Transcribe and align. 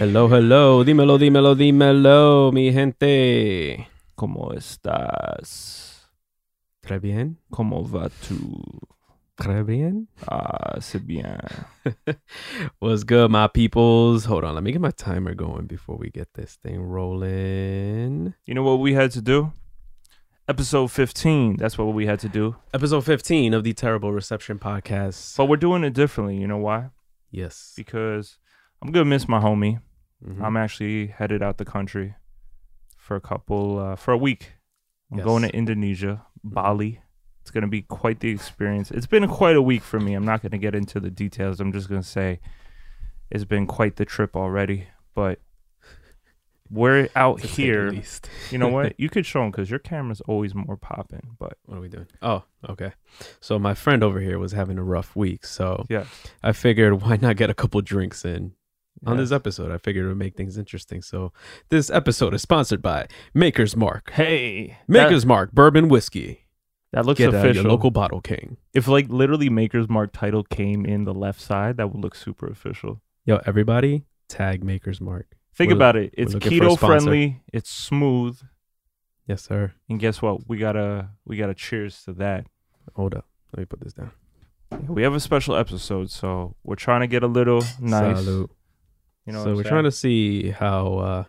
15. 0.00 0.08
Hello, 0.08 0.28
hello, 0.28 0.82
dímelo, 0.82 1.18
dímelo, 1.18 1.54
dímelo, 1.54 2.50
mi 2.52 2.72
gente. 2.72 3.86
¿Cómo 4.14 4.54
estás? 4.54 6.10
¿Très 6.80 7.02
bien? 7.02 7.36
¿Cómo 7.50 7.84
va 7.84 8.08
tú? 8.08 8.62
¿Très 9.34 9.62
bien? 9.62 10.08
Ah, 10.26 10.78
c'est 10.80 11.04
bien. 11.04 11.38
What's 12.80 13.04
good, 13.04 13.30
my 13.30 13.46
peoples? 13.48 14.24
Hold 14.24 14.44
on, 14.44 14.54
let 14.54 14.62
me 14.62 14.72
get 14.72 14.80
my 14.80 14.90
timer 14.90 15.34
going 15.34 15.66
before 15.66 15.98
we 15.98 16.08
get 16.08 16.32
this 16.32 16.56
thing 16.56 16.80
rolling. 16.80 18.32
You 18.46 18.54
know 18.54 18.62
what 18.62 18.80
we 18.80 18.94
had 18.94 19.10
to 19.12 19.20
do? 19.20 19.52
Episode 20.48 20.90
15. 20.90 21.56
That's 21.58 21.76
what 21.76 21.92
we 21.92 22.06
had 22.06 22.20
to 22.20 22.28
do. 22.30 22.56
Episode 22.72 23.04
15 23.04 23.52
of 23.52 23.64
the 23.64 23.74
Terrible 23.74 24.12
Reception 24.12 24.58
Podcast. 24.58 25.36
But 25.36 25.50
we're 25.50 25.58
doing 25.58 25.84
it 25.84 25.92
differently. 25.92 26.38
You 26.38 26.46
know 26.46 26.56
why? 26.56 26.88
Yes. 27.30 27.74
Because 27.76 28.38
I'm 28.80 28.92
going 28.92 29.04
to 29.04 29.10
miss 29.10 29.28
my 29.28 29.38
homie. 29.38 29.80
Mhm. 30.24 30.42
I'm 30.42 30.56
actually 30.56 31.08
headed 31.08 31.42
out 31.42 31.58
the 31.58 31.64
country 31.64 32.14
for 32.96 33.16
a 33.16 33.20
couple, 33.20 33.78
uh, 33.78 33.96
for 33.96 34.12
a 34.12 34.18
week. 34.18 34.54
I'm 35.10 35.18
Yes. 35.18 35.24
going 35.24 35.42
to 35.42 35.54
Indonesia, 35.56 36.26
Bali. 36.44 37.00
It's 37.40 37.50
going 37.50 37.62
to 37.62 37.68
be 37.68 37.82
quite 37.82 38.20
the 38.20 38.30
experience. 38.30 38.90
It's 38.90 39.06
been 39.06 39.26
quite 39.26 39.56
a 39.56 39.62
week 39.62 39.82
for 39.82 39.98
me. 39.98 40.14
I'm 40.14 40.24
not 40.26 40.42
going 40.42 40.52
to 40.52 40.58
get 40.58 40.74
into 40.74 41.00
the 41.00 41.10
details. 41.10 41.58
I'm 41.58 41.72
just 41.72 41.88
going 41.88 42.02
to 42.02 42.06
say 42.06 42.38
it's 43.30 43.44
been 43.44 43.66
quite 43.66 43.96
the 43.96 44.04
trip 44.04 44.36
already. 44.36 44.88
But 45.14 45.40
we're 46.68 47.08
out 47.16 47.40
To 47.40 47.48
say 47.48 47.56
the 47.56 47.62
here. 47.62 47.90
least. 47.90 48.28
You 48.50 48.58
know 48.58 48.68
what? 48.68 48.94
You 48.98 49.08
could 49.08 49.26
show 49.26 49.40
them 49.40 49.50
because 49.50 49.70
your 49.70 49.80
camera's 49.80 50.20
always 50.22 50.54
more 50.54 50.76
popping. 50.76 51.34
But 51.38 51.58
What 51.64 51.78
are 51.78 51.80
we 51.80 51.88
doing? 51.88 52.06
Oh, 52.22 52.44
okay. 52.68 52.92
So 53.40 53.58
my 53.58 53.74
friend 53.74 54.04
over 54.04 54.20
here 54.20 54.38
was 54.38 54.52
having 54.52 54.78
a 54.78 54.84
rough 54.84 55.16
week, 55.16 55.44
so 55.46 55.84
yeah, 55.88 56.04
I 56.42 56.52
figured 56.52 57.02
why 57.02 57.16
not 57.20 57.36
get 57.36 57.50
a 57.50 57.54
couple 57.54 57.80
drinks 57.80 58.24
in 58.24 58.52
on 59.06 59.16
this 59.16 59.32
episode. 59.32 59.70
I 59.70 59.78
figured 59.78 60.04
it 60.04 60.08
would 60.08 60.16
make 60.18 60.36
things 60.36 60.58
interesting. 60.58 61.02
So 61.02 61.32
this 61.70 61.90
episode 61.90 62.34
is 62.34 62.42
sponsored 62.42 62.82
by 62.82 63.06
Maker's 63.34 63.76
Mark. 63.76 64.10
Hey, 64.12 64.78
Maker's 64.88 65.24
Mark 65.24 65.52
Bourbon 65.52 65.88
Whiskey. 65.88 66.46
that, 66.92 66.98
that 67.02 67.06
looks 67.06 67.18
Get 67.18 67.34
official. 67.34 67.62
your 67.62 67.70
local 67.72 67.90
bottle 67.90 68.20
king. 68.20 68.56
if 68.74 68.88
like 68.88 69.08
literally 69.08 69.48
Maker's 69.48 69.88
Mark 69.88 70.12
title 70.12 70.44
came 70.44 70.84
in 70.84 71.04
the 71.04 71.14
left 71.14 71.40
side, 71.40 71.76
that 71.78 71.92
would 71.92 72.02
look 72.02 72.14
super 72.14 72.46
official. 72.46 73.00
Yo, 73.24 73.40
everybody, 73.46 74.04
tag 74.28 74.62
Maker's 74.64 75.00
Mark. 75.00 75.26
Think 75.54 75.68
We're- 75.70 75.78
about 75.78 75.96
it. 75.96 76.14
It's 76.16 76.34
looking 76.34 76.58
for 76.58 76.64
a 76.64 76.68
keto 76.70 76.78
friendly. 76.78 77.42
It's 77.52 77.70
smooth. 77.70 78.38
Yes, 79.26 79.42
sir. 79.42 79.72
And 79.88 80.00
guess 80.00 80.20
what? 80.22 80.48
We 80.48 80.58
gotta 80.58 81.10
we 81.24 81.36
gotta 81.36 81.54
cheers 81.54 82.02
to 82.04 82.12
that. 82.14 82.46
Hold 82.96 83.14
up. 83.14 83.26
Let 83.52 83.60
me 83.60 83.64
put 83.66 83.80
this 83.80 83.92
down. 83.92 84.10
We 84.88 85.02
have 85.02 85.14
a 85.14 85.20
special 85.20 85.54
episode, 85.56 86.10
so 86.10 86.54
we're 86.64 86.76
trying 86.76 87.00
to 87.00 87.06
get 87.06 87.22
a 87.22 87.26
little 87.26 87.62
nice. 87.80 88.18
Salute. 88.24 88.50
You 89.26 89.32
know, 89.32 89.44
so 89.44 89.54
we're 89.54 89.62
trying 89.64 89.84
to 89.84 89.92
see 89.92 90.50
how 90.50 90.94
uh, 90.98 91.24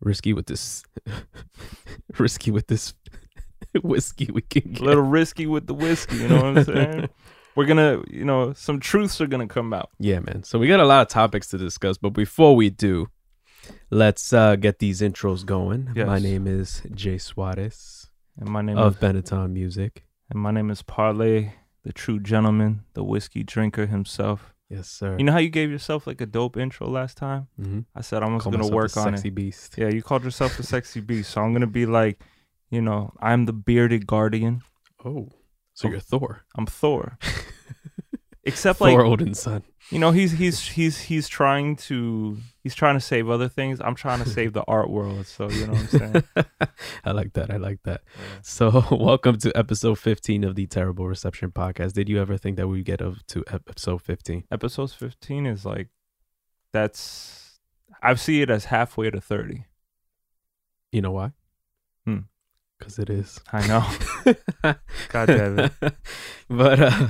risky 0.00 0.32
with 0.32 0.46
this, 0.46 0.82
risky 2.18 2.50
with 2.50 2.66
this 2.66 2.94
whiskey 3.82 4.30
we 4.32 4.42
can 4.42 4.72
get. 4.72 4.80
a 4.80 4.84
little 4.84 5.02
risky 5.02 5.46
with 5.46 5.66
the 5.66 5.74
whiskey. 5.74 6.16
You 6.16 6.28
know 6.28 6.36
what 6.36 6.58
I'm 6.58 6.64
saying? 6.64 7.08
we're 7.56 7.66
gonna, 7.66 8.02
you 8.08 8.24
know, 8.24 8.52
some 8.54 8.80
truths 8.80 9.20
are 9.20 9.26
gonna 9.26 9.46
come 9.46 9.72
out. 9.72 9.90
Yeah, 9.98 10.20
man. 10.20 10.42
So 10.42 10.58
we 10.58 10.68
got 10.68 10.80
a 10.80 10.86
lot 10.86 11.02
of 11.02 11.08
topics 11.08 11.48
to 11.48 11.58
discuss, 11.58 11.98
but 11.98 12.10
before 12.10 12.56
we 12.56 12.70
do, 12.70 13.08
let's 13.90 14.32
uh, 14.32 14.56
get 14.56 14.78
these 14.78 15.00
intros 15.00 15.44
going. 15.44 15.90
Yes. 15.94 16.06
My 16.06 16.18
name 16.18 16.46
is 16.46 16.82
Jay 16.94 17.18
Suarez 17.18 18.08
And 18.38 18.48
my 18.48 18.62
name 18.62 18.78
of 18.78 18.94
is 18.94 18.98
Benetton 19.00 19.50
Music. 19.52 20.04
and 20.30 20.40
my 20.40 20.50
name 20.50 20.70
is 20.70 20.82
Parlay, 20.82 21.52
the 21.84 21.92
true 21.92 22.20
gentleman, 22.20 22.84
the 22.94 23.04
whiskey 23.04 23.42
drinker 23.42 23.86
himself. 23.86 24.54
Yes, 24.70 24.88
sir. 24.88 25.16
You 25.18 25.24
know 25.24 25.32
how 25.32 25.38
you 25.38 25.48
gave 25.48 25.70
yourself 25.70 26.06
like 26.06 26.20
a 26.20 26.26
dope 26.26 26.56
intro 26.56 26.88
last 26.88 27.16
time? 27.16 27.48
mm-hmm. 27.60 27.80
I 27.94 28.02
said 28.02 28.22
I 28.22 28.28
was 28.28 28.44
gonna 28.44 28.68
work 28.68 28.96
on 28.96 29.14
sexy 29.14 29.28
it. 29.28 29.34
beast. 29.34 29.74
Yeah, 29.78 29.88
you 29.88 30.02
called 30.02 30.24
yourself 30.24 30.56
the 30.56 30.62
sexy 30.62 31.00
beast, 31.00 31.30
so 31.30 31.40
I'm 31.40 31.52
gonna 31.52 31.66
be 31.66 31.86
like, 31.86 32.20
you 32.70 32.82
know, 32.82 33.12
I'm 33.20 33.46
the 33.46 33.52
bearded 33.54 34.06
guardian. 34.06 34.60
Oh, 35.04 35.28
so 35.74 35.88
Oh. 35.88 35.90
you're 35.92 36.00
Thor. 36.00 36.44
I'm 36.56 36.66
Thor. 36.66 37.18
Except 38.48 38.78
Thor 38.78 38.88
like 38.90 38.98
Odin's 38.98 39.40
son. 39.40 39.62
you 39.90 39.98
know, 39.98 40.10
he's 40.10 40.32
he's 40.32 40.66
he's 40.66 40.98
he's 40.98 41.28
trying 41.28 41.76
to 41.76 42.38
he's 42.62 42.74
trying 42.74 42.94
to 42.94 43.00
save 43.00 43.28
other 43.28 43.48
things. 43.48 43.78
I'm 43.80 43.94
trying 43.94 44.22
to 44.24 44.28
save 44.28 44.54
the 44.54 44.64
art 44.66 44.88
world. 44.88 45.26
So 45.26 45.50
you 45.50 45.66
know 45.66 45.74
what 45.74 45.80
I'm 45.80 45.86
saying? 45.88 46.24
I 47.04 47.10
like 47.12 47.34
that. 47.34 47.50
I 47.50 47.58
like 47.58 47.80
that. 47.84 48.00
So, 48.42 48.84
welcome 48.90 49.36
to 49.38 49.54
episode 49.54 49.98
15 49.98 50.44
of 50.44 50.54
the 50.54 50.66
Terrible 50.66 51.06
Reception 51.06 51.50
Podcast. 51.50 51.92
Did 51.92 52.08
you 52.08 52.20
ever 52.20 52.38
think 52.38 52.56
that 52.56 52.68
we'd 52.68 52.86
get 52.86 53.02
up 53.02 53.14
to 53.28 53.44
episode 53.52 54.00
15? 54.00 54.44
Episode 54.50 54.90
15 54.92 55.44
is 55.44 55.66
like 55.66 55.88
that's 56.72 57.58
I 58.02 58.14
see 58.14 58.40
it 58.40 58.48
as 58.48 58.66
halfway 58.66 59.10
to 59.10 59.20
30. 59.20 59.64
You 60.90 61.02
know 61.02 61.12
why? 61.12 61.32
Because 62.78 62.98
it 62.98 63.10
is. 63.10 63.40
I 63.52 63.66
know. 63.66 63.84
God 65.08 65.26
damn 65.26 65.58
it. 65.58 65.72
but 66.48 66.80
uh, 66.80 67.08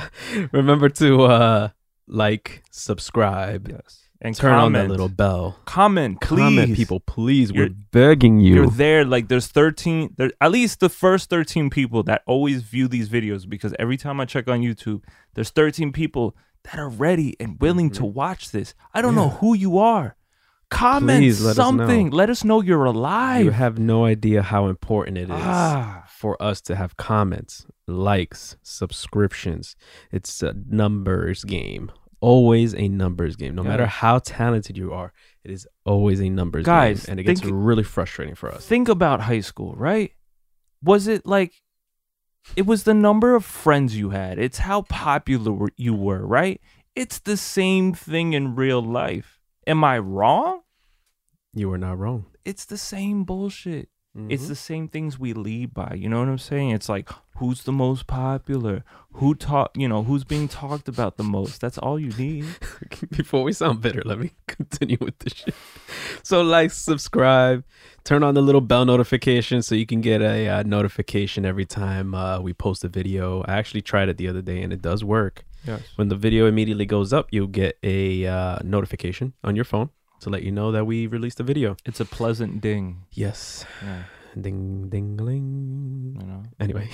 remember 0.53 0.89
to 0.91 1.23
uh, 1.25 1.69
like, 2.07 2.63
subscribe, 2.71 3.69
Yes. 3.69 4.05
And 4.21 4.35
turn 4.35 4.53
on 4.53 4.73
comment. 4.73 4.89
that 4.89 4.91
little 4.91 5.09
bell. 5.09 5.61
comment, 5.65 6.21
please. 6.21 6.39
Comment, 6.41 6.75
people, 6.75 6.99
please. 6.99 7.53
We're 7.53 7.67
You're- 7.67 7.75
begging 7.93 8.41
you. 8.41 8.55
You're 8.57 8.67
there. 8.67 9.05
Like 9.05 9.29
there's 9.29 9.47
13. 9.47 10.15
There 10.17 10.33
at 10.41 10.51
least 10.51 10.81
the 10.81 10.89
first 10.89 11.31
13 11.31 11.71
people 11.71 12.03
that 12.03 12.23
always 12.27 12.63
view 12.63 12.89
these 12.89 13.09
videos 13.09 13.49
because 13.49 13.73
every 13.79 13.97
time 13.97 14.19
I 14.21 14.25
check 14.25 14.49
on 14.49 14.61
YouTube, 14.61 15.05
there's 15.35 15.51
13 15.51 15.93
people 15.93 16.35
that 16.65 16.81
are 16.81 16.89
ready 16.89 17.37
and 17.39 17.61
willing 17.61 17.91
to 17.91 18.05
watch 18.05 18.51
this. 18.51 18.75
I 18.93 19.03
don't 19.03 19.15
know 19.15 19.29
Mm-hmm. 19.29 19.37
Who 19.37 19.55
you 19.55 19.79
are. 19.79 20.17
Comment 20.71 21.19
Please 21.21 21.43
let 21.43 21.51
us 21.53 21.57
something. 21.57 22.11
Let 22.11 22.29
us 22.29 22.45
know 22.45 22.61
you're 22.61 22.85
alive. 22.85 23.45
you 23.45 23.51
have 23.53 23.79
no 23.79 24.05
idea 24.05 24.43
how 24.43 24.67
important 24.67 25.17
it 25.19 25.31
is. 25.31 25.31
ah, 25.31 26.05
for 26.09 26.41
us 26.43 26.61
to 26.63 26.77
have 26.77 26.97
comments, 26.97 27.67
likes, 27.87 28.57
subscriptions. 28.63 29.77
It's 30.13 30.43
a 30.43 30.55
numbers 30.69 31.45
game. 31.45 31.91
Always 32.21 32.75
a 32.75 32.89
numbers 32.89 33.37
game. 33.37 33.55
No 33.55 33.63
matter 33.63 33.87
how 33.87 34.19
talented 34.19 34.77
you 34.77 34.93
are, 34.93 35.13
it 35.45 35.51
is 35.53 35.67
always 35.87 36.21
a 36.21 36.29
numbers 36.29 36.67
Guys, 36.67 37.07
game. 37.07 37.13
And 37.13 37.21
it 37.21 37.23
gets 37.25 37.41
think- 37.41 37.53
really 37.55 37.85
frustrating 37.85 38.35
for 38.35 38.51
us. 38.51 38.67
think 38.67 38.89
about 38.89 39.21
high 39.23 39.41
school, 39.41 39.75
right? 39.77 40.13
Was 40.83 41.07
it 41.07 41.25
like 41.25 41.53
it 42.57 42.67
was 42.67 42.83
the 42.85 42.95
number 42.95 43.35
of 43.35 43.45
friends 43.45 43.97
you 43.97 44.11
had? 44.11 44.39
It's 44.39 44.59
how 44.59 44.83
popular 44.83 45.69
you 45.77 45.95
were, 45.95 46.27
right? 46.27 46.61
It's 46.95 47.21
the 47.21 47.37
same 47.37 47.95
thing 47.95 48.33
in 48.33 48.55
real 48.55 48.83
life. 48.83 49.38
Am 49.69 49.85
I 49.85 49.99
wrong? 49.99 50.63
You 51.53 51.71
are 51.75 51.79
not 51.79 51.99
wrong. 51.99 52.25
It's 52.43 52.65
the 52.65 52.79
same 52.79 53.25
bullshit. 53.25 53.91
It's 54.29 54.45
Mhm. 54.45 54.49
the 54.49 54.55
same 54.57 54.89
things 54.89 55.19
we 55.19 55.33
lead 55.33 55.75
by. 55.75 55.95
You 55.95 56.09
know 56.09 56.19
what 56.19 56.29
I'm 56.29 56.39
saying? 56.39 56.71
It's 56.71 56.89
like 56.89 57.09
who's 57.37 57.63
the 57.63 57.73
most 57.73 58.07
popular? 58.09 58.83
Who 59.13 59.35
talk? 59.35 59.71
You 59.77 59.87
know 59.89 60.03
who's 60.03 60.25
being 60.25 60.49
talked 60.49 60.89
about 60.89 61.17
the 61.19 61.23
most? 61.25 61.61
That's 61.61 61.79
all 61.79 61.99
you 62.01 62.11
need. 62.19 62.47
Before 63.17 63.45
we 63.45 63.53
sound 63.53 63.81
bitter, 63.81 64.03
let 64.05 64.19
me 64.19 64.33
continue 64.49 64.97
with 65.01 65.19
this 65.21 65.35
shit. 65.35 65.55
So, 66.25 66.43
like, 66.43 66.73
subscribe, 66.73 67.63
turn 68.03 68.23
on 68.25 68.35
the 68.35 68.43
little 68.43 68.61
bell 68.61 68.85
notification 68.85 69.63
so 69.63 69.75
you 69.77 69.87
can 69.87 70.01
get 70.01 70.21
a 70.21 70.49
uh, 70.49 70.63
notification 70.65 71.45
every 71.45 71.67
time 71.67 72.15
uh, 72.15 72.41
we 72.41 72.53
post 72.53 72.83
a 72.85 72.89
video. 72.89 73.43
I 73.47 73.53
actually 73.59 73.83
tried 73.83 74.09
it 74.09 74.17
the 74.17 74.27
other 74.29 74.43
day 74.43 74.63
and 74.63 74.73
it 74.73 74.83
does 74.83 75.05
work. 75.05 75.45
Yes. 75.65 75.83
When 75.97 76.09
the 76.09 76.17
video 76.17 76.47
immediately 76.47 76.87
goes 76.87 77.13
up, 77.13 77.29
you'll 77.31 77.47
get 77.49 77.79
a 77.83 78.27
uh, 78.27 78.59
notification 78.65 79.35
on 79.45 79.55
your 79.55 79.65
phone 79.65 79.91
to 80.21 80.31
let 80.31 80.43
you 80.43 80.53
know 80.53 80.73
that 80.73 80.85
we 80.87 81.07
released 81.07 81.41
a 81.41 81.43
video. 81.43 81.77
It's 81.85 82.01
a 82.01 82.05
pleasant 82.05 82.61
ding. 82.61 83.03
Yes. 83.13 83.65
Yeah. 83.83 84.03
Ding, 84.41 84.89
ding, 84.89 85.17
ling. 85.17 86.17
You 86.21 86.27
know. 86.27 86.43
Anyway, 86.61 86.89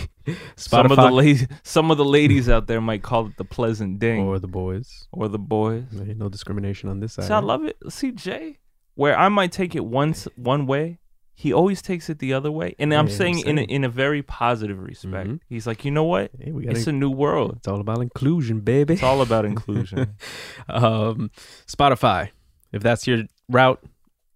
Some 0.57 0.87
of 0.91 0.97
the 0.97 1.03
Spotify 1.11 1.41
la- 1.51 1.57
some 1.63 1.91
of 1.91 1.99
the 1.99 2.05
ladies 2.05 2.49
out 2.49 2.67
there 2.69 2.81
might 2.81 3.03
call 3.03 3.27
it 3.27 3.37
the 3.37 3.45
pleasant 3.45 3.99
ding, 3.99 4.21
or 4.21 4.39
the 4.39 4.49
boys. 4.49 5.09
Or 5.13 5.29
the 5.29 5.39
boys. 5.39 5.85
No 5.93 6.29
discrimination 6.29 6.89
on 6.89 7.01
this 7.01 7.15
side. 7.15 7.27
See, 7.27 7.35
I 7.35 7.41
love 7.41 7.65
it. 7.65 7.77
See, 7.89 8.13
Jay, 8.13 8.59
where 8.95 9.19
I 9.19 9.29
might 9.29 9.53
take 9.53 9.75
it 9.75 9.85
once 9.85 10.27
one 10.37 10.67
way, 10.67 11.01
he 11.35 11.53
always 11.53 11.83
takes 11.83 12.09
it 12.09 12.21
the 12.21 12.33
other 12.33 12.51
way, 12.53 12.77
and 12.79 12.95
I'm 12.95 13.09
Yeah, 13.09 13.13
I'm 13.13 13.19
saying 13.19 13.39
in 13.41 13.59
a, 13.59 13.63
in 13.63 13.83
a 13.85 13.89
very 13.89 14.23
positive 14.23 14.79
respect. 14.79 15.29
Mhm. 15.29 15.41
He's 15.49 15.67
like, 15.67 15.85
you 15.85 15.91
know 15.91 16.05
what? 16.05 16.31
Hey, 16.39 16.53
It's 16.55 16.87
a 16.87 16.93
new 16.93 17.11
world. 17.11 17.57
it's 17.57 17.67
all 17.69 17.81
about 17.81 18.01
inclusion, 18.01 18.61
baby. 18.61 18.95
It's 18.95 19.03
all 19.03 19.21
about 19.21 19.45
inclusion. 19.45 20.15
um, 20.69 21.31
Spotify. 21.67 22.31
If 22.75 22.83
that's 22.83 23.07
your 23.07 23.25
route, 23.49 23.83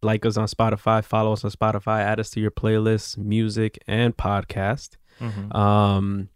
like 0.03 0.25
us 0.25 0.37
on 0.37 0.47
Spotify, 0.47 1.03
follow 1.05 1.33
us 1.33 1.45
on 1.45 1.51
Spotify, 1.51 2.01
add 2.01 2.21
us 2.21 2.31
to 2.31 2.41
your 2.41 2.51
playlist, 2.53 3.19
music 3.19 3.79
and 3.87 4.17
podcast. 4.17 4.97
Mhm. 5.21 5.55
Um, 5.55 6.29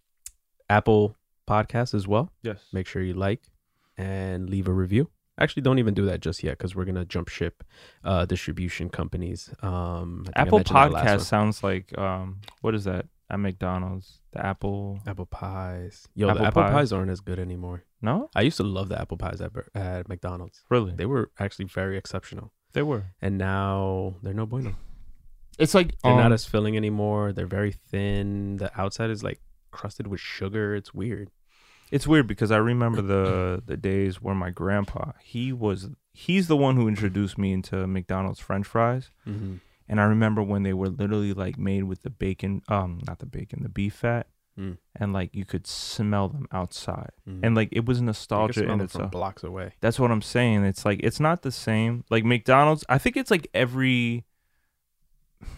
Apple 0.69 1.17
Podcast 1.49 1.95
as 1.95 2.07
well. 2.09 2.31
yes. 2.43 2.59
Make 2.73 2.87
sure 2.87 3.03
you 3.03 3.15
like 3.15 3.43
and 3.97 4.49
leave 4.49 4.69
a 4.69 4.73
review. 4.73 5.11
Actually, 5.39 5.63
don't 5.63 5.79
even 5.79 5.95
do 5.95 6.05
that 6.07 6.21
just 6.21 6.43
yet 6.43 6.59
because 6.59 6.75
we're 6.75 6.85
gonna 6.85 7.05
jump 7.05 7.29
ship 7.29 7.65
uh, 8.05 8.25
distribution 8.27 8.89
companies. 8.91 9.51
Um, 9.63 10.23
I 10.23 10.25
think 10.25 10.37
I 10.37 10.41
Apple 10.43 10.59
mentioned 10.59 10.77
that 10.77 10.93
last 10.93 11.07
Podcast 11.07 11.21
sounds 11.27 11.63
like 11.63 11.97
um, 11.99 12.41
what 12.61 12.75
is 12.75 12.85
that 12.85 13.07
at 13.31 13.39
McDonald's? 13.41 14.21
The 14.33 14.45
Apple. 14.45 15.01
Apple 15.07 15.27
pies. 15.27 16.07
Yo, 16.15 16.29
Apple 16.29 16.41
the 16.43 16.47
apple 16.49 16.63
pies. 16.63 16.73
pies 16.73 16.93
aren't 16.93 17.11
as 17.11 17.21
good 17.21 17.39
anymore. 17.39 17.83
No, 18.03 18.29
I 18.35 18.43
used 18.43 18.57
to 18.57 18.65
love 18.65 18.89
the 18.89 19.01
apple 19.01 19.17
pies 19.17 19.41
at, 19.41 19.53
Bur- 19.53 19.69
at 19.75 20.09
McDonald's. 20.09 20.61
really, 20.69 20.93
They 20.95 21.07
were 21.07 21.31
actually 21.39 21.67
very 21.67 21.97
exceptional. 21.97 22.53
they 22.73 22.83
were. 22.83 23.05
And 23.21 23.39
now 23.39 24.17
they're 24.23 24.35
no 24.35 24.47
bueno. 24.47 24.75
It's 25.59 25.75
like 25.75 25.95
They're 26.03 26.17
not 26.17 26.27
um, 26.27 26.33
as 26.33 26.45
filling 26.47 26.77
anymore. 26.77 27.33
They're 27.33 27.47
very 27.47 27.73
thin. 27.73 28.57
The 28.57 28.71
outside 28.81 29.11
is 29.11 29.23
like 29.23 29.41
crusted 29.71 30.07
with 30.07 30.21
sugar. 30.21 30.75
It's 30.75 30.93
weird. 30.95 31.31
It's 31.91 32.07
weird 32.07 32.27
because 32.27 32.51
I 32.51 32.57
remember 32.57 33.03
the 33.03 33.63
the 33.65 33.77
days 33.77 34.21
where 34.23 34.35
my 34.35 34.49
grandpa 34.51 35.13
he 35.21 35.53
was 35.53 35.91
he's 36.15 36.49
the 36.49 36.57
one 36.57 36.77
who 36.77 36.89
introduced 36.89 37.37
me 37.37 37.53
into 37.53 37.87
McDonald's 37.87 38.41
French 38.41 38.67
fries, 38.67 39.11
Mm-hmm. 39.29 39.57
and 39.91 40.01
I 40.01 40.05
remember 40.05 40.43
when 40.43 40.63
they 40.63 40.73
were 40.73 40.89
literally 40.89 41.35
like 41.35 41.59
made 41.59 41.85
with 41.85 42.01
the 42.03 42.09
bacon, 42.11 42.63
um, 42.69 43.01
not 43.07 43.19
the 43.19 43.27
bacon, 43.27 43.63
the 43.63 43.69
beef 43.69 43.93
fat, 43.95 44.27
Mm. 44.59 44.77
and 44.97 45.15
like 45.15 45.35
you 45.35 45.47
could 45.47 45.67
smell 45.67 46.29
them 46.29 46.47
outside, 46.53 47.11
Mm-hmm. 47.27 47.43
and 47.45 47.55
like 47.55 47.71
it 47.73 47.87
was 47.87 48.03
nostalgia 48.03 48.71
in 48.71 48.81
itself. 48.83 49.11
blocks 49.11 49.43
away. 49.43 49.73
That's 49.81 49.99
what 49.99 50.11
I'm 50.11 50.21
saying. 50.21 50.65
It's 50.65 50.85
like 50.85 51.01
it's 51.03 51.19
not 51.21 51.41
the 51.41 51.51
same. 51.51 52.05
Like 52.11 52.25
McDonald's, 52.25 52.85
I 52.89 52.99
think 52.99 53.17
it's 53.17 53.31
like 53.31 53.49
every. 53.55 54.25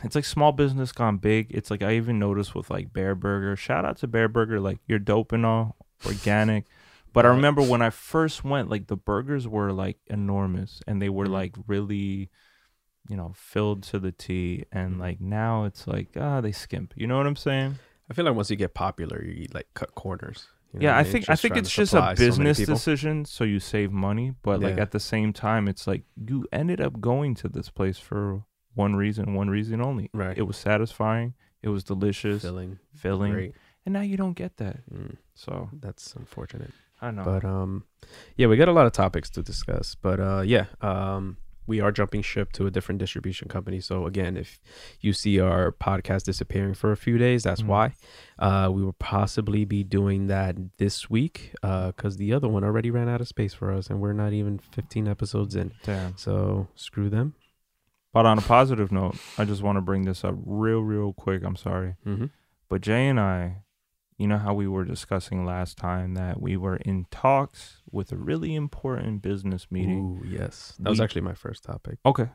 It's 0.02 0.14
like 0.14 0.24
small 0.24 0.52
business 0.52 0.92
gone 0.92 1.18
big. 1.18 1.48
It's 1.50 1.70
like 1.70 1.82
I 1.82 1.96
even 1.96 2.18
noticed 2.18 2.54
with 2.54 2.70
like 2.70 2.92
Bareburger. 2.92 3.56
Shout 3.58 3.84
out 3.84 3.96
to 3.98 4.08
Bareburger. 4.08 4.62
Like 4.62 4.78
you're 4.86 4.98
dope 4.98 5.32
and 5.32 5.44
all, 5.44 5.76
organic. 6.06 6.64
But 7.12 7.24
I 7.24 7.28
remember 7.28 7.62
when 7.62 7.80
I 7.80 7.90
first 7.90 8.42
went, 8.42 8.68
like 8.70 8.88
the 8.88 8.96
burgers 8.96 9.46
were 9.46 9.70
like 9.72 9.98
enormous 10.08 10.80
and 10.88 11.00
they 11.00 11.08
were 11.08 11.26
Mhm. 11.26 11.30
like 11.30 11.54
really, 11.68 12.28
you 13.08 13.16
know, 13.16 13.32
filled 13.36 13.84
to 13.84 14.00
the 14.00 14.10
T. 14.10 14.64
And 14.72 14.96
Mhm. 14.96 14.98
like 15.00 15.20
now 15.20 15.62
it's 15.64 15.86
like 15.86 16.16
ah 16.16 16.40
they 16.40 16.50
skimp. 16.50 16.92
You 16.96 17.06
know 17.06 17.16
what 17.16 17.28
I'm 17.28 17.36
saying? 17.36 17.78
I 18.10 18.14
feel 18.14 18.24
like 18.24 18.34
once 18.34 18.50
you 18.50 18.56
get 18.56 18.74
popular, 18.74 19.22
you 19.22 19.46
like 19.52 19.68
cut 19.74 19.94
corners. 19.94 20.48
You 20.72 20.80
know 20.80 20.86
yeah, 20.86 20.96
I 20.98 21.02
mean? 21.04 21.12
think 21.12 21.30
I 21.30 21.36
think 21.36 21.56
it's 21.56 21.70
just 21.70 21.94
a 21.94 22.14
business 22.16 22.58
people. 22.58 22.74
decision, 22.74 23.24
so 23.24 23.44
you 23.44 23.60
save 23.60 23.92
money. 23.92 24.34
But 24.42 24.60
like 24.60 24.78
at 24.78 24.90
the 24.90 25.00
same 25.00 25.32
time, 25.32 25.68
it's 25.68 25.86
like 25.86 26.02
you 26.16 26.46
ended 26.52 26.80
up 26.80 27.00
going 27.00 27.34
to 27.36 27.48
this 27.48 27.70
place 27.70 27.98
for 27.98 28.42
one 28.74 28.96
reason, 28.96 29.34
one 29.34 29.48
reason 29.48 29.80
only. 29.80 30.10
Right. 30.12 30.36
It 30.36 30.42
was 30.42 30.56
satisfying. 30.56 31.34
It 31.62 31.68
was 31.68 31.84
delicious, 31.84 32.42
filling, 32.42 32.78
filling, 32.94 33.32
great. 33.32 33.54
and 33.86 33.92
now 33.92 34.02
you 34.02 34.16
don't 34.16 34.34
get 34.34 34.58
that. 34.58 34.78
Mm, 34.92 35.16
So 35.34 35.70
that's 35.80 36.14
unfortunate. 36.14 36.72
I 37.00 37.10
know. 37.10 37.22
But 37.24 37.44
um, 37.44 37.84
yeah, 38.36 38.48
we 38.48 38.56
got 38.56 38.68
a 38.68 38.72
lot 38.72 38.86
of 38.86 38.92
topics 38.92 39.30
to 39.30 39.42
discuss. 39.42 39.94
But 39.94 40.20
uh, 40.20 40.42
yeah, 40.44 40.66
um, 40.80 41.36
we 41.66 41.80
are 41.80 41.90
jumping 41.92 42.22
ship 42.22 42.52
to 42.52 42.66
a 42.66 42.70
different 42.70 42.98
distribution 42.98 43.48
company. 43.48 43.80
So 43.80 44.06
again, 44.06 44.36
if 44.36 44.60
you 45.00 45.12
see 45.12 45.40
our 45.40 45.72
podcast 45.72 46.24
disappearing 46.24 46.74
for 46.74 46.92
a 46.92 46.96
few 46.96 47.16
days, 47.18 47.42
that's 47.42 47.62
Mhm. 47.62 47.66
why. 47.66 47.94
Uh, 48.38 48.70
we 48.72 48.82
will 48.82 48.92
possibly 48.94 49.64
be 49.64 49.82
doing 49.84 50.26
that 50.26 50.56
this 50.78 51.08
week 51.08 51.52
because 51.62 52.16
the 52.18 52.32
other 52.32 52.48
one 52.48 52.64
already 52.64 52.90
ran 52.90 53.08
out 53.08 53.20
of 53.20 53.28
space 53.28 53.54
for 53.54 53.72
us, 53.72 53.88
and 53.88 54.00
we're 54.00 54.12
not 54.12 54.32
even 54.32 54.58
15 54.58 55.08
episodes 55.08 55.54
in. 55.56 55.72
Damn. 55.82 56.16
So 56.16 56.68
screw 56.74 57.08
them. 57.08 57.34
But 58.12 58.26
on 58.26 58.38
a 58.38 58.42
positive 58.42 58.92
note, 58.92 59.16
I 59.38 59.44
just 59.44 59.62
want 59.62 59.76
to 59.76 59.80
bring 59.82 60.04
this 60.04 60.22
up 60.22 60.36
real, 60.46 60.80
real 60.82 61.12
quick. 61.12 61.42
I'm 61.42 61.56
sorry. 61.56 61.96
Mm-hmm. 62.06 62.26
But 62.68 62.80
Jay 62.80 63.08
and 63.08 63.18
I, 63.18 63.63
you 64.18 64.26
know 64.28 64.38
how 64.38 64.54
we 64.54 64.66
were 64.68 64.84
discussing 64.84 65.44
last 65.44 65.76
time 65.76 66.14
that 66.14 66.40
we 66.40 66.56
were 66.56 66.76
in 66.76 67.06
talks 67.10 67.82
with 67.90 68.12
a 68.12 68.16
really 68.16 68.54
important 68.54 69.22
business 69.22 69.66
meeting. 69.70 70.20
Ooh, 70.22 70.26
yes, 70.26 70.74
that 70.80 70.90
was 70.90 71.00
actually 71.00 71.22
my 71.22 71.34
first 71.34 71.64
topic. 71.64 71.98
Okay. 72.06 72.28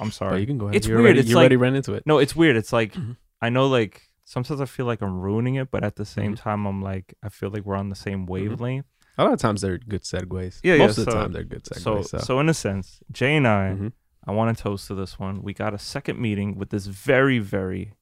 I'm 0.00 0.08
But 0.08 0.14
sorry. 0.14 0.40
you 0.40 0.46
can 0.46 0.58
go 0.58 0.66
ahead. 0.66 0.76
It's 0.76 0.86
you 0.86 0.94
weird, 0.94 1.04
Already, 1.04 1.20
it's 1.20 1.28
you 1.28 1.34
like- 1.36 1.42
already 1.42 1.56
ran 1.56 1.74
into 1.76 1.92
it. 1.94 2.02
No, 2.06 2.18
it's 2.18 2.34
weird. 2.34 2.56
It's 2.56 2.72
like 2.72 2.94
Mhm. 2.94 3.16
I 3.40 3.50
know 3.50 3.66
like 3.68 4.02
sometimes 4.24 4.60
I 4.60 4.64
feel 4.64 4.86
like 4.86 5.02
I'm 5.02 5.20
ruining 5.20 5.56
it, 5.56 5.70
but 5.70 5.84
at 5.84 5.96
the 5.96 6.04
same 6.06 6.32
Mhm. 6.34 6.38
time 6.38 6.66
I'm 6.66 6.80
like 6.82 7.14
I 7.22 7.28
feel 7.28 7.50
like 7.50 7.64
we're 7.64 7.76
on 7.76 7.88
the 7.90 7.94
same 7.96 8.24
wavelength. 8.26 8.86
A 9.18 9.24
lot 9.24 9.34
of 9.34 9.38
times 9.38 9.60
they're 9.60 9.76
good 9.78 10.02
segues. 10.02 10.60
Yeah, 10.62 10.74
yeah, 10.74 10.86
Most 10.86 10.96
of 10.98 11.04
the 11.04 11.12
time 11.12 11.32
they're 11.32 11.44
good 11.44 11.64
segues. 11.64 11.80
So, 11.82 12.00
So, 12.02 12.18
so 12.18 12.40
in 12.40 12.48
a 12.48 12.54
sense, 12.54 13.02
Jay 13.12 13.36
and 13.36 13.46
I, 13.46 13.74
Mhm. 13.78 13.92
I 14.26 14.32
want 14.32 14.56
to 14.56 14.62
toast 14.62 14.86
to 14.88 14.94
this 14.94 15.18
one. 15.18 15.42
We 15.42 15.52
got 15.52 15.74
a 15.74 15.78
second 15.78 16.18
meeting 16.18 16.56
with 16.56 16.70
this 16.70 16.86
very, 16.86 17.38
very 17.38 17.92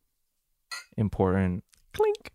important 0.96 1.64
clink. 1.92 2.32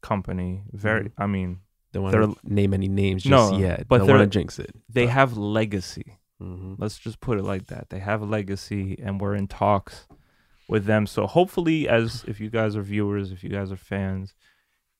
Company. 0.00 0.62
Very, 0.72 1.04
Mhm. 1.06 1.12
I 1.18 1.26
mean, 1.26 1.58
Don't 1.92 2.02
want 2.04 2.14
to 2.14 2.36
name 2.44 2.72
any 2.74 2.88
names 2.88 3.26
No, 3.26 3.58
yet. 3.58 3.86
but 3.88 3.98
Don't 3.98 4.08
want 4.08 4.18
to 4.18 4.18
they're- 4.18 4.26
jinx 4.42 4.58
it. 4.58 4.74
they 4.88 5.06
have 5.06 5.36
legacy. 5.36 6.18
hmm 6.38 6.74
Let's 6.78 6.98
just 6.98 7.20
put 7.20 7.38
it 7.38 7.42
like 7.44 7.66
that. 7.66 7.90
They 7.90 7.98
have 7.98 8.22
a 8.22 8.26
legacy, 8.26 8.98
and 9.02 9.20
we're 9.20 9.34
in 9.34 9.46
talks 9.48 10.06
with 10.68 10.84
them. 10.86 11.06
So 11.06 11.26
hopefully, 11.26 11.88
as 11.88 12.24
if 12.28 12.40
you 12.40 12.48
guys 12.48 12.76
are 12.76 12.82
viewers, 12.82 13.32
if 13.32 13.42
you 13.44 13.50
guys 13.50 13.70
are 13.72 13.76
fans, 13.76 14.34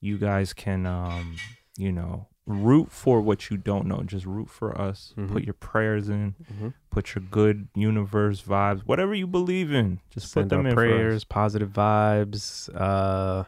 you 0.00 0.18
guys 0.18 0.52
can, 0.52 0.84
um, 0.86 1.36
you 1.76 1.92
know, 1.92 2.26
root 2.46 2.90
for 2.90 3.20
what 3.20 3.48
you 3.50 3.56
don't 3.56 3.86
know. 3.86 4.02
Just 4.02 4.26
root 4.26 4.50
for 4.50 4.76
us. 4.78 5.14
Mhm. 5.16 5.30
Put 5.30 5.44
your 5.44 5.54
prayers 5.54 6.08
in. 6.08 6.34
hmm 6.58 6.68
Put 6.90 7.14
your 7.14 7.22
good 7.30 7.68
universe 7.76 8.42
vibes, 8.42 8.80
whatever 8.80 9.14
you 9.14 9.28
believe 9.28 9.72
in. 9.72 10.00
Just 10.10 10.32
Send 10.32 10.50
put 10.50 10.56
them 10.56 10.66
out 10.66 10.70
in 10.70 10.74
for 10.74 10.84
us. 10.84 10.90
prayers, 10.90 11.24
positive 11.24 11.70
vibes, 11.70 12.68
uh, 12.74 13.44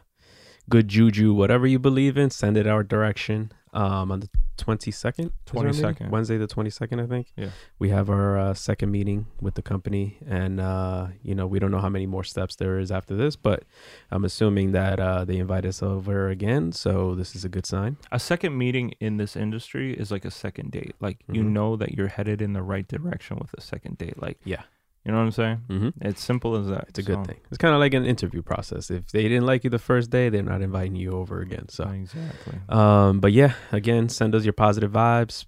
good 0.69 0.87
juju, 0.87 1.33
whatever 1.33 1.67
you 1.67 1.79
believe 1.79 2.17
in. 2.17 2.29
Send 2.29 2.57
it 2.57 2.67
our 2.67 2.83
direction. 2.83 3.51
Um, 3.75 4.11
on 4.11 4.19
the 4.19 4.29
twenty 4.55 4.91
second, 4.91 5.31
22nd. 5.47 6.11
Wednesday 6.11 6.37
the 6.37 6.45
twenty 6.45 6.69
second, 6.69 6.99
I 6.99 7.07
think. 7.07 7.33
Yeah. 7.35 7.49
we 7.79 7.89
have 7.89 8.07
our 8.07 8.37
uh, 8.37 8.53
second 8.53 8.91
meeting 8.91 9.25
with 9.41 9.55
the 9.55 9.63
company, 9.63 10.19
and 10.27 10.59
uh, 10.59 11.07
you 11.23 11.33
know 11.33 11.47
we 11.47 11.57
don't 11.57 11.71
know 11.71 11.79
how 11.79 11.89
many 11.89 12.05
more 12.05 12.23
steps 12.23 12.55
there 12.55 12.77
is 12.77 12.91
after 12.91 13.15
this, 13.15 13.35
but 13.35 13.63
I'm 14.11 14.23
assuming 14.23 14.73
that 14.73 14.99
uh, 14.99 15.25
they 15.25 15.37
invite 15.37 15.65
us 15.65 15.81
over 15.81 16.29
again, 16.29 16.71
so 16.71 17.15
this 17.15 17.35
is 17.35 17.43
a 17.43 17.49
good 17.49 17.65
sign. 17.65 17.97
A 18.11 18.19
second 18.19 18.55
meeting 18.55 18.93
in 18.99 19.17
this 19.17 19.35
industry 19.35 19.95
is 19.95 20.11
like 20.11 20.23
a 20.23 20.29
second 20.31 20.69
date. 20.69 20.93
Like 20.99 21.17
you 21.27 21.41
Mhm. 21.41 21.47
know 21.53 21.75
that 21.75 21.93
you're 21.93 22.09
headed 22.09 22.39
in 22.39 22.53
the 22.53 22.61
right 22.61 22.87
direction 22.87 23.37
with 23.41 23.55
a 23.57 23.61
second 23.61 23.97
date. 23.97 24.21
Like 24.21 24.37
Yeah. 24.45 24.61
You 25.05 25.11
know 25.11 25.17
what 25.17 25.25
I'm 25.25 25.31
saying? 25.31 25.61
Mm-hmm. 25.69 25.89
It's 26.07 26.23
simple 26.23 26.55
as 26.55 26.67
that. 26.67 26.85
It's 26.89 26.99
a 26.99 27.03
good 27.03 27.25
thing. 27.27 27.37
It's 27.49 27.57
kind 27.57 27.73
of 27.73 27.79
like 27.79 27.93
an 27.93 28.05
interview 28.05 28.41
process. 28.41 28.89
If 28.89 29.11
they 29.11 29.23
didn't 29.23 29.45
like 29.45 29.63
you 29.63 29.69
the 29.69 29.79
first 29.79 30.09
day, 30.09 30.29
they're 30.29 30.43
not 30.43 30.61
inviting 30.61 30.95
you 30.95 31.11
over 31.11 31.41
again. 31.41 31.67
So, 31.69 31.83
exactly. 31.85 32.59
um, 32.69 33.19
but 33.19 33.33
yeah, 33.33 33.53
again, 33.71 34.07
send 34.09 34.33
us 34.35 34.43
your 34.45 34.53
positive 34.53 34.91
vibes, 34.91 35.45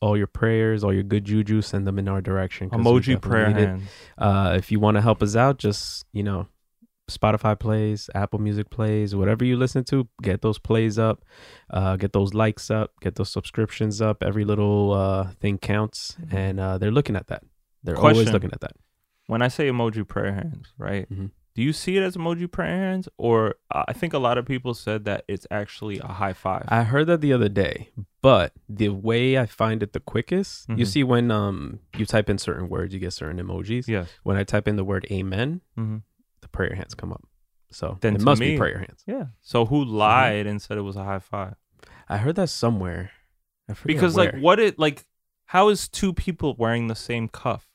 all 0.00 0.16
your 0.16 0.26
prayers, 0.26 0.82
all 0.84 0.92
your 0.92 1.02
good 1.02 1.24
juju. 1.24 1.60
Send 1.60 1.86
them 1.86 1.98
in 1.98 2.08
our 2.08 2.20
direction. 2.22 2.70
Emoji 2.70 3.20
prayer 3.20 3.50
hands. 3.50 3.82
Uh, 4.16 4.54
if 4.56 4.72
you 4.72 4.80
want 4.80 4.96
to 4.96 5.00
help 5.02 5.22
us 5.22 5.36
out, 5.36 5.58
just 5.58 6.06
you 6.12 6.22
know, 6.22 6.46
Spotify 7.10 7.58
plays, 7.58 8.08
Apple 8.14 8.38
Music 8.38 8.70
plays, 8.70 9.14
whatever 9.14 9.44
you 9.44 9.58
listen 9.58 9.84
to, 9.84 10.08
get 10.22 10.40
those 10.40 10.58
plays 10.58 10.98
up, 10.98 11.22
uh, 11.70 11.96
get 11.96 12.14
those 12.14 12.32
likes 12.32 12.70
up, 12.70 12.92
get 13.02 13.16
those 13.16 13.30
subscriptions 13.30 14.00
up. 14.00 14.22
Every 14.22 14.46
little 14.46 14.92
uh, 14.94 15.28
thing 15.40 15.58
counts, 15.58 16.16
Mhm. 16.22 16.32
and 16.34 16.60
uh, 16.60 16.78
they're 16.78 16.90
looking 16.90 17.16
at 17.16 17.26
that. 17.26 17.42
They're 17.82 17.98
always 17.98 18.30
looking 18.32 18.50
at 18.52 18.60
that. 18.60 18.72
When 19.26 19.42
I 19.42 19.48
say 19.48 19.68
emoji 19.68 20.06
prayer 20.06 20.32
hands, 20.34 20.72
right? 20.78 21.08
Mhm. 21.10 21.30
Do 21.54 21.62
you 21.62 21.72
see 21.72 21.96
it 21.96 22.02
as 22.02 22.16
emoji 22.16 22.50
prayer 22.50 22.76
hands, 22.76 23.08
or 23.16 23.54
uh, 23.70 23.84
I 23.86 23.92
think 23.92 24.12
a 24.12 24.18
lot 24.18 24.38
of 24.38 24.44
people 24.44 24.74
said 24.74 25.04
that 25.04 25.24
it's 25.28 25.46
actually 25.52 25.98
a 26.00 26.08
high 26.08 26.32
five. 26.32 26.64
I 26.68 26.82
heard 26.82 27.06
that 27.06 27.20
the 27.20 27.32
other 27.32 27.48
day, 27.48 27.90
but 28.22 28.52
the 28.68 28.88
way 28.88 29.38
I 29.38 29.46
find 29.46 29.80
it 29.82 29.92
the 29.92 30.00
quickest, 30.00 30.68
you 30.68 30.84
Mhm. 30.84 30.86
see 30.86 31.04
when 31.04 31.30
um 31.30 31.78
you 31.96 32.06
type 32.06 32.28
in 32.28 32.38
certain 32.38 32.68
words, 32.68 32.92
you 32.92 32.98
get 33.00 33.12
certain 33.12 33.38
emojis. 33.38 33.86
yes. 33.86 34.08
When 34.24 34.36
I 34.36 34.42
type 34.44 34.66
in 34.66 34.74
the 34.76 34.84
word 34.84 35.06
amen, 35.10 35.60
hmm 35.76 35.98
the 36.40 36.48
prayer 36.48 36.74
hands 36.74 36.94
come 36.94 37.12
up. 37.12 37.22
So 37.70 37.98
Then 38.02 38.16
it 38.16 38.20
must 38.20 38.40
me- 38.40 38.50
be 38.52 38.58
prayer 38.58 38.78
hands. 38.78 39.02
Yeah. 39.06 39.26
So 39.40 39.64
who 39.66 39.82
lied 39.84 40.46
and 40.46 40.60
said 40.60 40.76
it 40.76 40.82
was 40.82 40.96
a 40.96 41.04
high 41.04 41.18
five? 41.20 41.54
I 42.08 42.18
heard 42.18 42.36
that 42.36 42.50
somewhere. 42.50 43.10
Because 43.84 44.16
like 44.16 44.34
what 44.36 44.58
it 44.60 44.78
like 44.78 45.06
how 45.46 45.68
is 45.70 45.88
two 45.88 46.12
people 46.12 46.54
wearing 46.58 46.88
the 46.88 46.94
same 46.96 47.28
cuff? 47.28 47.66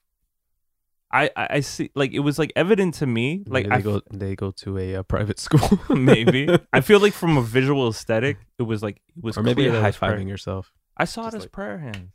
I 1.12 1.30
I, 1.36 1.48
I 1.52 1.60
see 1.62 1.90
like 1.96 2.12
it 2.14 2.20
was 2.20 2.38
like 2.40 2.52
evident 2.56 2.94
to 2.96 3.06
me 3.08 3.44
like 3.48 3.66
Maybe 3.68 3.74
I 3.74 3.78
they 3.78 3.84
go 3.84 4.02
they 4.12 4.36
go 4.36 4.52
to 4.52 4.78
a, 4.78 4.96
uh 4.98 5.04
private 5.04 5.40
school 5.48 5.80
maybe 5.96 6.48
I 6.74 6.82
feel 6.82 7.00
like 7.00 7.14
from 7.14 7.38
a 7.38 7.42
visual 7.42 7.88
aesthetic 7.90 8.38
it 8.58 8.64
was 8.64 8.84
like 8.84 8.98
it 9.18 9.24
was 9.24 9.38
or 9.38 9.44
maybe 9.44 9.64
you're 9.64 9.80
high 9.82 9.92
fiving 9.92 10.28
yourself. 10.28 10.72
I 10.98 11.06
saw 11.06 11.28
it 11.28 11.34
as 11.34 11.42
like- 11.44 11.52
prayer 11.52 11.78
hands. 11.80 12.12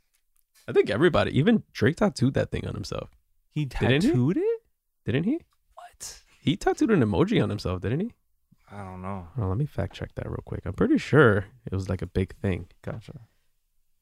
I 0.67 0.71
think 0.71 0.89
everybody, 0.89 1.37
even 1.37 1.61
Drake 1.73 1.97
tattooed 1.97 2.33
that 2.33 2.49
thing 2.49 2.65
on 2.67 2.73
himself, 2.73 3.11
He 3.51 3.65
Didn't 3.65 4.01
he? 4.01 4.09
tattooed 4.09 4.37
it? 4.37 4.59
didn't 5.05 5.25
he? 5.25 5.39
What? 5.75 6.21
He 6.41 6.55
tattooed 6.57 6.89
an 6.89 7.03
emoji 7.03 7.41
on 7.43 7.49
himself, 7.49 7.81
didn't 7.81 7.99
he? 7.99 8.11
I 8.71 8.83
don't 8.83 9.03
know. 9.03 9.27
Well, 9.37 9.49
let 9.49 9.59
me 9.59 9.67
fact 9.67 9.93
check 9.95 10.15
that 10.15 10.27
real 10.27 10.41
quick. 10.43 10.61
I'm 10.65 10.73
pretty 10.73 10.97
sure 10.97 11.45
it 11.71 11.75
was 11.75 11.87
like 11.87 12.01
a 12.01 12.07
big 12.07 12.33
thing, 12.37 12.65
Gotcha. 12.81 13.13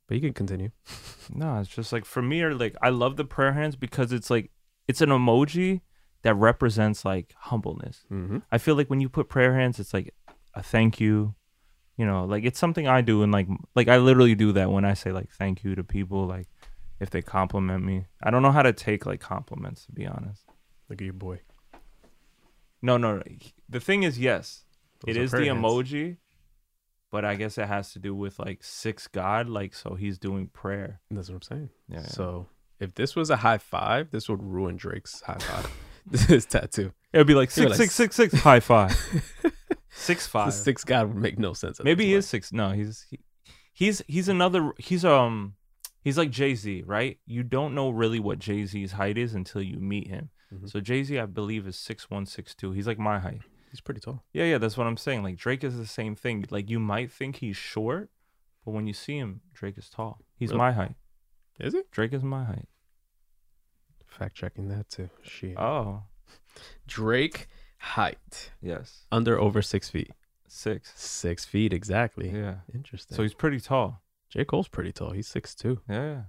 but 0.07 0.15
you 0.15 0.21
can 0.21 0.33
continue. 0.33 0.69
No, 1.33 1.57
it's 1.59 1.69
just 1.69 1.91
like 1.93 2.05
for 2.05 2.21
me, 2.21 2.41
or 2.41 2.53
like 2.53 2.75
I 2.81 2.89
love 2.89 3.15
the 3.17 3.23
prayer 3.25 3.51
hands 3.53 3.75
because 3.77 4.11
it's 4.13 4.29
like 4.29 4.51
it's 4.87 5.01
an 5.01 5.09
emoji 5.09 5.81
that 6.23 6.35
represents 6.35 7.05
like 7.05 7.33
humbleness. 7.37 8.05
Mm-hmm. 8.11 8.39
I 8.51 8.57
feel 8.57 8.75
like 8.75 8.89
when 8.89 9.01
you 9.01 9.09
put 9.09 9.29
prayer 9.29 9.55
hands, 9.55 9.79
it's 9.79 9.93
like 9.93 10.13
a 10.53 10.63
thank 10.63 10.99
you. 10.99 11.35
You 11.97 12.07
know, 12.07 12.25
like 12.25 12.43
it's 12.43 12.57
something 12.57 12.87
I 12.87 13.01
do, 13.01 13.21
and 13.21 13.31
like 13.31 13.47
like 13.75 13.87
I 13.87 13.97
literally 13.97 14.33
do 14.35 14.51
that 14.53 14.71
when 14.71 14.83
I 14.83 14.93
say 14.95 15.11
like 15.11 15.29
thank 15.29 15.63
you 15.63 15.75
to 15.75 15.83
people, 15.83 16.25
like 16.25 16.47
if 16.99 17.09
they 17.09 17.21
compliment 17.21 17.83
me. 17.83 18.05
I 18.21 18.31
don't 18.31 18.41
know 18.41 18.51
how 18.51 18.63
to 18.63 18.73
take 18.73 19.05
like 19.05 19.19
compliments, 19.19 19.85
to 19.85 19.91
be 19.91 20.07
honest. 20.07 20.43
Look 20.89 21.01
at 21.01 21.05
your 21.05 21.13
boy. 21.13 21.41
No, 22.81 22.97
no, 22.97 23.17
no. 23.17 23.23
The 23.69 23.79
thing 23.79 24.03
is, 24.03 24.19
yes, 24.19 24.65
Those 25.05 25.15
it 25.15 25.21
is 25.21 25.31
the 25.31 25.45
hands. 25.45 25.59
emoji, 25.59 26.17
but 27.11 27.23
I 27.23 27.35
guess 27.35 27.57
it 27.57 27.67
has 27.67 27.93
to 27.93 27.99
do 27.99 28.15
with 28.15 28.39
like 28.39 28.63
six 28.63 29.07
God, 29.07 29.47
like 29.47 29.73
so 29.73 29.95
he's 29.95 30.17
doing 30.17 30.47
prayer. 30.47 30.99
That's 31.11 31.29
what 31.29 31.35
I'm 31.35 31.41
saying. 31.43 31.69
Yeah. 31.87 32.07
So 32.07 32.47
if 32.79 32.93
this 32.95 33.15
was 33.15 33.29
a 33.29 33.37
high 33.37 33.57
five, 33.57 34.11
this 34.11 34.27
would 34.29 34.41
ruin 34.43 34.75
Drake's 34.75 35.21
high 35.21 35.37
five. 35.39 35.71
this 36.27 36.45
tattoo. 36.45 36.91
It'd 37.13 37.27
be 37.27 37.33
like 37.35 37.55
You're 37.55 37.69
like- 37.69 37.77
six, 37.77 37.93
six, 37.95 38.15
six, 38.15 38.33
high 38.33 38.59
five, 38.59 38.91
six 39.91 40.27
The 40.27 40.51
six 40.51 40.83
God 40.83 41.07
would 41.07 41.17
make 41.17 41.39
no 41.39 41.53
sense. 41.53 41.79
Maybe 41.83 42.05
he 42.05 42.13
is 42.13 42.27
six. 42.27 42.51
No, 42.51 42.71
he's 42.71 43.05
he, 43.09 43.19
he's 43.73 44.01
he's 44.07 44.27
another. 44.27 44.73
He's 44.77 45.05
um 45.05 45.55
he's 46.03 46.17
like 46.17 46.29
Jay 46.31 46.55
Z, 46.55 46.83
right? 46.85 47.17
You 47.25 47.43
don't 47.43 47.75
know 47.75 47.89
really 47.89 48.19
what 48.19 48.39
Jay 48.39 48.65
Z's 48.65 48.93
height 48.93 49.17
is 49.17 49.33
until 49.33 49.61
you 49.61 49.79
meet 49.79 50.07
him. 50.07 50.29
Mhm. 50.53 50.69
So 50.69 50.79
Jay 50.79 51.03
Z, 51.03 51.17
I 51.19 51.25
believe, 51.25 51.67
is 51.67 51.77
six 51.77 52.09
one, 52.09 52.25
six 52.25 52.53
two. 52.55 52.71
He's 52.71 52.87
like 52.87 52.99
my 52.99 53.19
height. 53.19 53.41
He's 53.71 53.81
pretty 53.81 54.01
tall. 54.01 54.23
Yeah, 54.33 54.43
yeah, 54.45 54.57
that's 54.59 54.77
what 54.77 54.85
I'm 54.87 54.97
saying. 54.97 55.23
Like 55.23 55.37
Drake 55.37 55.63
is 55.63 55.77
the 55.77 55.87
same 55.87 56.15
thing. 56.15 56.45
Like 56.49 56.69
you 56.69 56.79
might 56.79 57.11
think 57.11 57.37
he's 57.37 57.57
short, 57.57 58.09
but 58.65 58.71
when 58.71 58.85
you 58.87 58.93
see 58.93 59.17
him, 59.17 59.41
Drake 59.53 59.77
is 59.77 59.89
tall. 59.89 60.19
He's 60.37 60.49
Really? 60.49 60.57
my 60.59 60.71
height. 60.73 60.95
Is 61.59 61.73
it? 61.73 61.89
Drake 61.91 62.13
is 62.13 62.23
my 62.23 62.43
height. 62.43 62.67
Fact 64.05 64.35
checking 64.35 64.67
that 64.69 64.89
too. 64.89 65.09
Shit. 65.23 65.57
Oh, 65.57 66.03
Drake 66.87 67.47
height 67.79 68.51
yes, 68.61 69.05
under 69.11 69.39
over 69.39 69.61
six 69.61 69.89
feet. 69.89 70.11
six. 70.47 70.91
Six 70.95 71.45
feet 71.45 71.73
exactly. 71.73 72.29
Yeah. 72.29 72.57
Interesting. 72.73 73.15
So 73.15 73.23
he's 73.23 73.33
pretty 73.33 73.59
tall. 73.59 74.01
J 74.29 74.45
Cole's 74.45 74.67
pretty 74.67 74.91
tall. 74.91 75.11
He's 75.11 75.27
six 75.27 75.55
two. 75.55 75.81
Yeah. 75.89 76.23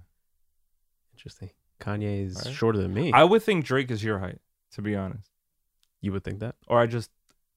Interesting. 1.13 1.51
Kanye 1.79 2.25
is 2.25 2.41
Right. 2.45 2.53
shorter 2.53 2.79
than 2.79 2.93
me. 2.93 3.11
I 3.13 3.23
would 3.23 3.43
think 3.43 3.65
Drake 3.65 3.91
is 3.91 4.03
your 4.03 4.19
height, 4.19 4.39
to 4.73 4.81
be 4.81 4.95
honest. 4.95 5.29
you 6.01 6.11
would 6.11 6.23
think 6.23 6.39
that 6.39 6.55
Or 6.67 6.79
I 6.79 6.85
just, 6.87 7.11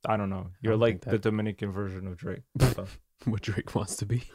I 0.07 0.17
don't 0.17 0.31
know. 0.31 0.51
You're 0.61 0.73
don't 0.73 0.81
like 0.81 1.01
the. 1.03 1.19
Dominican 1.19 1.71
version 1.73 2.07
of 2.07 2.17
Drake. 2.17 2.43
So. 2.75 2.87
what 3.25 3.43
Drake 3.43 3.75
wants 3.75 3.97
to 3.97 4.07
be. 4.07 4.25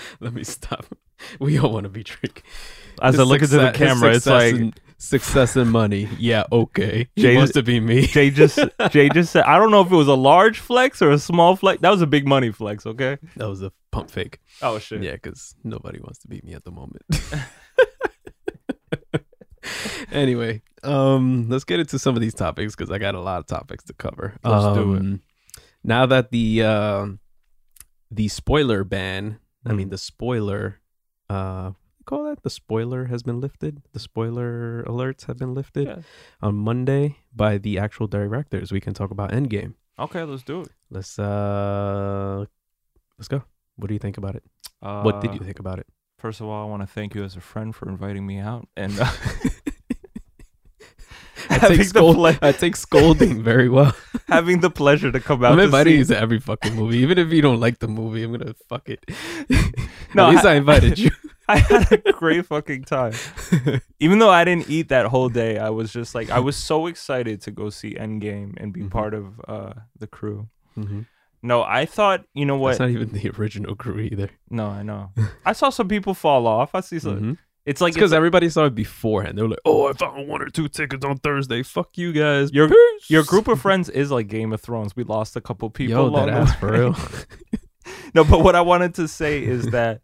Let 0.20 0.32
me 0.32 0.44
stop. 0.44 0.86
We 1.38 1.58
all 1.58 1.70
want 1.70 1.84
to 1.84 1.90
be 1.90 2.02
Drake. 2.02 2.42
As 3.02 3.12
His 3.12 3.20
I 3.20 3.24
look 3.24 3.42
into 3.42 3.58
the 3.58 3.72
camera, 3.72 4.14
it's 4.14 4.24
success 4.24 4.52
like 4.52 4.54
and- 4.54 4.80
success 4.96 5.54
and 5.54 5.70
money. 5.70 6.08
Yeah, 6.18 6.44
okay. 6.50 7.08
Jay- 7.18 7.36
wants 7.36 7.52
to 7.52 7.62
be 7.62 7.78
me. 7.78 8.06
Jay 8.06 8.30
just 8.30 8.58
Jay 8.88 9.10
just 9.10 9.30
said. 9.32 9.42
I 9.44 9.58
don't 9.58 9.70
know 9.70 9.82
if 9.82 9.92
it 9.92 9.96
was 9.96 10.08
a 10.08 10.14
large 10.14 10.60
flex 10.60 11.02
or 11.02 11.10
a 11.10 11.18
small 11.18 11.56
flex. 11.56 11.82
That 11.82 11.90
was 11.90 12.00
a 12.00 12.06
big 12.06 12.26
money 12.26 12.50
flex. 12.52 12.86
Okay. 12.86 13.18
That 13.36 13.50
was 13.50 13.60
a 13.60 13.70
pump 13.90 14.10
fake. 14.10 14.38
Oh 14.62 14.78
shit. 14.78 15.02
Yeah, 15.02 15.12
because 15.12 15.54
nobody 15.62 16.00
wants 16.00 16.20
to 16.20 16.28
beat 16.28 16.42
me 16.42 16.54
at 16.54 16.64
the 16.64 16.70
moment. 16.70 17.02
anyway, 20.10 20.62
um, 20.82 21.48
let's 21.48 21.64
get 21.64 21.80
into 21.80 21.98
some 21.98 22.14
of 22.14 22.20
these 22.22 22.34
topics 22.34 22.74
because 22.74 22.90
I 22.90 22.98
got 22.98 23.14
a 23.14 23.20
lot 23.20 23.40
of 23.40 23.46
topics 23.46 23.84
to 23.84 23.92
cover. 23.92 24.36
Let's 24.42 24.74
do 24.76 24.94
it. 24.94 24.98
Um, 25.00 25.20
Now 25.84 26.06
that 26.06 26.30
the 26.30 26.62
um 26.62 27.20
the 28.10 28.28
spoiler 28.28 28.84
ban, 28.84 29.38
I 29.66 29.72
mean 29.72 29.88
Mm. 29.88 29.90
the 29.90 29.98
spoiler, 29.98 30.80
uh, 31.28 31.70
what 31.70 31.74
do 31.74 31.98
you 31.98 32.04
call 32.06 32.24
that 32.24 32.42
the 32.42 32.50
spoiler 32.50 33.04
has 33.06 33.22
been 33.22 33.40
lifted. 33.40 33.82
The 33.92 34.00
spoiler 34.00 34.82
alerts 34.84 35.26
have 35.26 35.36
been 35.38 35.52
lifted 35.54 35.86
Yeah. 35.88 36.02
on 36.40 36.54
Monday 36.56 37.18
by 37.34 37.58
the 37.58 37.78
actual 37.78 38.06
directors. 38.06 38.72
We 38.72 38.80
can 38.80 38.94
talk 38.94 39.10
about 39.10 39.30
Endgame. 39.30 39.74
Okay, 39.98 40.22
let's 40.24 40.42
do 40.42 40.62
it. 40.62 40.68
Let's 40.90 41.18
uh, 41.18 42.46
let's 43.18 43.28
go. 43.28 43.42
What 43.76 43.88
do 43.88 43.94
you 43.94 43.98
think 44.00 44.16
about 44.18 44.34
it? 44.34 44.44
Uh, 44.82 45.02
what 45.02 45.20
did 45.20 45.34
you 45.34 45.40
think 45.40 45.58
about 45.60 45.78
it? 45.78 45.86
First 46.18 46.40
of 46.40 46.46
all, 46.48 46.64
I 46.66 46.68
want 46.68 46.82
to 46.82 46.86
thank 46.86 47.14
you 47.14 47.22
as 47.24 47.36
a 47.36 47.40
friend 47.40 47.74
for 47.74 47.88
inviting 47.88 48.26
me 48.26 48.38
out 48.38 48.66
and 48.76 48.98
uh, 48.98 49.10
I 51.50 51.58
take, 51.68 51.82
scold- 51.84 52.16
ple- 52.16 52.36
I 52.42 52.52
take 52.52 52.76
scolding 52.76 53.42
very 53.42 53.68
well. 53.68 53.94
having 54.28 54.60
the 54.60 54.70
pleasure 54.70 55.10
to 55.12 55.20
come 55.20 55.44
out. 55.44 55.52
I'm 55.52 55.58
to 55.58 55.64
inviting 55.64 55.92
see- 55.94 55.98
you 55.98 56.04
to 56.06 56.18
every 56.18 56.38
fucking 56.40 56.74
movie, 56.74 56.98
even 56.98 57.18
if 57.18 57.32
you 57.32 57.42
don't 57.42 57.60
like 57.60 57.78
the 57.80 57.88
movie. 57.88 58.22
I'm 58.22 58.32
gonna 58.32 58.54
fuck 58.68 58.88
it. 58.88 59.04
No, 60.14 60.26
At 60.26 60.30
least 60.30 60.44
I- 60.44 60.52
I, 60.52 60.54
invited 60.56 60.98
you. 60.98 61.10
I 61.48 61.58
had 61.58 61.92
a 62.04 62.12
great 62.12 62.46
fucking 62.46 62.82
time. 62.84 63.12
Even 64.00 64.18
though 64.18 64.30
I 64.30 64.44
didn't 64.44 64.68
eat 64.68 64.88
that 64.88 65.06
whole 65.06 65.28
day, 65.28 65.56
I 65.58 65.70
was 65.70 65.92
just 65.92 66.14
like, 66.16 66.30
I 66.30 66.38
was 66.40 66.56
so 66.56 66.86
excited 66.86 67.40
to 67.42 67.50
go 67.52 67.70
see 67.70 67.94
Endgame 67.94 68.54
and 68.56 68.72
be 68.72 68.82
Mhm. 68.82 68.90
part 68.90 69.14
of 69.14 69.40
uh, 69.46 69.72
the 69.98 70.06
crew. 70.08 70.48
Mhm. 70.76 71.06
No, 71.42 71.62
I 71.62 71.86
thought, 71.86 72.24
you 72.34 72.44
know 72.44 72.56
what? 72.56 72.70
That's 72.70 72.80
not 72.80 72.90
even 72.90 73.10
the 73.12 73.30
original 73.38 73.74
crew 73.76 73.98
either. 74.00 74.30
no, 74.50 74.66
I 74.66 74.82
know. 74.82 75.12
I 75.44 75.52
saw 75.52 75.70
some 75.70 75.86
people 75.88 76.14
fall 76.14 76.46
off. 76.48 76.74
I 76.74 76.80
see 76.80 76.98
some. 76.98 77.20
Mhm. 77.20 77.38
It's 77.70 77.80
like 77.80 77.94
because 77.94 78.12
everybody 78.12 78.48
saw 78.48 78.64
it 78.64 78.74
beforehand. 78.74 79.38
They 79.38 79.42
were 79.42 79.50
like, 79.50 79.60
"Oh, 79.64 79.86
I 79.86 79.92
found 79.92 80.26
one 80.26 80.42
or 80.42 80.48
two 80.48 80.66
tickets 80.66 81.04
on 81.04 81.18
Thursday. 81.18 81.62
Fuck 81.62 81.96
you 81.96 82.12
guys." 82.12 82.52
Your- 82.52 82.68
Peace." 82.68 83.08
your 83.08 83.22
group 83.22 83.46
of 83.46 83.60
friends 83.60 83.88
is 83.88 84.10
like 84.10 84.26
Game 84.26 84.52
of 84.52 84.60
Thrones. 84.60 84.96
We 84.96 85.04
lost 85.04 85.36
a 85.36 85.40
couple 85.40 85.70
people. 85.70 86.10
Yo, 86.10 86.16
that 86.16 86.28
ass 86.28 86.56
for 86.56 86.72
real. 86.72 86.96
no, 88.14 88.24
but 88.24 88.42
what 88.42 88.56
I 88.56 88.60
wanted 88.60 88.96
to 88.96 89.06
say 89.06 89.40
is 89.44 89.66
that 89.70 90.00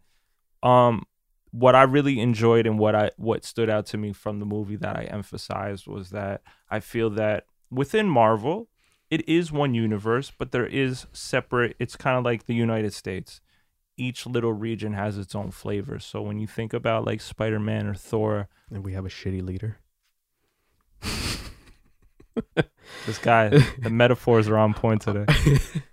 um 0.63 1.03
what 1.51 1.75
I 1.75 1.83
really 1.83 2.21
enjoyed 2.21 2.65
and 2.65 2.79
what 2.79 2.95
I 2.95 3.11
what 3.17 3.43
stood 3.43 3.69
out 3.69 3.85
to 3.87 3.97
me 3.97 4.13
from 4.13 4.39
the 4.39 4.45
movie 4.45 4.77
that 4.77 4.95
I 4.95 5.03
emphasized 5.03 5.87
was 5.87 6.11
that 6.11 6.43
I 6.69 6.79
feel 6.79 7.09
that 7.11 7.47
within 7.69 8.07
Marvel 8.07 8.69
it 9.09 9.27
is 9.27 9.51
one 9.51 9.73
universe, 9.73 10.31
but 10.37 10.53
there 10.53 10.65
is 10.65 11.05
separate 11.11 11.75
it's 11.79 11.97
kind 11.97 12.17
of 12.17 12.23
like 12.23 12.45
the 12.45 12.55
United 12.55 12.93
States. 12.93 13.41
Each 13.97 14.25
little 14.25 14.53
region 14.53 14.93
has 14.93 15.17
its 15.17 15.33
own 15.33 15.51
flavor. 15.51 15.99
So 15.99 16.21
when 16.21 16.39
you 16.39 16.47
think 16.47 16.73
about 16.73 17.05
like 17.05 17.19
Spider-Man 17.19 17.87
or 17.87 17.95
Thor, 17.95 18.47
and 18.71 18.85
we 18.85 18.93
have 18.93 19.05
a 19.05 19.09
shitty 19.09 19.41
leader. 19.41 19.77
this 23.05 23.17
guy, 23.19 23.49
the 23.49 23.89
metaphors 23.89 24.47
are 24.47 24.57
on 24.57 24.73
point 24.73 25.01
today. 25.01 25.25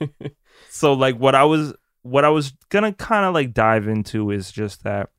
so 0.71 0.93
like 0.93 1.17
what 1.17 1.35
I 1.35 1.45
was 1.45 1.75
what 2.03 2.25
I 2.25 2.29
was 2.29 2.53
gonna 2.69 2.93
kind 2.93 3.25
of 3.25 3.33
like 3.33 3.55
dive 3.55 3.89
into 3.89 4.31
is 4.31 4.53
just 4.53 4.85
that 4.85 5.11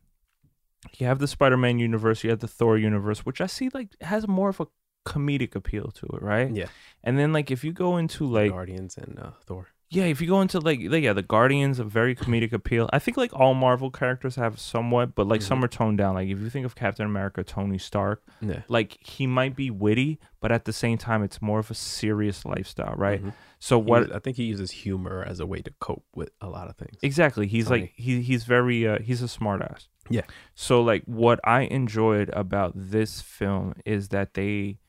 you 0.97 1.07
have 1.07 1.19
the 1.19 1.27
Spider-Man 1.27 1.79
universe, 1.79 2.23
you 2.23 2.29
have 2.29 2.39
the 2.39 2.47
Thor 2.47 2.77
universe, 2.77 3.25
which 3.25 3.41
I 3.41 3.47
see 3.47 3.69
like 3.73 3.89
has 4.01 4.27
more 4.27 4.49
of 4.49 4.59
a 4.59 4.67
comedic 5.05 5.55
appeal 5.55 5.91
to 5.91 6.05
it, 6.07 6.21
right? 6.21 6.53
Yeah. 6.53 6.67
And 7.03 7.17
then 7.17 7.33
like 7.33 7.51
if 7.51 7.63
you 7.63 7.73
go 7.73 7.97
into 7.97 8.25
like 8.25 8.51
Guardians 8.51 8.97
and 8.97 9.19
uh, 9.19 9.31
Thor. 9.45 9.67
Yeah, 9.89 10.05
if 10.05 10.19
you 10.19 10.27
go 10.27 10.41
into 10.41 10.59
like 10.59 10.79
the- 10.89 10.99
yeah, 10.99 11.13
the 11.13 11.21
Guardians, 11.21 11.79
a 11.79 11.83
very 11.83 12.15
comedic 12.15 12.51
appeal. 12.53 12.89
I 12.91 12.99
think 12.99 13.17
like 13.17 13.33
all 13.33 13.53
Marvel 13.53 13.91
characters 13.91 14.35
have 14.35 14.59
somewhat, 14.59 15.15
but 15.15 15.27
like 15.27 15.41
some 15.41 15.63
are 15.63 15.67
toned 15.67 15.97
down. 15.99 16.15
Like 16.15 16.27
if 16.29 16.39
you 16.39 16.49
think 16.49 16.65
of 16.65 16.75
Captain 16.75 17.05
America, 17.05 17.43
Tony 17.43 17.77
Stark, 17.77 18.23
Yeah. 18.41 18.61
like 18.67 18.97
he 19.01 19.27
might 19.27 19.55
be 19.55 19.69
witty, 19.69 20.19
but 20.41 20.51
at 20.51 20.65
the 20.65 20.73
same 20.73 20.97
time, 20.97 21.23
it's 21.23 21.41
more 21.41 21.59
of 21.59 21.69
a 21.71 21.75
serious 21.75 22.45
lifestyle, 22.45 22.95
right? 22.97 23.23
Mhm. 23.23 23.33
So 23.59 23.77
what 23.79 24.01
was- 24.07 24.11
I 24.11 24.19
think 24.19 24.37
he 24.37 24.43
uses 24.45 24.71
humor 24.71 25.23
as 25.27 25.39
a 25.39 25.45
way 25.45 25.61
to 25.61 25.71
cope 25.79 26.05
with 26.15 26.29
a 26.41 26.47
lot 26.49 26.67
of 26.69 26.75
things. 26.75 26.97
Exactly. 27.01 27.47
He's 27.47 27.67
Funny. 27.67 27.81
like 27.81 27.93
he 27.95 28.21
he's 28.21 28.43
very 28.43 28.87
uh, 28.87 28.99
he's 28.99 29.21
a 29.21 29.27
smartass. 29.27 29.87
Yeah. 30.09 30.21
So 30.55 30.81
like 30.81 31.03
what 31.05 31.39
I 31.43 31.61
enjoyed 31.61 32.29
about 32.33 32.73
this 32.75 33.21
film 33.21 33.73
is 33.85 34.09
that 34.09 34.33
they 34.33 34.79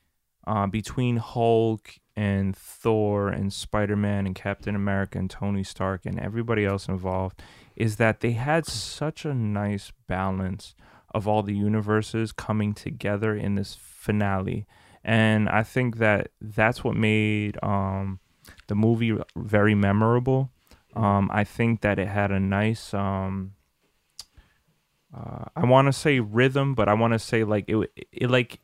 uh, 0.45 0.65
between 0.67 1.17
Hulk 1.17 1.89
and 2.17 2.57
Thor 2.57 3.29
and 3.29 3.53
Spider-Man 3.53 4.25
and 4.25 4.35
Captain 4.35 4.75
America 4.75 5.19
and 5.19 5.29
Tony 5.29 5.63
Stark 5.63 6.03
and 6.03 6.19
everybody 6.19 6.65
else 6.65 6.87
involved 6.87 7.43
is 7.75 7.97
that 7.97 8.21
they 8.21 8.31
had 8.31 8.65
such 8.65 9.23
a 9.23 9.35
nice 9.35 9.91
balance 10.07 10.73
of 11.13 11.27
all 11.27 11.43
the 11.43 11.55
universes 11.55 12.31
coming 12.31 12.73
together 12.73 13.35
in 13.35 13.53
this 13.53 13.77
finale. 13.79 14.65
And 15.03 15.47
I 15.47 15.61
think 15.61 15.97
that 15.97 16.31
that's 16.41 16.83
what 16.83 16.95
made 16.95 17.63
um, 17.63 18.19
the 18.65 18.73
movie 18.73 19.15
very 19.35 19.75
memorable. 19.75 20.49
Um, 20.95 21.29
I 21.31 21.43
think 21.43 21.81
that 21.81 21.99
it 21.99 22.07
had 22.07 22.31
a 22.31 22.39
nice, 22.39 22.95
um, 22.95 23.53
uh, 25.15 25.45
I 25.55 25.65
want 25.65 25.85
to 25.87 25.93
say 25.93 26.19
rhythm, 26.19 26.73
but 26.73 26.89
I 26.89 26.95
want 26.95 27.13
to 27.13 27.19
say 27.19 27.43
like 27.43 27.65
it, 27.67 27.91
it, 28.11 28.29
like 28.31 28.59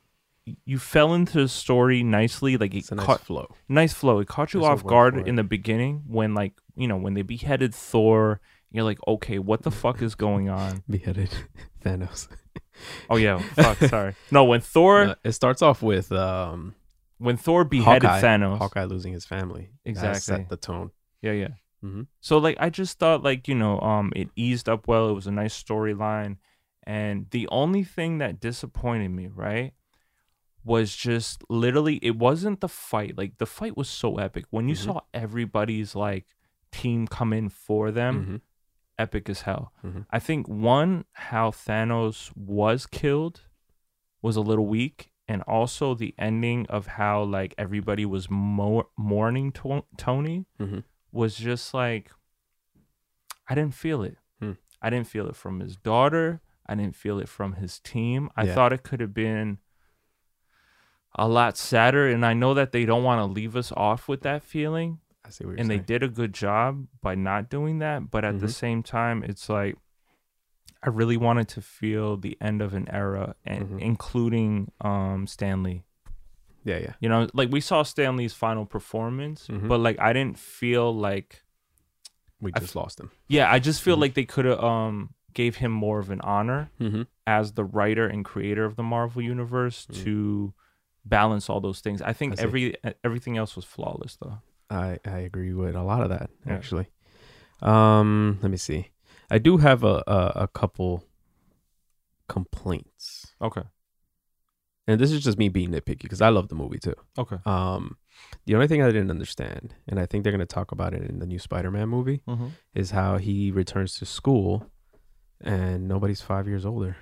you 0.66 0.78
fell 0.78 1.14
into 1.14 1.40
the 1.42 1.48
story 1.48 2.04
nicely. 2.04 2.58
Like 2.58 2.74
it 2.74 2.90
nice 2.92 3.06
caught 3.06 3.22
flow. 3.22 3.48
nice 3.70 3.94
flow. 3.94 4.20
It 4.20 4.28
caught 4.28 4.54
you 4.54 4.62
There's 4.62 4.72
off 4.72 4.86
guard 4.86 5.28
in 5.28 5.36
the 5.36 5.44
beginning 5.44 6.04
when 6.08 6.34
like 6.34 6.54
you 6.76 6.88
know 6.88 6.98
when 6.98 7.14
they 7.14 7.22
beheaded 7.22 7.74
Thor. 7.74 8.40
You're 8.72 8.84
like, 8.84 8.98
okay, 9.08 9.38
what 9.38 9.62
the 9.62 9.70
fuck 9.70 10.02
is 10.02 10.16
going 10.16 10.50
on? 10.50 10.82
Beheaded 10.90 11.30
Thanos. 11.86 12.28
Oh 13.08 13.18
yeah, 13.18 13.38
fuck, 13.38 13.78
sorry. 13.78 14.16
No, 14.32 14.46
when 14.46 14.62
Thor 14.62 15.04
Uh, 15.04 15.16
it 15.24 15.34
starts 15.34 15.62
off 15.62 15.84
with 15.84 16.12
um, 16.12 16.74
when 17.20 17.38
Thor 17.38 17.66
beheaded 17.66 18.04
Hawkeye, 18.10 18.22
Thanos. 18.22 18.58
Hawkeye 18.58 18.86
losing 18.86 19.14
his 19.14 19.26
family. 19.26 19.70
That 19.86 19.90
Exactly. 19.92 20.20
set 20.22 20.50
the 20.50 20.58
tone. 20.58 20.90
Yeah, 21.22 21.34
yeah. 21.34 21.48
Mhm. 21.86 22.08
So 22.20 22.40
like 22.40 22.58
I 22.60 22.70
just 22.72 22.98
thought 22.98 23.22
like, 23.24 23.48
you 23.48 23.54
know, 23.56 23.80
um 23.80 24.12
it 24.16 24.30
eased 24.36 24.68
up 24.68 24.88
well. 24.88 25.08
It 25.10 25.14
was 25.14 25.28
a 25.28 25.32
nice 25.32 25.54
storyline. 25.62 26.38
And 26.86 27.28
the 27.30 27.48
only 27.52 27.84
thing 27.84 28.18
that 28.18 28.40
disappointed 28.40 29.10
me, 29.10 29.28
right, 29.28 29.74
was 30.64 30.96
just 30.96 31.44
literally 31.50 31.98
it 32.02 32.18
wasn't 32.18 32.62
the 32.62 32.70
fight. 32.70 33.18
Like 33.18 33.38
the 33.38 33.46
fight 33.46 33.76
was 33.76 33.90
so 33.90 34.18
epic. 34.18 34.46
When 34.50 34.70
you 34.70 34.76
Mhm. 34.76 34.86
saw 34.86 35.02
everybody's 35.14 35.96
like 35.96 36.26
team 36.72 37.08
come 37.08 37.34
in 37.34 37.50
for 37.50 37.92
them, 37.92 38.26
Mhm. 38.26 38.42
epic 38.98 39.30
as 39.30 39.42
hell. 39.42 39.74
Mhm. 39.84 40.06
I 40.10 40.20
think 40.20 40.48
one, 40.48 41.06
how 41.14 41.52
Thanos 41.52 42.32
was 42.36 42.86
killed 42.86 43.42
was 44.22 44.36
a 44.36 44.42
little 44.42 44.68
weak. 44.68 45.12
And 45.28 45.42
also 45.44 45.94
the 45.96 46.14
ending 46.18 46.66
of 46.68 46.88
how 46.88 47.24
like 47.24 47.54
everybody 47.58 48.06
was 48.06 48.30
mo- 48.30 48.90
mourning 48.98 49.52
to- 49.54 49.86
Tony 49.98 50.46
Mhm. 50.60 50.84
was 51.12 51.38
just 51.38 51.74
like 51.74 52.12
I 53.48 53.56
didn't 53.56 53.74
feel 53.76 54.04
it. 54.04 54.18
Hmm. 54.40 54.54
I 54.82 54.90
didn't 54.90 55.08
feel 55.08 55.28
it 55.28 55.36
from 55.36 55.60
his 55.60 55.76
daughter. 55.76 56.42
I 56.66 56.76
didn't 56.76 56.96
feel 56.96 57.20
it 57.20 57.28
from 57.28 57.54
his 57.54 57.80
team. 57.80 58.30
I 58.38 58.46
Yeah. 58.46 58.56
thought 58.56 58.72
it 58.74 58.84
could 58.84 59.02
have 59.02 59.14
been 59.14 59.60
a 61.16 61.28
lot 61.28 61.58
sadder 61.58 62.08
and 62.08 62.26
I 62.26 62.34
know 62.34 62.54
that 62.56 62.72
they 62.72 62.86
don't 62.86 63.04
want 63.04 63.20
to 63.20 63.26
leave 63.26 63.56
us 63.56 63.72
off 63.76 64.08
with 64.08 64.22
that 64.22 64.42
feeling 64.44 65.00
I 65.26 65.30
see 65.30 65.46
what 65.46 65.52
you're 65.52 65.60
and 65.60 65.70
they 65.70 65.78
did 65.78 66.02
a 66.04 66.08
good 66.08 66.34
job 66.34 66.88
by 67.02 67.16
not 67.16 67.50
doing 67.50 67.80
that 67.80 68.10
but 68.10 68.26
at 68.26 68.40
the 68.40 68.48
Mhm. 68.48 68.54
same 68.54 68.84
time 68.84 69.24
it's 69.24 69.48
like 69.50 69.76
i 70.82 70.90
really 70.90 71.16
wanted 71.16 71.48
to 71.50 71.62
feel 71.62 72.18
the 72.18 72.36
end 72.42 72.62
of 72.62 72.74
an 72.74 72.90
era 72.90 73.36
and 73.46 73.70
Mhm. 73.70 73.80
including 73.80 74.72
um 74.82 75.28
Stan 75.28 75.64
Lee 75.64 75.84
yeah, 76.66 76.78
yeah. 76.80 76.94
you 77.00 77.08
know 77.10 77.28
like 77.34 77.50
we 77.52 77.62
saw 77.62 77.84
Stan 77.84 78.18
Lee's 78.18 78.34
final 78.34 78.66
performance 78.66 79.48
Mhm. 79.48 79.68
but 79.68 79.80
like 79.80 80.00
i 80.00 80.12
didn't 80.14 80.38
feel 80.40 80.94
like 80.94 81.44
We 82.42 82.52
just 82.52 82.76
lost 82.76 83.00
him. 83.00 83.12
yeah 83.28 83.52
i 83.52 83.60
just 83.60 83.82
feel 83.82 83.96
Mhm. 83.98 84.02
like 84.02 84.14
they 84.16 84.26
could 84.26 84.46
have 84.46 84.60
um 84.64 85.14
gave 85.34 85.58
him 85.58 85.72
more 85.72 86.00
of 86.00 86.10
an 86.10 86.22
honor 86.22 86.70
Mm-hmm. 86.80 87.04
as 87.26 87.54
the 87.54 87.64
writer 87.64 88.06
and 88.08 88.26
creator 88.26 88.66
of 88.66 88.76
the 88.76 88.84
marvel 88.84 89.22
universe 89.22 89.86
Mhm. 89.88 90.04
to 90.04 90.54
balance 91.06 91.50
all 91.50 91.60
those 91.60 91.80
things 91.82 92.02
i 92.02 92.14
think 92.14 92.40
I 92.40 92.44
every 92.44 92.76
everything 93.04 93.38
else 93.38 93.56
was 93.56 93.66
flawless 93.66 94.18
though 94.22 94.40
I 94.70 94.98
I 95.06 95.20
agree 95.20 95.54
with 95.54 95.76
a 95.76 95.84
lot 95.84 96.02
of 96.02 96.10
that 96.10 96.30
Yeah. 96.48 96.54
actually. 96.54 96.88
Um, 97.62 98.40
let 98.42 98.50
me 98.50 98.58
see. 98.58 98.90
I 99.30 99.38
do 99.38 99.58
have 99.58 99.84
a 99.84 100.04
a, 100.08 100.32
a 100.36 100.48
couple 100.48 101.04
complaints, 102.28 103.34
okay 103.42 103.64
and 104.88 105.00
this 105.00 105.12
is 105.12 105.24
just 105.24 105.38
me 105.38 105.50
being 105.50 105.72
nitpicky 105.72 106.02
because 106.04 106.22
I 106.22 106.30
love 106.30 106.48
the 106.50 106.56
movie 106.56 106.80
too. 106.80 106.96
okay 107.18 107.38
Um, 107.46 107.98
the 108.46 108.56
only 108.56 108.68
thing 108.68 108.82
I 108.82 108.88
didn't 108.88 109.12
understand, 109.12 109.76
and 109.88 110.00
I 110.00 110.06
think 110.06 110.24
they're 110.24 110.32
gonna 110.32 110.46
talk 110.46 110.72
about 110.72 110.94
it 110.94 111.04
in 111.10 111.20
the 111.20 111.26
new 111.26 111.40
Spider-Man 111.40 111.90
movie, 111.90 112.22
mm-hmm. 112.28 112.48
is 112.74 112.92
how 112.92 113.18
he 113.18 113.52
returns 113.52 113.98
to 114.00 114.06
school, 114.06 114.72
and 115.42 115.88
nobody's 115.88 116.22
five 116.22 116.48
years 116.48 116.66
older. 116.66 116.98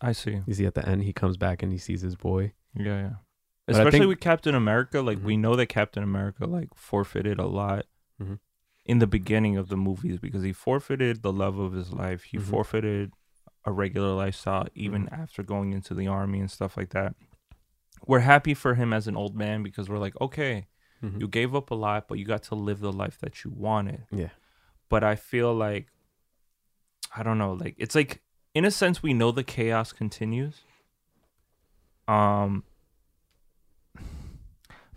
I 0.00 0.12
see 0.12 0.40
You 0.46 0.54
see, 0.54 0.66
at 0.66 0.74
the 0.74 0.86
end, 0.88 1.02
he 1.04 1.12
comes 1.12 1.36
back 1.36 1.62
and 1.62 1.72
he 1.72 1.78
sees 1.78 2.00
his 2.02 2.14
boy. 2.16 2.52
Yeah, 2.74 2.84
yeah. 3.00 3.10
But 3.66 3.76
Especially 3.76 3.98
think- 4.00 4.08
with 4.08 4.20
Captain 4.20 4.54
America, 4.54 5.00
like 5.02 5.22
we 5.22 5.36
Mhm. 5.36 5.40
know 5.40 5.56
that 5.56 5.66
Captain 5.66 6.02
America 6.02 6.46
like 6.46 6.68
forfeited 6.74 7.38
a 7.38 7.46
lot 7.46 7.86
Mhm. 8.22 8.38
in 8.84 8.98
the 9.00 9.06
beginning 9.06 9.56
of 9.56 9.68
the 9.68 9.76
movies 9.76 10.18
because 10.18 10.42
he 10.42 10.52
forfeited 10.52 11.22
the 11.22 11.32
love 11.32 11.58
of 11.58 11.72
his 11.72 11.92
life. 11.92 12.22
He 12.24 12.38
Mhm. 12.38 12.42
forfeited 12.42 13.12
a 13.64 13.72
regular 13.72 14.14
lifestyle 14.14 14.68
even 14.74 15.04
Mm-hmm. 15.06 15.20
after 15.22 15.42
going 15.42 15.72
into 15.72 15.92
the 15.94 16.06
army 16.06 16.40
and 16.40 16.50
stuff 16.50 16.76
like 16.76 16.90
that. 16.90 17.14
We're 18.06 18.20
happy 18.20 18.54
for 18.54 18.74
him 18.76 18.92
as 18.92 19.06
an 19.08 19.16
old 19.16 19.34
man 19.36 19.62
because 19.62 19.88
we're 19.90 19.98
like, 19.98 20.18
okay, 20.20 20.68
Mhm. 21.02 21.20
you 21.20 21.28
gave 21.28 21.54
up 21.54 21.70
a 21.70 21.74
lot, 21.74 22.08
but 22.08 22.18
you 22.18 22.24
got 22.24 22.42
to 22.44 22.54
live 22.54 22.78
the 22.80 22.92
life 22.92 23.18
that 23.18 23.44
you 23.44 23.50
wanted. 23.50 24.06
Yeah. 24.10 24.30
But 24.88 25.02
I 25.04 25.16
feel 25.16 25.52
like 25.54 25.88
I 27.14 27.22
don't 27.22 27.38
know, 27.38 27.52
like 27.54 27.74
it's 27.78 27.94
like 27.94 28.22
in 28.58 28.64
a 28.64 28.70
sense 28.70 29.02
we 29.02 29.12
know 29.14 29.30
the 29.30 29.44
chaos 29.44 29.92
continues. 29.92 30.56
Um 32.06 32.64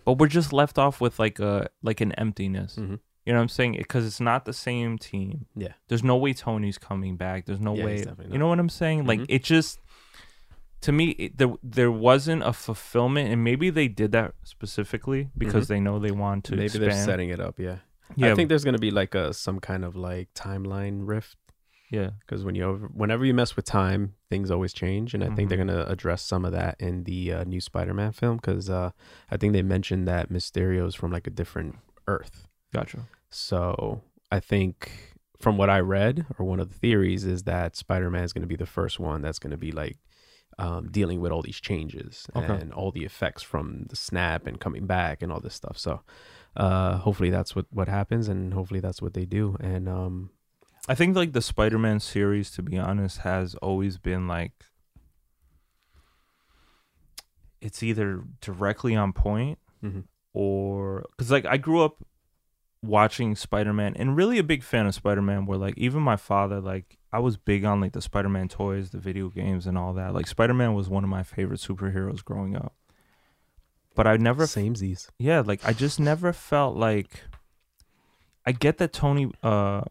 but 0.05 0.13
we're 0.17 0.27
just 0.27 0.51
left 0.51 0.77
off 0.77 0.99
with 0.99 1.19
like 1.19 1.39
a 1.39 1.69
like 1.83 2.01
an 2.01 2.11
emptiness. 2.13 2.75
Mhm. 2.77 2.99
You 3.25 3.33
know 3.33 3.39
what 3.39 3.43
I'm 3.43 3.49
saying? 3.49 3.73
Because 3.77 4.05
it's 4.05 4.19
not 4.19 4.45
the 4.45 4.53
same 4.53 4.97
team. 4.97 5.45
Yeah. 5.55 5.73
There's 5.87 6.03
no 6.03 6.17
way 6.17 6.33
Tony's 6.33 6.79
coming 6.79 7.17
back. 7.17 7.45
There's 7.45 7.59
no 7.59 7.75
Yeah, 7.75 7.85
way. 7.85 8.03
You 8.31 8.39
know 8.39 8.47
what 8.47 8.59
I'm 8.59 8.69
saying? 8.69 9.05
Like 9.05 9.19
Mhm. 9.19 9.25
it 9.29 9.43
just 9.43 9.79
to 10.81 10.91
me 10.91 11.09
it, 11.11 11.37
there 11.37 11.53
there 11.61 11.91
wasn't 11.91 12.41
a 12.43 12.53
fulfillment 12.53 13.31
and 13.31 13.43
maybe 13.43 13.69
they 13.69 13.87
did 13.87 14.11
that 14.13 14.33
specifically 14.43 15.29
because 15.37 15.67
they 15.67 15.79
know 15.79 15.99
they 15.99 16.11
want 16.11 16.45
to 16.45 16.51
Mm-hmm. 16.53 16.57
Maybe 16.59 16.65
expand. 16.65 16.83
they're 16.91 17.05
setting 17.05 17.29
it 17.29 17.39
up. 17.39 17.59
Yeah. 17.59 17.77
yeah, 18.15 18.31
I 18.31 18.35
think 18.35 18.49
there's 18.49 18.63
gonna 18.63 18.79
be 18.89 18.91
like 18.91 19.13
a 19.13 19.33
some 19.33 19.59
kind 19.59 19.85
of 19.85 19.95
like 19.95 20.33
timeline 20.33 21.07
rift 21.07 21.37
yeah. 21.91 22.09
because 22.21 22.43
when 22.43 22.55
you 22.55 22.63
over, 22.63 22.87
whenever 22.87 23.23
you 23.25 23.33
mess 23.33 23.55
with 23.55 23.65
time, 23.65 24.15
things 24.29 24.49
always 24.49 24.73
change, 24.73 25.13
and 25.13 25.23
I 25.23 25.29
think 25.35 25.49
they're 25.49 25.57
Mhm. 25.59 25.67
gonna 25.67 25.85
address 25.87 26.23
some 26.23 26.43
of 26.45 26.51
that 26.53 26.75
in 26.79 27.03
the 27.03 27.31
uh, 27.33 27.43
new 27.43 27.61
Spider-Man 27.61 28.11
film 28.13 28.37
because 28.37 28.69
uh, 28.69 28.89
I 29.29 29.37
think 29.37 29.53
they 29.53 29.61
mentioned 29.61 30.07
that 30.07 30.29
Mysterio's 30.31 30.95
from 30.95 31.11
like 31.11 31.27
a 31.27 31.31
different 31.31 31.75
Earth. 32.07 32.47
Gotcha. 32.73 33.05
So 33.29 34.01
I 34.31 34.39
think 34.39 35.15
from 35.37 35.57
what 35.57 35.69
I 35.69 35.79
read, 35.79 36.25
or 36.39 36.45
one 36.45 36.59
of 36.59 36.69
the 36.69 36.75
theories 36.79 37.25
is 37.25 37.43
that 37.43 37.75
Spider-Man 37.75 38.23
is 38.23 38.33
gonna 38.33 38.47
be 38.47 38.55
the 38.55 38.65
first 38.65 38.99
one 38.99 39.21
that's 39.21 39.39
gonna 39.39 39.57
be 39.57 39.71
like. 39.71 39.97
Um, 40.59 40.89
dealing 40.91 41.21
with 41.21 41.31
all 41.31 41.41
these 41.41 41.61
changes 41.61 42.27
Okay. 42.35 42.53
and 42.53 42.73
all 42.73 42.91
the 42.91 43.05
effects 43.05 43.41
from 43.41 43.85
the 43.89 43.95
snap 43.95 44.45
and 44.45 44.59
coming 44.59 44.85
back 44.85 45.23
and 45.23 45.31
all 45.31 45.39
this 45.39 45.55
stuff. 45.55 45.77
So, 45.77 46.01
uh, 46.57 46.97
hopefully 46.97 47.29
that's 47.31 47.55
what 47.55 47.65
what 47.71 47.87
happens, 47.87 48.27
and 48.27 48.53
hopefully 48.53 48.81
that's 48.81 49.01
what 49.01 49.13
they 49.13 49.25
do. 49.25 49.55
And 49.61 49.87
um, 49.87 50.29
I 50.87 50.95
think 50.95 51.15
like 51.15 51.33
the 51.33 51.41
Spider-Man 51.41 51.99
series, 51.99 52.51
to 52.51 52.61
be 52.63 52.77
honest, 52.77 53.19
has 53.19 53.55
always 53.55 53.97
been 53.97 54.27
like 54.27 54.51
it's 57.61 57.83
either 57.83 58.23
directly 58.41 58.95
on 58.95 59.13
point 59.13 59.59
Mhm. 59.83 60.05
or 60.33 61.05
because 61.11 61.29
like 61.31 61.45
I 61.45 61.57
grew 61.57 61.83
up 61.83 62.03
watching 62.81 63.35
Spider-Man 63.35 63.93
and 63.95 64.15
really 64.17 64.39
a 64.39 64.43
big 64.43 64.63
fan 64.63 64.87
of 64.87 64.95
Spider-Man. 64.95 65.45
Where 65.45 65.57
like 65.59 65.77
even 65.77 66.01
my 66.01 66.15
father, 66.15 66.59
like 66.59 66.97
I 67.13 67.19
was 67.19 67.37
big 67.37 67.63
on 67.63 67.79
like 67.79 67.93
the 67.93 68.01
Spider-Man 68.01 68.47
toys, 68.47 68.89
the 68.89 68.97
video 68.97 69.29
games, 69.29 69.67
and 69.67 69.77
all 69.77 69.93
that. 69.93 70.13
Like 70.15 70.25
Spider-Man 70.27 70.73
was 70.73 70.89
one 70.89 71.03
of 71.03 71.09
my 71.09 71.21
favorite 71.23 71.59
superheroes 71.59 72.23
growing 72.25 72.55
up. 72.55 72.73
But 73.93 74.07
I 74.07 74.17
never 74.17 74.45
samesies. 74.45 75.09
yeah 75.19 75.41
like 75.41 75.63
i 75.65 75.73
just 75.73 75.99
never 75.99 76.31
felt 76.31 76.75
like 76.77 77.23
i 78.45 78.51
get 78.53 78.77
that 78.77 78.93
tony 78.93 79.29
uh 79.43 79.81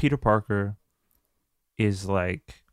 peter 0.00 0.16
parker 0.16 0.78
is 1.76 2.08
like 2.08 2.64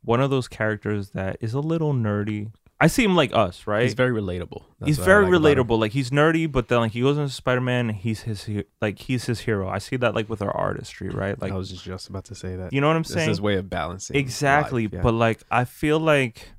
one 0.00 0.20
of 0.20 0.30
those 0.30 0.46
characters 0.46 1.10
that 1.10 1.36
is 1.40 1.54
a 1.54 1.60
little 1.60 1.92
nerdy 1.92 2.52
i 2.78 2.86
see 2.86 3.02
him 3.02 3.16
like 3.16 3.34
us 3.34 3.66
right 3.66 3.82
He's 3.82 3.94
very 3.94 4.12
relatable. 4.12 4.62
That's 4.78 4.90
he's 4.90 4.98
very 4.98 5.24
like 5.24 5.32
relatable 5.32 5.76
like 5.76 5.90
he's 5.90 6.10
nerdy 6.10 6.50
but 6.50 6.68
then 6.68 6.78
like 6.78 6.92
he 6.92 7.00
goes 7.00 7.18
into 7.18 7.32
spider-man 7.32 7.88
and 7.90 7.98
he's 7.98 8.20
his 8.20 8.48
like 8.80 9.00
he's 9.00 9.24
his 9.24 9.40
hero 9.40 9.68
i 9.68 9.78
see 9.78 9.96
that 9.96 10.14
like 10.14 10.28
with 10.28 10.40
our 10.40 10.56
artistry 10.56 11.08
right 11.08 11.36
like 11.42 11.50
I 11.50 11.56
was 11.56 11.72
just, 11.72 12.08
about 12.08 12.26
to 12.26 12.36
say 12.36 12.54
that. 12.54 12.72
you 12.72 12.80
know 12.80 12.86
what 12.86 12.94
i'm 12.94 13.02
this 13.02 13.14
saying 13.14 13.30
is 13.30 13.40
way 13.40 13.56
of 13.56 13.68
balancing. 13.68 14.14
exactly 14.14 14.84
life, 14.84 14.92
yeah. 14.94 15.02
but 15.02 15.14
like 15.14 15.42
i 15.50 15.64
feel 15.64 15.98
like 15.98 16.52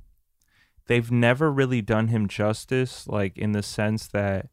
they've 0.88 1.10
never 1.10 1.50
really 1.50 1.82
done 1.82 2.10
him 2.10 2.28
justice 2.28 3.08
like 3.08 3.38
in 3.38 3.54
the 3.54 3.64
sense 3.64 4.06
that 4.08 4.50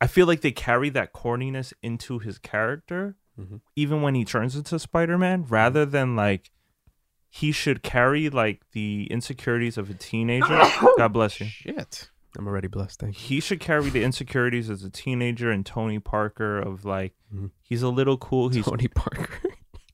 i 0.00 0.06
feel 0.06 0.26
like 0.26 0.40
they 0.40 0.52
carry 0.52 0.88
that 0.90 1.12
corniness 1.12 1.72
into 1.82 2.18
his 2.18 2.38
character 2.38 3.16
Mhm. 3.38 3.60
even 3.76 4.02
when 4.02 4.14
he 4.14 4.24
turns 4.24 4.54
into 4.56 4.78
spider-man 4.78 5.44
rather 5.48 5.86
than 5.86 6.14
like 6.16 6.50
he 7.28 7.52
should 7.52 7.82
carry 7.82 8.28
like 8.28 8.62
the 8.72 9.06
insecurities 9.10 9.78
of 9.78 9.88
a 9.88 9.94
teenager 9.94 10.46
god 10.98 11.12
bless 11.12 11.40
you 11.40 11.46
Shit. 11.46 12.10
I'm 12.38 12.46
already 12.46 12.68
blessed. 12.68 13.00
Thank 13.00 13.14
you. 13.20 13.26
he 13.36 13.40
should 13.40 13.58
carry 13.60 13.88
the 13.90 14.02
insecurities 14.04 14.68
as 14.70 14.84
a 14.84 14.90
teenager 14.90 15.50
and 15.50 15.64
tony 15.64 15.98
parker 15.98 16.58
of 16.58 16.84
like 16.84 17.14
Mhm. 17.34 17.50
he's 17.62 17.82
a 17.82 17.88
little 17.88 18.18
cool 18.18 18.48
he's 18.50 18.64
Tony 18.66 18.88
Parker, 18.88 19.28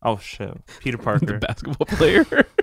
oh 0.02 0.16
shit 0.18 0.56
peter 0.80 0.98
Parker, 1.08 1.26
the 1.26 1.34
basketball 1.38 1.86
player. 1.86 2.24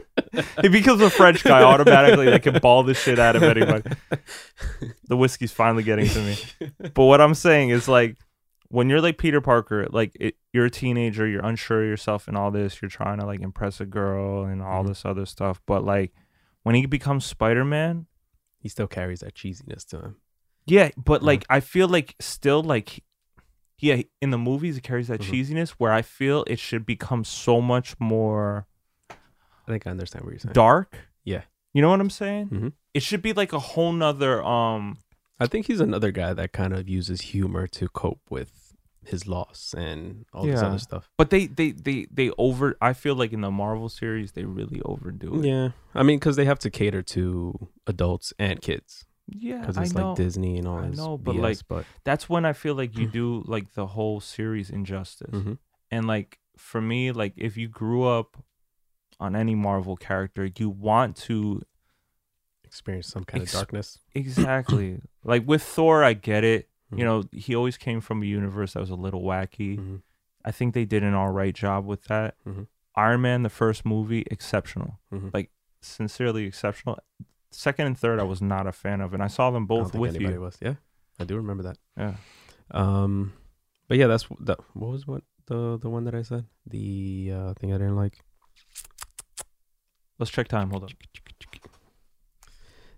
he 0.62 0.68
becomes 0.70 1.02
a 1.02 1.10
French 1.10 1.44
guy 1.44 1.62
automatically 1.64 2.26
that 2.26 2.44
can 2.44 2.60
ball 2.60 2.84
the 2.84 2.94
shit 2.94 3.20
out 3.20 3.36
of 3.36 3.44
anybody. 3.44 3.90
The 5.08 5.18
whiskey's 5.18 5.52
finally 5.52 5.84
getting 5.84 6.08
to 6.08 6.20
me. 6.22 6.38
But 6.94 7.04
what 7.06 7.22
I'm 7.22 7.34
saying 7.36 7.70
is 7.70 7.88
like 7.88 8.18
when 8.70 8.90
you're 8.90 9.02
like 9.02 9.18
Peter 9.18 9.42
Parker, 9.42 9.88
like 9.92 10.16
it, 10.20 10.36
you're 10.52 10.66
a 10.66 10.70
teenager, 10.72 11.28
you're 11.28 11.46
unsure 11.46 11.84
of 11.84 11.88
yourself 11.88 12.28
and 12.28 12.36
all 12.38 12.50
this, 12.52 12.82
you're 12.82 12.90
trying 12.90 13.20
to 13.20 13.26
like 13.26 13.42
impress 13.42 13.80
a 13.80 13.86
girl 13.86 14.46
and 14.46 14.62
all 14.62 14.84
Mhm. 14.84 14.88
this 14.88 15.06
other 15.06 15.26
stuff. 15.26 15.62
But 15.68 15.84
like 15.84 16.12
when 16.64 16.76
he 16.76 16.86
becomes 16.86 17.26
Spider 17.26 17.64
Man, 17.66 18.08
he 18.58 18.70
still 18.70 18.88
carries 18.88 19.20
that 19.20 19.36
cheesiness 19.36 19.86
to 19.88 19.98
him. 20.00 20.16
yeah, 20.66 20.90
but 20.98 21.22
Mhm. 21.22 21.26
like 21.26 21.46
I 21.50 21.60
feel 21.60 21.88
like 21.88 22.16
still 22.20 22.64
like 22.64 23.04
yeah, 23.80 24.02
in 24.22 24.30
the 24.32 24.38
movies 24.38 24.78
it 24.78 24.82
carries 24.84 25.10
that 25.10 25.20
Mhm. 25.20 25.30
cheesiness 25.30 25.72
where 25.72 25.92
I 25.92 26.02
feel 26.02 26.46
it 26.48 26.58
should 26.58 26.86
become 26.86 27.24
so 27.26 27.60
much 27.60 28.00
more 28.00 28.66
I 29.68 29.72
think 29.72 29.88
I 29.88 29.92
understand 29.92 30.26
what 30.26 30.32
you're 30.32 30.40
saying. 30.40 30.54
dark. 30.54 30.98
Yeah. 31.24 31.44
You 31.74 31.82
know 31.82 31.90
what 31.90 32.02
I'm 32.02 32.10
saying? 32.10 32.50
Mhm. 32.50 32.74
It 32.94 33.02
should 33.04 33.22
be 33.22 33.34
like 33.34 33.54
a 33.54 33.60
whole 33.60 33.92
nother 33.94 34.44
um 34.44 34.98
I 35.40 35.48
think 35.48 35.66
he's 35.68 35.80
another 35.80 36.12
guy 36.12 36.34
that 36.34 36.52
kind 36.54 36.74
of 36.74 36.88
uses 36.88 37.22
humor 37.22 37.66
to 37.68 37.88
cope 37.90 38.22
with 38.30 38.76
his 39.06 39.28
loss 39.28 39.74
and 39.78 40.26
all 40.34 40.46
this 40.46 40.62
Yeah. 40.62 40.68
other 40.68 40.78
stuff. 40.80 41.10
but 41.18 41.30
they 41.30 41.48
they 41.48 41.72
they 41.72 42.06
they 42.12 42.30
over 42.38 42.78
I 42.80 42.94
feel 42.94 43.16
like 43.16 43.34
in 43.34 43.42
the 43.42 43.52
Marvel 43.52 43.90
series 43.90 44.32
they 44.34 44.46
really 44.46 44.82
overdo 44.86 45.40
it. 45.40 45.46
Yeah, 45.46 45.70
I 45.94 46.04
mean, 46.04 46.20
because 46.20 46.36
they 46.38 46.46
have 46.46 46.60
to 46.60 46.70
cater 46.70 47.02
to 47.02 47.68
adults 47.88 48.32
and 48.40 48.62
kids 48.62 49.06
Yeah, 49.28 49.60
because 49.60 49.78
I 49.78 49.82
it's 49.84 49.94
know. 49.94 50.10
like 50.10 50.18
Disney 50.18 50.58
and 50.58 50.68
all 50.68 50.78
I 50.80 50.88
this. 50.90 50.98
know, 50.98 51.18
but, 51.18 51.36
BS, 51.36 51.42
like, 51.42 51.58
but 51.68 51.86
That's 52.06 52.30
when 52.30 52.46
I 52.46 52.54
feel 52.54 52.76
like 52.76 52.98
you 52.98 53.08
do 53.22 53.44
like 53.46 53.74
the 53.74 53.88
whole 53.88 54.22
series 54.22 54.70
injustice. 54.70 55.32
Mhm. 55.34 55.58
And 55.92 56.06
like 56.08 56.40
for 56.58 56.80
me 56.80 57.12
like 57.12 57.34
if 57.36 57.58
you 57.58 57.68
grew 57.68 58.04
up 58.04 58.38
on 59.24 59.36
any 59.36 59.56
Marvel 59.56 59.96
character, 59.96 60.50
you 60.58 60.70
want 60.70 61.16
to 61.16 61.62
experience 62.64 63.08
some 63.08 63.24
kind 63.24 63.44
Ex- 63.44 63.54
of 63.54 63.60
darkness. 63.60 64.00
Exactly. 64.14 65.02
like 65.24 65.48
with 65.48 65.64
Thor, 65.64 66.04
I 66.04 66.14
get 66.14 66.44
it. 66.44 66.70
Mhm. 66.92 66.98
You 67.00 67.06
know, 67.06 67.24
he 67.32 67.56
always 67.56 67.78
came 67.78 68.02
from 68.02 68.22
a 68.24 68.26
universe 68.26 68.74
that 68.74 68.80
was 68.80 68.90
a 68.90 68.96
little 68.96 69.22
wacky. 69.24 69.78
Mhm. 69.78 70.02
I 70.46 70.52
think 70.52 70.74
they 70.74 70.86
did 70.86 71.04
an 71.04 71.14
all 71.14 71.30
right 71.32 71.54
job 71.56 71.86
with 71.86 72.04
that. 72.06 72.36
Mhm. 72.46 72.68
Iron 72.96 73.22
Man, 73.22 73.44
the 73.44 73.50
first 73.50 73.86
movie, 73.86 74.24
exceptional. 74.30 75.00
Mhm. 75.12 75.34
Like 75.34 75.52
sincerely 75.82 76.46
exceptional. 76.46 77.00
Second 77.52 77.88
and 77.88 77.98
third, 77.98 78.20
I 78.20 78.24
was 78.24 78.42
not 78.42 78.68
a 78.68 78.72
fan 78.72 79.00
of, 79.02 79.14
and 79.14 79.22
I 79.24 79.28
saw 79.28 79.52
them 79.52 79.66
both 79.66 79.94
with 79.96 80.16
anybody 80.16 80.36
you. 80.36 80.42
was. 80.42 80.58
Yeah, 80.62 80.76
I 81.20 81.24
do 81.24 81.36
remember 81.38 81.64
that. 81.64 81.78
Yeah. 81.98 82.16
Um, 82.72 83.34
but 83.88 83.98
yeah, 83.98 84.08
that's 84.08 84.28
that. 84.42 84.60
What 84.74 84.90
was 84.90 85.06
what 85.08 85.24
the 85.46 85.78
the 85.78 85.90
one 85.90 86.04
that 86.06 86.16
I 86.16 86.24
said? 86.24 86.46
The 86.66 87.32
uh, 87.34 87.54
thing 87.54 87.72
I 87.74 87.78
didn't 87.78 87.96
like. 87.96 88.20
Let's 90.20 90.32
check 90.32 90.48
time. 90.48 90.70
Hold 90.72 90.84
on. 90.84 90.90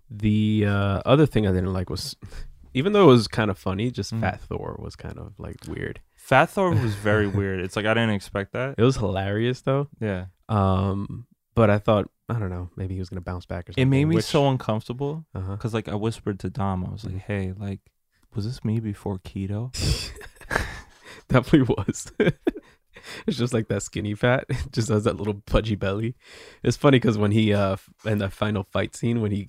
The 0.10 0.65
uh, 0.67 1.01
other 1.06 1.25
thing 1.25 1.47
I 1.47 1.51
didn't 1.51 1.73
like 1.73 1.89
was, 1.89 2.15
even 2.73 2.93
though 2.93 3.04
it 3.04 3.13
was 3.13 3.28
kind 3.28 3.49
of 3.49 3.58
funny, 3.58 3.89
just 3.91 4.13
Mm. 4.13 4.21
Fat 4.21 4.41
Thor 4.41 4.75
was 4.80 4.95
kind 4.95 5.17
of 5.17 5.34
like 5.39 5.58
weird. 5.67 5.99
Fat 6.15 6.49
Thor 6.49 6.71
was 6.71 6.93
very 7.10 7.28
weird. 7.28 7.60
It's 7.60 7.75
like 7.75 7.86
I 7.86 7.93
didn't 7.93 8.12
expect 8.12 8.54
that. 8.54 8.75
It 8.78 8.84
was 8.84 8.97
hilarious 8.97 9.62
though. 9.62 9.88
Yeah. 9.99 10.25
Um, 10.49 11.25
but 11.56 11.69
I 11.69 11.80
thought 11.80 12.10
I 12.30 12.39
don't 12.39 12.49
know, 12.49 12.69
maybe 12.75 12.93
he 12.95 12.99
was 12.99 13.10
gonna 13.10 13.21
bounce 13.21 13.45
back 13.45 13.69
or 13.69 13.71
something. 13.71 13.82
It 13.82 13.86
made 13.86 14.06
me 14.06 14.15
which- 14.15 14.25
so 14.25 14.49
uncomfortable 14.49 15.25
Uh-huh. 15.34 15.54
because 15.54 15.73
like 15.73 15.88
I 15.88 15.95
whispered 15.95 16.39
to 16.41 16.49
Dom, 16.49 16.86
I 16.86 16.89
was 16.91 17.04
like, 17.04 17.15
Mhm. 17.15 17.21
"Hey, 17.21 17.54
like, 17.58 17.80
was 18.34 18.45
this 18.45 18.63
me 18.63 18.80
before 18.80 19.19
keto?" 19.19 19.71
Definitely 21.30 21.73
was. 21.88 22.12
it's 23.28 23.38
just 23.38 23.54
like 23.54 23.68
that 23.70 23.84
skinny 23.84 24.13
fat. 24.15 24.46
It 24.50 24.72
just 24.72 24.89
has 24.89 25.04
that 25.06 25.18
little 25.18 25.41
pudgy 25.46 25.76
belly. 25.76 26.15
It's 26.63 26.78
funny 26.78 26.98
because 27.00 27.18
when 27.18 27.32
he 27.32 27.54
uh 27.54 27.78
in 28.06 28.18
the 28.20 28.30
final 28.30 28.63
fight 28.63 28.96
scene 28.96 29.22
when 29.22 29.32
he 29.32 29.48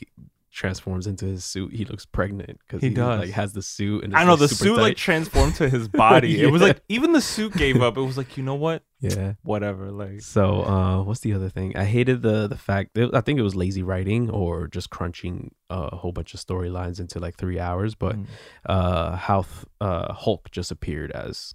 transforms 0.53 1.07
into 1.07 1.27
his 1.27 1.45
suit, 1.45 1.71
he 1.75 1.85
looks 1.85 2.07
pregnant 2.07 2.59
because 2.67 2.81
He 2.81 2.89
he, 2.89 2.95
does. 2.95 3.21
like 3.21 3.31
has 3.31 3.53
the 3.53 3.61
suit 3.61 4.05
and 4.05 4.17
I 4.17 4.25
know 4.25 4.31
like, 4.31 4.39
the 4.41 4.49
suit 4.49 4.77
like 4.79 4.91
tight. 4.93 4.97
transformed 4.97 5.55
to 5.57 5.69
his 5.69 5.87
body. 5.87 6.41
It 6.41 6.47
was 6.51 6.63
like 6.69 6.81
even 6.89 7.13
the 7.13 7.21
suit 7.21 7.53
gave 7.53 7.83
up. 7.83 7.99
It 7.99 8.01
was 8.01 8.17
like 8.17 8.39
you 8.39 8.43
know 8.43 8.55
what, 8.55 8.83
yeah. 9.01 9.35
whatever. 9.43 9.91
Like 9.91 10.23
So 10.23 10.63
uh, 10.63 11.03
what's 11.03 11.21
the 11.21 11.35
other 11.35 11.51
thing? 11.51 11.77
I 11.77 11.85
hated 11.85 12.23
the 12.23 12.47
the 12.49 12.57
fact 12.57 12.95
that 12.95 13.15
I 13.15 13.21
think 13.21 13.39
it 13.39 13.43
was 13.43 13.55
lazy 13.55 13.83
writing 13.83 14.31
or 14.31 14.67
just 14.67 14.89
crunching 14.89 15.55
uh, 15.69 15.91
a 15.93 15.97
whole 15.97 16.13
bunch 16.13 16.33
of 16.33 16.41
storylines 16.41 17.01
into 17.01 17.19
like 17.21 17.37
three 17.37 17.61
hours. 17.61 17.95
But 17.95 18.17
mm, 18.17 18.27
uh, 18.65 19.17
how 19.17 19.43
th- 19.43 19.67
uh, 19.83 20.15
Hulk 20.15 20.51
just 20.53 20.71
appeared 20.71 21.11
as 21.13 21.55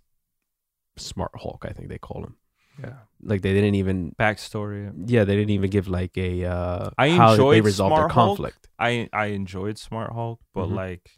Smart 0.98 1.32
Hulk, 1.36 1.66
I 1.68 1.74
think 1.74 1.90
they 1.90 1.98
call 1.98 2.24
him. 2.24 2.36
yeah, 2.84 2.94
Like 3.22 3.42
they 3.42 3.54
didn't 3.54 3.76
even 3.76 4.14
backstory. 4.20 4.92
yeah 5.08 5.24
they 5.24 5.36
didn't 5.36 5.52
even 5.52 5.70
give 5.70 5.88
like 5.88 6.18
a 6.18 6.46
uh, 6.46 6.90
I 6.98 7.10
how 7.10 7.28
they 7.30 7.34
enjoyed 7.34 7.66
resolved 7.66 7.92
their 7.94 7.98
Smart 8.10 8.12
Hulk. 8.12 8.28
conflict. 8.38 8.70
I 8.80 9.10
I 9.14 9.26
enjoyed 9.28 9.78
Smart 9.78 10.12
Hulk, 10.14 10.40
but 10.54 10.68
Mhm. 10.68 10.76
like 10.76 11.10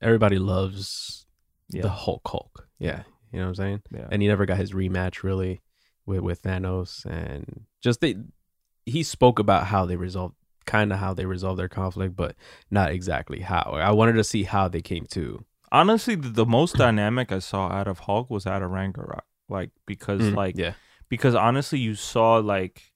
Everybody 0.00 0.38
loves 0.38 1.26
yeah, 1.70 1.82
the 1.82 1.88
Hulk 1.88 2.22
Hulk. 2.26 2.68
Yeah, 2.78 3.02
you 3.32 3.38
know 3.40 3.46
what 3.46 3.48
I'm 3.50 3.54
saying. 3.56 3.82
yeah. 3.92 4.06
and 4.10 4.22
he 4.22 4.28
never 4.28 4.46
got 4.46 4.58
his 4.58 4.72
rematch 4.72 5.22
really 5.22 5.60
with 6.06 6.20
with 6.20 6.42
Thanos 6.42 7.04
and 7.04 7.64
just 7.82 8.00
they 8.00 8.14
he 8.86 9.02
spoke 9.02 9.38
about 9.38 9.66
how 9.66 9.84
they 9.84 9.96
resolved 9.96 10.34
kind 10.64 10.92
of 10.92 10.98
how 10.98 11.14
they 11.14 11.24
resolved 11.26 11.58
their 11.58 11.68
conflict 11.68 12.14
but 12.14 12.36
not 12.70 12.90
exactly 12.90 13.40
how 13.40 13.72
I 13.74 13.90
wanted 13.92 14.14
to 14.14 14.24
see 14.24 14.44
how 14.44 14.68
they 14.68 14.80
came 14.82 15.04
to 15.10 15.44
Honestly, 15.70 16.14
the, 16.14 16.28
the 16.28 16.46
most 16.46 16.76
dynamic 16.76 17.30
I 17.32 17.38
saw 17.40 17.68
out 17.68 17.88
of 17.88 18.00
Hulk 18.00 18.30
was 18.30 18.46
out 18.46 18.62
of 18.62 18.70
Ragnarok. 18.70 19.24
Like 19.48 19.70
because 19.86 20.20
Mm, 20.20 20.36
like 20.36 20.56
yeah. 20.58 20.74
because 21.08 21.34
honestly, 21.34 21.78
you 21.78 21.94
saw 21.94 22.36
like 22.36 22.92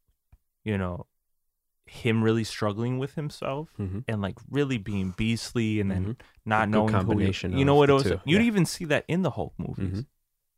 you 0.65 0.77
know 0.79 1.07
him 1.87 2.23
really 2.23 2.45
struggling 2.45 2.99
with 2.99 3.15
himself 3.17 3.69
hmm 3.77 3.99
and 4.09 4.23
like 4.23 4.37
really 4.51 4.79
being 4.79 5.13
beastly 5.17 5.79
and 5.81 5.91
then 5.91 6.17
not 6.47 6.71
good 6.71 6.71
knowing 6.79 6.89
who 6.93 6.99
he, 7.01 7.07
combination 7.07 7.53
you 7.59 7.65
know 7.65 7.75
what 7.75 7.91
it 7.91 7.93
was? 7.93 8.07
you'd 8.25 8.41
yeah. 8.41 8.41
even 8.41 8.65
see 8.65 8.85
that 8.87 9.05
in 9.09 9.23
the 9.23 9.31
hulk 9.31 9.53
movies. 9.59 9.99
Mhm. 9.99 10.07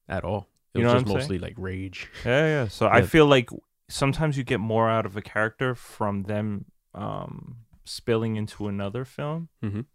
at 0.08 0.22
all. 0.24 0.48
It 0.74 0.78
You 0.78 0.84
was 0.84 0.92
know 0.92 0.98
just 1.00 1.12
mostly 1.14 1.38
like 1.38 1.54
rage. 1.56 2.08
Yeah 2.24 2.46
yeah 2.46 2.68
so 2.68 2.86
i 2.88 3.02
feel 3.02 3.26
like 3.26 3.48
sometimes 3.88 4.36
you 4.38 4.44
get 4.44 4.60
more 4.60 4.88
out 4.88 5.06
of 5.06 5.16
a 5.16 5.22
character 5.22 5.74
from 5.74 6.24
them 6.24 6.66
um 6.94 7.56
spilling 7.84 8.36
into 8.36 8.68
another 8.68 9.04
film 9.04 9.48
Mhm. 9.62 9.86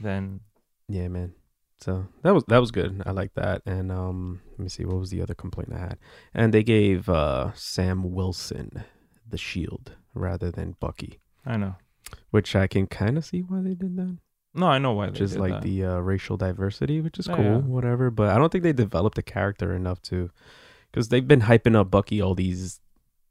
than 0.00 0.40
yeah 0.88 1.08
man 1.08 1.34
so 1.80 2.06
that 2.22 2.34
was 2.34 2.44
that 2.48 2.58
was 2.58 2.70
good. 2.70 3.02
I 3.06 3.12
like 3.12 3.34
that. 3.34 3.62
And 3.66 3.90
um 3.92 4.40
let 4.52 4.58
me 4.60 4.68
see. 4.68 4.84
What 4.84 4.98
was 4.98 5.10
the 5.10 5.22
other 5.22 5.34
complaint 5.34 5.72
I 5.74 5.78
had? 5.78 5.98
And 6.34 6.52
they 6.52 6.62
gave 6.62 7.08
uh 7.08 7.52
Sam 7.54 8.12
Wilson 8.12 8.84
the 9.28 9.38
shield 9.38 9.92
rather 10.14 10.50
than 10.50 10.76
Bucky. 10.80 11.20
I 11.46 11.56
know. 11.56 11.76
Which 12.30 12.56
I 12.56 12.66
can 12.66 12.86
kind 12.86 13.16
of 13.18 13.24
see 13.24 13.40
why 13.40 13.60
they 13.60 13.74
did 13.74 13.96
that. 13.96 14.16
No 14.54 14.66
i 14.66 14.78
know 14.78 14.92
why 14.92 15.06
which 15.08 15.20
is 15.20 15.36
like 15.36 15.52
that. 15.52 15.62
the 15.62 15.84
uh, 15.84 15.98
racial 15.98 16.36
diversity, 16.36 17.00
which 17.00 17.18
is 17.18 17.26
Yeah, 17.28 17.36
cool, 17.36 17.44
yeah. 17.44 17.58
whatever. 17.58 18.10
But 18.10 18.30
I 18.30 18.38
don't 18.38 18.50
think 18.50 18.64
they 18.64 18.72
developed 18.72 19.16
the 19.16 19.22
character 19.22 19.74
enough 19.74 20.00
to, 20.04 20.30
because 20.90 21.10
they've 21.10 21.28
been 21.28 21.42
hyping 21.42 21.76
up 21.76 21.90
Bucky 21.90 22.20
all 22.20 22.34
these 22.34 22.80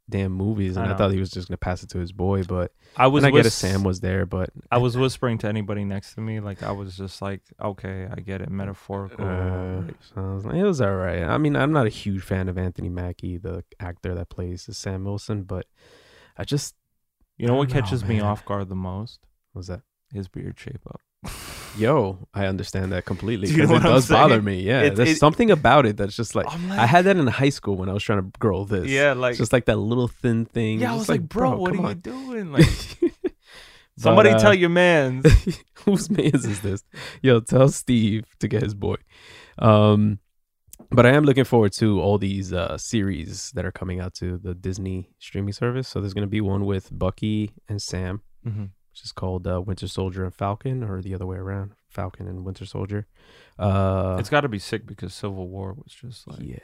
damn 0.10 0.32
movies, 0.32 0.78
and 0.78 0.88
I 0.88 0.94
I, 0.94 0.98
thought 0.98 1.12
he 1.12 1.20
was 1.20 1.30
just 1.30 1.48
gonna 1.48 1.58
pass 1.58 1.84
it 1.84 1.90
to 1.90 2.00
his 2.00 2.12
boy. 2.12 2.44
But 2.44 2.72
i 2.96 3.08
was 3.08 3.24
I 3.24 3.32
get 3.32 3.46
it, 3.46 3.52
Sam 3.52 3.84
was 3.84 4.00
there, 4.00 4.26
but 4.26 4.50
i 4.72 4.78
was 4.78 4.98
whispering 4.98 5.38
to 5.40 5.48
anybody 5.48 5.84
next 5.84 6.16
to 6.16 6.22
me 6.22 6.40
like 6.40 6.64
i 6.64 6.72
was 6.72 6.98
just 6.98 7.22
like 7.22 7.42
okay 7.62 8.08
i 8.12 8.20
get 8.20 8.42
it 8.42 8.50
metaphorical 8.50 9.26
uh, 9.26 9.82
so 10.02 10.22
was 10.22 10.46
like, 10.46 10.56
it 10.56 10.64
was 10.64 10.82
all 10.82 10.96
right. 10.96 11.24
I 11.24 11.38
mean, 11.38 11.56
I'm 11.56 11.72
not 11.72 11.86
a 11.86 11.90
huge 11.90 12.24
fan 12.24 12.50
of 12.50 12.58
Anthony 12.58 12.90
Mackie, 12.90 13.38
the 13.38 13.64
actor 13.80 14.16
that 14.16 14.30
plays 14.30 14.68
Sam 14.76 15.04
Wilson, 15.04 15.44
but 15.44 15.66
I 16.38 16.44
just 16.44 16.76
you 17.38 17.48
know 17.48 17.56
what 17.56 17.70
don't 17.70 17.78
know, 17.78 17.82
catches 17.82 18.04
me 18.04 18.20
off 18.20 18.46
guard 18.46 18.70
the 18.70 18.76
most 18.76 19.28
was 19.54 19.68
that. 19.68 19.82
his 20.14 20.28
beard 20.28 20.60
shape 20.60 20.82
up 20.88 21.02
Yo, 21.78 22.28
I 22.34 22.46
understand 22.46 22.92
that 22.92 23.06
completely 23.06 23.48
Do 23.48 23.54
you 23.54 23.64
know 23.68 23.74
because 23.76 23.84
it 23.84 23.88
does 23.88 24.10
bother 24.10 24.42
me. 24.42 24.62
Yeah, 24.62 24.82
It- 24.82 24.96
there's 24.96 25.10
it- 25.12 25.18
something 25.18 25.52
about 25.52 25.86
it 25.86 25.98
that's 25.98 26.16
just 26.16 26.36
like 26.36 26.46
I'm 26.50 26.72
I 26.72 26.86
had 26.86 27.06
that 27.06 27.18
in 27.18 27.28
high 27.28 27.50
school 27.50 27.76
when 27.76 27.90
I 27.90 27.94
was 27.94 28.04
trying 28.04 28.22
to 28.24 28.40
grow 28.40 28.64
this. 28.64 28.88
yeah 28.88 29.14
like 29.14 29.32
It's 29.32 29.40
just 29.40 29.54
like 29.54 29.66
that 29.66 29.78
little 29.78 30.08
thin 30.08 30.46
thing. 30.46 30.80
yeah 30.80 30.94
i 30.94 30.96
was 30.96 31.10
like, 31.10 31.22
bro, 31.22 31.56
what 31.58 31.74
are 31.74 31.76
come 31.76 31.88
you 31.88 31.96
doing 31.96 32.52
like 32.52 32.66
somebody 33.98 34.30
uh, 34.30 34.40
tell 34.40 34.54
your 34.54 34.70
man. 34.70 35.24
whose 35.86 36.10
man's 36.10 36.46
is 36.46 36.62
this? 36.62 36.84
Yo, 37.22 37.40
tell 37.40 37.70
Steve 37.70 38.26
to 38.40 38.48
get 38.48 38.62
his 38.64 38.74
boy. 38.76 38.96
Um, 39.60 40.20
but 40.92 41.06
I 41.06 41.12
am 41.12 41.24
looking 41.24 41.44
forward 41.44 41.72
to 41.74 42.00
all 42.02 42.18
these 42.18 42.54
uh 42.54 42.78
series 42.78 43.52
that 43.56 43.66
are 43.66 43.72
coming 43.72 44.00
out 44.00 44.14
to 44.16 44.38
the 44.38 44.54
Disney 44.54 45.10
streaming 45.20 45.54
service. 45.54 45.88
So 45.88 46.00
there's 46.02 46.14
gonna 46.14 46.28
be 46.28 46.42
one 46.42 46.66
with 46.66 46.90
Bucky 46.92 47.54
and 47.68 47.82
Sam, 47.82 48.22
Mhm. 48.48 48.70
Which 48.98 49.06
is 49.06 49.12
called 49.12 49.46
uh, 49.48 49.62
Winter 49.62 49.88
Soldier 49.88 50.24
and 50.26 50.34
Falcon, 50.34 50.84
or 50.84 51.04
the 51.04 51.14
other 51.14 51.28
way 51.28 51.38
around, 51.38 51.74
Falcon 51.88 52.28
and 52.28 52.44
Winter 52.44 52.66
Soldier. 52.66 53.06
Uh, 53.60 54.18
it's 54.20 54.30
got 54.30 54.42
to 54.42 54.50
be 54.50 54.58
sick 54.58 54.88
because 54.88 55.14
Civil 55.14 55.48
War 55.50 55.74
was 55.74 55.94
just 55.94 56.28
like 56.28 56.40
yeah, 56.42 56.58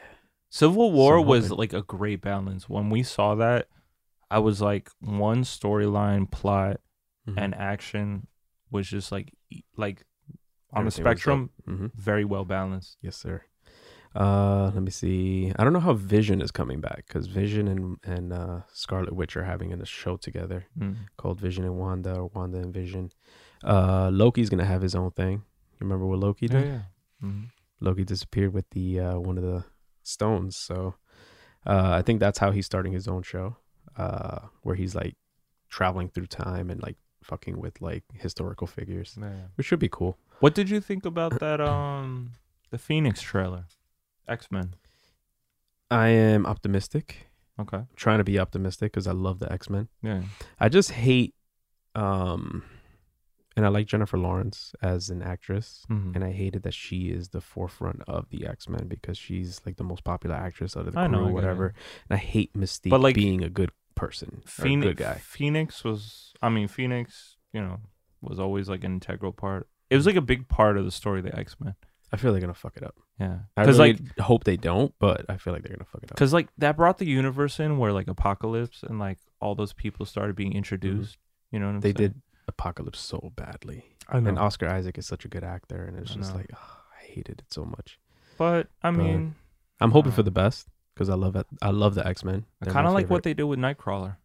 Civil 0.49 0.91
War 0.91 1.19
I'm 1.19 1.27
was 1.27 1.49
hoping. 1.49 1.57
like 1.59 1.73
a 1.73 1.83
great 1.83 2.21
balance. 2.21 2.67
When 2.67 2.89
we 2.89 3.03
saw 3.03 3.35
that, 3.35 3.67
I 4.31 4.39
was 4.39 4.61
like 4.61 4.89
one 4.99 5.43
storyline, 5.43 6.29
plot, 6.31 6.79
Mhm. 7.29 7.35
and 7.37 7.55
action 7.55 8.27
was 8.71 8.87
just 8.87 9.11
like 9.11 9.31
like 9.77 10.03
on 10.71 10.85
the 10.85 10.87
Everything 10.87 10.87
was 10.87 10.93
spectrum. 10.95 11.49
Mhm. 11.67 11.91
very 11.93 12.25
well 12.25 12.45
balanced. 12.45 12.97
Yes, 12.99 13.15
sir. 13.15 13.43
Uh, 14.15 14.69
let 14.73 14.83
me 14.83 14.91
see. 14.91 15.51
I 15.57 15.63
don't 15.63 15.73
know 15.73 15.79
how 15.79 15.93
Vision 15.93 16.41
is 16.41 16.51
coming 16.51 16.79
back 16.81 17.05
because 17.07 17.27
Vision 17.27 17.67
and 17.67 17.97
and 18.03 18.31
uh, 18.33 18.61
Scarlet 18.71 19.13
Witch 19.13 19.35
are 19.35 19.43
having 19.43 19.73
a 19.73 19.85
show 19.85 20.17
together 20.17 20.65
Mm. 20.79 20.95
called 21.17 21.39
Vision 21.39 21.63
and 21.65 21.77
Wanda 21.77 22.15
or 22.15 22.27
Wanda 22.35 22.59
and 22.59 22.73
Vision. 22.73 23.11
Uh, 23.63 24.09
Loki's 24.13 24.49
gonna 24.49 24.65
have 24.65 24.81
his 24.81 24.93
own 24.95 25.11
thing. 25.11 25.43
You 25.73 25.79
remember 25.87 26.05
what 26.05 26.19
Loki 26.19 26.45
Yeah, 26.47 26.59
did? 26.59 26.67
yeah. 26.67 26.81
Mhm. 27.23 27.49
Loki 27.79 28.03
disappeared 28.03 28.53
with 28.53 28.69
the 28.71 28.99
uh, 28.99 29.19
one 29.19 29.37
of 29.37 29.43
the 29.43 29.65
stones. 30.03 30.55
So 30.57 30.95
uh, 31.65 31.91
I 31.99 32.01
think 32.03 32.19
that's 32.19 32.39
how 32.39 32.51
he's 32.51 32.65
starting 32.65 32.93
his 32.93 33.07
own 33.07 33.23
show, 33.23 33.57
uh, 33.97 34.39
where 34.61 34.75
he's 34.75 34.93
like 34.95 35.15
traveling 35.69 36.09
through 36.09 36.27
time 36.27 36.69
and 36.69 36.81
like 36.83 36.97
fucking 37.23 37.57
with 37.59 37.81
like 37.81 38.03
historical 38.13 38.67
figures, 38.67 39.17
yeah. 39.19 39.47
which 39.55 39.65
should 39.67 39.79
be 39.79 39.89
cool. 39.89 40.17
What 40.39 40.53
did 40.53 40.69
you 40.69 40.81
think 40.81 41.05
about 41.05 41.39
that? 41.39 41.59
Um, 41.61 42.33
the 42.69 42.77
Phoenix 42.77 43.21
trailer, 43.21 43.65
X 44.27 44.49
Men. 44.51 44.75
I 45.91 46.07
am 46.09 46.45
optimistic. 46.45 47.27
Okay. 47.59 47.83
trying 47.95 48.17
to 48.17 48.23
be 48.23 48.39
optimistic 48.39 48.91
because 48.91 49.05
I 49.05 49.11
love 49.11 49.37
the 49.37 49.51
X 49.51 49.69
Men. 49.69 49.87
Yeah. 50.01 50.23
I 50.59 50.69
just 50.69 50.89
hate, 50.89 51.35
um, 51.93 52.63
and 53.55 53.63
I 53.63 53.69
like 53.69 53.85
Jennifer 53.85 54.17
Lawrence 54.17 54.73
as 54.81 55.11
an 55.11 55.21
actress, 55.21 55.85
Mhm. 55.87 56.15
and 56.15 56.23
I 56.23 56.31
hated 56.31 56.63
that 56.63 56.73
she 56.73 57.09
is 57.11 57.29
the 57.29 57.41
forefront 57.41 58.01
of 58.07 58.27
the 58.29 58.47
X 58.47 58.67
Men 58.67 58.87
because 58.87 59.19
she's 59.19 59.61
like 59.67 59.75
the 59.75 59.83
most 59.83 60.03
popular 60.03 60.35
actress 60.35 60.75
out 60.75 60.87
of 60.87 60.93
the 60.93 60.99
I 60.99 61.07
crew, 61.07 61.15
know, 61.17 61.25
or 61.27 61.31
whatever. 61.31 61.75
And 62.09 62.15
I 62.15 62.17
hate 62.17 62.53
Mystique 62.53 62.89
But, 62.89 63.01
like, 63.01 63.13
being 63.13 63.43
a 63.43 63.49
good 63.49 63.69
person, 63.93 64.41
Phoenix, 64.47 64.87
good 64.87 64.97
guy. 64.97 65.13
Phoenix 65.19 65.83
was. 65.83 66.33
I 66.41 66.49
mean, 66.49 66.67
Phoenix. 66.67 67.37
You 67.53 67.61
know, 67.61 67.81
was 68.19 68.39
always 68.39 68.67
like 68.67 68.83
an 68.83 68.93
integral 68.93 69.31
part. 69.31 69.69
It 69.91 69.95
was 69.95 70.07
like 70.07 70.15
a 70.15 70.21
big 70.21 70.47
part 70.47 70.75
of 70.75 70.85
the 70.85 70.91
story 70.91 71.19
of 71.19 71.25
the 71.25 71.37
X 71.37 71.55
Men. 71.59 71.75
I 72.13 72.17
feel 72.17 72.31
they're 72.31 72.39
gonna 72.41 72.53
fuck 72.53 72.77
it 72.77 72.83
up. 72.83 72.95
Yeah. 73.19 73.39
I 73.57 73.63
Because 73.63 73.79
really 73.79 73.93
like 73.93 74.19
hope 74.19 74.43
they 74.43 74.55
don't, 74.55 74.93
but 74.99 75.25
I 75.29 75.37
feel 75.37 75.51
like 75.51 75.63
they're 75.63 75.75
gonna 75.75 75.83
fuck 75.91 76.03
it 76.03 76.11
up. 76.11 76.15
Because 76.15 76.31
like 76.31 76.47
that 76.59 76.77
brought 76.77 76.99
the 76.99 77.07
universe 77.07 77.59
in 77.59 77.79
where 77.79 77.91
like 77.91 78.07
Apocalypse 78.07 78.83
and 78.83 78.99
like 78.99 79.17
all 79.41 79.55
those 79.55 79.73
people 79.73 80.05
started 80.05 80.35
being 80.35 80.53
introduced. 80.53 81.17
You 81.51 81.59
know 81.59 81.65
what 81.65 81.71
I'm 81.71 81.81
Mm-hmm. 81.81 81.81
They 81.81 81.99
saying? 81.99 82.11
did 82.13 82.21
Apocalypse 82.47 82.99
so 82.99 83.31
badly. 83.35 83.85
I 84.09 84.19
know. 84.19 84.29
And 84.29 84.39
Oscar 84.39 84.67
Isaac 84.69 84.97
is 84.97 85.07
such 85.07 85.25
a 85.25 85.27
good 85.27 85.43
actor, 85.43 85.83
and 85.85 85.97
it's 85.97 86.11
I 86.11 86.15
just 86.15 86.31
know. 86.31 86.37
like 86.37 86.49
oh, 86.53 86.77
I 87.01 87.05
hated 87.05 87.39
it 87.39 87.51
so 87.51 87.65
much. 87.65 87.99
but 88.37 88.67
I 88.83 88.91
But 88.91 88.97
mean, 88.97 89.35
I'm 89.79 89.91
hoping 89.91 90.11
Uh, 90.11 90.15
for 90.15 90.23
the 90.23 90.31
best 90.31 90.67
because 90.93 91.09
I 91.09 91.15
love 91.15 91.35
it. 91.35 91.47
I 91.61 91.71
love 91.71 91.95
the 91.95 92.05
X 92.05 92.23
Men. 92.23 92.45
I 92.61 92.65
kind 92.69 92.85
of 92.87 92.93
like 92.93 93.09
what 93.09 93.23
they 93.23 93.33
did 93.33 93.43
with 93.45 93.59
Nightcrawler. 93.59 94.17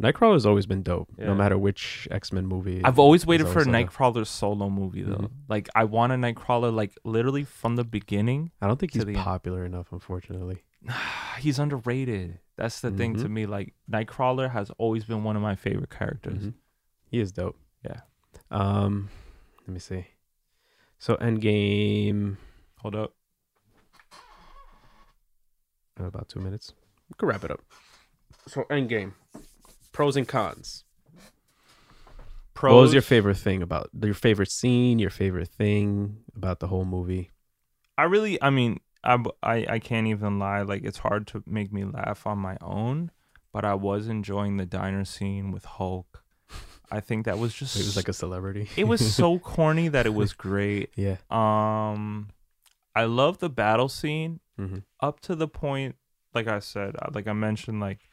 Nightcrawler's 0.00 0.46
always 0.46 0.64
been 0.66 0.82
dope, 0.84 1.08
Yeah. 1.18 1.26
no 1.26 1.34
matter 1.34 1.58
which 1.58 2.06
X 2.10 2.32
Men 2.32 2.46
movie. 2.46 2.80
I've 2.84 2.98
always 3.00 3.26
waited 3.26 3.48
for 3.48 3.60
a 3.62 3.64
like 3.64 3.90
Nightcrawler 3.90 4.24
solo 4.26 4.70
movie 4.70 5.02
though. 5.02 5.16
Mhm. 5.16 5.30
Like 5.48 5.68
I 5.74 5.84
want 5.84 6.12
a 6.12 6.16
Nightcrawler 6.16 6.72
like 6.72 6.96
literally 7.04 7.42
from 7.44 7.74
the 7.76 7.82
beginning. 7.84 8.52
I 8.62 8.68
don't 8.68 8.78
think 8.78 8.92
he's 8.94 9.04
end. 9.04 9.16
popular 9.16 9.64
enough, 9.64 9.90
unfortunately. 9.92 10.62
He's 11.40 11.58
underrated. 11.58 12.38
That's 12.56 12.80
the 12.80 12.90
thing 12.92 13.14
to 13.16 13.24
Mhm. 13.24 13.30
me. 13.30 13.46
Like 13.46 13.74
Nightcrawler 13.90 14.50
has 14.52 14.70
always 14.78 15.04
been 15.04 15.24
one 15.24 15.34
of 15.34 15.42
my 15.42 15.56
favorite 15.56 15.90
characters. 15.90 16.46
Mhm. 16.46 16.54
He 17.10 17.18
is 17.18 17.32
dope. 17.32 17.58
Yeah. 17.84 18.02
Um, 18.52 19.08
let 19.62 19.70
me 19.70 19.80
see. 19.80 20.06
So 20.98 21.16
Endgame, 21.16 22.36
Hold 22.78 22.94
up. 22.94 23.14
about 25.96 26.28
two 26.28 26.38
minutes. 26.40 26.72
We 27.08 27.14
could 27.18 27.26
wrap 27.26 27.42
it 27.44 27.50
up. 27.50 27.60
So 28.46 28.64
Endgame, 28.70 29.14
pros 29.98 30.16
and 30.16 30.28
cons. 30.28 30.84
Pros. 32.54 32.72
What 32.72 32.80
was 32.82 32.92
your 32.92 33.02
favorite 33.02 33.36
thing 33.36 33.62
about 33.62 33.90
your 34.00 34.14
favorite 34.14 34.48
scene? 34.48 35.00
Your 35.00 35.10
favorite 35.10 35.48
thing 35.48 36.18
about 36.36 36.60
the 36.60 36.68
whole 36.68 36.84
movie? 36.84 37.32
I 37.96 38.04
really, 38.04 38.40
I 38.40 38.50
mean, 38.50 38.78
I, 39.02 39.18
I, 39.42 39.66
I 39.68 39.78
can't 39.80 40.06
even 40.06 40.38
lie. 40.38 40.62
Like, 40.62 40.84
it's 40.84 40.98
hard 40.98 41.26
to 41.28 41.42
make 41.48 41.72
me 41.72 41.84
laugh 41.84 42.28
on 42.28 42.38
my 42.38 42.56
own, 42.60 43.10
but 43.52 43.64
I 43.64 43.74
was 43.74 44.06
enjoying 44.06 44.56
the 44.56 44.66
diner 44.66 45.04
scene 45.04 45.50
with 45.50 45.64
Hulk. 45.64 46.22
I 46.92 47.00
think 47.00 47.24
that 47.24 47.40
was 47.40 47.52
just. 47.52 47.74
It 47.80 47.84
was 47.84 47.96
like 47.96 48.06
a 48.06 48.12
celebrity. 48.12 48.68
it 48.76 48.86
was 48.86 49.04
so 49.16 49.38
corny 49.40 49.88
that 49.88 50.06
it 50.06 50.14
was 50.14 50.32
great. 50.32 50.90
yeah. 50.94 51.16
Um, 51.28 52.28
I 52.94 53.06
love 53.06 53.38
the 53.38 53.50
battle 53.50 53.88
scene 53.88 54.38
hmm 54.56 54.78
up 55.00 55.18
to 55.22 55.34
the 55.34 55.48
point, 55.48 55.96
like 56.34 56.46
I 56.46 56.60
said, 56.60 56.94
uh, 57.02 57.10
like 57.12 57.26
I 57.26 57.32
mentioned, 57.32 57.80
like 57.80 58.08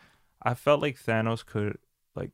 I 0.46 0.54
felt 0.54 0.82
like 0.82 0.98
Thanos 0.98 1.46
could, 1.46 1.78
like, 2.16 2.32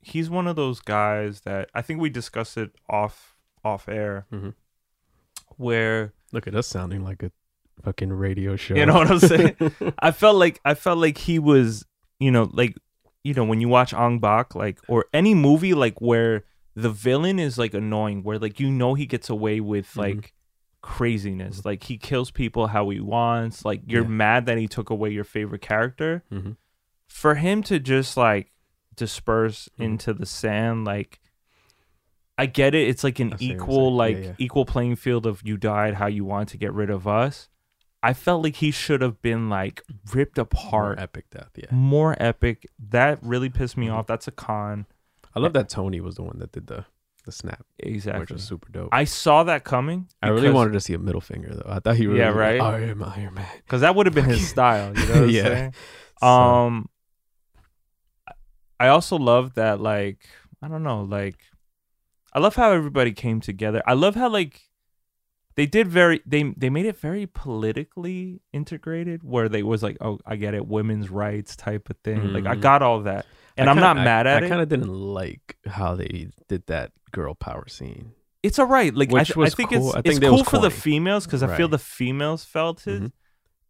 he's 0.00 0.30
one 0.30 0.46
of 0.46 0.56
those 0.56 0.80
guys 0.80 1.40
that 1.42 1.68
I 1.74 1.82
think 1.82 2.00
we 2.00 2.08
discussed 2.08 2.56
it 2.56 2.70
off 2.88 3.36
off 3.64 3.88
air, 3.88 4.26
hmm 4.30 4.50
where 5.56 6.12
Look 6.32 6.46
at 6.46 6.54
us 6.54 6.66
sounding 6.66 7.04
like 7.04 7.22
a 7.22 7.30
fucking 7.82 8.10
radio 8.12 8.56
show. 8.56 8.74
You 8.74 8.86
know 8.86 8.94
what 8.94 9.10
I'm 9.10 9.18
saying? 9.32 9.56
I 9.98 10.10
felt 10.12 10.36
like 10.36 10.60
I 10.64 10.72
felt 10.74 10.98
like 10.98 11.18
he 11.18 11.38
was, 11.38 11.84
you 12.18 12.30
know, 12.30 12.48
like 12.52 12.74
you 13.22 13.34
know 13.34 13.44
when 13.44 13.60
you 13.60 13.68
watch 13.68 13.92
Ong 13.92 14.18
Bak, 14.18 14.54
like 14.54 14.78
or 14.88 15.04
any 15.12 15.34
movie 15.34 15.74
like 15.74 16.00
where 16.00 16.44
the 16.74 16.88
villain 16.90 17.38
is 17.38 17.58
like 17.58 17.74
annoying, 17.74 18.22
where 18.22 18.38
like 18.38 18.58
you 18.60 18.70
know 18.70 18.94
he 18.94 19.04
gets 19.04 19.28
away 19.28 19.60
with 19.60 19.92
Mhm. 19.92 19.96
like 19.98 20.32
craziness, 20.80 21.64
like 21.66 21.84
he 21.84 21.98
kills 21.98 22.30
people 22.30 22.68
how 22.68 22.88
he 22.88 22.98
wants, 23.00 23.64
like 23.64 23.82
you're 23.86 24.02
Yeah. 24.04 24.08
mad 24.08 24.46
that 24.46 24.56
he 24.58 24.66
took 24.66 24.88
away 24.90 25.10
your 25.10 25.24
favorite 25.24 25.60
character. 25.62 26.24
Mhm. 26.32 26.56
For 27.12 27.34
him 27.36 27.62
to 27.64 27.78
just 27.78 28.16
like 28.16 28.50
disperse 28.96 29.68
Mhm. 29.78 29.84
into 29.84 30.14
the 30.14 30.26
sand, 30.26 30.84
like. 30.84 31.18
I 32.38 32.46
get 32.46 32.74
it. 32.74 32.88
It's 32.88 33.04
like 33.04 33.20
an 33.20 33.34
I 33.34 33.36
see 33.36 33.48
what 33.48 33.54
you're 33.54 33.56
equal, 33.62 33.74
saying. 33.76 33.92
Yeah, 33.92 33.96
like 33.98 34.24
yeah. 34.24 34.32
equal 34.38 34.64
playing 34.64 34.96
field 34.96 35.26
of 35.26 35.42
you 35.44 35.56
died 35.58 35.94
how 35.94 36.06
you 36.06 36.24
want 36.24 36.48
to 36.48 36.56
get 36.56 36.72
rid 36.72 36.88
of 36.90 37.06
us. 37.06 37.48
I 38.02 38.14
felt 38.14 38.42
like 38.42 38.56
he 38.56 38.70
should 38.70 39.00
have 39.02 39.20
been 39.22 39.48
like 39.48 39.82
ripped 40.12 40.38
More 40.38 40.42
apart, 40.44 40.98
epic 40.98 41.26
death. 41.30 41.50
Yeah. 41.54 41.66
more 41.70 42.16
epic. 42.18 42.66
That 42.88 43.18
really 43.22 43.48
pissed 43.50 43.76
me 43.76 43.86
Mhm. 43.88 43.92
off. 43.94 44.06
That's 44.06 44.26
a 44.26 44.32
con. 44.32 44.86
I 45.36 45.40
love 45.40 45.52
that 45.52 45.68
Tony 45.68 46.00
was 46.00 46.16
the 46.16 46.22
one 46.22 46.38
that 46.40 46.52
did 46.52 46.66
the 46.66 46.86
the 47.24 47.30
snap, 47.30 47.64
Exactly. 47.78 48.20
which 48.22 48.30
was 48.32 48.42
super 48.42 48.68
dope. 48.72 48.88
I 48.90 49.04
saw 49.04 49.44
that 49.44 49.62
coming. 49.62 50.08
I 50.20 50.28
really 50.28 50.50
wanted 50.50 50.72
to 50.72 50.80
see 50.80 50.94
a 50.94 50.98
middle 50.98 51.20
finger 51.20 51.54
though. 51.54 51.70
I 51.70 51.78
thought 51.78 51.94
he 51.94 52.08
really 52.08 52.18
Yeah, 52.18 52.30
like, 52.30 52.36
right? 52.36 52.60
I 52.60 52.80
am 52.80 53.04
Iron 53.04 53.34
Man. 53.34 53.46
because 53.64 53.82
that 53.82 53.94
would 53.94 54.06
have 54.06 54.14
been 54.14 54.24
his 54.24 54.48
style. 54.48 54.88
You 54.98 55.06
know 55.06 55.12
what 55.14 55.22
I'm 55.24 55.30
Yeah. 55.30 55.42
saying? 55.44 55.74
So, 56.18 56.26
Um, 56.26 56.88
I 58.82 58.88
also 58.88 59.16
love 59.16 59.54
that. 59.54 59.80
Like, 59.80 60.26
I 60.62 60.68
don't 60.68 60.82
know. 60.82 61.02
Like, 61.02 61.38
I 62.32 62.38
love 62.38 62.56
how 62.56 62.72
everybody 62.72 63.12
came 63.12 63.40
together. 63.40 63.82
I 63.86 63.92
love 63.94 64.14
how 64.14 64.28
like 64.28 64.60
they 65.54 65.66
did 65.66 65.86
very 65.88 66.20
they 66.26 66.42
they 66.56 66.70
made 66.70 66.86
it 66.86 66.96
very 66.98 67.26
politically 67.26 68.40
integrated, 68.52 69.22
where 69.22 69.48
they 69.48 69.62
was 69.62 69.82
like, 69.82 69.96
oh, 70.00 70.18
I 70.26 70.36
get 70.36 70.54
it, 70.54 70.66
women's 70.66 71.10
rights 71.10 71.56
type 71.56 71.90
of 71.90 71.96
thing. 72.04 72.32
Like, 72.32 72.46
I 72.46 72.54
Mhm. 72.56 72.60
got 72.60 72.82
all 72.82 73.00
that, 73.02 73.26
and 73.56 73.68
I 73.68 73.72
I'm 73.72 73.76
kinda- 73.76 73.94
not 73.94 74.04
mad 74.04 74.26
at 74.26 74.42
I, 74.42 74.44
it. 74.44 74.46
I 74.46 74.48
kind 74.48 74.62
of 74.62 74.68
didn't 74.68 74.88
like 74.92 75.56
how 75.66 75.94
they 75.94 76.28
did 76.48 76.66
that 76.66 76.92
girl 77.10 77.34
power 77.34 77.68
scene. 77.68 78.12
it's 78.42 78.58
all 78.58 78.66
right. 78.66 78.92
Like, 78.92 79.12
I, 79.14 79.22
th- 79.22 79.36
was 79.36 79.52
I 79.52 79.56
think 79.56 79.70
cool. 79.70 79.88
it's 79.90 79.96
I 79.96 80.02
think 80.02 80.20
that 80.20 80.30
cool 80.30 80.42
for 80.42 80.58
the 80.58 80.70
females 80.70 81.26
because 81.26 81.44
I 81.44 81.56
feel 81.56 81.68
the 81.68 81.78
females 81.78 82.44
felt 82.44 82.86
it. 82.88 83.02
Mhm. 83.02 83.12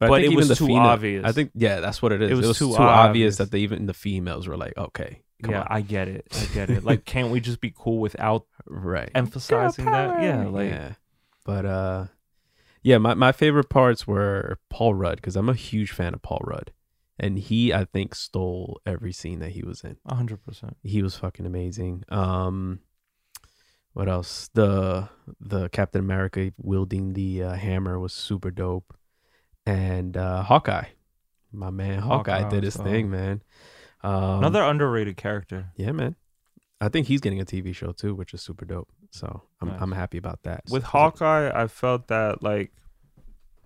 But 0.09 0.15
I 0.15 0.17
think 0.21 0.27
it 0.27 0.33
even 0.33 0.37
was 0.39 0.49
the 0.49 0.55
too 0.57 0.67
female- 0.67 0.83
obvious. 0.83 1.25
I 1.25 1.33
think 1.33 1.51
yeah, 1.55 1.81
that's 1.81 2.01
what 2.03 2.13
it 2.13 2.23
is. 2.23 2.31
It 2.31 2.35
was 2.47 2.59
too 2.59 2.69
too, 2.69 2.75
obvious. 2.75 2.89
obvious 3.09 3.37
that 3.39 3.51
they, 3.51 3.61
even 3.61 3.87
the 3.87 3.95
females 3.95 4.47
were 4.49 4.57
like, 4.57 4.77
okay, 4.77 5.23
come 5.43 5.53
yeah, 5.53 5.61
on, 5.61 5.67
I 5.71 5.81
get 5.81 6.09
it. 6.09 6.27
I 6.33 6.55
get 6.55 6.71
it. 6.71 6.85
Like, 6.85 7.05
can't 7.05 7.31
we 7.31 7.41
just 7.41 7.61
be 7.61 7.73
cool 7.77 7.99
without 7.99 8.47
right, 8.67 9.11
emphasizing 9.15 9.85
that? 9.87 10.23
Yeah, 10.23 10.47
like 10.47 10.71
yeah. 10.71 10.93
But 11.45 11.67
uh, 11.67 12.07
yeah, 12.83 12.99
my 12.99 13.15
my 13.15 13.33
favorite 13.33 13.69
parts 13.69 14.07
were 14.07 14.59
Paul 14.71 14.95
Rudd 14.95 15.17
because 15.17 15.37
I'm 15.37 15.49
a 15.49 15.55
huge 15.55 15.91
fan 15.93 16.15
of 16.15 16.23
Paul 16.23 16.43
Rudd, 16.45 16.73
and 17.19 17.39
he 17.39 17.73
I 17.73 17.85
think 17.85 18.15
stole 18.15 18.81
every 18.87 19.13
scene 19.13 19.39
that 19.41 19.51
he 19.51 19.63
was 19.63 19.83
in. 19.83 19.97
hundred 20.09 20.45
percent. 20.45 20.77
He 20.83 21.03
was 21.03 21.17
fucking 21.17 21.47
amazing. 21.47 22.05
Um, 22.09 22.81
what 23.93 24.09
else? 24.09 24.49
The 24.55 25.09
the 25.39 25.69
Captain 25.69 26.01
America 26.01 26.53
wielding 26.57 27.13
the 27.13 27.43
uh, 27.43 27.53
hammer 27.55 27.99
was 27.99 28.13
super 28.13 28.51
dope, 28.51 28.95
and 29.67 30.17
uh, 30.17 30.43
Hawkeye, 30.43 30.87
my 31.53 31.71
man 31.71 32.01
Hawkeye, 32.01 32.39
Hawkeye 32.41 32.51
did 32.51 32.65
his 32.65 32.77
was 32.77 32.87
thing, 32.87 33.11
man. 33.11 33.43
Um, 34.03 34.39
Another 34.39 34.63
underrated 34.63 35.17
character. 35.17 35.71
yeah, 35.77 35.93
man. 35.93 36.17
I 36.81 36.89
think 36.89 37.07
he's 37.07 37.21
getting 37.21 37.41
a 37.41 37.45
TV 37.45 37.73
show 37.75 37.93
too, 37.93 38.15
which 38.15 38.35
is 38.35 38.43
super 38.43 38.65
dope. 38.65 38.89
So 39.11 39.43
I'm 39.61 39.69
Nice. 39.69 39.79
I'm 39.81 39.93
happy 39.93 40.19
about 40.19 40.43
that. 40.43 40.63
With 40.71 40.83
So- 40.83 40.89
Hawkeye, 40.89 41.51
I 41.55 41.69
felt 41.69 42.09
that 42.09 42.43
like 42.43 42.73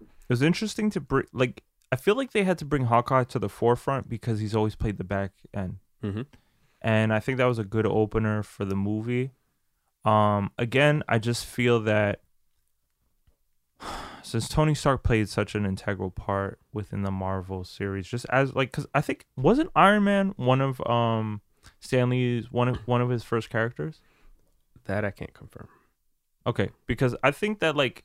it 0.01 0.07
was 0.29 0.43
interesting 0.43 0.91
to 0.91 1.01
bring. 1.01 1.27
Like, 1.33 1.63
I 1.93 1.97
feel 1.97 2.17
like 2.17 2.33
they 2.33 2.43
had 2.45 2.59
to 2.59 2.65
bring 2.65 2.87
Hawkeye 2.87 3.25
to 3.25 3.39
the 3.39 3.49
forefront 3.49 4.09
because 4.09 4.41
he's 4.41 4.55
always 4.57 4.75
played 4.75 4.99
the 4.99 5.05
back 5.05 5.31
end, 5.55 5.79
Mhm. 6.03 6.27
and 6.83 7.13
I 7.15 7.21
think 7.21 7.39
that 7.39 7.45
was 7.47 7.59
a 7.61 7.65
good 7.65 7.87
opener 7.87 8.43
for 8.43 8.65
the 8.65 8.75
movie. 8.77 9.31
Um, 10.05 10.51
again, 10.59 11.03
I 11.09 11.19
just 11.19 11.47
feel 11.47 11.81
that 11.81 12.21
since 14.23 14.49
Tony 14.49 14.75
Stark 14.75 15.03
played 15.03 15.29
such 15.29 15.55
an 15.55 15.65
integral 15.67 16.11
part 16.11 16.59
within 16.73 17.03
the 17.03 17.11
Marvel 17.11 17.65
series, 17.65 18.07
just 18.07 18.27
as 18.31 18.55
like, 18.55 18.71
because 18.71 18.87
I 18.95 19.01
think 19.01 19.27
wasn't 19.37 19.71
Iron 19.77 20.05
Man 20.05 20.33
one 20.37 20.61
of 20.61 20.81
um 20.87 21.41
Stan 21.81 22.11
Lee's 22.11 22.51
one 22.51 22.69
of 22.69 22.77
one 22.87 23.01
of 23.01 23.11
his 23.11 23.23
first 23.23 23.51
characters. 23.51 24.01
that 24.85 25.05
I 25.05 25.11
can't 25.11 25.35
confirm. 25.35 25.69
Okay, 26.47 26.71
because 26.87 27.17
I 27.25 27.33
think 27.33 27.59
that 27.61 27.75
like 27.77 28.05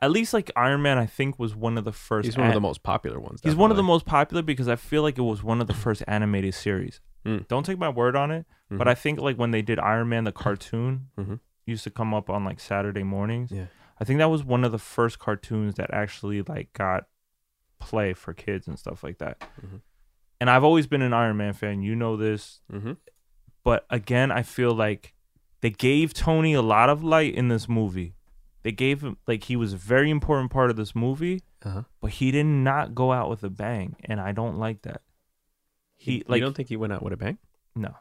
at 0.00 0.10
least 0.10 0.32
like 0.32 0.50
Iron 0.56 0.82
Man, 0.82 0.98
I 0.98 1.06
think 1.06 1.38
was 1.38 1.54
one 1.54 1.76
of 1.78 1.84
the 1.84 1.92
first. 1.92 2.26
He's 2.26 2.36
one 2.36 2.48
of 2.48 2.54
the 2.54 2.60
most 2.60 2.82
popular 2.82 3.18
ones. 3.20 3.40
He's 3.42 3.54
one 3.56 3.70
of 3.70 3.76
the 3.76 3.82
most 3.82 4.04
popular 4.06 4.42
because 4.42 4.68
I 4.68 4.76
feel 4.76 5.02
like 5.02 5.18
it 5.18 5.22
was 5.22 5.42
one 5.42 5.60
of 5.60 5.66
the 5.66 5.74
first 5.74 6.02
animated 6.06 6.54
series. 6.54 7.00
Mm. 7.26 7.46
Don't 7.48 7.64
take 7.64 7.78
my 7.78 7.88
word 7.88 8.16
on 8.16 8.30
it, 8.32 8.46
but 8.70 8.86
Mhm. 8.86 8.90
I 8.90 8.94
think 8.94 9.20
like 9.20 9.36
when 9.36 9.52
they 9.52 9.62
did 9.62 9.78
Iron 9.78 10.08
Man 10.08 10.24
the 10.24 10.32
cartoon 10.32 11.08
Mhm. 11.18 11.38
used 11.66 11.84
to 11.84 11.90
come 11.90 12.12
up 12.14 12.28
on 12.30 12.44
like 12.44 12.58
Saturday 12.58 13.04
mornings. 13.04 13.52
Yeah. 13.52 13.66
I 14.02 14.04
think 14.04 14.18
that 14.18 14.30
was 14.30 14.42
one 14.42 14.64
of 14.64 14.72
the 14.72 14.78
first 14.80 15.20
cartoons 15.20 15.76
that 15.76 15.94
actually 15.94 16.42
like 16.42 16.72
got 16.72 17.04
play 17.78 18.12
for 18.14 18.32
kids 18.34 18.66
and 18.66 18.76
stuff 18.76 19.04
like 19.04 19.18
that. 19.18 19.38
Mhm. 19.64 19.80
And 20.40 20.50
I've 20.50 20.64
always 20.64 20.88
been 20.88 21.02
an 21.02 21.12
Iron 21.12 21.36
Man 21.36 21.52
fan. 21.52 21.82
You 21.82 21.94
know 21.94 22.16
this. 22.16 22.62
Mhm. 22.72 22.96
But 23.62 23.86
again, 23.90 24.32
I 24.32 24.42
feel 24.42 24.72
like 24.74 25.14
they 25.60 25.70
gave 25.70 26.12
Tony 26.14 26.52
a 26.52 26.62
lot 26.62 26.88
of 26.90 27.04
light 27.04 27.32
in 27.36 27.46
this 27.46 27.68
movie. 27.68 28.16
They 28.64 28.72
gave 28.72 29.02
him 29.04 29.18
like 29.28 29.44
he 29.44 29.54
was 29.54 29.72
a 29.72 29.76
very 29.76 30.10
important 30.10 30.50
part 30.50 30.68
of 30.70 30.74
this 30.76 30.96
movie, 30.96 31.42
Uh-huh. 31.62 31.84
but 32.00 32.10
he 32.12 32.32
did 32.32 32.46
not 32.46 32.94
go 32.96 33.12
out 33.12 33.30
with 33.30 33.44
a 33.44 33.50
bang, 33.50 33.94
and 34.04 34.20
I 34.20 34.32
don't 34.32 34.58
like 34.58 34.82
that. 34.82 35.02
He 35.96 36.16
You 36.18 36.24
like 36.26 36.40
don't 36.42 36.56
think 36.56 36.70
he 36.70 36.76
went 36.76 36.92
out 36.92 37.04
with 37.04 37.12
a 37.12 37.16
bang? 37.16 37.38
no, 37.76 37.94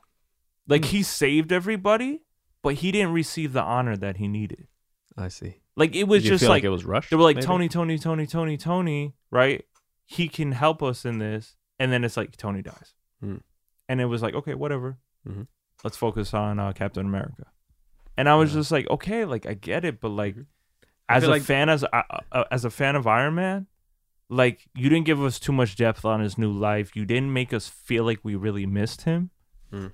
like 0.67 0.85
Hmm. 0.85 0.89
he 0.91 1.03
saved 1.03 1.51
everybody, 1.51 2.23
but 2.63 2.75
he 2.75 2.91
didn't 2.91 3.13
receive 3.13 3.53
the 3.53 3.61
honor 3.61 3.95
that 3.97 4.17
he 4.17 4.27
needed. 4.27 4.67
I 5.17 5.27
see. 5.27 5.55
Like 5.75 5.95
it 5.95 6.05
was 6.07 6.21
Did 6.23 6.25
you 6.27 6.31
just 6.33 6.41
feel 6.43 6.49
like, 6.49 6.63
it 6.63 6.69
was 6.69 6.85
rushed. 6.85 7.09
they 7.09 7.15
were 7.15 7.23
like 7.23 7.35
maybe? 7.37 7.45
Tony, 7.47 7.69
Tony, 7.69 7.97
Tony, 7.97 8.25
Tony, 8.27 8.57
Tony, 8.57 9.13
right? 9.31 9.63
He 10.05 10.27
can 10.27 10.51
help 10.51 10.81
us 10.83 11.05
in 11.05 11.19
this, 11.19 11.55
and 11.79 11.91
then 11.91 12.03
it's 12.03 12.17
like 12.17 12.35
Tony 12.37 12.61
dies, 12.61 12.93
Hmm. 13.21 13.37
and 13.89 14.01
it 14.01 14.05
was 14.05 14.21
like 14.21 14.33
okay, 14.35 14.53
whatever. 14.53 14.97
Mhm. 15.27 15.47
Let's 15.83 15.97
focus 15.97 16.33
on 16.33 16.59
uh, 16.59 16.73
Captain 16.73 17.05
America, 17.05 17.45
and 18.17 18.27
I 18.29 18.35
was 18.35 18.51
Yeah. 18.51 18.59
just 18.59 18.71
like, 18.71 18.89
okay, 18.89 19.25
like 19.25 19.45
I 19.45 19.53
get 19.53 19.85
it, 19.85 19.99
but 20.01 20.09
like 20.09 20.35
I 21.09 21.15
as 21.17 21.23
a 21.23 21.25
feel 21.27 21.31
like- 21.31 21.41
fan, 21.43 21.69
as 21.69 21.83
uh, 21.83 22.01
uh, 22.31 22.43
as 22.51 22.65
a 22.65 22.69
fan 22.69 22.95
of 22.95 23.07
Iron 23.07 23.35
Man, 23.35 23.67
like 24.29 24.67
you 24.75 24.89
didn't 24.89 25.05
give 25.05 25.21
us 25.21 25.39
too 25.39 25.51
much 25.53 25.75
depth 25.75 26.05
on 26.05 26.19
his 26.21 26.37
new 26.37 26.51
life. 26.51 26.95
You 26.95 27.05
didn't 27.05 27.33
make 27.33 27.53
us 27.53 27.67
feel 27.67 28.03
like 28.03 28.19
we 28.23 28.35
really 28.35 28.65
missed 28.65 29.01
him, 29.03 29.29
Hmm. 29.71 29.87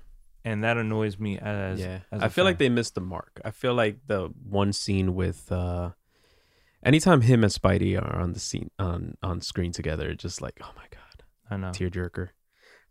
And 0.48 0.64
that 0.64 0.76
annoys 0.76 1.18
me 1.18 1.38
as 1.38 1.78
yeah. 1.80 2.00
As 2.12 2.22
I 2.22 2.28
feel 2.28 2.44
like 2.48 2.58
they 2.58 2.68
missed 2.78 2.94
the 2.94 3.00
mark. 3.14 3.40
I 3.44 3.50
feel 3.50 3.74
like 3.74 3.96
the 4.06 4.20
one 4.60 4.72
scene 4.72 5.14
with 5.14 5.50
uh 5.52 5.90
anytime 6.82 7.20
him 7.22 7.42
and 7.44 7.52
Spidey 7.52 8.00
are 8.00 8.16
on 8.24 8.32
the 8.32 8.40
scene 8.40 8.70
on 8.78 9.16
on 9.22 9.40
screen 9.40 9.72
together, 9.72 10.08
it's 10.10 10.22
just 10.22 10.40
like, 10.42 10.56
oh 10.62 10.72
my 10.76 10.86
god, 10.90 11.16
I 11.50 11.56
know. 11.56 11.70
tearjerker. 11.70 12.28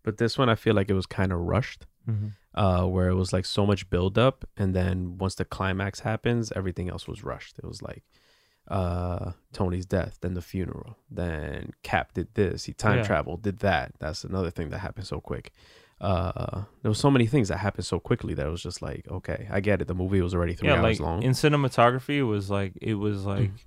But 0.04 0.18
this 0.18 0.38
one 0.38 0.50
I 0.50 0.56
feel 0.56 0.76
like 0.76 0.90
it 0.90 0.94
was 1.02 1.06
kind 1.06 1.32
of 1.32 1.40
rushed. 1.40 1.86
Mhm. 2.08 2.32
Uh, 2.54 2.86
where 2.88 3.10
it 3.10 3.16
was 3.16 3.32
like 3.34 3.46
so 3.46 3.66
much 3.66 3.88
build 3.90 4.18
up, 4.18 4.44
and 4.56 4.74
then 4.74 5.18
once 5.20 5.36
the 5.36 5.46
climax 5.46 6.00
happens, 6.00 6.52
everything 6.56 6.90
else 6.90 7.06
was 7.08 7.24
rushed. 7.24 7.60
It 7.60 7.66
was 7.66 7.82
like 7.82 8.04
uh 8.70 9.32
Tony's 9.54 9.86
death, 9.86 10.18
then 10.22 10.34
the 10.34 10.42
funeral, 10.42 10.98
then 11.10 11.72
Cap 11.84 12.14
did 12.14 12.30
this, 12.34 12.66
he 12.66 12.74
time 12.74 12.98
Yeah. 13.00 13.04
traveled, 13.04 13.42
did 13.44 13.60
that. 13.60 13.92
That's 14.00 14.24
another 14.24 14.52
thing 14.52 14.70
that 14.72 14.80
happened 14.80 15.08
so 15.08 15.20
quick. 15.22 15.52
Uh, 16.00 16.64
there 16.84 16.90
was 16.90 17.00
so 17.00 17.10
many 17.10 17.26
things 17.26 17.48
that 17.50 17.58
happened 17.58 17.86
so 17.86 18.00
quickly 18.00 18.34
that 18.36 18.46
it 18.46 18.50
was 18.50 18.62
just 18.62 18.82
like, 18.84 19.06
okay, 19.10 19.48
I 19.52 19.60
get 19.62 19.82
it. 19.82 19.88
The 19.88 19.96
movie 19.96 20.22
was 20.22 20.36
already 20.36 20.54
three 20.54 20.70
Yeah, 20.70 20.76
hours 20.76 20.84
like 20.84 21.00
long. 21.00 21.24
in 21.24 21.32
cinematography, 21.32 22.18
it 22.18 22.24
was 22.24 22.50
like 22.50 22.74
it 22.82 22.94
was 22.96 23.26
like 23.26 23.50
Mm. 23.50 23.58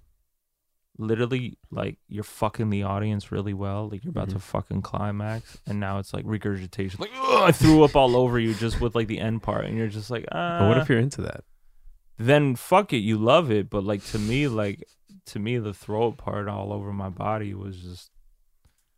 literally 0.99 1.59
like 1.71 1.99
you're 2.09 2.23
fucking 2.25 2.71
the 2.71 2.83
audience 2.85 3.33
really 3.33 3.55
well. 3.55 3.89
Like 3.89 4.05
you're 4.05 4.11
about 4.11 4.29
to 4.31 4.37
Mhm. 4.37 4.43
fucking 4.43 4.83
climax, 4.83 5.59
and 5.67 5.81
now 5.81 5.99
it's 5.99 6.13
like 6.13 6.25
regurgitation. 6.27 7.01
Like 7.01 7.11
"Ugh, 7.15 7.43
I 7.49 7.53
threw 7.53 7.83
up 7.83 7.97
all 7.97 8.17
over 8.17 8.39
you 8.39 8.55
just 8.55 8.81
with 8.81 8.95
like 8.95 9.09
the 9.09 9.19
end 9.19 9.43
part, 9.43 9.65
and 9.65 9.77
you're 9.77 9.89
just 9.89 10.11
like, 10.11 10.27
ah. 10.31 10.59
but 10.61 10.69
what 10.69 10.79
if 10.79 10.89
you're 10.89 10.99
into 10.99 11.23
that? 11.23 11.45
then 12.19 12.55
fuck 12.55 12.93
it, 12.93 12.99
you 12.99 13.17
love 13.17 13.51
it. 13.51 13.71
But 13.71 13.83
like 13.83 14.05
to 14.07 14.19
me, 14.19 14.47
like 14.47 14.85
to 15.27 15.39
me, 15.39 15.57
the 15.59 15.73
throw 15.73 16.09
up 16.09 16.19
part 16.19 16.49
all 16.49 16.71
over 16.73 16.93
my 16.93 17.09
body 17.09 17.55
was 17.55 17.79
just 17.79 18.11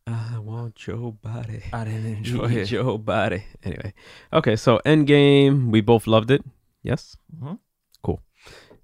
I 0.07 0.39
want 0.39 0.87
your 0.87 1.13
body. 1.13 1.63
I 1.73 1.85
didn't 1.85 2.07
enjoy 2.17 2.49
Need 2.49 2.59
it. 2.59 2.71
your 2.71 2.99
body. 2.99 3.45
Anyway, 3.63 3.95
okay, 4.33 4.57
so 4.57 4.81
Endgame, 4.85 5.71
we 5.71 5.81
both 5.81 6.07
loved 6.07 6.31
it. 6.31 6.45
Yes. 6.83 7.17
Mhm. 7.37 7.59
Cool. 8.03 8.21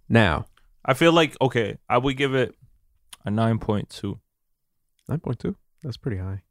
Now, 0.09 0.47
I 0.85 0.95
feel 0.95 1.13
like 1.13 1.37
okay, 1.41 1.79
I 1.89 1.99
would 1.99 2.17
give 2.17 2.35
it 2.35 2.55
a 3.25 3.31
nine 3.31 3.59
point 3.59 3.89
two. 3.91 4.21
nine 5.09 5.19
point 5.21 5.39
two. 5.41 5.57
That's 5.83 5.97
pretty 5.97 6.19
high. 6.19 6.43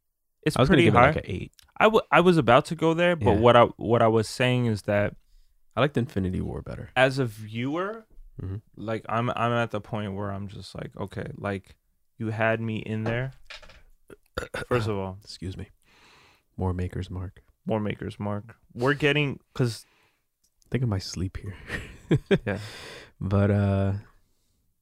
It's 0.43 0.55
I 0.57 0.61
was 0.61 0.69
pretty 0.69 0.85
gonna 0.89 0.99
high. 0.99 1.09
it 1.09 1.15
like 1.15 1.25
an 1.25 1.31
eight. 1.31 1.51
I 1.77 1.85
w- 1.85 2.01
I 2.11 2.19
was 2.21 2.37
about 2.37 2.65
to 2.65 2.75
go 2.75 2.93
there, 2.93 3.15
but 3.15 3.31
Yeah. 3.31 3.39
what 3.39 3.55
I 3.55 3.63
what 3.77 4.01
I 4.01 4.07
was 4.07 4.27
saying 4.27 4.65
is 4.65 4.83
that 4.83 5.15
I 5.75 5.81
liked 5.81 5.97
Infinity 5.97 6.41
War 6.41 6.61
better. 6.61 6.89
as 6.95 7.19
a 7.19 7.25
viewer, 7.25 8.05
Mhm. 8.41 8.61
like 8.75 9.05
I'm 9.07 9.29
I'm 9.29 9.51
at 9.53 9.71
the 9.71 9.79
point 9.81 10.13
where 10.13 10.31
I'm 10.31 10.47
just 10.49 10.75
like, 10.75 10.91
okay, 10.97 11.31
like 11.37 11.75
you 12.17 12.29
had 12.31 12.59
me 12.59 12.77
in 12.77 13.03
there. 13.03 13.31
First 14.67 14.87
of 14.87 14.97
all, 14.97 15.17
Excuse 15.23 15.57
me. 15.57 15.67
More 16.57 16.73
Maker's 16.73 17.09
Mark. 17.09 17.41
more 17.65 17.79
makers 17.79 18.17
mark. 18.19 18.55
We're 18.73 18.93
getting 18.93 19.39
because 19.53 19.85
I 20.65 20.67
think 20.71 20.83
I 20.83 20.87
might 20.87 21.03
sleep 21.03 21.37
here. 21.37 21.55
Yeah. 22.45 22.59
But 23.19 23.51
uh 23.51 23.93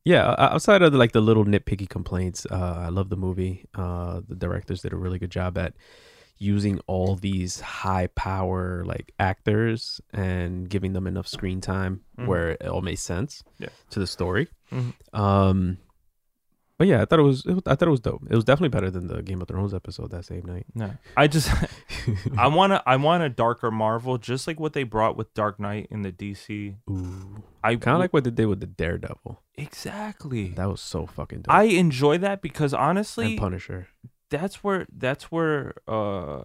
yeah, 0.03 0.35
outside 0.37 0.83
of 0.83 0.91
the, 0.91 0.99
like 0.99 1.13
the 1.13 1.21
little 1.21 1.45
nitpicky 1.45 1.89
complaints, 1.89 2.45
uh 2.51 2.75
I 2.85 2.89
love 2.89 3.09
the 3.09 3.17
movie. 3.17 3.65
Uh 3.73 4.21
the 4.27 4.35
directors 4.35 4.81
did 4.81 4.93
a 4.93 4.97
really 4.97 5.17
good 5.19 5.31
job 5.31 5.57
at 5.57 5.73
using 6.37 6.79
all 6.85 7.15
these 7.15 7.61
high 7.61 8.07
power 8.07 8.83
like 8.85 9.13
actors 9.19 9.99
and 10.13 10.69
giving 10.69 10.93
them 10.93 11.07
enough 11.07 11.27
screen 11.27 11.61
time 11.61 12.01
Mhm. 12.19 12.27
where 12.27 12.49
it 12.51 12.67
all 12.67 12.81
made 12.81 12.99
sense 12.99 13.41
Yeah. 13.57 13.69
to 13.89 13.99
the 13.99 14.07
story. 14.07 14.47
Mhm. 14.71 14.93
Um 15.13 15.77
but 16.77 16.87
yeah, 16.87 17.01
I 17.01 17.05
thought 17.05 17.19
it 17.19 17.23
was, 17.23 17.45
it 17.45 17.53
was 17.53 17.61
I 17.65 17.75
thought 17.75 17.87
it 17.87 17.91
was 17.91 17.99
dope. 18.01 18.23
It 18.29 18.35
was 18.35 18.43
definitely 18.43 18.69
better 18.69 18.89
than 18.91 19.07
the 19.07 19.21
Game 19.21 19.41
of 19.41 19.47
Thrones 19.47 19.73
episode 19.73 20.11
that 20.11 20.25
same 20.25 20.43
night. 20.45 20.65
no, 20.75 20.91
I 21.15 21.27
just 21.27 21.49
I 22.37 22.47
want 22.47 22.71
to 22.73 22.83
I 22.85 22.95
want 22.97 23.23
a 23.23 23.29
darker 23.29 23.71
Marvel, 23.71 24.17
just 24.17 24.47
like 24.47 24.59
what 24.59 24.73
they 24.73 24.83
brought 24.83 25.15
with 25.17 25.33
Dark 25.33 25.59
Knight 25.59 25.87
in 25.89 26.01
the 26.01 26.11
DC. 26.11 26.75
Ooh. 26.89 27.43
I 27.63 27.75
Kind 27.77 27.95
of 27.95 27.99
like 27.99 28.13
what 28.13 28.23
they 28.23 28.29
did 28.31 28.45
with 28.47 28.59
the 28.59 28.67
Daredevil. 28.67 29.41
exactly. 29.55 30.49
That 30.49 30.69
was 30.69 30.81
so 30.81 31.05
fucking 31.05 31.41
dope. 31.41 31.53
I 31.53 31.63
enjoy 31.63 32.17
that 32.19 32.41
because 32.41 32.73
honestly, 32.73 33.31
and 33.31 33.39
Punisher. 33.39 33.87
that's 34.29 34.63
where 34.63 34.85
that's 34.95 35.31
where 35.31 35.73
uh 35.87 36.43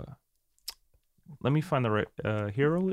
let 1.42 1.52
me 1.52 1.60
find 1.60 1.84
the 1.84 1.90
right 1.90 2.08
uh 2.24 2.46
hero 2.48 2.92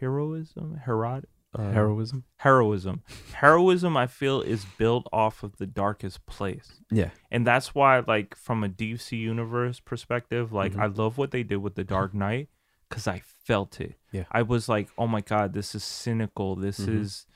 heroism 0.00 0.80
herod 0.84 1.26
uh, 1.54 1.72
Heroism. 1.72 2.24
heroism 2.38 3.02
heroism 3.32 3.96
i 3.96 4.06
feel 4.06 4.42
is 4.42 4.64
built 4.76 5.06
off 5.12 5.42
of 5.42 5.56
the 5.56 5.66
darkest 5.66 6.24
place 6.26 6.80
Yeah. 6.90 7.10
and 7.30 7.46
that's 7.46 7.74
why 7.74 8.00
like 8.00 8.34
from 8.36 8.62
a 8.62 8.68
dc 8.68 9.18
universe 9.18 9.80
perspective 9.80 10.52
like 10.52 10.72
Mhm. 10.74 10.80
i 10.82 10.86
love 10.86 11.16
what 11.16 11.30
they 11.30 11.42
did 11.42 11.56
with 11.58 11.74
the 11.74 11.84
dark 11.84 12.12
knight 12.12 12.48
because 12.88 13.06
i 13.08 13.20
felt 13.20 13.80
it 13.80 13.94
Yeah. 14.12 14.24
i 14.30 14.42
was 14.42 14.68
like 14.68 14.88
oh 14.98 15.06
my 15.06 15.20
god 15.22 15.54
this 15.54 15.74
is 15.74 15.82
cynical 15.84 16.54
this 16.54 16.80
Mhm. 16.80 17.00
is 17.00 17.26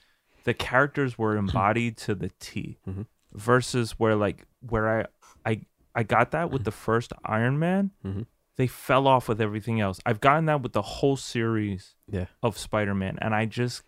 the 0.45 0.55
characters 0.55 1.17
were 1.17 1.37
embodied 1.37 1.97
to 1.99 2.15
the 2.15 2.31
t 2.39 2.79
Mhm. 2.87 3.07
versus 3.33 3.93
where 3.99 4.15
like 4.17 4.47
where 4.61 5.01
i 5.01 5.07
i 5.51 5.61
i 5.95 6.03
got 6.03 6.33
that 6.33 6.51
with 6.51 6.65
the 6.65 6.71
first 6.71 7.13
iron 7.25 7.59
man 7.59 7.93
Mhm. 8.05 8.27
they 8.57 8.67
fell 8.67 9.07
off 9.09 9.27
with 9.29 9.41
everything 9.41 9.81
else 9.81 10.01
i've 10.05 10.21
gotten 10.21 10.45
that 10.47 10.61
with 10.63 10.75
the 10.75 10.83
whole 10.83 11.17
series 11.17 11.95
Yeah. 12.09 12.27
of 12.43 12.59
spider-man 12.59 13.19
and 13.23 13.35
i 13.35 13.47
just 13.47 13.83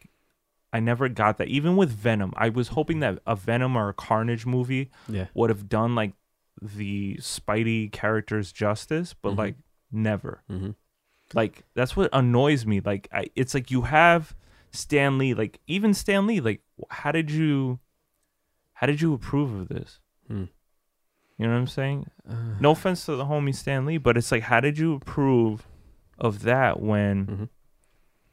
i 0.75 0.81
never 0.81 1.09
got 1.09 1.39
that 1.39 1.49
even 1.49 1.77
with 1.77 1.91
venom 1.91 2.33
i 2.37 2.49
was 2.51 2.69
hoping 2.69 3.01
that 3.01 3.19
a 3.27 3.35
venom 3.37 3.77
or 3.77 3.89
a 3.89 3.95
carnage 3.95 4.45
movie 4.45 4.91
Yeah. 5.09 5.27
would 5.33 5.49
have 5.51 5.69
done 5.69 5.95
like 5.95 6.13
the 6.61 7.17
spidey 7.21 7.91
characters 7.93 8.53
justice 8.53 9.15
but 9.15 9.33
Mhm. 9.35 9.39
like 9.39 9.55
never 9.91 10.43
Mm-hmm. 10.51 10.71
like 11.33 11.65
that's 11.75 11.97
what 11.97 12.11
annoys 12.13 12.67
me 12.67 12.81
like 12.81 13.09
I, 13.13 13.27
it's 13.35 13.55
like 13.55 13.71
you 13.71 13.83
have 13.83 14.35
stan 14.73 15.19
lee 15.19 15.33
like 15.35 15.61
even 15.67 15.95
stan 15.95 16.27
lee 16.27 16.41
like 16.41 16.61
how 16.91 17.13
did 17.13 17.31
you 17.31 17.79
how 18.75 18.87
did 18.89 19.01
you 19.01 19.15
approve 19.15 19.53
of 19.55 19.69
this 19.69 20.01
Hmm. 20.29 20.45
you 21.39 21.47
know 21.47 21.53
what 21.53 21.59
i'm 21.59 21.67
saying 21.67 22.11
no 22.61 22.71
offense 22.73 23.05
to 23.07 23.15
the 23.17 23.27
homie 23.27 23.55
stan 23.55 23.87
lee 23.87 23.99
but 23.99 24.17
it's 24.17 24.33
like 24.33 24.43
how 24.45 24.61
did 24.61 24.79
you 24.79 24.95
approve 24.95 25.67
of 26.19 26.43
that 26.43 26.81
when 26.81 27.27
Mhm. 27.27 27.49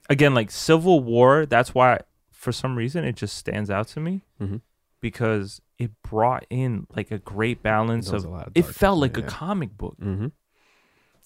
again 0.10 0.34
like 0.34 0.50
civil 0.52 1.00
war 1.02 1.46
that's 1.46 1.74
why 1.76 2.00
for 2.42 2.52
some 2.52 2.76
reason 2.76 3.04
it 3.06 3.16
just 3.16 3.38
stands 3.38 3.70
out 3.70 3.88
to 3.88 4.00
me 4.00 4.22
Mhm. 4.40 4.62
because 5.00 5.62
it 5.78 5.92
brought 6.02 6.44
in 6.50 6.88
like 6.96 7.12
a 7.12 7.20
great 7.20 7.62
balance 7.62 8.10
of 8.12 8.26
a 8.26 8.30
lot 8.30 8.48
of 8.48 8.54
it 8.56 8.66
felt 8.66 8.98
like 9.00 9.16
it, 9.18 9.26
a 9.26 9.28
comic 9.28 9.78
book 9.78 9.96
Mm-hmm. 10.02 10.28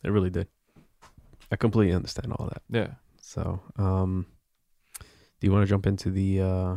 It 0.03 0.09
really 0.11 0.29
did. 0.29 0.47
I 1.51 1.55
completely 1.55 1.95
understand 1.95 2.33
all 2.33 2.47
that. 2.53 2.61
yeah 2.69 2.91
So, 3.21 3.61
um, 3.77 4.25
do 5.39 5.47
you 5.47 5.51
want 5.53 5.63
to 5.65 5.69
jump 5.73 5.87
into 5.87 6.09
the 6.11 6.41
uh, 6.41 6.75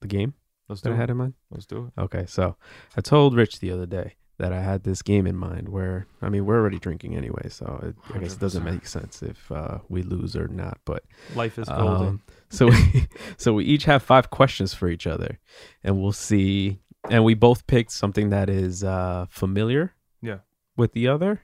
the 0.00 0.08
game 0.08 0.34
let's 0.68 0.80
that 0.82 0.90
do 0.90 0.94
I 0.94 0.98
had 0.98 1.10
in 1.10 1.16
mind? 1.16 1.34
let's 1.50 1.66
do 1.66 1.78
it 1.96 2.00
Okay, 2.00 2.26
so 2.26 2.56
I 2.96 3.00
told 3.00 3.34
Rich 3.34 3.58
the 3.60 3.70
other 3.72 3.86
day 3.86 4.14
that 4.38 4.52
I 4.52 4.60
had 4.60 4.82
this 4.82 5.00
game 5.02 5.26
in 5.26 5.36
mind 5.36 5.68
where 5.68 6.06
I 6.20 6.28
mean 6.28 6.44
we're 6.46 6.58
already 6.58 6.78
drinking 6.78 7.16
anyway, 7.16 7.48
so 7.50 7.80
it, 7.82 7.96
I 8.14 8.18
guess 8.18 8.34
it 8.34 8.40
doesn't 8.40 8.64
make 8.64 8.86
sense 8.86 9.22
if 9.22 9.50
uh, 9.52 9.78
we 9.88 10.02
lose 10.02 10.34
or 10.36 10.48
not. 10.48 10.78
But 10.84 11.04
life 11.34 11.58
is 11.58 11.68
golden 11.68 12.06
Um, 12.08 12.22
so 12.48 12.66
we, 12.66 13.06
so 13.36 13.52
we 13.54 13.64
each 13.64 13.84
have 13.84 14.02
five 14.02 14.30
questions 14.30 14.74
for 14.74 14.88
each 14.88 15.06
other, 15.06 15.38
and 15.82 16.00
we'll 16.00 16.12
see. 16.12 16.80
And 17.10 17.22
we 17.22 17.34
both 17.34 17.66
picked 17.66 17.92
something 17.92 18.30
that 18.30 18.48
is 18.48 18.82
uh, 18.82 19.26
familiar, 19.28 19.92
Yeah. 20.22 20.38
with 20.76 20.92
the 20.94 21.06
other, 21.08 21.42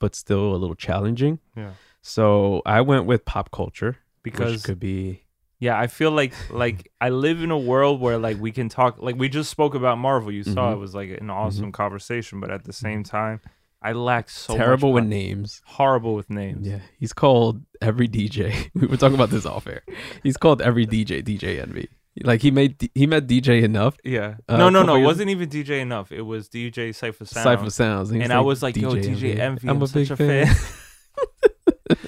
but 0.00 0.16
still 0.16 0.52
a 0.52 0.58
little 0.58 0.74
challenging. 0.74 1.38
yeah 1.56 1.74
So 2.02 2.60
I 2.66 2.80
went 2.80 3.06
with 3.06 3.24
pop 3.24 3.50
culture, 3.52 3.98
because 4.24 4.64
could 4.64 4.80
be 4.80 5.22
Yeah, 5.58 5.78
I 5.78 5.86
feel 5.86 6.10
like 6.10 6.34
like 6.50 6.90
I 7.00 7.08
live 7.08 7.42
in 7.42 7.50
a 7.50 7.58
world 7.58 8.00
where 8.00 8.18
like 8.18 8.38
we 8.38 8.52
can 8.52 8.68
talk 8.68 8.96
like 9.00 9.16
we 9.16 9.28
just 9.28 9.50
spoke 9.50 9.74
about 9.74 9.98
Marvel. 9.98 10.30
You 10.30 10.42
saw 10.44 10.70
Mhm. 10.70 10.74
it 10.74 10.76
was 10.76 10.94
like 10.94 11.10
an 11.20 11.30
awesome 11.30 11.72
conversation, 11.72 12.40
but 12.40 12.50
at 12.50 12.64
the 12.64 12.72
same 12.74 13.02
time, 13.04 13.40
I 13.80 13.92
lack 13.92 14.28
so 14.28 14.52
much 14.52 14.58
terrible 14.58 14.92
with 14.92 15.02
con- 15.04 15.08
names. 15.10 15.62
horrible 15.64 16.14
with 16.14 16.28
names. 16.28 16.66
Yeah, 16.66 16.80
he's 16.98 17.12
called 17.12 17.62
every 17.80 18.08
DJ. 18.08 18.68
we 18.74 18.86
were 18.86 18.96
talking 18.98 19.14
about 19.14 19.30
this 19.30 19.46
off 19.46 19.66
air. 19.66 19.82
He's 20.22 20.36
called 20.36 20.60
every 20.60 20.86
DJ 20.86 21.22
DJ 21.22 21.60
Envy. 21.62 21.88
Like 22.22 22.40
he 22.42 22.50
made 22.50 22.90
he 22.94 23.06
met 23.06 23.26
DJ 23.26 23.62
enough. 23.62 23.96
Yeah. 24.04 24.36
Uh, 24.48 24.56
no, 24.56 24.68
no, 24.70 24.80
couple 24.80 24.86
no. 24.86 24.94
It 24.94 24.98
years- 25.00 25.06
wasn't 25.06 25.30
even 25.30 25.48
DJ 25.48 25.80
enough. 25.80 26.12
It 26.12 26.22
was 26.22 26.48
DJ 26.48 26.90
Cipha 26.90 27.26
Sound. 27.26 27.60
Cipha 27.60 27.70
Sounds, 27.72 28.10
and 28.10 28.32
I 28.32 28.40
was 28.40 28.62
like, 28.62 28.76
yo, 28.76 28.90
DJ 28.92 29.38
Envy. 29.38 29.68
I'm, 29.68 29.80
such 29.86 29.94
big 29.94 30.10
a 30.10 30.16
fan. 30.16 30.54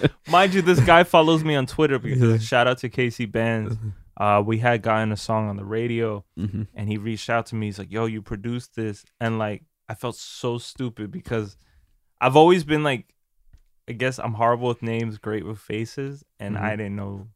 Mind 0.29 0.55
you, 0.55 0.63
this 0.63 0.81
guy 0.81 1.05
follows 1.05 1.43
me 1.45 1.55
on 1.55 1.67
Twitter 1.67 1.99
because 1.99 2.43
shout 2.45 2.67
out 2.67 2.79
to 2.79 2.89
Casey 2.89 3.27
Bands. 3.27 3.77
Uh, 4.17 4.43
we 4.45 4.59
had 4.59 4.83
gotten 4.83 5.13
a 5.13 5.17
song 5.17 5.49
on 5.49 5.57
the 5.57 5.65
radio 5.65 6.25
hmm 6.37 6.63
and 6.75 6.89
he 6.89 6.99
reached 6.99 7.31
out 7.31 7.47
to 7.47 7.55
me. 7.55 7.67
He's 7.67 7.79
like, 7.79 7.91
"Yo, 7.93 8.07
you 8.07 8.21
produced 8.23 8.75
this," 8.75 9.05
and 9.21 9.39
like 9.39 9.63
I 9.89 9.95
felt 9.95 10.17
so 10.17 10.59
stupid 10.59 11.11
because 11.11 11.57
I've 12.21 12.37
always 12.37 12.65
been 12.65 12.83
like, 12.83 13.15
I 13.89 13.93
guess 13.93 14.19
I'm 14.19 14.35
horrible 14.35 14.69
with 14.69 14.83
names, 14.83 15.19
great 15.19 15.47
with 15.47 15.59
faces, 15.59 16.25
and 16.41 16.57
Mhm. 16.57 16.61
I 16.63 16.71
didn't 16.77 16.97
know 16.97 17.29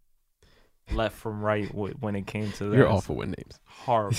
left 0.93 1.17
from 1.17 1.41
right 1.41 1.69
w- 1.69 1.95
when 2.01 2.17
it 2.17 2.27
came 2.27 2.51
to 2.53 2.65
that. 2.65 2.77
You're 2.77 2.89
awful 2.91 3.15
with 3.17 3.29
names. 3.29 3.61
horrible. 3.65 4.17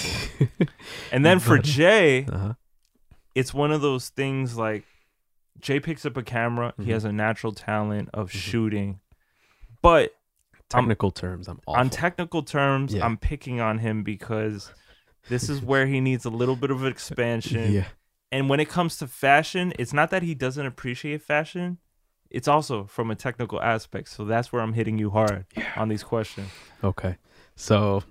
and 1.11 1.25
then 1.25 1.39
for 1.39 1.57
Jay, 1.59 2.25
Uh-huh. 2.25 2.53
it's 3.35 3.53
one 3.53 3.71
of 3.71 3.81
those 3.81 4.09
things 4.09 4.57
like 4.57 4.85
Jay 5.59 5.79
picks 5.79 6.05
up 6.05 6.17
a 6.17 6.23
camera. 6.23 6.73
He 6.77 6.85
Mhm. 6.85 6.93
has 6.93 7.05
a 7.05 7.11
natural 7.11 7.53
talent 7.53 8.09
of 8.13 8.29
Mhm. 8.29 8.35
shooting 8.35 8.99
But 9.81 10.13
I'm- 10.73 10.83
Technical 10.85 11.11
terms, 11.11 11.47
I'm 11.49 11.59
awful. 11.67 11.79
on 11.79 11.89
technical 11.89 12.41
terms, 12.41 12.93
Yeah. 12.93 13.05
I'm 13.05 13.17
picking 13.17 13.59
on 13.59 13.79
him 13.79 14.01
because 14.01 14.73
this 15.29 15.49
is 15.49 15.61
where 15.61 15.85
he 15.87 15.99
needs 15.99 16.23
a 16.25 16.29
little 16.29 16.55
bit 16.55 16.71
of 16.71 16.85
expansion. 16.85 17.71
yeah. 17.71 17.85
And 18.31 18.49
when 18.49 18.59
it 18.61 18.69
comes 18.69 18.97
to 18.97 19.07
fashion, 19.07 19.73
it's 19.77 19.91
not 19.93 20.09
that 20.11 20.23
he 20.23 20.33
doesn't 20.35 20.65
appreciate 20.65 21.21
fashion. 21.21 21.79
It's 22.29 22.47
also 22.47 22.85
from 22.85 23.11
a 23.11 23.15
technical 23.15 23.61
aspect. 23.61 24.07
So 24.07 24.23
that's 24.25 24.51
where 24.53 24.61
I'm 24.61 24.73
hitting 24.73 24.97
you 24.97 25.09
hard 25.11 25.45
on 25.75 25.89
these 25.89 26.01
questions. 26.03 26.49
Okay. 26.83 27.17
So, 27.57 28.03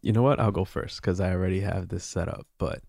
you 0.00 0.12
know 0.12 0.22
what? 0.22 0.38
I'll 0.40 0.52
go 0.52 0.64
first 0.64 1.00
because 1.02 1.20
I 1.20 1.32
already 1.32 1.60
have 1.60 1.88
this 1.88 2.04
set 2.04 2.28
up. 2.28 2.46
But 2.58 2.82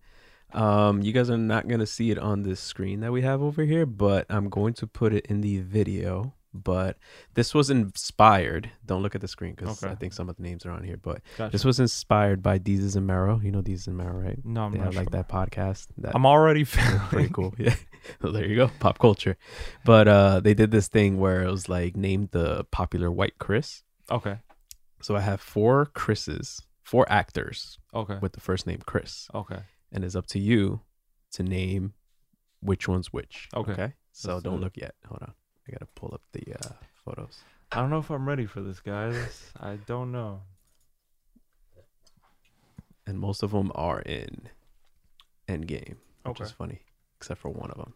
um, 0.54 1.02
you 1.02 1.12
guys 1.12 1.30
are 1.30 1.36
not 1.38 1.68
going 1.68 1.80
to 1.80 1.86
see 1.86 2.10
it 2.10 2.18
on 2.18 2.42
this 2.42 2.60
screen 2.60 3.00
that 3.00 3.12
we 3.12 3.22
have 3.22 3.42
over 3.42 3.62
here, 3.64 3.86
but 3.86 4.26
I'm 4.30 4.48
going 4.48 4.74
to 4.74 4.86
put 4.86 5.12
it 5.12 5.26
in 5.26 5.40
the 5.40 5.58
video. 5.60 6.34
But 6.52 6.96
this 7.34 7.54
was 7.54 7.70
inspired. 7.70 8.72
Don't 8.84 9.02
look 9.02 9.14
at 9.14 9.20
the 9.20 9.28
screen 9.28 9.54
because 9.54 9.84
Okay. 9.84 9.92
I 9.92 9.94
think 9.94 10.12
some 10.12 10.28
of 10.28 10.34
the 10.36 10.42
names 10.42 10.66
are 10.66 10.72
on 10.72 10.82
here. 10.82 10.96
But 10.96 11.20
Gotcha. 11.38 11.52
this 11.52 11.64
was 11.64 11.78
inspired 11.78 12.42
by 12.42 12.58
Desus 12.58 12.96
and 12.96 13.06
Mero. 13.06 13.38
You 13.40 13.52
know 13.52 13.62
Desus 13.62 13.86
and 13.86 13.96
Mero, 13.96 14.14
right? 14.18 14.36
no, 14.44 14.62
I'm 14.64 14.72
they 14.72 14.78
not 14.78 14.86
have 14.86 14.96
like 14.96 15.10
that 15.12 15.28
podcast. 15.28 15.86
That 15.98 16.12
I'm 16.16 16.26
already 16.26 16.64
pretty 16.64 17.28
cool. 17.32 17.54
Yeah. 17.58 17.76
so 18.20 18.32
there 18.32 18.46
you 18.46 18.56
go. 18.56 18.70
Pop 18.80 18.98
culture. 18.98 19.36
But 19.84 20.08
uh, 20.08 20.40
they 20.40 20.54
did 20.54 20.72
this 20.72 20.88
thing 20.88 21.18
where 21.20 21.42
it 21.44 21.50
was 21.50 21.68
like 21.68 21.96
named 21.96 22.30
the 22.32 22.64
popular 22.72 23.12
white 23.12 23.38
Chris. 23.38 23.84
Okay. 24.10 24.38
So 25.02 25.14
I 25.14 25.20
have 25.20 25.40
four 25.40 25.86
Chris's, 25.86 26.62
four 26.82 27.06
actors 27.08 27.78
Okay. 27.94 28.18
with 28.20 28.32
the 28.32 28.40
first 28.40 28.66
name 28.66 28.80
Chris, 28.84 29.28
Okay. 29.34 29.60
And 29.92 30.04
it's 30.04 30.14
up 30.14 30.26
to 30.28 30.38
you 30.38 30.80
to 31.32 31.42
name 31.42 31.94
which 32.60 32.86
one's 32.88 33.12
which. 33.12 33.48
Okay. 33.54 33.94
So 34.12 34.34
Let's 34.34 34.44
don't 34.44 34.58
it. 34.58 34.60
look 34.60 34.76
yet. 34.76 34.94
Hold 35.06 35.22
on. 35.22 35.32
I 35.68 35.72
gotta 35.72 35.86
pull 35.94 36.10
up 36.12 36.22
the 36.32 36.54
uh, 36.54 36.72
photos. 37.04 37.38
I 37.72 37.76
don't 37.80 37.90
know 37.90 37.98
if 37.98 38.10
I'm 38.10 38.28
ready 38.28 38.46
for 38.46 38.60
this, 38.60 38.80
guys. 38.80 39.50
I 39.60 39.76
don't 39.86 40.10
know. 40.12 40.40
And 43.06 43.18
most 43.18 43.42
of 43.42 43.52
them 43.52 43.72
are 43.74 44.00
in 44.02 44.48
Endgame, 45.48 45.96
which 46.24 46.40
Okay. 46.40 46.44
is 46.44 46.50
funny, 46.52 46.80
except 47.16 47.40
for 47.40 47.48
one 47.50 47.70
of 47.70 47.76
them. 47.78 47.94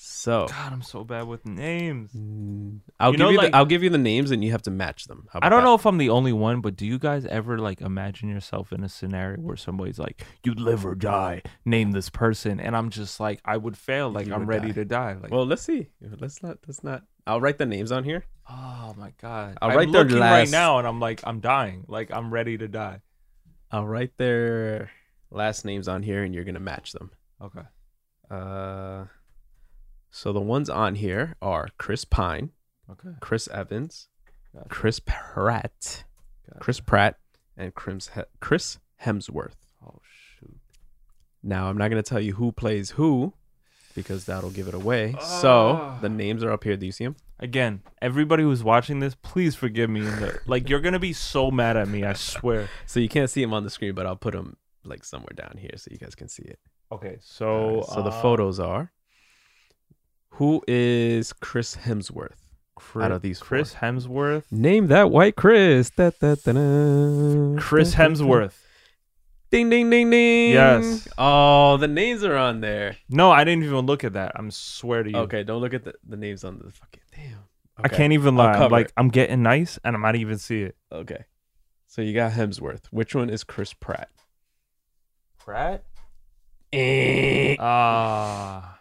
So 0.00 0.46
God, 0.48 0.72
I'm 0.72 0.82
so 0.82 1.02
bad 1.02 1.26
with 1.26 1.44
names. 1.44 2.12
mm, 2.12 2.78
I'll 3.00 3.10
You 3.10 3.16
give 3.16 3.24
know, 3.24 3.30
you 3.30 3.38
like- 3.38 3.50
the, 3.50 3.56
I'll 3.56 3.64
give 3.66 3.82
you 3.82 3.90
the 3.90 3.98
names, 3.98 4.30
and 4.30 4.44
you 4.44 4.52
have 4.52 4.62
to 4.62 4.70
match 4.70 5.06
them. 5.06 5.26
How 5.32 5.40
I 5.42 5.46
about 5.46 5.48
don't 5.50 5.60
that? 5.60 5.64
know 5.70 5.74
if 5.74 5.86
I'm 5.86 5.98
the 5.98 6.10
only 6.10 6.32
one, 6.32 6.60
but 6.60 6.76
do 6.76 6.86
you 6.86 6.98
guys 7.00 7.26
ever 7.26 7.58
like 7.58 7.80
imagine 7.80 8.28
yourself 8.28 8.72
in 8.72 8.84
a 8.84 8.88
scenario 8.88 9.40
where 9.40 9.56
somebody's 9.56 9.98
like, 9.98 10.24
"You 10.44 10.54
live 10.54 10.86
or 10.86 10.94
die, 10.94 11.42
name 11.64 11.90
this 11.90 12.10
person," 12.10 12.60
and 12.60 12.76
I'm 12.76 12.90
just 12.90 13.18
like, 13.18 13.40
I 13.44 13.56
would 13.56 13.76
fail. 13.76 14.08
Like 14.10 14.26
You 14.28 14.34
I'm 14.34 14.40
would 14.40 14.48
ready 14.48 14.68
die. 14.68 14.74
to 14.74 14.84
die. 14.84 15.12
Like, 15.20 15.32
Well, 15.32 15.44
let's 15.46 15.62
see. 15.62 15.88
Let's 16.00 16.42
not. 16.44 16.58
Let's 16.66 16.84
not. 16.84 17.02
I'll 17.26 17.40
write 17.40 17.58
the 17.58 17.66
names 17.66 17.90
on 17.90 18.04
here. 18.04 18.24
oh 18.48 18.94
my 18.96 19.12
god, 19.20 19.58
I'll 19.60 19.70
I'm 19.70 19.76
write 19.76 19.90
their 19.92 20.04
looking 20.04 20.20
right 20.20 20.40
last- 20.42 20.52
now, 20.52 20.78
and 20.78 20.86
I'm 20.86 21.00
like, 21.00 21.22
I'm 21.24 21.40
dying. 21.40 21.84
Like 21.88 22.12
I'm 22.12 22.32
ready 22.32 22.56
to 22.56 22.68
die. 22.68 23.00
I'll 23.72 23.86
write 23.86 24.16
their 24.16 24.90
last 25.30 25.64
names 25.64 25.88
on 25.88 26.04
here, 26.04 26.22
and 26.22 26.32
you're 26.34 26.44
gonna 26.44 26.60
match 26.60 26.92
them. 26.92 27.10
Okay. 27.42 27.62
Uh, 28.30 29.04
so 30.10 30.32
the 30.32 30.40
ones 30.40 30.68
on 30.70 30.94
here 30.96 31.34
are 31.42 31.68
Chris 31.78 32.04
Pine, 32.04 32.50
Okay. 32.90 33.10
Chris 33.20 33.48
Evans, 33.48 34.08
Gotcha. 34.54 34.68
Chris 34.68 35.00
Pratt, 35.00 36.04
Gotcha. 36.48 36.60
Chris 36.60 36.80
Pratt, 36.80 37.18
and 37.56 37.74
Chris 37.74 38.10
Chris 38.40 38.78
Hemsworth. 39.02 39.54
Oh 39.86 40.00
shoot. 40.38 40.56
Now 41.42 41.68
I'm 41.68 41.76
not 41.78 41.88
gonna 41.88 42.02
tell 42.02 42.20
you 42.20 42.34
who 42.34 42.52
plays 42.52 42.90
who 42.90 43.34
because 43.94 44.24
that'll 44.26 44.50
give 44.50 44.68
it 44.68 44.74
away. 44.74 45.14
So 45.20 45.78
Ah. 45.80 45.98
the 46.00 46.08
names 46.08 46.42
are 46.44 46.52
up 46.52 46.64
here. 46.64 46.76
Do 46.76 46.86
you 46.86 46.92
see 46.92 47.04
them? 47.04 47.16
Again, 47.40 47.82
everybody 48.02 48.42
who's 48.42 48.62
watching 48.64 49.00
this, 49.00 49.14
please 49.16 49.54
forgive 49.54 49.90
me. 49.90 50.00
The, 50.00 50.40
like 50.46 50.68
you're 50.68 50.80
gonna 50.80 50.98
be 50.98 51.12
so 51.12 51.50
mad 51.50 51.76
at 51.76 51.88
me. 51.88 52.04
I 52.04 52.12
swear. 52.14 52.68
So 52.86 53.00
you 53.00 53.08
can't 53.08 53.28
see 53.30 53.42
them 53.42 53.52
on 53.54 53.64
the 53.64 53.70
screen, 53.70 53.94
but 53.94 54.06
I'll 54.06 54.16
put 54.16 54.32
them 54.34 54.56
like 54.84 55.04
somewhere 55.04 55.34
down 55.34 55.56
here 55.58 55.72
so 55.76 55.88
you 55.90 55.98
guys 55.98 56.14
can 56.14 56.28
see 56.28 56.44
it. 56.44 56.58
Okay. 56.90 57.18
So 57.20 57.84
so 57.92 58.02
the 58.02 58.10
uh, 58.10 58.22
photos 58.22 58.58
are. 58.60 58.92
Who 60.30 60.62
is 60.68 61.32
Chris 61.32 61.76
Hemsworth? 61.76 62.36
Chris, 62.76 63.04
out 63.04 63.12
of 63.12 63.22
these 63.22 63.40
four. 63.40 63.48
Chris 63.48 63.74
Hemsworth. 63.74 64.44
Name 64.52 64.86
that 64.86 65.10
white 65.10 65.36
Chris. 65.36 65.90
Da, 65.90 66.10
da, 66.20 66.36
da. 66.36 67.56
Chris. 67.60 67.94
Hemsworth. 67.94 68.54
Ding 69.50 69.70
ding 69.70 69.88
ding 69.88 70.10
ding. 70.10 70.52
Yes. 70.52 71.08
Oh, 71.16 71.78
the 71.78 71.88
names 71.88 72.22
are 72.22 72.36
on 72.36 72.60
there. 72.60 72.96
No, 73.08 73.30
I 73.30 73.44
didn't 73.44 73.64
even 73.64 73.86
look 73.86 74.04
at 74.04 74.12
that. 74.12 74.32
I'm 74.36 74.50
swear 74.50 75.02
to 75.02 75.10
you. 75.10 75.16
Okay, 75.20 75.42
don't 75.42 75.60
look 75.60 75.74
at 75.74 75.84
the, 75.84 75.94
the 76.06 76.16
names 76.16 76.44
on 76.44 76.58
the 76.58 76.70
fucking 76.70 77.02
damn. 77.14 77.38
I 77.78 77.88
can't 77.88 78.12
even 78.12 78.36
lie. 78.36 78.52
I'm 78.52 78.70
like 78.70 78.86
it. 78.86 78.92
I'm 78.96 79.08
getting 79.08 79.42
nice 79.42 79.78
and 79.84 79.96
I 79.96 79.98
might 79.98 80.16
even 80.16 80.38
see 80.38 80.62
it. 80.62 80.76
Okay. 80.92 81.24
So 81.86 82.02
you 82.02 82.12
got 82.12 82.32
Hemsworth. 82.32 82.86
Which 82.90 83.14
one 83.14 83.30
is 83.30 83.42
Chris 83.44 83.72
Pratt? 83.72 84.10
Pratt? 85.38 85.84
Eh. 86.72 87.56
Ah. 87.58 88.77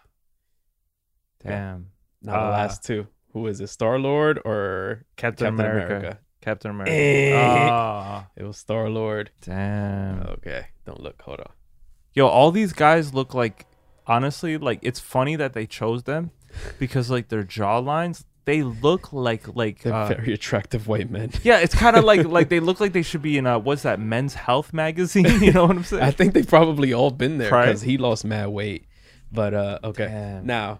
Damn. 1.47 1.87
Now 2.21 2.33
the 2.33 2.39
Uh, 2.47 2.49
last 2.51 2.83
two. 2.83 3.07
Who 3.33 3.47
is 3.47 3.59
it? 3.61 3.67
Star 3.67 3.99
Lord 3.99 4.39
or 4.45 5.03
Captain, 5.15 5.47
Captain 5.47 5.65
America. 5.65 5.95
America? 5.97 6.19
Captain 6.41 6.71
America. 6.75 6.93
Eh. 6.93 7.33
Ah. 7.35 8.27
It 8.35 8.43
was 8.43 8.57
Star 8.57 8.89
Lord. 8.89 9.31
Damn. 9.41 10.21
Okay. 10.23 10.67
Don't 10.85 11.01
look. 11.01 11.21
Hold 11.23 11.41
on. 11.41 11.51
Yo, 12.13 12.27
all 12.27 12.51
these 12.51 12.73
guys 12.73 13.13
look 13.13 13.33
like 13.33 13.65
honestly, 14.07 14.57
like 14.57 14.79
it's 14.81 14.99
funny 14.99 15.35
that 15.35 15.53
they 15.53 15.65
chose 15.67 16.03
them 16.03 16.31
because 16.79 17.11
like 17.11 17.27
their 17.29 17.43
jawlines, 17.43 18.23
they 18.45 18.63
look 18.63 19.11
like 19.13 19.55
like 19.55 19.85
uh, 19.85 20.07
very 20.07 20.33
attractive 20.33 20.87
white 20.87 21.11
men. 21.11 21.29
yeah, 21.43 21.59
it's 21.59 21.75
kind 21.75 21.95
of 21.95 22.05
like 22.05 22.25
like 22.37 22.49
they 22.49 22.59
look 22.59 22.79
like 22.79 22.93
they 22.93 23.03
should 23.03 23.21
be 23.21 23.37
in 23.37 23.45
a 23.45 23.59
what's 23.59 23.83
that 23.83 23.99
Men's 23.99 24.33
Health 24.33 24.73
magazine? 24.73 25.25
You 25.43 25.51
know 25.51 25.67
what 25.67 25.75
I'm 25.77 25.83
saying? 25.83 26.01
I 26.01 26.09
think 26.11 26.33
they've 26.33 26.47
probably 26.47 26.93
all 26.93 27.11
been 27.11 27.37
there 27.37 27.49
because 27.51 27.81
he 27.83 27.97
lost 27.99 28.25
mad 28.25 28.47
weight. 28.49 28.85
But 29.31 29.53
uh 29.53 29.79
okay. 29.83 30.05
Damn. 30.07 30.45
Now, 30.45 30.79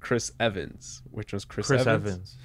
Chris 0.00 0.32
Evans. 0.40 1.02
Which 1.10 1.32
was 1.32 1.44
Chris, 1.44 1.66
Chris 1.66 1.86
Evans? 1.86 2.06
Evans. 2.08 2.36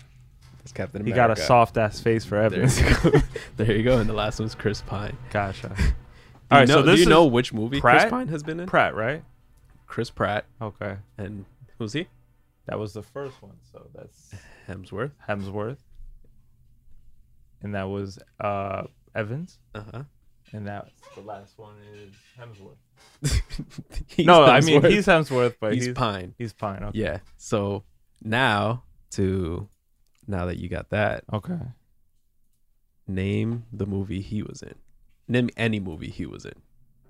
That's 0.59 0.71
Captain 0.71 1.01
America. 1.01 1.13
He 1.13 1.15
got 1.15 1.31
a 1.37 1.41
soft 1.41 1.77
ass 1.77 1.99
face 1.99 2.23
for 2.25 2.35
There 2.49 2.63
Evans. 2.63 2.79
you 2.79 3.11
go. 3.11 3.19
there 3.57 3.75
you 3.75 3.83
go. 3.83 3.97
And 3.99 4.09
the 4.09 4.13
last 4.13 4.39
one's 4.39 4.55
Chris 4.55 4.81
Pine. 4.81 5.17
Gotcha. 5.29 5.69
All 6.51 6.59
right, 6.59 6.67
know, 6.67 6.85
so 6.85 6.95
do 6.95 6.99
you 7.01 7.05
know 7.07 7.25
which 7.25 7.51
movie 7.53 7.81
Chris 7.81 8.05
Pine 8.05 8.27
has 8.27 8.43
been 8.43 8.59
in? 8.59 8.67
Pratt, 8.67 8.95
right? 8.95 9.23
Chris 9.87 10.09
Pratt 10.09 10.45
Okay, 10.61 10.97
and 11.17 11.45
who's 11.77 11.93
he? 11.93 12.07
that 12.67 12.79
was 12.79 12.93
the 12.93 13.01
first 13.03 13.41
one. 13.41 13.55
So 13.71 13.87
that's 13.95 14.33
Hemsworth. 14.67 15.11
Hemsworth, 15.27 15.77
and 17.61 17.73
that 17.75 17.83
was 17.89 18.19
uh 18.39 18.83
Evans, 19.15 19.59
Uh 19.75 19.81
huh. 19.91 20.03
And 20.53 20.67
that 20.67 20.89
the 21.15 21.21
last 21.21 21.57
one 21.57 21.75
is 21.95 22.13
Hemsworth. 22.39 23.41
He's 24.07 24.25
no, 24.25 24.43
I 24.45 24.61
mean 24.61 24.81
he's 24.83 25.05
Hemsworth, 25.07 25.55
but 25.59 25.73
he's 25.73 25.85
he's 25.87 25.93
Pine. 25.95 26.35
he's 26.37 26.51
fine. 26.53 26.83
Okay. 26.83 26.99
Yeah. 26.99 27.17
So 27.37 27.83
now 28.21 28.83
to 29.11 29.67
now 30.27 30.45
that 30.45 30.57
you 30.57 30.69
got 30.69 30.89
that, 30.91 31.23
Okay. 31.33 31.59
name 33.07 33.65
the 33.71 33.85
movie 33.85 34.21
he 34.21 34.41
was 34.43 34.61
in. 34.61 34.75
Name 35.27 35.49
any 35.57 35.79
movie 35.79 36.09
he 36.09 36.25
was 36.25 36.45
in. 36.45 36.53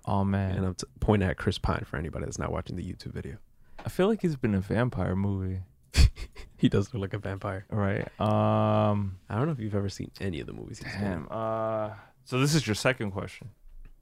Oh 0.05 0.23
man, 0.23 0.55
And 0.57 0.65
I'm 0.65 0.75
t- 0.75 0.85
pointing 0.99 1.29
at 1.29 1.37
Chris 1.37 1.57
Pine 1.57 1.85
for 1.85 1.97
anybody 1.97 2.25
that's 2.25 2.39
not 2.39 2.51
watching 2.51 2.75
the 2.75 2.83
YouTube 2.83 3.13
video. 3.13 3.37
I 3.85 3.89
feel 3.89 4.07
like 4.07 4.21
he's 4.21 4.35
been 4.35 4.53
a 4.55 4.59
vampire 4.59 5.15
movie, 5.15 5.59
He 6.57 6.69
does 6.69 6.93
look 6.93 7.01
like 7.01 7.13
a 7.13 7.17
vampire. 7.19 7.65
right? 7.69 8.07
Um, 8.19 9.17
I 9.29 9.35
don't 9.35 9.45
know 9.47 9.51
if 9.53 9.59
you've 9.59 9.75
ever 9.75 9.89
seen 9.89 10.11
any 10.21 10.39
of 10.39 10.47
the 10.47 10.53
movies 10.53 10.79
he's 10.79 10.91
been 10.93 11.01
damn. 11.01 11.27
Uh, 11.29 11.89
so 12.25 12.39
this 12.39 12.55
is 12.55 12.67
your 12.67 12.75
second 12.75 13.11
question. 13.11 13.49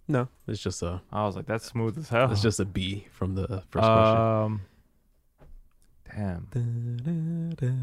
No, 0.08 0.28
it's 0.48 0.62
just 0.62 0.82
a 0.82 1.02
I 1.12 1.26
was 1.26 1.36
like, 1.36 1.46
that's 1.46 1.66
smooth 1.66 1.98
as 1.98 2.10
hell. 2.10 2.32
it's 2.32 2.42
just 2.42 2.60
a 2.60 2.66
B 2.66 3.08
from 3.12 3.36
the 3.36 3.64
first 3.70 3.86
um, 3.86 4.62
damn. 6.14 6.48
question. 6.52 7.80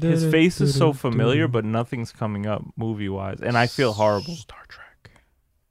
His 0.00 0.30
face 0.30 0.60
is 0.60 0.76
so 0.76 0.92
familiar, 0.92 1.48
but 1.48 1.64
nothing's 1.64 2.12
coming 2.12 2.46
up 2.46 2.62
movie 2.76 3.08
wise, 3.08 3.40
and 3.40 3.56
I 3.56 3.66
feel 3.66 3.92
horrible. 3.92 4.34
Star 4.34 4.64
Trek. 4.68 5.10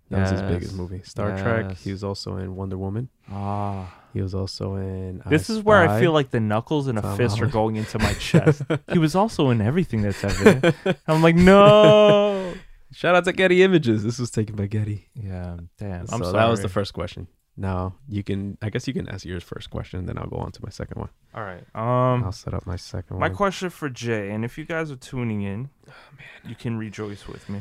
That 0.10 0.22
was 0.22 0.32
his 0.32 0.42
biggest 0.42 0.76
movie. 0.76 1.02
Star 1.04 1.38
Trek. 1.38 1.66
Yes. 1.70 1.84
He 1.84 1.92
was 1.92 2.04
also 2.04 2.38
in 2.38 2.56
Wonder 2.56 2.78
Woman. 2.78 3.10
Ah, 3.30 3.94
He 4.16 4.22
was 4.22 4.34
also 4.34 4.76
in. 4.76 5.22
I 5.26 5.30
this 5.30 5.50
is 5.50 5.62
where 5.62 5.78
I 5.78 6.00
feel 6.00 6.14
like 6.14 6.32
the 6.32 6.40
knuckles 6.40 6.88
and 6.88 6.98
a 6.98 7.02
Tom 7.02 7.18
fist 7.18 7.42
are 7.42 7.48
going 7.48 7.76
into 7.76 8.00
my 8.00 8.14
chest. 8.14 8.62
he 8.94 8.98
was 8.98 9.14
also 9.14 9.50
in 9.50 9.60
everything 9.60 10.04
that's 10.04 10.24
ever. 10.24 10.74
I'm 11.06 11.22
like, 11.22 11.36
no. 11.36 12.54
Shout 12.94 13.14
out 13.14 13.26
to 13.26 13.34
Getty 13.34 13.62
Images. 13.62 14.06
This 14.06 14.18
was 14.18 14.32
taken 14.32 14.56
by 14.56 14.68
Getty. 14.68 15.10
Yeah, 15.16 15.58
damn. 15.78 16.08
so 16.08 16.16
I'm 16.16 16.24
sorry. 16.24 16.32
that 16.32 16.48
was 16.48 16.62
the 16.62 16.70
first 16.70 16.94
question. 16.94 17.28
Now 17.58 17.96
you 18.08 18.24
can. 18.24 18.58
I 18.62 18.70
guess 18.70 18.88
you 18.88 18.94
can 18.94 19.10
ask 19.10 19.26
yours 19.26 19.44
first 19.44 19.70
question, 19.70 20.06
then 20.06 20.18
I'll 20.18 20.30
go 20.30 20.38
on 20.38 20.54
to 20.54 20.64
my 20.64 20.70
second 20.70 21.02
one. 21.02 21.10
All 21.34 21.44
right. 21.44 21.66
Um, 21.76 22.24
I'll 22.24 22.32
set 22.32 22.54
up 22.54 22.66
my 22.66 22.78
second 22.78 23.18
my 23.18 23.24
one. 23.26 23.32
My 23.32 23.36
question 23.36 23.70
for 23.70 23.90
Jay, 23.90 24.32
and 24.32 24.46
if 24.46 24.58
you 24.58 24.64
guys 24.64 24.92
are 24.92 24.96
tuning 24.96 25.42
in, 25.42 25.72
Oh, 25.90 25.92
man. 26.18 26.50
you 26.50 26.56
can 26.56 26.78
rejoice 26.78 27.28
with 27.28 27.50
me. 27.50 27.60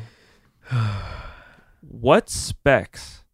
what 1.81 2.29
specs 2.29 3.24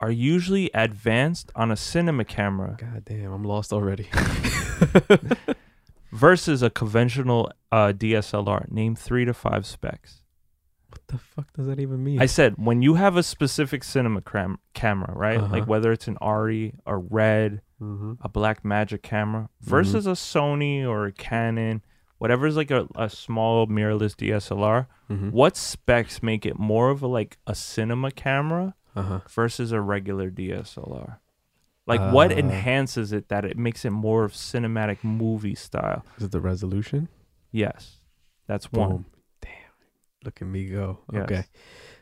are 0.00 0.10
usually 0.10 0.70
advanced 0.74 1.50
on 1.54 1.70
a 1.70 1.76
cinema 1.76 2.24
camera 2.24 2.76
God 2.78 3.04
damn, 3.04 3.32
I'm 3.32 3.44
lost 3.44 3.72
already. 3.72 4.08
versus 6.12 6.62
a 6.62 6.70
conventional 6.70 7.50
uh, 7.70 7.92
DSLR. 7.92 8.70
Name 8.70 8.94
three 8.94 9.24
to 9.24 9.34
five 9.34 9.66
specs. 9.66 10.22
what 10.90 11.00
the 11.08 11.18
fuck 11.18 11.52
does 11.52 11.66
that 11.66 11.80
even 11.80 12.02
mean? 12.02 12.20
I 12.20 12.26
said 12.26 12.54
when 12.56 12.82
you 12.82 12.94
have 12.94 13.16
a 13.16 13.22
specific 13.22 13.84
cinema 13.84 14.20
cram- 14.20 14.58
camera, 14.74 15.12
right? 15.14 15.38
Uh-huh. 15.38 15.52
Like 15.52 15.66
whether 15.66 15.92
it's 15.92 16.08
an 16.08 16.16
Arri, 16.20 16.74
a 16.86 16.96
Red, 16.96 17.62
mm-hmm. 17.80 18.14
a 18.20 18.28
Blackmagic 18.28 19.02
camera 19.02 19.48
versus 19.60 20.06
a 20.06 20.12
Sony 20.12 20.86
or 20.86 21.06
a 21.06 21.12
Canon, 21.12 21.82
whatever's 22.18 22.56
like 22.56 22.70
a, 22.70 22.86
a 22.94 23.08
small 23.10 23.66
mirrorless 23.66 24.14
DSLR. 24.14 24.86
Mm-hmm. 25.10 25.30
What 25.30 25.56
specs 25.56 26.22
make 26.22 26.46
it 26.46 26.58
more 26.58 26.90
of 26.90 27.02
a 27.02 27.06
like 27.06 27.38
a 27.46 27.54
cinema 27.54 28.10
camera 28.10 28.74
Uh-huh. 28.98 29.20
versus 29.28 29.72
a 29.72 29.80
regular 29.80 30.30
DSLR? 30.30 31.18
Like 31.86 32.12
what 32.12 32.30
Uh, 32.32 32.36
enhances 32.36 33.12
it 33.12 33.28
that 33.28 33.44
it 33.44 33.56
makes 33.56 33.84
it 33.84 33.90
more 33.90 34.24
of 34.24 34.32
cinematic 34.32 35.02
movie 35.02 35.54
style? 35.54 36.04
Is 36.18 36.24
it 36.24 36.32
the 36.32 36.40
resolution? 36.40 37.08
Yes, 37.50 38.00
that's 38.46 38.70
one. 38.72 39.06
Damn. 39.40 39.50
Look 40.24 40.42
at 40.42 40.48
me 40.48 40.66
go. 40.68 40.98
Yes. 41.12 41.22
Okay. 41.22 41.44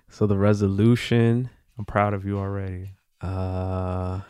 So 0.08 0.26
the 0.26 0.36
resolution, 0.38 1.50
I'm 1.78 1.84
proud 1.84 2.14
of 2.14 2.24
you 2.24 2.38
already. 2.38 2.90
uh 3.20 4.22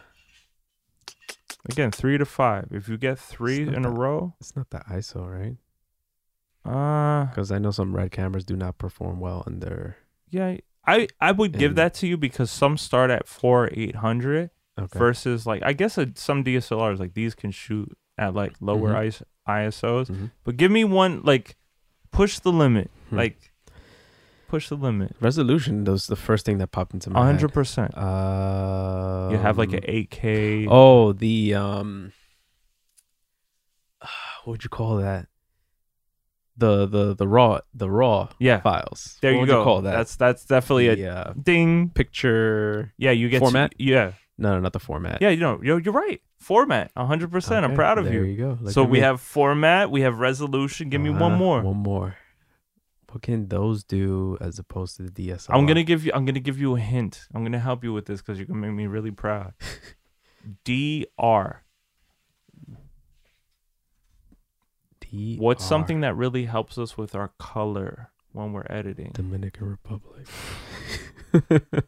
Again, 1.69 1.91
three 1.91 2.17
to 2.19 2.25
five. 2.25 2.69
If 2.71 2.89
you 2.89 2.97
get 2.97 3.19
three 3.19 3.62
in 3.62 3.85
a 3.85 3.91
row, 3.91 4.35
it's 4.41 4.55
not 4.55 4.71
the 4.71 4.79
ISO, 4.91 5.27
right? 5.27 5.57
uh, 6.64 7.25
Because 7.27 7.51
I 7.51 7.59
know 7.59 7.71
some 7.73 7.95
red 7.97 8.11
cameras 8.12 8.45
do 8.45 8.57
not 8.57 8.79
perform 8.79 9.21
well 9.21 9.43
under 9.47 9.97
yeah, 10.29 10.59
I 10.87 11.09
I 11.20 11.32
would 11.32 11.53
give 11.53 11.72
And- 11.72 11.78
that 11.78 11.95
to 11.95 12.07
you 12.07 12.16
because 12.16 12.51
some 12.51 12.76
start 12.76 13.11
at 13.11 13.26
four 13.26 13.68
eight 13.72 13.97
hundred 13.97 14.51
okay. 14.78 14.99
versus 14.99 15.47
like 15.47 15.62
I 15.64 15.72
guess 15.72 15.99
uh 15.99 16.07
some 16.14 16.45
DSLRs 16.45 16.99
like 16.99 17.14
these 17.14 17.34
can 17.34 17.51
shoot 17.51 17.97
at 18.18 18.34
like 18.34 18.55
lower 18.61 18.93
Mhm. 18.95 19.07
IS- 19.07 19.22
ISOs. 19.49 20.07
Mhm. 20.11 20.30
But 20.45 20.57
give 20.57 20.70
me 20.70 20.84
one 20.84 21.22
like 21.24 21.57
push 22.12 22.39
the 22.39 22.53
limit, 22.53 22.91
Hmm. 23.11 23.16
like 23.16 23.53
push 24.49 24.68
the 24.68 24.76
limit. 24.76 25.14
resolution 25.20 25.82
was 25.84 26.07
the 26.07 26.14
first 26.16 26.47
thing 26.47 26.59
that 26.59 26.68
popped 26.70 26.95
into 26.95 27.11
my 27.11 27.20
A 27.20 27.24
hundred 27.24 27.51
head. 27.51 27.55
percent. 27.55 27.97
Uh 27.97 29.28
You 29.32 29.39
have 29.39 29.59
like 29.59 29.72
an 29.72 29.80
eight 29.84 30.11
K. 30.11 30.66
Oh, 30.70 31.12
the 31.12 31.55
um 31.55 32.12
what 34.45 34.53
would 34.53 34.64
you 34.64 34.70
call 34.70 34.97
that? 34.99 35.26
The 36.59 36.86
the 36.86 37.14
the 37.14 37.28
raw 37.28 37.61
the 37.74 37.90
raw 37.90 38.28
Yeah. 38.38 38.61
files. 38.61 39.18
There 39.20 39.34
What 39.34 39.40
you 39.40 39.46
go. 39.46 39.62
call 39.64 39.82
that? 39.82 39.92
That's 39.96 40.16
that's 40.16 40.44
definitely 40.46 40.88
a 41.02 41.14
uh, 41.14 41.32
ding. 41.34 41.90
picture 41.90 42.92
Yeah, 42.96 43.11
you 43.11 43.28
get 43.28 43.40
to- 43.40 43.44
format? 43.46 43.74
yeah, 43.78 44.12
No, 44.38 44.54
no, 44.54 44.61
not 44.61 44.72
the 44.72 44.80
format. 44.80 45.20
yeah. 45.20 45.28
You 45.30 45.40
know, 45.40 45.61
you're, 45.62 45.80
you're 45.80 45.92
right. 45.94 46.20
Format, 46.38 46.92
a 46.96 47.04
hundred 47.07 47.30
percent. 47.32 47.64
I'm 47.64 47.74
proud 47.74 47.98
of 47.98 48.04
there 48.04 48.14
you. 48.14 48.20
There 48.20 48.28
you 48.30 48.36
go. 48.36 48.59
Look 48.62 48.72
so 48.72 48.84
we 48.84 48.98
me. 48.98 49.00
have 49.00 49.20
format, 49.20 49.90
we 49.90 50.00
have 50.02 50.18
resolution. 50.18 50.88
Give 50.90 51.00
me 51.00 51.11
one 51.11 51.22
Uh-huh, 51.32 51.36
more. 51.36 51.61
One 51.62 51.76
more. 51.78 52.16
What 53.11 53.22
can 53.22 53.48
those 53.48 53.82
do 53.84 54.36
as 54.40 54.59
opposed 54.59 54.96
to 54.96 55.02
the 55.02 55.11
DSLR? 55.11 55.54
I'm 55.54 55.64
gonna 55.66 55.82
give 55.84 56.04
you. 56.04 56.12
I'm 56.14 56.24
gonna 56.26 56.40
give 56.40 56.59
you 56.59 56.76
a 56.76 56.80
hint. 56.80 57.28
I'm 57.34 57.42
gonna 57.44 57.59
help 57.59 57.82
you 57.84 57.92
with 57.92 58.04
this 58.07 58.20
because 58.20 58.38
you're 58.38 58.46
gonna 58.46 58.61
make 58.61 58.72
me 58.72 58.86
really 58.86 59.11
proud. 59.11 59.54
DR. 60.64 61.62
What's 65.11 65.64
something 65.64 66.00
that 66.00 66.16
really 66.16 66.44
helps 66.44 66.78
us 66.78 66.96
with 66.96 67.14
our 67.14 67.32
color 67.38 68.11
when 68.32 68.52
we're 68.52 68.66
editing? 68.68 69.12
Dominican 69.12 69.68
Republic 69.68 70.26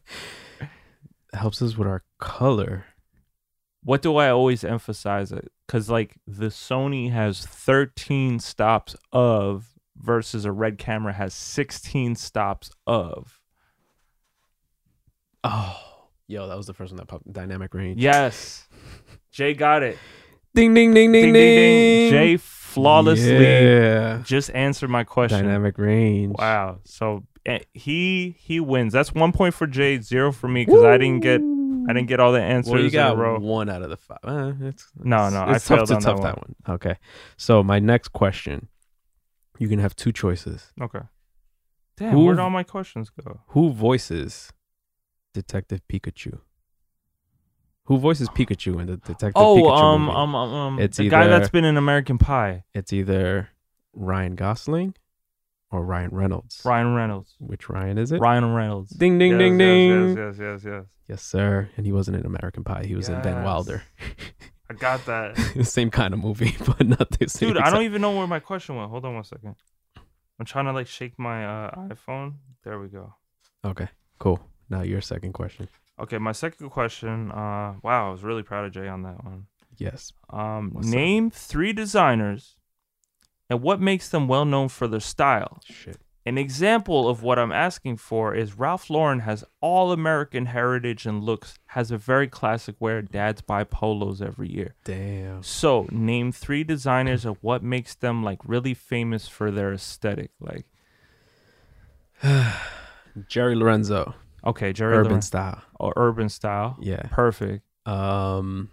helps 1.32 1.62
us 1.62 1.76
with 1.76 1.88
our 1.88 2.04
color. 2.18 2.86
What 3.82 4.02
do 4.02 4.16
I 4.16 4.30
always 4.30 4.64
emphasize 4.64 5.32
uh, 5.32 5.36
it? 5.36 5.52
Because 5.66 5.88
like 5.88 6.16
the 6.26 6.46
Sony 6.46 7.12
has 7.12 7.44
13 7.46 8.38
stops 8.40 8.96
of 9.12 9.70
versus 9.96 10.44
a 10.44 10.52
red 10.52 10.78
camera 10.78 11.12
has 11.12 11.34
16 11.34 12.16
stops 12.16 12.70
of. 12.86 13.40
Oh, 15.44 15.80
yo, 16.26 16.48
that 16.48 16.56
was 16.56 16.66
the 16.66 16.74
first 16.74 16.92
one 16.92 16.98
that 16.98 17.06
popped. 17.06 17.32
Dynamic 17.32 17.72
range. 17.74 18.00
Yes, 18.00 18.66
Jay 19.30 19.54
got 19.54 19.82
it. 19.82 19.98
Ding 20.54 20.74
ding 20.74 20.92
ding 20.92 21.12
ding 21.12 21.22
Ding, 21.22 21.32
ding. 21.32 21.56
ding, 21.56 22.10
ding. 22.10 22.10
Jay 22.10 22.36
flawlessly 22.78 23.44
Yeah. 23.44 24.22
just 24.24 24.50
answered 24.50 24.90
my 24.90 25.04
question. 25.04 25.44
Dynamic 25.44 25.78
range. 25.78 26.36
Wow. 26.38 26.78
So 26.84 27.24
eh, 27.46 27.60
he 27.74 28.36
he 28.38 28.60
wins. 28.60 28.92
That's 28.92 29.12
one 29.12 29.32
point 29.32 29.54
for 29.54 29.66
Jay, 29.66 30.00
zero 30.00 30.32
for 30.32 30.48
me 30.48 30.64
because 30.64 30.84
I 30.84 30.96
didn't 30.98 31.20
get 31.20 31.40
I 31.40 31.92
didn't 31.94 32.08
get 32.08 32.20
all 32.20 32.32
the 32.32 32.42
answers 32.42 32.70
Well, 32.72 32.80
you 32.80 32.86
in 32.88 32.92
got 32.92 33.14
a 33.14 33.16
row. 33.16 33.38
one 33.38 33.70
out 33.70 33.82
of 33.82 33.88
the 33.90 33.96
five. 33.96 34.18
Uh, 34.22 34.52
it's, 34.60 34.90
No, 35.02 35.16
it's- 35.28 35.32
no, 35.32 35.40
I 35.40 35.54
it's 35.56 35.66
tough 35.66 35.88
to 35.88 35.94
on 35.94 36.00
tough 36.02 36.16
that 36.20 36.34
that 36.34 36.38
one. 36.38 36.54
Okay, 36.68 36.96
so 37.38 37.62
my 37.62 37.78
next 37.78 38.08
question, 38.08 38.68
you 39.58 39.68
can 39.68 39.78
have 39.78 39.96
two 39.96 40.12
choices. 40.12 40.72
Okay. 40.80 41.00
Damn, 41.96 42.12
Who- 42.12 42.26
where'd 42.26 42.38
all 42.40 42.50
my 42.50 42.62
questions 42.62 43.10
go? 43.10 43.40
Who 43.48 43.70
voices 43.72 44.52
Detective 45.32 45.80
Pikachu? 45.90 46.40
Who 47.88 47.98
voices 47.98 48.28
Pikachu 48.28 48.80
in 48.80 48.86
the 48.86 48.96
Detective 48.98 49.32
Oh, 49.36 49.56
Pikachu 49.56 49.78
um, 49.78 50.00
movie? 50.02 50.12
um, 50.16 50.34
um, 50.34 50.52
um, 50.54 50.78
It's 50.78 50.98
the 50.98 51.08
guy 51.08 51.22
either- 51.24 51.30
that's 51.38 51.48
been 51.50 51.64
in 51.64 51.76
American 51.76 52.18
Pie, 52.18 52.64
It's 52.74 52.92
either 52.92 53.48
Ryan 53.94 54.34
Gosling 54.36 54.94
or 55.70 55.84
Ryan 55.84 56.10
Reynolds. 56.12 56.60
Ryan 56.64 56.94
Reynolds. 56.94 57.34
Which 57.38 57.68
Ryan 57.68 57.98
is 57.98 58.12
it? 58.12 58.20
Ryan 58.20 58.54
Reynolds. 58.54 58.90
Ding 58.90 59.18
ding 59.18 59.32
Yes, 59.32 59.38
ding 59.38 59.58
ding. 59.58 60.08
Yes, 60.08 60.16
yes, 60.16 60.36
yes, 60.38 60.64
yes. 60.64 60.84
Yes, 61.08 61.22
sir. 61.22 61.70
And 61.76 61.86
he 61.86 61.92
wasn't 61.92 62.18
in 62.18 62.26
American 62.26 62.62
Pie. 62.64 62.84
He 62.86 62.94
was 62.94 63.08
in 63.08 63.20
Van 63.22 63.36
Yes. 63.36 63.44
Wilder. 63.44 63.82
I 64.70 64.74
got 64.74 65.06
that. 65.06 65.36
same 65.64 65.90
kind 65.90 66.12
of 66.12 66.20
movie, 66.20 66.54
but 66.66 66.86
not 66.86 67.10
the 67.18 67.26
same. 67.28 67.54
Dude, 67.54 67.58
I 67.62 67.70
don't 67.70 67.84
even 67.84 68.02
know 68.02 68.14
where 68.14 68.26
my 68.26 68.38
question 68.40 68.76
went. 68.76 68.90
Hold 68.90 69.06
on 69.06 69.14
one 69.14 69.24
second. 69.24 69.56
I'm 70.38 70.44
trying 70.44 70.66
to 70.66 70.72
like 70.72 70.86
shake 70.86 71.18
my 71.18 71.46
uh, 71.46 71.74
iPhone. 71.88 72.34
There 72.64 72.78
we 72.78 72.88
go. 72.88 73.14
Okay, 73.64 73.88
cool. 74.18 74.38
Now 74.68 74.82
your 74.82 75.00
second 75.00 75.32
question. 75.32 75.68
Okay, 76.00 76.18
my 76.18 76.32
second 76.32 76.70
question. 76.70 77.30
Uh, 77.30 77.74
wow, 77.82 78.08
I 78.08 78.10
was 78.10 78.22
really 78.22 78.42
proud 78.42 78.64
of 78.64 78.72
Jay 78.72 78.88
on 78.88 79.02
that 79.02 79.24
one. 79.24 79.46
Yes. 79.76 80.12
Um, 80.30 80.70
What's 80.72 80.88
up? 80.88 80.94
name 80.94 81.30
three 81.30 81.72
designers 81.72 82.56
and 83.50 83.62
what 83.62 83.80
makes 83.80 84.08
them 84.08 84.28
well 84.28 84.44
known 84.44 84.68
for 84.68 84.86
their 84.88 85.00
style. 85.00 85.60
Shit. 85.64 85.98
An 86.26 86.36
example 86.36 87.08
of 87.08 87.22
what 87.22 87.38
I'm 87.38 87.52
asking 87.52 87.96
for 87.96 88.34
is 88.34 88.58
Ralph 88.58 88.90
Lauren 88.90 89.20
has 89.20 89.44
all 89.62 89.92
American 89.92 90.46
heritage 90.46 91.06
and 91.06 91.24
looks, 91.24 91.58
has 91.68 91.90
a 91.90 91.96
very 91.96 92.28
classic 92.28 92.74
wear. 92.80 93.00
Dads 93.00 93.40
buy 93.40 93.64
polos 93.64 94.20
every 94.20 94.52
year. 94.52 94.74
Damn. 94.84 95.42
So, 95.42 95.88
name 95.90 96.30
three 96.32 96.64
designers 96.64 97.24
of 97.24 97.38
what 97.40 97.62
makes 97.62 97.94
them 97.94 98.22
like 98.22 98.40
really 98.44 98.74
famous 98.74 99.26
for 99.26 99.50
their 99.50 99.72
aesthetic. 99.72 100.30
Like, 100.38 100.66
Jerry 103.28 103.54
Lorenzo, 103.54 104.14
okay, 104.44 104.72
Jerry 104.72 104.96
urban 104.96 105.22
style. 105.22 105.62
or 105.78 105.92
urban 105.96 106.28
style. 106.28 106.76
Yeah. 106.80 107.02
Perfect. 107.10 107.64
Um. 107.86 108.70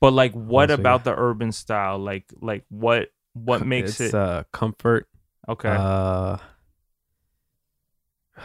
But 0.00 0.12
like, 0.12 0.32
what 0.32 0.70
about 0.70 1.04
the 1.04 1.14
urban 1.16 1.52
style? 1.52 1.98
Like, 1.98 2.26
like 2.40 2.64
what 2.68 3.08
what 3.32 3.66
makes 3.66 4.00
it's, 4.00 4.12
it 4.12 4.14
uh 4.14 4.44
comfort. 4.52 5.08
okay? 5.48 5.76
Uh. 5.78 6.36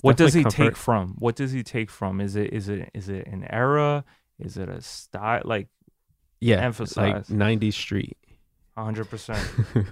what 0.00 0.16
does 0.16 0.34
he 0.34 0.44
definitely 0.44 0.68
take 0.68 0.76
from? 0.76 1.16
What 1.18 1.36
does 1.36 1.52
he 1.52 1.62
take 1.62 1.90
from? 1.90 2.20
Is 2.20 2.36
it 2.36 2.52
is 2.52 2.68
it 2.68 2.90
is 2.94 3.08
it 3.08 3.26
an 3.26 3.46
era? 3.50 4.04
Is 4.38 4.56
it 4.56 4.68
a 4.68 4.80
style? 4.80 5.42
Like 5.44 5.68
Yeah. 6.40 6.60
emphasize. 6.62 7.28
Like 7.28 7.38
'90s 7.38 7.74
street. 7.74 8.16
Hundred 8.76 9.08
percent. 9.10 9.40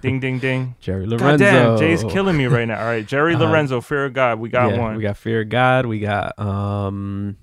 Ding 0.01 0.19
ding 0.19 0.39
ding. 0.39 0.75
Jerry 0.81 1.05
Lorenzo. 1.05 1.29
God 1.29 1.37
damn, 1.37 1.77
Jay's 1.77 2.03
killing 2.03 2.37
me 2.37 2.47
right 2.47 2.67
now. 2.67 2.79
All 2.79 2.85
right, 2.85 3.05
Jerry 3.05 3.35
Uh, 3.35 3.39
Lorenzo, 3.39 3.81
Fear 3.81 4.05
of 4.05 4.13
God. 4.13 4.39
We 4.39 4.49
got 4.49 4.71
Yeah, 4.71 4.79
one. 4.79 4.95
We 4.97 5.03
got 5.03 5.17
Fear 5.17 5.41
of 5.41 5.49
God. 5.49 5.85
We 5.85 5.99
got 5.99 6.37
um. 6.37 7.37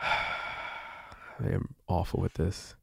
I 0.02 1.46
am 1.46 1.74
awful 1.88 2.20
with 2.20 2.34
this. 2.34 2.76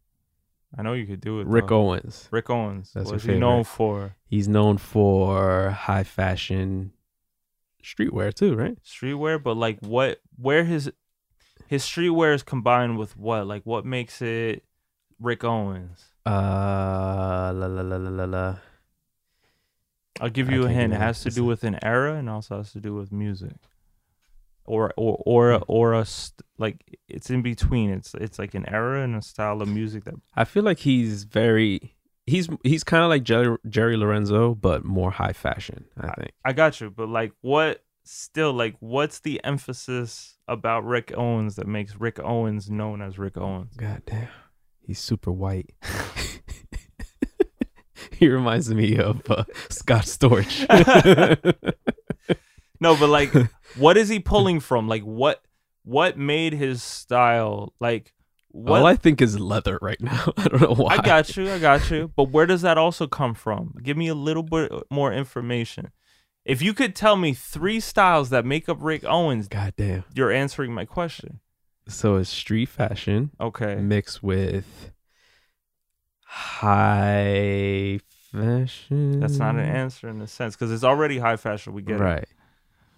I 0.78 0.84
know 0.84 0.94
you 0.94 1.06
could 1.06 1.22
do 1.22 1.40
it. 1.40 1.48
Rick 1.48 1.68
though. 1.68 1.82
Owens. 1.82 2.28
Rick 2.32 2.50
Owens. 2.50 2.92
That's 2.94 3.10
your 3.10 3.20
he 3.20 3.40
known 3.40 3.64
for? 3.64 4.16
He's 4.26 4.48
known 4.48 4.78
for 4.78 5.72
high 5.72 6.04
fashion 6.04 6.92
streetwear 7.84 8.34
too, 8.34 8.56
right? 8.56 8.78
Streetwear, 8.84 9.42
but 9.42 9.58
like 9.58 9.80
what? 9.80 10.20
Where 10.38 10.64
his 10.66 10.92
his 11.68 11.84
streetwear 11.84 12.36
is 12.36 12.44
combined 12.44 12.98
with 12.98 13.18
what? 13.18 13.48
Like 13.48 13.64
what 13.64 13.86
makes 13.86 14.22
it 14.22 14.64
Rick 15.20 15.44
Owens? 15.44 16.09
Uh, 16.30 17.52
la 17.54 17.66
la 17.68 17.82
la 17.82 17.98
la 17.98 18.10
la 18.10 18.26
la. 18.26 18.56
I'll 20.22 20.30
give 20.30 20.50
you 20.52 20.66
a 20.66 20.70
hint. 20.70 20.94
It 20.94 20.98
has 21.00 21.22
to 21.24 21.30
do 21.30 21.46
with 21.46 21.64
an 21.64 21.80
era 21.84 22.16
and 22.16 22.30
also 22.30 22.58
has 22.58 22.72
to 22.74 22.80
do 22.80 22.94
with 22.94 23.12
music. 23.12 23.56
Or 24.66 24.94
or 24.98 25.18
or 25.26 25.52
a, 25.52 25.58
Hmm. 25.60 25.64
or 25.68 25.94
a 25.94 26.06
st- 26.06 26.46
like 26.58 27.00
it's 27.08 27.30
in 27.30 27.42
between. 27.42 27.90
It's 27.90 28.14
it's 28.14 28.38
like 28.38 28.54
an 28.54 28.68
era 28.70 29.04
and 29.04 29.16
a 29.16 29.22
style 29.22 29.62
of 29.62 29.68
music 29.70 30.04
that 30.04 30.16
I 30.36 30.44
feel 30.46 30.64
like 30.64 30.80
he's 30.80 31.24
very 31.24 31.96
he's 32.28 32.48
he's 32.64 32.84
kind 32.84 33.04
of 33.04 33.10
like 33.10 33.24
Jerry, 33.24 33.58
Jerry 33.68 33.98
Lorenzo, 33.98 34.54
but 34.54 34.84
more 34.86 35.10
high 35.12 35.34
fashion. 35.34 35.86
I 36.00 36.12
think. 36.14 36.32
I 36.46 36.54
got 36.54 36.80
you. 36.82 36.92
But 36.92 37.10
like 37.10 37.32
what 37.42 37.84
still, 38.04 38.54
like, 38.54 38.76
what's 38.80 39.20
the 39.22 39.44
emphasis 39.44 40.38
about 40.48 40.84
Rick 40.86 41.14
Owens 41.16 41.56
that 41.56 41.68
makes 41.68 41.96
Rick 41.96 42.20
Owens 42.20 42.70
known 42.70 43.02
as 43.02 43.18
Rick 43.18 43.38
Owens? 43.38 43.76
God 43.76 44.02
damn. 44.06 44.28
He's 44.90 45.00
super 45.00 45.32
white. 45.32 45.70
he 48.12 48.28
reminds 48.28 48.74
me 48.74 48.98
of 48.98 49.22
uh, 49.30 49.44
Scott 49.70 50.06
Storch. 50.06 50.66
No, 52.80 52.96
but 52.96 53.10
like, 53.10 53.34
what 53.78 53.98
is 53.98 54.10
he 54.10 54.20
pulling 54.20 54.60
from? 54.60 54.88
Like, 54.88 55.04
what 55.04 55.44
what 55.84 56.18
made 56.18 56.54
his 56.54 56.82
style 56.82 57.74
like? 57.80 58.14
What 58.52 58.80
All 58.80 58.88
I 58.88 58.96
think 58.96 59.22
is 59.22 59.40
leather 59.40 59.78
right 59.82 60.02
now. 60.02 60.34
I 60.38 60.48
don't 60.48 60.62
know 60.62 60.74
why. 60.74 60.96
I 60.96 61.02
got 61.02 61.38
you, 61.38 61.52
I 61.52 61.60
got 61.60 61.92
you. 61.92 62.12
But 62.16 62.32
where 62.32 62.46
does 62.46 62.64
that 62.64 62.78
also 62.78 63.06
come 63.06 63.36
from? 63.36 63.76
Give 63.84 63.96
me 63.96 64.08
a 64.08 64.16
little 64.16 64.44
bit 64.44 64.72
more 64.90 65.14
information. 65.14 65.90
If 66.46 66.62
you 66.62 66.74
could 66.74 66.96
tell 66.96 67.16
me 67.16 67.34
three 67.34 67.80
styles 67.80 68.32
that 68.32 68.46
make 68.46 68.68
up 68.68 68.78
Rick 68.80 69.04
Owens, 69.06 69.48
goddamn, 69.48 70.06
you're 70.16 70.32
answering 70.32 70.74
my 70.74 70.86
question. 70.86 71.42
So 71.90 72.16
it's 72.18 72.30
street 72.30 72.70
fashion 72.70 73.32
Okay. 73.42 73.76
mixed 73.76 74.24
with 74.24 74.92
high 76.24 78.00
fashion. 78.32 79.20
That's 79.20 79.38
not 79.38 79.56
an 79.56 79.62
answer 79.62 80.08
in 80.10 80.22
a 80.22 80.28
sense 80.28 80.56
because 80.56 80.72
it's 80.72 80.84
already 80.84 81.18
high 81.20 81.38
fashion. 81.38 81.74
We 81.74 81.82
get 81.82 82.00
it. 82.00 82.04
right. 82.04 82.28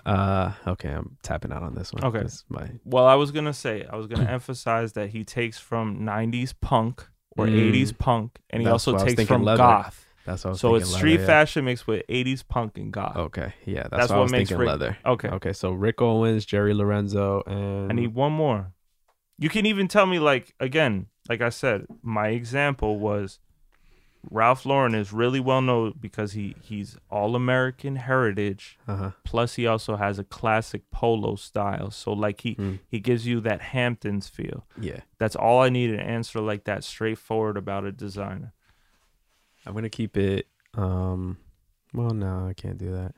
Uh, 0.05 0.51
okay, 0.67 0.89
I'm 0.89 1.17
tapping 1.21 1.51
out 1.51 1.61
on 1.61 1.75
this 1.75 1.93
one. 1.93 2.03
Okay. 2.03 2.27
My 2.49 2.69
Well, 2.85 3.05
I 3.05 3.15
was 3.15 3.31
gonna 3.31 3.53
say 3.53 3.85
I 3.89 3.95
was 3.95 4.07
gonna 4.07 4.29
emphasize 4.29 4.93
that 4.93 5.09
he 5.11 5.23
takes 5.23 5.59
from 5.59 5.99
'90s 6.03 6.53
punk 6.59 7.07
or 7.37 7.45
Mm. 7.45 7.55
'80s 7.71 7.91
punk, 7.97 8.39
and 8.49 8.61
he 8.61 8.65
That's 8.65 8.73
also 8.73 8.93
what 8.93 9.01
I 9.01 9.03
was 9.05 9.13
takes 9.15 9.27
from 9.27 9.43
leather. 9.43 9.57
goth. 9.57 10.05
that's 10.25 10.43
what 10.43 10.49
I 10.49 10.51
was 10.53 10.59
So 10.59 10.75
it's 10.75 10.87
leather, 10.91 10.97
street 10.97 11.19
yeah. 11.21 11.25
fashion 11.27 11.65
mixed 11.65 11.85
with 11.87 12.03
'80s 12.09 12.41
punk 12.47 12.77
and 12.77 12.91
goth. 12.91 13.15
Okay, 13.15 13.53
yeah, 13.65 13.83
that's, 13.83 13.89
That's 13.91 14.09
what, 14.09 14.15
I 14.15 14.17
what 14.17 14.23
was 14.23 14.31
makes 14.31 14.49
thinking 14.49 14.57
Rick- 14.61 14.67
leather. 14.69 14.97
Okay. 15.05 15.29
Okay, 15.29 15.53
so 15.53 15.71
Rick 15.71 16.01
Owens, 16.01 16.45
Jerry 16.45 16.73
Lorenzo, 16.73 17.43
and 17.45 17.91
I 17.91 17.93
need 17.95 18.13
one 18.15 18.31
more. 18.33 18.73
You 19.41 19.49
can 19.49 19.65
even 19.65 19.87
tell 19.87 20.05
me, 20.05 20.19
like, 20.19 20.53
again, 20.59 21.07
like 21.27 21.41
I 21.41 21.49
said, 21.49 21.85
my 22.03 22.27
example 22.29 22.99
was 22.99 23.39
Ralph 24.29 24.67
Lauren 24.67 24.93
is 24.93 25.11
really 25.11 25.39
well 25.39 25.63
known 25.63 25.95
because 25.99 26.33
he 26.33 26.55
he's 26.61 26.95
all 27.09 27.35
American 27.35 27.95
heritage. 27.95 28.77
uh-huh. 28.87 29.11
Plus, 29.23 29.55
he 29.55 29.65
also 29.65 29.95
has 29.95 30.19
a 30.19 30.23
classic 30.23 30.83
polo 30.91 31.35
style. 31.35 31.89
So, 31.89 32.13
like, 32.13 32.41
he 32.41 32.53
Mm. 32.55 32.79
he 32.87 32.99
gives 32.99 33.25
you 33.25 33.41
that 33.41 33.61
Hamptons 33.61 34.27
feel. 34.29 34.67
yeah. 34.79 34.99
That's 35.17 35.35
all 35.35 35.59
I 35.63 35.69
need 35.69 35.89
an 35.89 35.99
answer 35.99 36.39
like 36.39 36.65
that, 36.65 36.83
straightforward 36.83 37.57
about 37.57 37.83
a 37.83 37.91
designer. 37.91 38.53
I'm 39.65 39.73
gonna 39.73 39.89
keep 39.89 40.17
it. 40.17 40.47
Um, 40.75 41.37
well, 41.93 42.11
no, 42.11 42.47
I 42.47 42.53
can't 42.53 42.77
do 42.77 42.91
that 42.91 43.15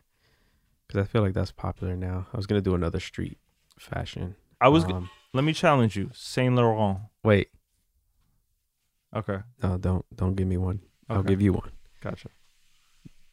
because 0.88 1.02
I 1.02 1.06
feel 1.06 1.22
like 1.22 1.34
that's 1.34 1.52
popular 1.52 1.96
now. 1.98 2.28
I 2.34 2.38
was 2.38 2.48
gonna 2.48 2.62
do 2.62 2.76
another 2.76 3.02
street 3.02 3.38
fashion. 3.78 4.36
I 4.62 4.70
was. 4.70 4.86
g 4.86 4.94
Um, 4.94 5.10
let 5.34 5.44
me 5.44 5.54
challenge 5.54 5.96
you, 5.96 6.10
Saint 6.14 6.56
Laurent. 6.56 7.00
wait, 7.24 7.50
Okay, 9.16 9.40
no, 9.62 9.78
don't 9.78 10.06
don't 10.16 10.36
give 10.36 10.48
me 10.48 10.58
one. 10.58 10.80
I'll 11.10 11.20
Okay. 11.20 11.30
give 11.30 11.42
you 11.42 11.54
one. 11.54 11.72
gotcha. 12.02 12.30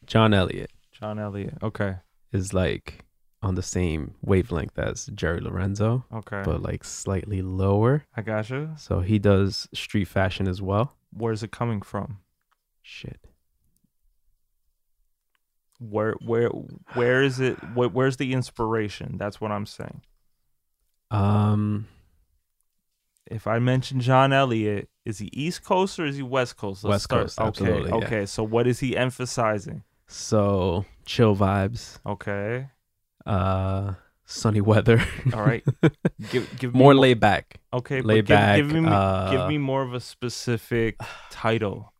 John 0.05 0.33
Elliott 0.33 0.71
John 0.91 1.17
Elliott. 1.19 1.57
Okay, 1.63 1.95
is 2.31 2.53
like 2.53 3.05
on 3.41 3.55
the 3.55 3.63
same 3.63 4.13
wavelength 4.21 4.77
as 4.77 5.07
Jerry 5.15 5.39
Lorenzo, 5.39 6.05
okay, 6.13 6.43
but 6.45 6.61
like 6.61 6.83
slightly 6.83 7.41
lower. 7.41 8.03
I 8.15 8.21
gotcha. 8.21 8.75
So 8.77 8.99
he 9.01 9.17
does 9.19 9.67
street 9.73 10.05
fashion 10.07 10.47
as 10.47 10.61
well. 10.61 10.95
Where's 11.11 11.41
it 11.43 11.51
coming 11.51 11.81
from? 11.81 12.19
Shit. 12.83 13.19
where 15.79 16.13
where 16.23 16.49
where 16.93 17.23
is 17.23 17.39
it 17.39 17.57
where, 17.73 17.89
where's 17.89 18.17
the 18.17 18.33
inspiration 18.33 19.17
that's 19.17 19.41
what 19.41 19.51
i'm 19.51 19.65
saying 19.65 20.01
Um, 21.11 21.87
if 23.29 23.45
i 23.47 23.59
mention 23.59 23.99
john 23.99 24.31
elliott 24.33 24.89
is 25.05 25.19
he 25.19 25.29
east 25.33 25.63
coast 25.63 25.99
or 25.99 26.05
is 26.05 26.15
he 26.17 26.23
west 26.23 26.57
coast 26.57 26.83
West 26.83 27.07
Coast, 27.09 27.39
okay 27.39 27.83
yeah. 27.85 27.95
okay 27.95 28.25
so 28.25 28.43
what 28.43 28.65
is 28.67 28.79
he 28.79 28.95
emphasizing 28.97 29.83
so 30.07 30.85
chill 31.05 31.35
vibes. 31.35 31.99
okay 32.05 32.69
Uh, 33.25 33.93
sunny 34.25 34.61
weather. 34.61 35.03
all 35.33 35.43
right 35.43 35.63
give 36.31 36.47
give 36.57 36.73
me 36.73 36.79
More 36.79 36.95
laid 36.95 37.19
back. 37.19 37.59
okay 37.73 38.01
laid 38.01 38.25
give, 38.25 38.35
back, 38.35 38.57
give 38.57 38.71
me 38.71 38.87
uh, 38.89 39.31
give 39.31 39.47
me 39.47 39.57
more 39.57 39.83
of 39.83 39.93
a 39.93 39.99
specific 39.99 40.95
title 41.29 41.93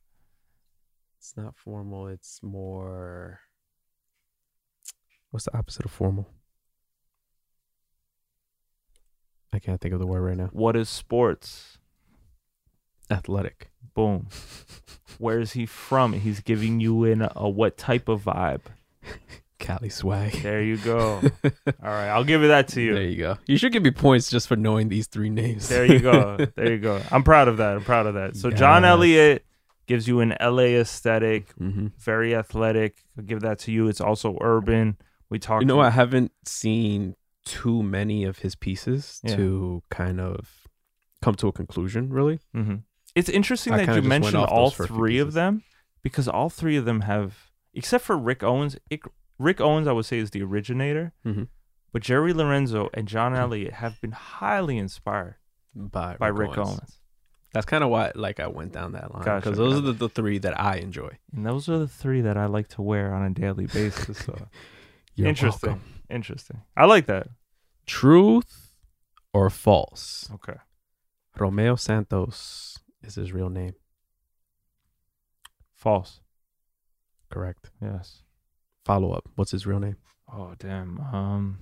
It's 1.20 1.36
not 1.38 1.56
formal. 1.56 2.08
It's 2.08 2.42
more. 2.44 3.40
What's 5.30 5.46
the 5.46 5.56
opposite 5.58 5.86
of 5.86 5.92
formal? 5.92 6.26
I 9.54 9.60
can't 9.60 9.80
think 9.82 9.94
of 9.94 10.00
the 10.00 10.08
word 10.08 10.22
right 10.22 10.38
now. 10.38 10.50
what 10.54 10.76
is 10.76 10.90
sports 10.90 11.78
Athletic. 13.10 13.70
boom 13.94 14.28
where 15.18 15.40
is 15.40 15.52
he 15.54 15.66
from 15.66 16.14
he's 16.14 16.40
giving 16.40 16.80
you 16.80 17.04
in 17.04 17.22
a, 17.22 17.32
a 17.36 17.50
what 17.50 17.78
type 17.78 18.08
of 18.08 18.24
vibe 18.24 18.62
Cali 19.60 19.90
swag. 19.90 20.32
there 20.42 20.64
you 20.64 20.78
go 20.78 21.22
all 21.44 21.52
right 21.84 22.08
i'll 22.10 22.24
give 22.24 22.44
it 22.44 22.48
that 22.48 22.70
to 22.70 22.82
you 22.82 22.94
There 22.96 23.04
you 23.04 23.18
go. 23.18 23.38
You 23.46 23.58
should 23.58 23.72
give 23.74 23.84
me 23.84 23.92
points 23.92 24.30
just 24.30 24.48
for 24.48 24.56
knowing 24.56 24.90
these 24.90 25.08
three 25.08 25.30
names. 25.30 25.68
There 25.70 25.86
you 25.86 26.00
go. 26.00 26.38
There 26.56 26.72
you 26.72 26.80
go. 26.80 27.02
I'm 27.12 27.24
proud 27.24 27.48
of 27.48 27.58
that. 27.58 27.76
I'm 27.76 27.84
proud 27.84 28.08
of 28.08 28.14
that. 28.16 28.36
So 28.38 28.50
John 28.50 28.82
Yes. 28.84 28.90
Elliott 28.90 29.46
gives 29.88 30.08
you 30.08 30.20
an 30.22 30.34
LA 30.42 30.80
aesthetic, 30.80 31.52
hmm 31.58 31.88
very 32.00 32.34
athletic. 32.34 33.04
I'll 33.18 33.24
give 33.24 33.42
that 33.42 33.60
to 33.60 33.72
you. 33.72 33.88
It's 33.88 34.02
also 34.02 34.38
urban. 34.42 34.98
We 35.30 35.38
talked. 35.38 35.62
You 35.62 35.68
know, 35.68 35.80
I 35.80 35.90
haven't 35.92 36.32
seen 36.46 37.16
too 37.46 37.82
many 37.84 38.24
of 38.24 38.40
his 38.40 38.56
pieces 38.56 39.20
Yeah. 39.24 39.36
to 39.38 39.84
kind 39.90 40.20
of 40.20 40.68
come 41.22 41.36
to 41.36 41.48
a 41.48 41.52
conclusion, 41.52 42.10
really. 42.10 42.40
hmm 42.54 42.76
It's 43.16 43.30
interesting 43.30 43.74
I 43.74 43.86
that 43.86 43.96
you 43.96 44.02
mentioned 44.08 44.38
all 44.38 44.66
those 44.70 44.74
first 44.76 44.88
few 44.90 44.98
three 44.98 45.18
of 45.20 45.34
them 45.34 45.64
because 46.04 46.28
all 46.28 46.50
three 46.50 46.78
of 46.78 46.86
them 46.86 47.02
have, 47.02 47.52
except 47.74 48.04
for 48.06 48.18
Rick 48.18 48.44
Owens. 48.44 48.78
It, 48.90 49.02
Rick 49.38 49.60
Owens, 49.62 49.88
I 49.88 49.92
would 49.92 50.06
say, 50.06 50.18
is 50.20 50.32
the 50.32 50.42
originator, 50.44 51.14
Mhm. 51.26 51.48
but 51.92 52.02
Jerry 52.04 52.34
Lorenzo 52.34 52.90
and 52.94 53.08
John 53.08 53.36
Elliott 53.36 53.74
have 53.74 54.00
been 54.02 54.12
highly 54.14 54.78
inspired 54.78 55.36
By, 55.76 56.16
by 56.18 56.28
Rick 56.28 56.58
Owens. 56.58 57.00
That's 57.54 57.66
kind 57.66 57.84
of 57.84 57.90
why, 57.90 58.12
like, 58.16 58.40
I 58.40 58.48
went 58.48 58.72
down 58.72 58.94
that 58.94 59.14
line 59.14 59.24
Gotcha, 59.26 59.42
because 59.50 59.58
those 59.58 59.74
gotcha. 59.74 59.84
are 59.90 59.92
the, 59.92 60.08
the 60.08 60.10
three 60.10 60.38
that 60.40 60.58
I 60.60 60.78
enjoy. 60.78 61.18
And 61.36 61.46
those 61.46 61.68
are 61.68 61.78
the 61.80 61.88
three 61.88 62.22
that 62.22 62.38
I 62.38 62.46
like 62.46 62.70
to 62.70 62.82
wear 62.82 63.14
on 63.14 63.24
a 63.26 63.30
daily 63.30 63.66
basis. 63.66 64.20
So 64.20 64.48
interesting. 65.18 65.72
welcome. 65.72 65.84
Interesting. 66.12 66.62
I 66.76 66.86
like 66.86 67.06
that. 67.08 67.28
Truth 67.86 68.74
or 69.34 69.50
false? 69.50 70.30
Okay. 70.34 70.60
Romeo 71.38 71.76
Santos 71.76 72.80
is 73.02 73.16
his 73.16 73.32
real 73.32 73.50
name. 73.50 73.74
False. 75.74 76.20
Correct. 77.30 77.72
Yes. 77.82 78.24
Follow 78.86 79.14
up. 79.14 79.30
What's 79.36 79.52
his 79.52 79.66
real 79.66 79.80
name? 79.80 79.96
Oh 80.32 80.54
damn. 80.60 81.00
Um. 81.00 81.60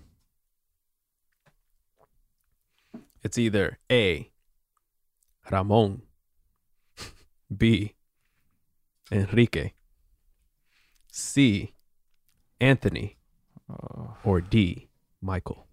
It's 3.23 3.37
either 3.37 3.77
A. 3.91 4.31
Ramon, 5.51 6.03
B. 7.55 7.95
Enrique, 9.11 9.71
C. 11.11 11.73
Anthony, 12.61 13.17
uh, 13.69 14.13
or 14.23 14.41
D. 14.41 14.87
Michael. 15.21 15.67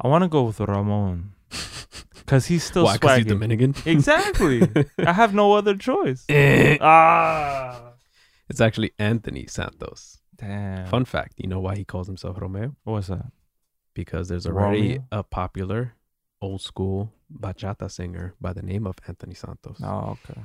I 0.00 0.08
want 0.08 0.22
to 0.22 0.28
go 0.28 0.42
with 0.42 0.58
Ramon, 0.58 1.32
cause 2.26 2.46
he's 2.46 2.64
still 2.64 2.84
Why? 2.84 2.94
Because 2.94 3.18
he's 3.18 3.26
swaggy. 3.26 3.28
Dominican. 3.28 3.74
Exactly. 3.86 4.68
I 4.98 5.12
have 5.12 5.32
no 5.32 5.52
other 5.52 5.76
choice. 5.76 6.24
Eh. 6.28 6.76
ah. 6.80 7.92
it's 8.48 8.60
actually 8.60 8.92
Anthony 8.98 9.46
Santos. 9.46 10.18
Damn. 10.36 10.86
Fun 10.86 11.04
fact: 11.04 11.34
You 11.36 11.48
know 11.48 11.60
why 11.60 11.76
he 11.76 11.84
calls 11.84 12.08
himself 12.08 12.40
Romeo? 12.40 12.74
What's 12.82 13.06
that? 13.08 13.26
Because 13.94 14.28
there's 14.28 14.46
already 14.46 14.88
Romeo? 14.88 15.04
a 15.12 15.22
popular 15.22 15.94
old 16.40 16.60
school 16.62 17.12
bachata 17.32 17.88
singer 17.88 18.34
by 18.40 18.52
the 18.52 18.62
name 18.62 18.86
of 18.86 18.96
Anthony 19.06 19.34
Santos. 19.34 19.78
Oh, 19.84 20.18
okay. 20.28 20.40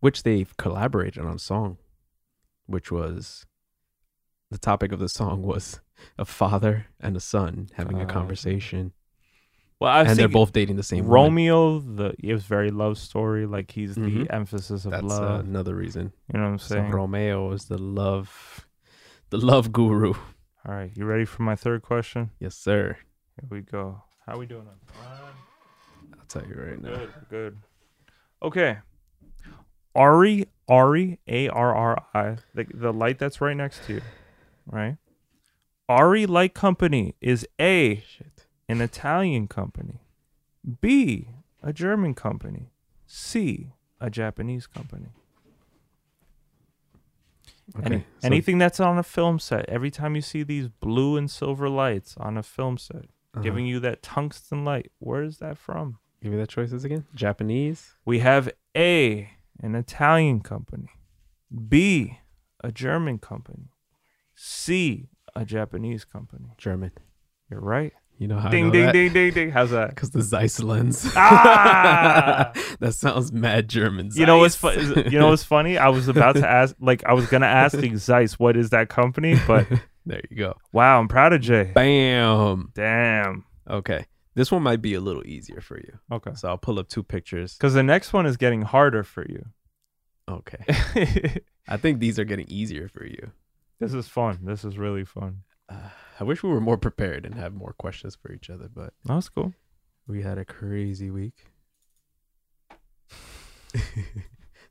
which 0.00 0.24
they've 0.24 0.56
collaborated 0.56 1.24
on 1.24 1.36
a 1.36 1.38
song, 1.38 1.78
which 2.68 2.92
was 2.92 3.44
the 4.50 4.58
topic 4.58 4.92
of 4.92 4.98
the 5.00 5.08
song 5.08 5.42
was 5.42 5.80
a 6.16 6.24
father 6.24 6.86
and 7.00 7.16
a 7.16 7.20
son 7.20 7.68
having 7.74 8.00
a 8.00 8.06
conversation, 8.06 8.92
Well, 9.80 9.90
I 9.92 10.00
and 10.00 10.08
they're 10.10 10.26
think 10.26 10.32
both 10.32 10.52
dating 10.52 10.76
the 10.76 10.82
same 10.82 11.06
woman. 11.06 11.12
Romeo. 11.34 11.80
The 11.80 12.14
it 12.22 12.32
was 12.32 12.44
very 12.44 12.70
love 12.70 12.98
story. 12.98 13.46
Like 13.46 13.70
he's 13.72 13.96
Mhm. 13.96 14.26
the 14.26 14.34
emphasis 14.34 14.84
of 14.84 14.90
That's 14.92 15.04
uh, 15.04 15.20
love. 15.20 15.40
another 15.44 15.74
reason. 15.74 16.12
you 16.32 16.38
know 16.38 16.44
what 16.46 16.52
I'm 16.52 16.58
So 16.58 16.74
saying? 16.76 16.90
Romeo 16.92 17.52
is 17.52 17.64
the 17.66 17.78
love, 17.78 18.66
the 19.30 19.38
love 19.38 19.70
guru. 19.72 20.14
All 20.66 20.74
right. 20.74 20.90
You 20.96 21.04
ready 21.04 21.24
for 21.24 21.42
my 21.42 21.54
third 21.56 21.82
question? 21.82 22.30
Yes, 22.40 22.54
sir. 22.56 22.96
Here 23.40 23.48
we 23.50 23.60
go. 23.60 24.02
How 24.26 24.36
we 24.38 24.46
doing? 24.46 24.66
on 24.66 24.78
time? 24.94 25.34
I'll 26.18 26.26
tell 26.26 26.44
you 26.46 26.54
right 26.54 26.80
now. 26.82 26.90
Good, 26.90 27.12
good. 27.30 27.58
Okay. 28.42 28.78
Arri, 29.96 30.46
Arri, 30.68 31.18
A 31.26 31.48
R 31.48 31.74
R 31.74 32.04
I, 32.14 32.36
the, 32.54 32.66
the 32.72 32.92
light 32.92 33.18
that's 33.18 33.40
right 33.40 33.56
next 33.56 33.84
to 33.86 33.94
you, 33.94 34.02
right? 34.66 34.96
Arri 35.88 36.28
Light 36.28 36.52
Company 36.54 37.14
is 37.20 37.46
A, 37.58 37.96
Shit. 38.06 38.46
an 38.68 38.80
Italian 38.82 39.48
company, 39.48 40.00
B, 40.80 41.28
a 41.62 41.72
German 41.72 42.14
company, 42.14 42.70
C, 43.06 43.72
a 44.00 44.10
Japanese 44.10 44.66
company. 44.66 45.06
Any, 47.82 47.96
Okay, 47.96 48.04
so- 48.20 48.26
anything 48.26 48.58
that's 48.58 48.80
on 48.80 48.98
a 48.98 49.02
film 49.02 49.38
set, 49.38 49.66
every 49.68 49.90
time 49.90 50.14
you 50.14 50.22
see 50.22 50.42
these 50.42 50.68
blue 50.68 51.16
and 51.16 51.30
silver 51.30 51.68
lights 51.68 52.16
on 52.18 52.36
a 52.36 52.42
film 52.42 52.76
set, 52.78 52.96
uh-huh. 53.34 53.40
giving 53.42 53.66
you 53.66 53.80
that 53.80 54.02
tungsten 54.02 54.64
light, 54.64 54.90
where 54.98 55.22
is 55.22 55.38
that 55.38 55.56
from? 55.58 55.98
Give 56.22 56.32
me 56.32 56.38
the 56.38 56.46
choices 56.46 56.84
again. 56.84 57.06
Japanese. 57.14 57.94
We 58.04 58.18
have 58.20 58.50
A, 58.76 59.30
an 59.60 59.74
Italian 59.74 60.40
company, 60.40 60.88
B, 61.68 62.18
a 62.62 62.70
German 62.72 63.18
company, 63.18 63.70
C, 64.34 65.08
a 65.34 65.44
Japanese 65.44 66.04
company. 66.04 66.46
German. 66.58 66.92
You're 67.50 67.60
right. 67.60 67.92
You 68.18 68.26
know 68.26 68.38
how 68.38 68.48
I 68.48 68.50
ding, 68.50 68.66
know 68.66 68.72
ding, 68.72 68.86
that? 68.86 68.92
ding, 68.92 69.12
ding, 69.12 69.32
ding. 69.32 69.50
How's 69.52 69.70
that? 69.70 69.90
Because 69.90 70.10
the 70.10 70.22
Zeiss 70.22 70.60
lens. 70.60 71.08
Ah! 71.14 72.52
that 72.80 72.92
sounds 72.94 73.30
mad 73.32 73.68
German. 73.68 74.10
You 74.12 74.26
know 74.26 74.38
what's 74.38 74.56
Zeiss. 74.58 74.92
fu- 74.92 75.02
you 75.08 75.20
know 75.20 75.28
what's 75.30 75.44
funny? 75.44 75.78
I 75.78 75.88
was 75.88 76.08
about 76.08 76.34
to 76.34 76.48
ask, 76.48 76.74
like, 76.80 77.04
I 77.04 77.12
was 77.12 77.26
gonna 77.26 77.46
ask 77.46 77.76
the 77.80 77.94
Zeiss, 77.96 78.36
what 78.38 78.56
is 78.56 78.70
that 78.70 78.88
company? 78.88 79.36
But 79.46 79.68
there 80.06 80.20
you 80.30 80.36
go. 80.36 80.54
wow, 80.72 80.98
I'm 80.98 81.06
proud 81.06 81.32
of 81.32 81.40
Jay. 81.42 81.70
Bam. 81.74 82.72
Damn. 82.74 83.44
Okay. 83.70 84.06
This 84.38 84.52
one 84.52 84.62
might 84.62 84.80
be 84.80 84.94
a 84.94 85.00
little 85.00 85.26
easier 85.26 85.60
for 85.60 85.78
you. 85.78 85.98
Okay. 86.12 86.30
So 86.36 86.46
I'll 86.46 86.58
pull 86.58 86.78
up 86.78 86.88
two 86.88 87.02
pictures. 87.02 87.56
Because 87.56 87.74
the 87.74 87.82
next 87.82 88.12
one 88.12 88.24
is 88.24 88.36
getting 88.36 88.62
harder 88.62 89.02
for 89.02 89.26
you. 89.28 89.46
Okay. 90.28 91.40
I 91.68 91.76
think 91.76 91.98
these 91.98 92.20
are 92.20 92.24
getting 92.24 92.46
easier 92.48 92.86
for 92.86 93.04
you. 93.04 93.32
this 93.80 93.92
is 93.92 94.06
fun. 94.06 94.38
This 94.44 94.62
is 94.64 94.78
really 94.78 95.04
fun. 95.04 95.42
Uh, 95.68 95.90
I 96.20 96.22
wish 96.22 96.44
we 96.44 96.50
were 96.50 96.60
more 96.60 96.76
prepared 96.78 97.26
and 97.26 97.34
have 97.34 97.52
more 97.52 97.72
questions 97.72 98.14
for 98.14 98.32
each 98.32 98.48
other, 98.48 98.68
but 98.72 98.94
That's 99.04 99.28
cool. 99.28 99.54
we 100.06 100.22
had 100.22 100.38
a 100.38 100.44
crazy 100.44 101.10
week. 101.10 101.46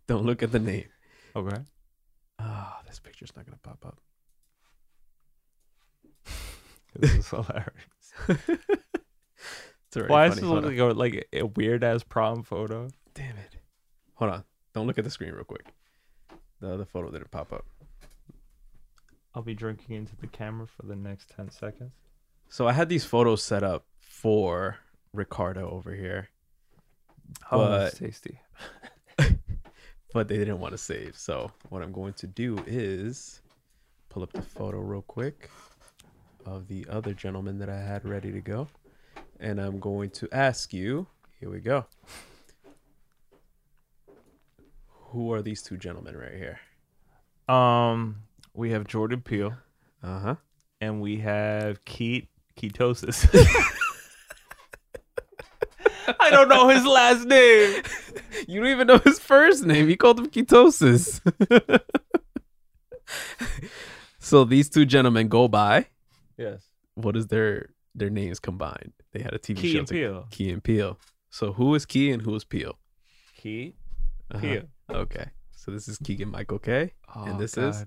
Don't 0.07 0.25
look 0.25 0.41
at 0.43 0.53
the 0.53 0.59
name. 0.59 0.87
Okay. 1.35 1.57
Ah, 2.39 2.79
this 2.87 3.01
picture's 3.01 3.35
not 3.35 3.45
gonna 3.45 3.59
pop 3.61 3.85
up. 3.85 3.99
This 6.99 7.15
is 7.15 7.29
hilarious. 7.29 8.93
It's 9.95 10.09
Why 10.09 10.29
funny. 10.29 10.41
does 10.41 10.49
it 10.49 10.53
look 10.53 10.65
like 10.65 10.77
a, 10.77 10.83
like 10.85 11.27
a 11.33 11.45
weird 11.45 11.83
ass 11.83 12.03
prom 12.03 12.43
photo? 12.43 12.89
Damn 13.13 13.37
it. 13.37 13.57
Hold 14.15 14.31
on. 14.31 14.43
Don't 14.73 14.85
look 14.87 14.97
at 14.97 15.03
the 15.03 15.09
screen 15.09 15.33
real 15.33 15.43
quick. 15.43 15.65
The 16.59 16.73
other 16.73 16.85
photo 16.85 17.09
didn't 17.11 17.31
pop 17.31 17.53
up. 17.53 17.65
I'll 19.33 19.43
be 19.43 19.53
drinking 19.53 19.95
into 19.95 20.15
the 20.15 20.27
camera 20.27 20.67
for 20.67 20.85
the 20.85 20.95
next 20.95 21.29
10 21.35 21.51
seconds. 21.51 21.93
So 22.49 22.67
I 22.67 22.73
had 22.73 22.89
these 22.89 23.05
photos 23.05 23.43
set 23.43 23.63
up 23.63 23.85
for 23.99 24.77
Ricardo 25.13 25.69
over 25.69 25.93
here, 25.93 26.29
Oh, 27.51 27.69
that's 27.69 27.97
tasty. 27.97 28.39
but 30.13 30.27
they 30.27 30.37
didn't 30.37 30.59
want 30.59 30.71
to 30.71 30.77
save. 30.77 31.17
So 31.17 31.51
what 31.69 31.81
I'm 31.81 31.91
going 31.91 32.13
to 32.13 32.27
do 32.27 32.57
is 32.65 33.41
pull 34.09 34.23
up 34.23 34.31
the 34.33 34.41
photo 34.41 34.79
real 34.79 35.01
quick 35.01 35.49
of 36.45 36.67
the 36.67 36.85
other 36.89 37.13
gentleman 37.13 37.59
that 37.59 37.69
I 37.69 37.79
had 37.79 38.05
ready 38.05 38.31
to 38.31 38.41
go. 38.41 38.67
And 39.39 39.59
I'm 39.59 39.79
going 39.79 40.09
to 40.11 40.27
ask 40.31 40.73
you, 40.73 41.07
here 41.39 41.49
we 41.49 41.59
go. 41.59 41.85
Who 45.11 45.31
are 45.33 45.41
these 45.41 45.61
two 45.61 45.77
gentlemen 45.77 46.15
right 46.17 46.33
here? 46.33 46.59
Um, 47.53 48.23
we 48.53 48.71
have 48.71 48.85
Jordan 48.87 49.21
Peele 49.21 49.53
Uh-huh. 50.03 50.35
and 50.81 51.01
we 51.01 51.17
have 51.19 51.83
Keat 51.85 52.27
ketosis. 52.57 53.25
I 56.19 56.29
don't 56.29 56.49
know 56.49 56.67
his 56.69 56.85
last 56.85 57.25
name. 57.25 57.83
You 58.47 58.61
don't 58.61 58.69
even 58.69 58.87
know 58.87 58.99
his 58.99 59.17
first 59.19 59.65
name. 59.65 59.89
You 59.89 59.97
called 59.97 60.19
him 60.19 60.27
ketosis. 60.27 61.19
so 64.19 64.43
these 64.45 64.69
two 64.69 64.85
gentlemen 64.85 65.27
go 65.27 65.47
by. 65.47 65.87
Yes. 66.37 66.63
What 66.95 67.17
is 67.17 67.27
their 67.27 67.69
their 67.97 68.09
names 68.09 68.39
combined? 68.39 68.93
They 69.11 69.21
had 69.21 69.33
a 69.33 69.39
TV 69.39 69.57
Key 69.57 69.73
show. 69.73 69.79
and 69.79 69.87
together. 69.87 70.13
Peele. 70.13 70.27
Key 70.31 70.49
and 70.51 70.63
Peele. 70.63 70.99
So 71.29 71.53
who 71.53 71.75
is 71.75 71.85
Key 71.85 72.11
and 72.11 72.21
who 72.21 72.35
is 72.35 72.43
Peele? 72.45 72.77
Keat 73.37 73.75
Uh-huh. 74.31 74.41
Peele. 74.41 74.63
Okay. 74.89 75.25
So 75.51 75.71
this 75.71 75.87
is 75.87 75.97
Keegan 75.97 76.29
Michael 76.31 76.59
Key. 76.59 76.91
And 77.15 77.39
this 77.39 77.57
is? 77.57 77.85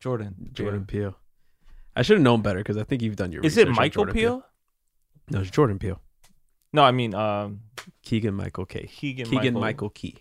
Jordan. 0.00 0.50
Jordan 0.52 0.84
Peele. 0.84 1.16
I 1.94 2.02
should 2.02 2.16
have 2.16 2.22
known 2.22 2.42
better 2.42 2.58
because 2.60 2.76
I 2.76 2.84
think 2.84 3.02
you've 3.02 3.16
done 3.16 3.32
your. 3.32 3.42
Research. 3.42 3.52
Is 3.52 3.58
it 3.58 3.68
research 3.68 3.78
on 3.78 3.82
Michael 3.84 4.04
Jordan 4.04 4.14
Peele? 4.14 4.46
No, 5.30 5.40
it's 5.40 5.50
Jordan 5.50 5.78
Peele. 5.78 6.00
No, 6.72 6.82
I 6.82 6.90
mean 6.90 7.14
um 7.14 7.60
Keegan 8.02 8.34
Michael 8.34 8.64
Key. 8.66 8.86
Keegan, 8.86 9.26
Keegan 9.26 9.54
Michael. 9.54 9.60
Michael 9.60 9.90
Key. 9.90 10.16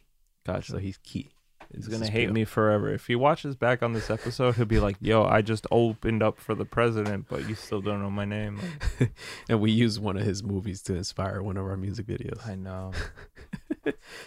Gotcha. 0.46 0.72
So 0.74 0.78
he's 0.80 0.98
Key. 0.98 1.30
He's 1.74 1.88
gonna 1.88 2.10
hate 2.10 2.32
me 2.32 2.46
forever. 2.46 2.94
If 2.94 3.08
he 3.08 3.16
watches 3.16 3.56
back 3.56 3.82
on 3.82 3.94
this 3.94 4.10
episode, 4.10 4.56
he'll 4.56 4.66
be 4.66 4.80
like, 4.80 4.98
"Yo, 5.00 5.24
I 5.24 5.42
just 5.42 5.66
opened 5.72 6.22
up 6.22 6.40
for 6.40 6.54
the 6.56 6.66
president, 6.66 7.28
but 7.30 7.48
you 7.48 7.56
still 7.56 7.82
don't 7.82 8.02
know 8.02 8.10
my 8.12 8.26
name." 8.26 8.60
Like, 9.00 9.12
and 9.50 9.62
we 9.62 9.72
use 9.72 10.00
one 10.00 10.18
of 10.18 10.24
his 10.24 10.44
movies 10.44 10.82
to 10.84 10.96
inspire 10.96 11.42
one 11.42 11.58
of 11.58 11.66
our 11.66 11.78
music 11.78 12.08
videos. 12.08 12.46
I 12.48 12.56
know. 12.56 12.92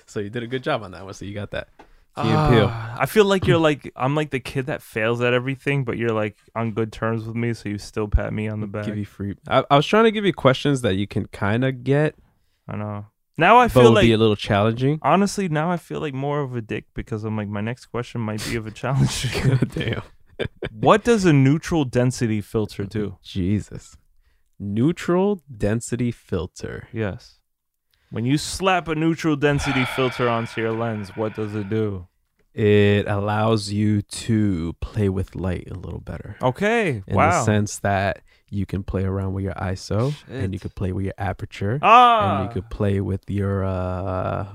So 0.07 0.21
you 0.21 0.31
did 0.31 0.43
a 0.43 0.47
good 0.47 0.63
job 0.63 0.83
on 0.83 0.93
that 0.93 1.05
one. 1.05 1.15
So 1.15 1.25
you 1.25 1.35
got 1.35 1.51
that. 1.53 1.69
Key 2.17 2.23
and 2.29 2.53
Peele. 2.55 2.69
Ah, 2.71 2.97
I 2.99 3.07
feel 3.07 3.25
like 3.25 3.47
you're 3.47 3.59
like 3.59 3.93
I'm 3.97 4.15
like 4.15 4.31
the 4.31 4.39
kid 4.39 4.67
that 4.67 4.83
fails 4.83 5.21
at 5.21 5.33
everything, 5.33 5.83
but 5.85 5.99
you're 5.99 6.13
like 6.13 6.37
on 6.55 6.71
good 6.71 6.93
terms 6.93 7.25
with 7.25 7.35
me, 7.35 7.55
so 7.55 7.69
you 7.69 7.79
still 7.79 8.07
pat 8.07 8.33
me 8.33 8.49
on 8.49 8.61
the 8.61 8.69
back. 8.69 8.87
Give 8.87 8.97
you 8.97 9.05
free. 9.05 9.35
I, 9.49 9.65
I 9.69 9.77
was 9.77 9.87
trying 9.87 10.05
to 10.05 10.13
give 10.13 10.25
you 10.25 10.33
questions 10.33 10.83
that 10.83 10.95
you 10.95 11.09
can 11.09 11.27
kind 11.27 11.65
of 11.65 11.83
get, 11.83 12.15
I 12.69 12.77
know. 12.77 13.07
Now 13.37 13.59
I 13.59 13.69
feel 13.69 13.85
would 13.85 13.95
like 13.95 14.03
be 14.05 14.13
a 14.13 14.19
little 14.19 14.37
challenging. 14.37 14.99
honestly, 15.03 15.49
now 15.49 15.71
I 15.71 15.77
feel 15.77 16.01
like 16.01 16.15
more 16.15 16.41
of 16.41 16.55
a 16.55 16.61
dick 16.61 16.87
because 16.95 17.25
I'm 17.25 17.37
like 17.37 17.49
my 17.49 17.61
next 17.61 17.87
question 17.87 18.21
might 18.21 18.45
be 18.49 18.57
of 18.57 18.67
a 18.67 18.71
challenge. 18.71 19.33
God 19.43 19.71
damn. 19.71 20.03
what 20.71 21.05
does 21.05 21.25
a 21.25 21.33
neutral 21.33 21.85
density 21.85 22.41
filter 22.41 22.85
do? 22.85 23.19
Jesus. 23.23 23.97
Neutral 24.59 25.43
density 25.57 26.13
filter. 26.13 26.89
Yes. 26.93 27.41
When 28.11 28.25
you 28.25 28.39
slap 28.39 28.87
a 28.87 28.95
neutral 28.95 29.35
density 29.35 29.85
filter 29.85 30.29
onto 30.29 30.61
your 30.61 30.71
lens, 30.71 31.17
what 31.17 31.35
does 31.35 31.57
it 31.57 31.69
do? 31.69 32.07
It 32.55 33.09
allows 33.09 33.73
you 33.73 34.03
to 34.03 34.75
play 34.81 35.09
with 35.09 35.35
light 35.35 35.69
a 35.71 35.75
little 35.75 36.01
better. 36.01 36.37
Okay. 36.41 37.03
In 37.07 37.17
wow. 37.17 37.31
the 37.31 37.45
sense 37.45 37.79
that 37.81 38.23
you 38.49 38.65
can 38.65 38.85
play 38.85 39.05
around 39.05 39.33
with 39.35 39.43
your 39.43 39.55
ISO 39.55 40.15
and 40.31 40.55
you 40.55 40.61
could 40.61 40.75
play 40.77 40.93
with 40.93 41.05
your 41.05 41.15
aperture 41.19 41.81
ah. 41.83 42.39
and 42.39 42.49
you 42.49 42.53
could 42.53 42.71
play 42.71 43.01
with 43.01 43.29
your 43.29 43.65
uh 43.65 44.47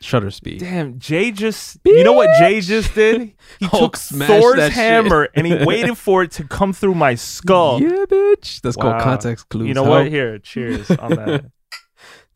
shutter 0.00 0.30
speed. 0.30 0.60
Damn, 0.60 0.98
Jay 0.98 1.30
just 1.30 1.78
you 1.84 2.04
know 2.04 2.12
what 2.12 2.28
Jay 2.38 2.60
just 2.60 2.94
did? 2.94 3.32
He 3.58 3.66
took 3.68 3.96
Thor's 3.96 4.56
shit. 4.58 4.72
hammer 4.72 5.30
and 5.34 5.46
he 5.46 5.54
waited 5.64 5.96
for 5.96 6.22
it 6.22 6.32
to 6.32 6.44
come 6.44 6.74
through 6.74 6.94
my 6.94 7.14
skull. 7.14 7.80
Yeah, 7.80 8.04
bitch. 8.06 8.60
That's 8.60 8.76
called 8.76 8.94
Wow. 8.96 9.04
context 9.04 9.48
clues. 9.48 9.68
you 9.68 9.74
know 9.74 9.84
How- 9.84 9.90
what? 9.90 10.08
Here, 10.08 10.38
cheers 10.38 10.90
on 10.90 11.12
that. 11.12 11.46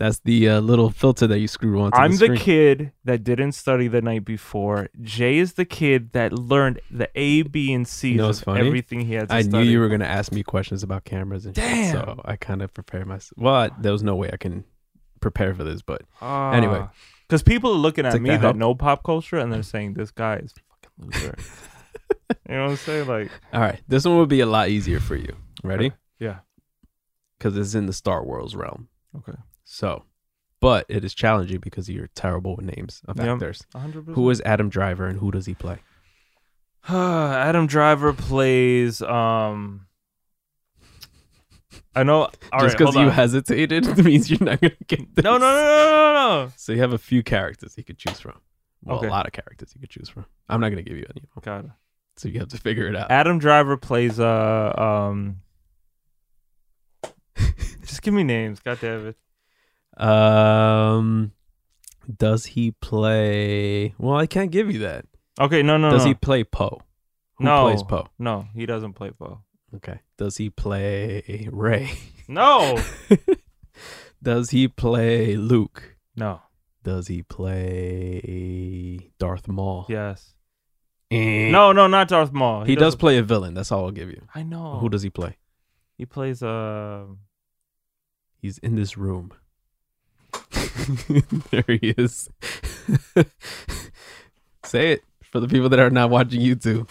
That's 0.00 0.18
the 0.20 0.48
uh, 0.48 0.60
little 0.60 0.88
filter 0.88 1.26
that 1.26 1.40
you 1.40 1.46
screw 1.46 1.78
onto 1.82 1.94
I'm 1.98 2.16
the 2.16 2.28
the 2.28 2.36
kid 2.38 2.92
that 3.04 3.22
didn't 3.22 3.52
study 3.52 3.86
the 3.86 4.00
night 4.00 4.24
before. 4.24 4.88
Jay 5.02 5.36
is 5.36 5.52
the 5.52 5.66
kid 5.66 6.12
that 6.12 6.32
learned 6.32 6.80
the 6.90 7.10
A, 7.14 7.42
B, 7.42 7.70
and 7.74 7.86
C 7.86 8.12
you 8.12 8.16
know 8.16 8.30
of 8.30 8.40
funny? 8.40 8.66
everything 8.66 9.00
he 9.00 9.12
had 9.12 9.28
to 9.28 9.34
I 9.34 9.42
study. 9.42 9.62
knew 9.64 9.70
you 9.70 9.78
were 9.78 9.90
gonna 9.90 10.06
ask 10.06 10.32
me 10.32 10.42
questions 10.42 10.82
about 10.82 11.04
cameras 11.04 11.44
and 11.44 11.54
shit, 11.54 11.92
so 11.92 12.18
I 12.24 12.36
kind 12.36 12.62
of 12.62 12.72
prepared 12.72 13.08
myself. 13.08 13.34
Well, 13.36 13.68
there 13.78 13.92
was 13.92 14.02
no 14.02 14.16
way 14.16 14.30
I 14.32 14.38
can 14.38 14.64
prepare 15.20 15.54
for 15.54 15.64
this, 15.64 15.82
but 15.82 16.00
Ah. 16.22 16.52
Anyway. 16.52 16.82
because 17.28 17.42
people 17.42 17.70
are 17.72 17.76
looking 17.76 18.06
at 18.06 18.12
Take 18.14 18.22
me 18.22 18.30
that 18.30 18.40
that 18.40 18.56
know 18.56 18.74
pop 18.74 19.02
culture 19.04 19.36
and 19.36 19.52
they're 19.52 19.62
saying 19.62 19.92
this 19.94 20.10
guy 20.10 20.36
is 20.36 20.54
fucking 20.70 21.10
loser. 21.12 21.36
you 22.48 22.56
know 22.56 22.62
what 22.62 22.70
I'm 22.70 22.76
saying? 22.78 23.06
Like, 23.06 23.30
all 23.52 23.60
right, 23.60 23.82
this 23.86 24.06
one 24.06 24.16
would 24.16 24.30
be 24.30 24.40
a 24.40 24.46
lot 24.46 24.70
easier 24.70 24.98
for 24.98 25.14
you. 25.14 25.36
Ready? 25.62 25.92
yeah. 26.18 26.38
Because 27.38 27.54
it's 27.58 27.74
in 27.74 27.84
the 27.84 27.92
Star 27.92 28.24
Wars 28.24 28.56
realm. 28.56 28.88
Okay. 29.14 29.36
So, 29.72 30.02
but 30.60 30.84
it 30.88 31.04
is 31.04 31.14
challenging 31.14 31.60
because 31.60 31.88
you're 31.88 32.08
terrible 32.16 32.56
with 32.56 32.64
names 32.64 33.02
of 33.06 33.18
Yep. 33.20 33.28
actors. 33.34 33.64
100%. 33.72 34.14
Who 34.16 34.28
is 34.28 34.40
Adam 34.44 34.68
Driver 34.68 35.06
and 35.06 35.20
who 35.20 35.30
does 35.30 35.46
he 35.46 35.54
play? 35.54 35.78
Adam 36.88 37.68
Driver 37.68 38.12
plays 38.12 39.00
um 39.00 39.86
I 41.94 42.02
know 42.02 42.30
all 42.52 42.60
Just 42.62 42.78
because 42.78 42.94
hold 42.94 43.04
you 43.04 43.10
on. 43.10 43.14
hesitated 43.14 43.96
means 44.04 44.28
you're 44.28 44.42
not 44.42 44.60
gonna 44.60 44.74
get 44.88 45.14
this. 45.14 45.22
No, 45.22 45.38
no, 45.38 45.38
no, 45.38 45.62
no, 45.62 46.12
no, 46.12 46.12
no. 46.46 46.52
So 46.56 46.72
you 46.72 46.80
have 46.80 46.92
a 46.92 46.98
few 46.98 47.22
characters 47.22 47.74
you 47.78 47.84
could 47.84 47.96
choose 47.98 48.18
from. 48.18 48.40
Well, 48.84 48.98
Okay. 48.98 49.06
a 49.06 49.10
lot 49.10 49.26
of 49.26 49.32
characters 49.32 49.70
you 49.74 49.80
could 49.80 49.90
choose 49.90 50.08
from. 50.08 50.24
I'm 50.48 50.60
not 50.60 50.70
gonna 50.70 50.82
give 50.82 50.96
you 50.96 51.06
any, 51.10 51.22
of 51.36 51.42
them, 51.44 51.54
Got 51.62 51.64
it. 51.66 51.70
so 52.16 52.28
you 52.28 52.40
have 52.40 52.48
to 52.48 52.58
figure 52.58 52.88
it 52.88 52.96
out. 52.96 53.08
Adam 53.12 53.38
Driver 53.38 53.76
plays 53.76 54.18
uh 54.18 54.72
um 54.76 55.42
Just 57.82 58.02
give 58.02 58.14
me 58.14 58.24
names, 58.24 58.58
god 58.58 58.78
damn 58.80 59.06
it. 59.06 59.16
Um, 60.00 61.32
Does 62.18 62.46
he 62.46 62.70
play? 62.72 63.94
Well, 63.98 64.16
I 64.16 64.26
can't 64.26 64.50
give 64.50 64.70
you 64.70 64.80
that. 64.80 65.04
Okay, 65.40 65.62
no, 65.62 65.76
no, 65.76 65.90
Does 65.90 66.02
no. 66.04 66.08
he 66.08 66.14
play 66.14 66.44
Poe? 66.44 66.80
Who 67.38 67.44
no, 67.44 67.64
plays 67.64 67.82
Poe? 67.82 68.08
No, 68.18 68.46
he 68.54 68.66
doesn't 68.66 68.94
play 68.94 69.10
Poe. 69.10 69.40
Okay. 69.76 70.00
Does 70.18 70.36
he 70.36 70.50
play 70.50 71.48
Rey? 71.50 71.90
No, 72.28 72.78
Does 74.22 74.50
he 74.50 74.68
play 74.68 75.36
Luke? 75.36 75.96
no. 76.16 76.42
Does 76.82 77.08
he 77.08 77.22
play 77.22 79.10
Darth 79.18 79.48
Maul? 79.48 79.84
Yes. 79.88 80.34
Eh. 81.10 81.50
No, 81.50 81.72
no, 81.72 81.86
not 81.88 82.08
Darth 82.08 82.32
Maul. 82.32 82.64
He, 82.64 82.74
does 82.74 82.82
doesn't- 82.94 83.00
play 83.00 83.18
a 83.18 83.22
villain. 83.22 83.52
That's 83.54 83.70
all 83.72 83.84
I'll 83.84 83.90
give 83.90 84.08
you. 84.10 84.22
I 84.34 84.42
know. 84.44 84.78
Who 84.78 84.88
does 84.88 85.02
he 85.02 85.10
play? 85.10 85.36
he 85.98 86.06
plays? 86.06 86.42
Uh, 86.42 87.04
He's 88.38 88.56
in 88.58 88.76
this 88.76 88.96
room. 88.96 89.32
there 91.50 91.64
he 91.66 91.94
is. 91.96 92.28
Say 94.64 94.92
it 94.92 95.04
for 95.22 95.40
the 95.40 95.48
people 95.48 95.68
that 95.68 95.78
are 95.78 95.90
not 95.90 96.10
watching 96.10 96.40
YouTube. 96.40 96.88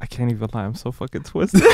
I 0.00 0.06
can't 0.06 0.30
even 0.30 0.48
lie. 0.52 0.64
I'm 0.64 0.74
so 0.74 0.90
fucking 0.90 1.22
twisted. 1.22 1.62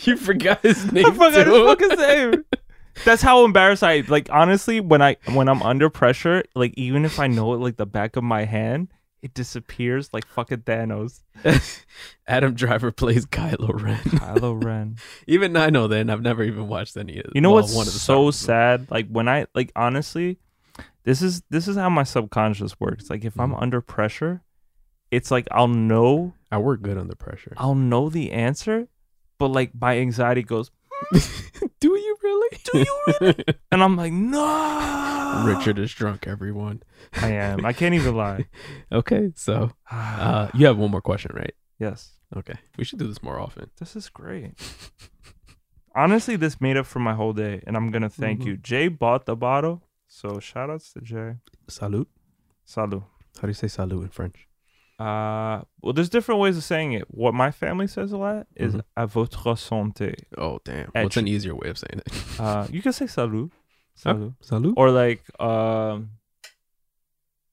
You 0.00 0.16
forgot 0.16 0.60
his 0.60 0.92
name. 0.92 1.06
I 1.06 1.10
forgot 1.10 1.46
his 1.46 1.46
fucking 1.46 1.98
name. 1.98 2.44
That's 3.04 3.22
how 3.22 3.44
embarrassed 3.44 3.82
I 3.82 4.04
like. 4.08 4.28
Honestly, 4.30 4.80
when 4.80 5.02
I 5.02 5.16
when 5.32 5.48
I'm 5.48 5.62
under 5.62 5.90
pressure, 5.90 6.44
like 6.54 6.74
even 6.76 7.04
if 7.04 7.18
I 7.18 7.26
know 7.26 7.54
it 7.54 7.58
like 7.58 7.76
the 7.76 7.86
back 7.86 8.16
of 8.16 8.24
my 8.24 8.44
hand, 8.44 8.88
it 9.24 9.32
disappears 9.32 10.10
like 10.12 10.26
fucking 10.26 10.58
Thanos. 10.58 11.22
Adam 12.26 12.52
Driver 12.54 12.92
plays 12.92 13.24
Kylo 13.24 13.80
Ren. 13.82 13.96
Kylo 14.00 14.62
Ren. 14.64 14.96
even 15.26 15.56
I 15.56 15.70
know 15.70 15.88
that, 15.88 16.10
I've 16.10 16.20
never 16.20 16.42
even 16.44 16.68
watched 16.68 16.96
any 16.96 17.18
of. 17.20 17.32
You 17.34 17.40
know 17.40 17.50
well, 17.50 17.62
what's 17.62 17.74
one 17.74 17.86
of 17.86 17.92
the 17.94 17.98
so 17.98 18.30
sad? 18.30 18.90
Like 18.90 19.08
when 19.08 19.26
I 19.28 19.46
like 19.54 19.72
honestly, 19.74 20.38
this 21.04 21.22
is 21.22 21.42
this 21.48 21.66
is 21.68 21.76
how 21.76 21.88
my 21.88 22.02
subconscious 22.04 22.78
works. 22.78 23.08
Like 23.08 23.24
if 23.24 23.40
I'm 23.40 23.52
Mhm. 23.52 23.62
under 23.62 23.80
pressure, 23.80 24.42
it's 25.10 25.30
like 25.30 25.48
I'll 25.50 25.68
know. 25.68 26.34
I 26.52 26.58
work 26.58 26.82
good 26.82 26.98
under 26.98 27.14
pressure. 27.16 27.54
I'll 27.56 27.74
know 27.74 28.10
the 28.10 28.30
answer, 28.30 28.88
but 29.38 29.48
like 29.48 29.72
my 29.74 29.98
anxiety 29.98 30.42
goes, 30.42 30.70
Do? 31.80 31.96
Do 32.64 32.78
you 32.78 33.02
really? 33.20 33.44
and 33.72 33.82
I'm 33.82 33.96
like, 33.96 34.12
no. 34.12 35.44
Richard 35.46 35.78
is 35.78 35.92
drunk. 35.92 36.26
Everyone. 36.26 36.82
I 37.20 37.30
am. 37.32 37.64
I 37.66 37.72
can't 37.72 37.94
even 37.94 38.16
lie. 38.16 38.46
Okay, 38.92 39.32
so 39.34 39.70
uh, 39.90 40.48
you 40.54 40.66
have 40.66 40.78
one 40.78 40.90
more 40.90 41.00
question, 41.02 41.32
right? 41.34 41.54
yes. 41.78 42.12
Okay, 42.36 42.54
we 42.78 42.84
should 42.84 42.98
do 42.98 43.06
this 43.06 43.22
more 43.22 43.38
often. 43.38 43.70
This 43.78 43.94
is 43.94 44.08
great. 44.08 44.52
Honestly, 45.94 46.34
this 46.36 46.60
made 46.60 46.76
up 46.76 46.86
for 46.86 46.98
my 46.98 47.14
whole 47.14 47.32
day, 47.32 47.62
and 47.66 47.76
I'm 47.76 47.90
gonna 47.92 48.10
thank 48.10 48.40
Mhm. 48.40 48.46
you. 48.46 48.56
Jay 48.56 48.88
bought 48.88 49.26
the 49.26 49.36
bottle, 49.36 49.82
so 50.08 50.40
shout 50.40 50.68
outs 50.70 50.92
to 50.94 51.00
Jay. 51.00 51.36
Salut. 51.68 52.08
Salut. 52.64 53.02
How 53.36 53.42
do 53.42 53.48
you 53.48 53.54
say 53.54 53.68
salut 53.68 54.02
in 54.02 54.08
French? 54.08 54.48
Uh, 54.98 55.62
well, 55.82 55.92
there's 55.92 56.08
different 56.08 56.40
ways 56.40 56.56
of 56.56 56.62
saying 56.64 56.92
it. 56.92 57.04
What 57.10 57.34
my 57.34 57.50
family 57.50 57.86
says 57.88 58.12
a 58.12 58.16
lot 58.16 58.46
is 58.54 58.74
Mhm. 58.74 58.82
"à 58.96 59.06
votre 59.08 59.56
santé." 59.56 60.14
Oh 60.38 60.60
damn! 60.64 60.90
At 60.94 61.04
What's 61.04 61.16
an 61.16 61.26
easier 61.26 61.54
way 61.54 61.68
of 61.68 61.78
saying 61.78 62.00
it? 62.06 62.12
Uh, 62.40 62.66
you 62.70 62.80
can 62.80 62.92
say 62.92 63.06
"salut," 63.08 63.50
salut, 63.96 64.34
Salut. 64.40 64.74
or 64.76 64.90
like, 64.92 65.22
um, 65.40 66.10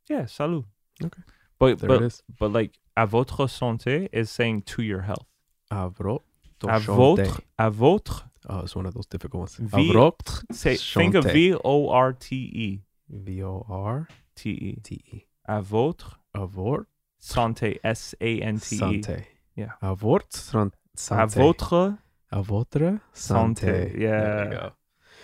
yeah, 0.09 0.25
"salut." 0.27 0.65
Okay. 1.03 1.21
But 1.59 1.79
There 1.79 1.87
but 1.89 2.01
is. 2.03 2.23
but 2.39 2.51
like 2.51 2.79
"à 2.97 3.07
votre 3.07 3.47
santé" 3.47 4.07
is 4.11 4.29
saying 4.29 4.63
to 4.63 4.81
your 4.83 5.01
health. 5.01 5.25
À, 5.71 5.89
Avro. 5.89 6.21
À 6.63 6.79
votre, 6.79 7.41
à 7.57 7.71
votre. 7.71 8.27
Oh, 8.49 8.59
it's 8.63 8.75
one 8.75 8.85
of 8.85 8.93
those 8.93 9.07
difficult 9.07 9.39
ones. 9.41 9.55
V- 9.57 9.89
Avrotre. 9.91 10.43
Say 10.51 10.75
think 10.75 11.15
of 11.15 11.25
Santé. 11.25 11.33
V 11.33 11.55
O 11.63 11.89
R 11.89 12.13
T 12.13 12.35
E 12.35 12.81
V 13.09 13.43
O 13.43 13.65
R 13.69 14.07
T 14.35 14.49
E. 14.51 14.79
T 14.83 14.95
E. 15.13 15.25
À 15.47 15.61
votre 15.63 16.19
Avort. 16.35 16.85
Santé 17.21 17.79
S 17.83 18.15
A 18.19 18.39
N 18.41 18.59
T 18.59 18.75
E. 18.75 18.79
Santé. 18.79 19.25
Yeah. 19.55 19.73
Avort. 19.81 20.23
Santé. 20.31 20.75
À 21.09 21.25
votre 21.27 21.97
À 22.31 22.41
votre 22.41 22.99
Santé. 23.13 23.61
santé. 23.93 23.95
Yeah. 23.99 24.21
There 24.21 24.43
you 24.45 24.51
go. 24.59 24.71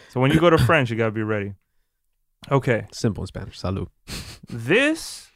So 0.09 0.21
when 0.21 0.31
you 0.31 0.39
go 0.39 0.49
to 0.49 0.57
French, 0.57 0.89
you 0.89 0.97
gotta 0.97 1.11
be 1.11 1.23
ready. 1.23 1.53
Okay, 2.51 2.85
Simple 2.91 3.23
in 3.23 3.27
Spanish. 3.27 3.59
Salud. 3.59 3.87
this 4.47 5.27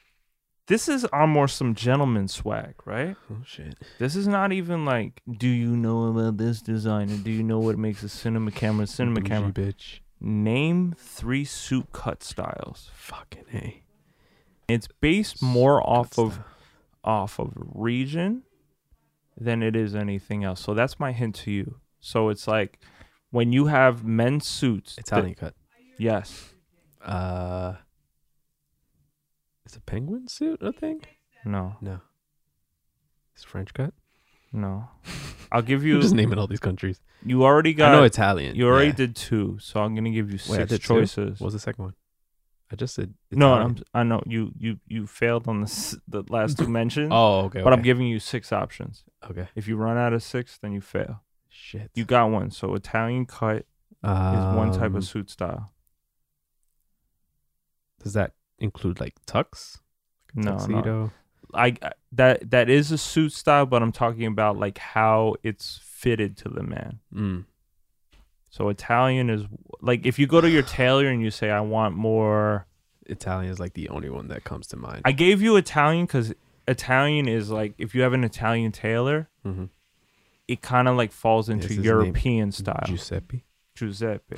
this 0.67 0.87
is 0.87 1.03
on 1.11 1.29
more 1.29 1.47
some 1.49 1.73
gentleman 1.75 2.27
swag, 2.27 2.75
right? 2.85 3.15
Oh 3.29 3.41
shit. 3.45 3.75
This 3.99 4.15
is 4.15 4.27
not 4.27 4.53
even 4.53 4.85
like, 4.85 5.21
do 5.37 5.47
you 5.47 5.75
know 5.75 6.05
about 6.05 6.37
this 6.37 6.61
designer? 6.61 7.17
Do 7.17 7.31
you 7.31 7.43
know 7.43 7.59
what 7.59 7.77
makes 7.77 8.03
a 8.03 8.09
cinema 8.09 8.51
camera 8.51 8.83
a 8.83 8.87
cinema 8.87 9.19
Bougie 9.19 9.29
camera? 9.29 9.51
bitch. 9.51 9.99
Name 10.21 10.93
three 10.97 11.43
suit 11.43 11.87
cut 11.91 12.23
styles. 12.23 12.89
Fucking 12.93 13.45
hey. 13.49 13.81
It's 14.71 14.87
based 14.99 15.41
more 15.41 15.81
off 15.87 16.17
of 16.17 16.39
off 17.03 17.39
of 17.39 17.51
region 17.55 18.43
than 19.37 19.63
it 19.63 19.75
is 19.75 19.95
anything 19.95 20.43
else. 20.43 20.61
So 20.61 20.73
that's 20.73 20.99
my 20.99 21.11
hint 21.11 21.35
to 21.35 21.51
you. 21.51 21.79
So 21.99 22.29
it's 22.29 22.47
like 22.47 22.79
when 23.31 23.51
you 23.51 23.67
have 23.67 24.03
men's 24.03 24.45
suits. 24.47 24.95
that- 24.95 25.07
Italian 25.07 25.35
cut. 25.35 25.55
yes. 25.97 26.53
Uh, 27.03 27.73
it's 29.65 29.75
a 29.75 29.81
penguin 29.81 30.27
suit. 30.27 30.61
I 30.63 30.71
think. 30.71 31.07
No. 31.45 31.75
No. 31.81 32.01
It's 33.33 33.43
French 33.43 33.73
cut. 33.73 33.93
No. 34.53 34.89
I'll 35.51 35.61
give 35.61 35.83
You 35.83 35.95
you. 35.95 36.01
just 36.05 36.13
naming 36.13 36.37
all 36.37 36.47
these 36.47 36.59
countries. 36.59 37.01
You 37.25 37.43
already 37.43 37.73
got. 37.73 37.91
I 37.91 37.95
know 37.95 38.03
Italian. 38.03 38.55
You 38.55 38.67
already 38.67 38.87
yeah. 38.89 38.93
did 38.95 39.15
two, 39.15 39.57
so 39.59 39.79
I'm 39.81 39.95
gonna 39.95 40.11
give 40.11 40.29
you 40.31 40.39
Wait, 40.49 40.69
six 40.69 40.71
two? 40.71 40.77
choices. 40.77 41.39
What 41.39 41.45
was 41.47 41.53
the 41.53 41.59
second 41.59 41.85
one? 41.85 41.93
I 42.71 42.75
just 42.75 42.95
said 42.95 43.13
No, 43.31 43.53
I'm, 43.53 43.77
I 43.93 44.03
know 44.03 44.23
you 44.25 44.51
you 44.57 44.79
you 44.87 45.05
failed 45.05 45.47
on 45.47 45.59
the 45.61 45.65
s- 45.67 45.97
the 46.07 46.23
last 46.29 46.57
two 46.57 46.67
mentions. 46.79 47.09
Oh, 47.11 47.41
okay. 47.45 47.61
but 47.61 47.73
I'm 47.73 47.81
giving 47.81 48.07
you 48.07 48.19
six 48.19 48.53
options. 48.53 49.03
okay. 49.29 49.47
If 49.55 49.67
you 49.67 49.75
run 49.75 49.97
out 49.97 50.13
of 50.13 50.23
six, 50.23 50.57
then 50.57 50.71
you 50.71 50.81
fail. 50.81 51.21
Shit. 51.49 51.91
You 51.95 52.05
got 52.05 52.29
one. 52.31 52.49
So 52.51 52.73
Italian 52.75 53.25
cut 53.25 53.65
is 54.03 54.55
one 54.55 54.71
type 54.71 54.91
Um, 54.91 54.95
of 54.95 55.03
suit 55.03 55.29
style. 55.29 55.73
Does 58.03 58.13
that 58.13 58.31
include 58.57 58.99
like 58.99 59.15
tux? 59.27 59.79
No, 60.33 60.51
no. 60.51 60.57
Tuxedo? 60.57 61.11
I 61.53 61.75
that 62.13 62.49
that 62.51 62.69
is 62.69 62.91
a 62.91 62.97
suit 62.97 63.33
style, 63.33 63.65
but 63.65 63.83
I'm 63.83 63.91
talking 63.91 64.25
about 64.25 64.57
like 64.57 64.77
how 64.77 65.35
it's 65.43 65.79
fitted 65.83 66.37
to 66.37 66.49
the 66.49 66.63
man. 66.63 66.99
Mm. 67.13 67.45
So 68.51 68.67
Italian 68.69 69.29
is 69.29 69.43
like 69.81 70.05
if 70.05 70.19
you 70.19 70.27
go 70.27 70.39
to 70.39 70.49
your 70.49 70.61
tailor 70.77 71.07
and 71.07 71.21
you 71.21 71.31
say 71.31 71.49
I 71.49 71.61
want 71.61 71.95
more. 71.95 72.67
Italian 73.07 73.51
is 73.51 73.59
like 73.59 73.73
the 73.73 73.89
only 73.89 74.09
one 74.09 74.27
that 74.27 74.43
comes 74.43 74.67
to 74.67 74.77
mind. 74.77 75.01
I 75.03 75.11
gave 75.11 75.41
you 75.41 75.55
Italian 75.55 76.05
because 76.05 76.33
Italian 76.67 77.27
is 77.27 77.49
like 77.49 77.73
if 77.77 77.95
you 77.95 78.03
have 78.03 78.13
an 78.13 78.23
Italian 78.23 78.71
tailor, 78.71 79.29
mm-hmm. 79.45 79.65
it 80.47 80.61
kind 80.61 80.87
of 80.87 80.95
like 80.95 81.11
falls 81.11 81.49
into 81.49 81.69
name? 81.69 81.83
European 81.83 82.51
style. 82.51 82.83
Giuseppe. 82.85 83.43
Giuseppe. 83.73 84.35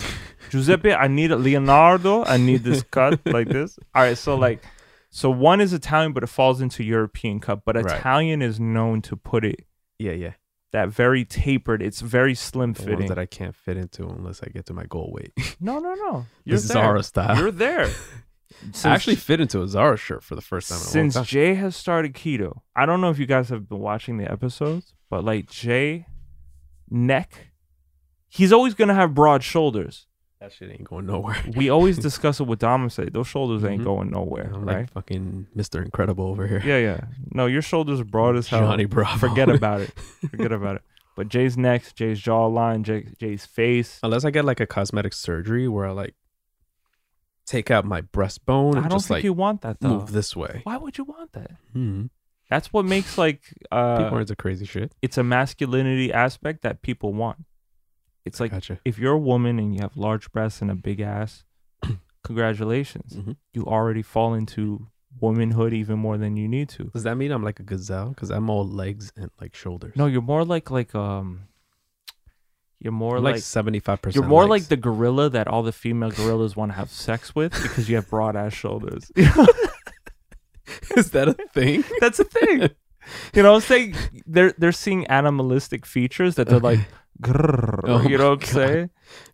Giuseppe, 0.49 0.93
I 0.93 1.07
need 1.07 1.32
a 1.32 1.36
Leonardo. 1.36 2.24
I 2.24 2.38
need 2.38 2.64
this 2.64 2.84
cut 2.91 3.20
like 3.26 3.49
this. 3.49 3.78
All 3.93 4.03
right, 4.03 4.18
so 4.18 4.36
like, 4.36 4.64
so 5.09 5.30
one 5.30 5.59
is 5.59 5.74
Italian, 5.74 6.14
but 6.14 6.24
it 6.24 6.28
falls 6.28 6.61
into 6.61 6.84
European 6.84 7.39
cut. 7.39 7.66
But 7.66 7.76
Right. 7.76 7.86
Italian 7.86 8.41
is 8.41 8.59
known 8.59 9.01
to 9.03 9.16
put 9.16 9.43
it 9.43 9.66
Yeah, 9.99 10.14
yeah. 10.14 10.34
That 10.74 10.89
very 10.89 11.24
tapered. 11.24 11.82
It's 11.82 12.01
very 12.01 12.36
slim 12.36 12.74
The 12.74 12.84
fitting. 12.84 13.07
that 13.07 13.17
I 13.19 13.26
can't 13.26 13.55
fit 13.55 13.78
into 13.78 14.05
unless 14.07 14.41
I 14.43 14.47
get 14.47 14.65
to 14.65 14.74
my 14.74 14.84
goal 14.86 15.11
weight. 15.15 15.32
no, 15.61 15.80
no, 15.80 15.93
no. 15.93 16.26
You're 16.43 16.57
this 16.57 16.67
there. 16.67 16.84
Zara 16.84 17.03
style. 17.03 17.38
You're 17.38 17.51
there. 17.51 17.89
Since, 18.61 18.86
I 18.86 18.93
actually 18.93 19.15
fit 19.15 19.41
into 19.41 19.61
a 19.63 19.67
Zara 19.67 19.97
shirt 19.97 20.24
for 20.24 20.36
the 20.36 20.41
first 20.41 20.69
time. 20.69 20.78
in 20.78 20.82
a 20.82 20.84
long 20.86 20.91
since 20.91 21.13
time. 21.15 21.24
Jay 21.24 21.53
has 21.55 21.76
started 21.76 22.13
keto, 22.13 22.59
I 22.76 22.86
don't 22.86 23.01
know 23.01 23.09
if 23.09 23.17
you 23.17 23.26
guys 23.26 23.49
have 23.49 23.67
been 23.67 23.80
watching 23.80 24.17
the 24.17 24.32
episodes, 24.32 24.93
but 25.09 25.26
like 25.26 25.49
Jay, 25.49 26.05
neck, 26.89 27.51
he's 28.30 28.53
always 28.53 28.74
gonna 28.76 28.93
have 28.93 29.13
broad 29.15 29.43
shoulders. 29.43 30.05
That 30.43 30.51
shit 30.53 30.69
ain't 30.71 30.83
going 30.83 31.05
nowhere. 31.05 31.41
We 31.55 31.69
always 31.69 31.97
discuss 32.09 32.39
it 32.39 32.43
with 32.43 32.59
Dom 32.59 32.81
and 32.83 32.91
say 32.91 33.05
those 33.05 33.27
shoulders 33.27 33.63
ain't 33.63 33.81
Mhm. 33.81 33.85
going 33.85 34.09
nowhere, 34.11 34.51
I'm 34.53 34.65
right? 34.65 34.77
like 34.81 34.91
fucking 34.91 35.47
Mr. 35.55 35.83
Incredible 35.83 36.25
over 36.27 36.45
here. 36.47 36.61
Yeah, 36.65 36.77
yeah. 36.79 37.01
No, 37.31 37.45
your 37.45 37.61
shoulders 37.61 38.01
are 38.01 38.05
broad 38.05 38.35
as 38.35 38.47
hell. 38.49 38.59
Johnny 38.67 38.85
Bravo. 38.85 39.17
Forget 39.17 39.49
about 39.57 39.81
it. 39.81 39.91
Forget 40.29 40.51
about 40.51 40.75
it. 40.77 40.81
But 41.15 41.29
Jay's 41.29 41.57
neck, 41.57 41.83
Jay's 41.95 42.19
jawline, 42.21 42.81
Jay, 42.83 43.07
Jay's 43.19 43.45
face. 43.45 43.99
Unless 44.03 44.25
I 44.25 44.31
get 44.31 44.43
like 44.45 44.59
a 44.59 44.65
cosmetic 44.67 45.13
surgery 45.13 45.67
where 45.67 45.85
I 45.85 45.91
like 45.91 46.15
take 47.45 47.69
out 47.71 47.85
my 47.85 48.01
breastbone 48.01 48.77
I 48.77 48.81
don't 48.87 48.91
just 48.91 49.07
think 49.07 49.17
like 49.17 49.23
you 49.23 49.33
want 49.33 49.61
that 49.61 49.79
though. 49.79 49.89
move 49.89 50.11
this 50.11 50.35
way. 50.35 50.61
Why 50.63 50.77
would 50.77 50.97
you 50.97 51.03
want 51.03 51.33
that? 51.33 51.51
hmm 51.73 52.05
That's 52.49 52.71
what 52.73 52.83
makes 52.85 53.17
like 53.17 53.41
People 53.61 53.77
uh 53.77 54.09
are 54.11 54.21
into 54.21 54.35
crazy 54.35 54.65
shit. 54.65 54.91
it's 55.01 55.17
a 55.17 55.23
masculinity 55.23 56.11
aspect 56.11 56.63
that 56.63 56.81
people 56.81 57.13
want. 57.13 57.37
It's 58.26 58.39
like 58.39 58.51
gotcha. 58.51 58.80
if 58.86 58.97
you're 58.97 59.13
a 59.13 59.17
woman 59.19 59.59
and 59.59 59.74
you 59.76 59.82
have 59.82 59.97
large 59.97 60.32
breasts 60.32 60.61
and 60.61 60.71
a 60.71 60.76
big 60.76 60.99
ass, 61.01 61.43
congratulations. 62.24 63.13
Mhm. 63.13 63.36
You 63.53 63.65
already 63.65 64.01
fall 64.01 64.34
into 64.34 64.88
womanhood 65.19 65.74
even 65.74 65.99
more 65.99 66.17
than 66.17 66.36
you 66.38 66.47
need 66.47 66.69
to. 66.69 66.86
Does 66.86 67.03
that 67.03 67.15
mean 67.17 67.32
I'm 67.32 67.43
like 67.43 67.59
a 67.59 67.63
gazelle? 67.63 68.09
Because 68.09 68.30
I'm 68.32 68.49
all 68.49 68.65
legs 68.67 69.11
and 69.15 69.30
like 69.41 69.53
shoulders. 69.55 69.93
No, 69.95 70.05
you're 70.07 70.21
more 70.21 70.43
like 70.45 70.71
like 70.71 70.95
um 70.95 71.47
You're 72.80 72.93
more 72.93 73.19
like 73.19 73.36
like 73.36 73.41
seventy 73.43 73.80
five 73.80 74.01
percent. 74.01 74.15
you're 74.21 74.30
more 74.30 74.47
like 74.47 74.63
the 74.69 74.78
gorilla 74.78 75.30
that 75.30 75.47
all 75.47 75.61
the 75.63 75.71
female 75.74 76.11
gorillas 76.11 76.55
want 76.55 76.71
to 76.71 76.76
have 76.78 76.89
sex 76.89 77.36
with 77.36 77.51
because 77.61 77.89
you 77.89 77.95
have 77.95 78.09
broad 78.09 78.36
ass 78.36 78.53
shoulders. 78.53 79.11
Is 80.97 81.11
that 81.11 81.28
a 81.28 81.34
thing? 81.53 81.84
That's 81.99 82.19
a 82.19 82.24
thing. 82.24 82.69
You 83.34 83.43
know, 83.43 83.51
what 83.51 83.55
I'm 83.57 83.61
saying 83.67 83.95
they're 84.26 84.53
they're 84.57 84.71
seeing 84.71 85.05
animalistic 85.07 85.86
features 85.86 86.36
that 86.36 86.47
they're 86.47 86.59
like, 86.59 86.80
grrr, 87.22 87.82
Oh 87.86 88.01
you 88.01 88.18
know 88.18 88.30
what 88.32 88.34
I'm 88.34 88.39
God. 88.39 88.47
saying? 88.49 88.89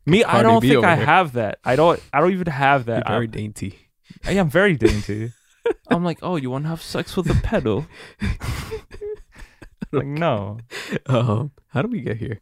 Me, 0.06 0.24
I 0.24 0.42
don't 0.44 0.60
B 0.62 0.70
think 0.70 0.86
I 0.86 0.96
here. 0.96 1.06
have 1.06 1.34
that. 1.34 1.60
I 1.64 1.76
don't. 1.76 2.00
I 2.14 2.20
don't 2.20 2.32
even 2.34 2.48
have 2.48 2.88
You're 2.88 2.98
that. 2.98 3.08
very 3.08 3.26
I'm, 3.26 3.32
dainty. 3.32 3.78
I 4.26 4.32
am 4.34 4.50
very 4.50 4.76
dainty. 4.76 5.32
I'm 5.90 6.04
like, 6.04 6.20
oh, 6.22 6.36
you 6.36 6.50
want 6.50 6.66
to 6.66 6.70
have 6.70 6.82
sex 6.82 7.16
with 7.16 7.30
a 7.30 7.34
pedo? 7.34 7.86
like, 9.92 10.06
no. 10.06 10.60
Um, 11.06 11.52
how 11.68 11.82
do 11.82 11.88
we 11.88 12.02
get 12.02 12.18
here? 12.18 12.42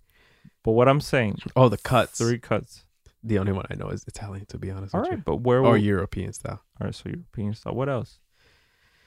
But 0.64 0.72
what 0.74 0.88
I'm 0.88 1.02
saying, 1.02 1.38
Oh, 1.56 1.70
the 1.70 1.78
cuts. 1.78 2.18
three 2.18 2.40
cuts. 2.40 2.84
The 3.24 3.40
only 3.40 3.52
one 3.52 3.66
I 3.70 3.76
know 3.76 3.90
is 3.90 4.04
Italian, 4.08 4.46
to 4.48 4.58
be 4.58 4.70
honest. 4.72 4.94
All 4.94 5.02
with 5.02 5.10
right, 5.10 5.18
you. 5.18 5.24
but 5.26 5.38
where? 5.38 5.60
Or 5.60 5.72
will- 5.72 5.78
European 5.78 6.34
style. 6.34 6.62
All 6.80 6.86
right, 6.86 6.96
so 6.96 7.04
European 7.10 7.54
style. 7.56 7.74
What 7.76 7.90
else? 7.90 8.20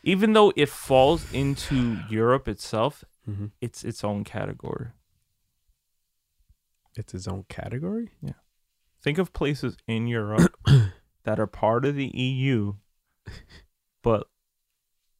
Even 0.02 0.32
though 0.32 0.52
it 0.56 0.68
falls 0.68 1.30
into 1.32 1.98
Europe 2.08 2.48
itself, 2.48 3.04
hmm 3.26 3.46
it's 3.60 3.84
its 3.84 4.02
own 4.02 4.24
category. 4.24 4.88
It's 6.96 7.14
its 7.14 7.28
own 7.28 7.44
category. 7.48 8.10
Yeah. 8.22 8.32
Think 9.02 9.18
of 9.18 9.32
places 9.32 9.76
in 9.86 10.06
Europe 10.06 10.54
that 11.24 11.38
are 11.40 11.46
part 11.46 11.84
of 11.84 11.94
the 11.94 12.08
EU, 12.08 12.74
but 14.02 14.26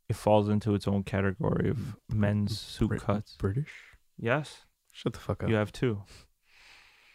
it 0.08 0.16
falls 0.16 0.48
into 0.48 0.74
its 0.74 0.86
own 0.88 1.02
category 1.04 1.70
of 1.70 1.96
men's 2.12 2.58
suit 2.60 2.88
Brit- 2.88 3.02
cuts. 3.02 3.36
British. 3.38 3.70
Yes, 4.18 4.66
Shut 4.92 5.12
the 5.14 5.18
fuck 5.20 5.42
up. 5.42 5.48
you 5.48 5.54
have 5.54 5.72
two. 5.72 6.02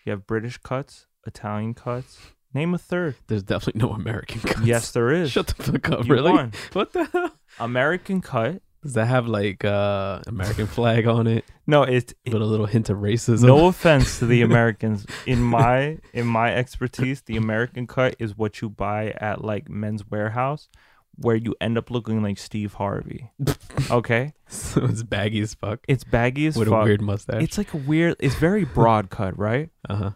You 0.06 0.12
have 0.12 0.26
British 0.26 0.58
cuts, 0.58 1.06
Italian 1.28 1.74
cuts. 1.74 2.20
Name 2.53 2.74
a 2.74 2.78
third. 2.78 3.16
There's 3.28 3.43
definitely 3.43 3.82
no 3.82 3.91
American 3.93 4.39
cuts. 4.39 4.62
Yes, 4.66 4.91
there 4.91 5.12
is. 5.12 5.30
Shut 5.32 5.47
the 5.47 5.62
fuck 5.62 5.89
up. 5.91 6.06
You 6.06 6.14
really? 6.14 6.32
won. 6.32 6.53
What 6.74 6.93
the 6.93 7.03
hell? 7.06 7.32
American 7.60 8.22
cut. 8.22 8.62
Does 8.86 8.94
that 8.94 9.08
have 9.08 9.26
like 9.28 9.66
uh 9.66 10.22
American 10.28 10.68
flag 10.68 11.08
on 11.08 11.26
it 11.26 11.44
No, 11.66 11.82
it's 11.84 12.14
with 12.24 12.36
a 12.36 12.46
little 12.46 12.68
hint 12.68 12.90
of 12.92 13.00
racism? 13.00 13.48
no 13.48 13.66
offense 13.68 14.20
to 14.20 14.28
the 14.28 14.42
Americans. 14.50 15.06
In 15.26 15.42
my 15.42 15.98
in 16.14 16.28
my 16.28 16.54
expertise, 16.54 17.22
the 17.24 17.36
American 17.36 17.88
cut 17.88 18.16
is 18.20 18.38
what 18.38 18.62
you 18.62 18.70
buy 18.70 19.10
at 19.20 19.44
like 19.44 19.68
Men's 19.70 20.04
Wearhouse, 20.04 20.68
where 21.16 21.36
you 21.36 21.56
end 21.60 21.78
up 21.80 21.90
looking 21.90 22.22
like 22.22 22.38
Steve 22.38 22.74
Harvey. 22.76 23.32
Okay, 23.92 24.34
so 24.48 24.86
it's 24.86 25.04
baggy 25.04 25.42
as 25.42 25.54
fuck 25.54 25.80
it's 25.88 26.04
baggy 26.04 26.48
as 26.48 26.56
with 26.58 26.70
fuck. 26.70 26.82
a 26.82 26.86
weird 26.86 27.02
mustache. 27.02 27.44
It's 27.44 27.58
like 27.58 27.74
a 27.74 27.78
weird. 27.78 28.16
It's 28.20 28.36
very 28.36 28.66
broad 28.66 29.10
cut, 29.10 29.38
right? 29.38 29.70
uh 29.90 30.12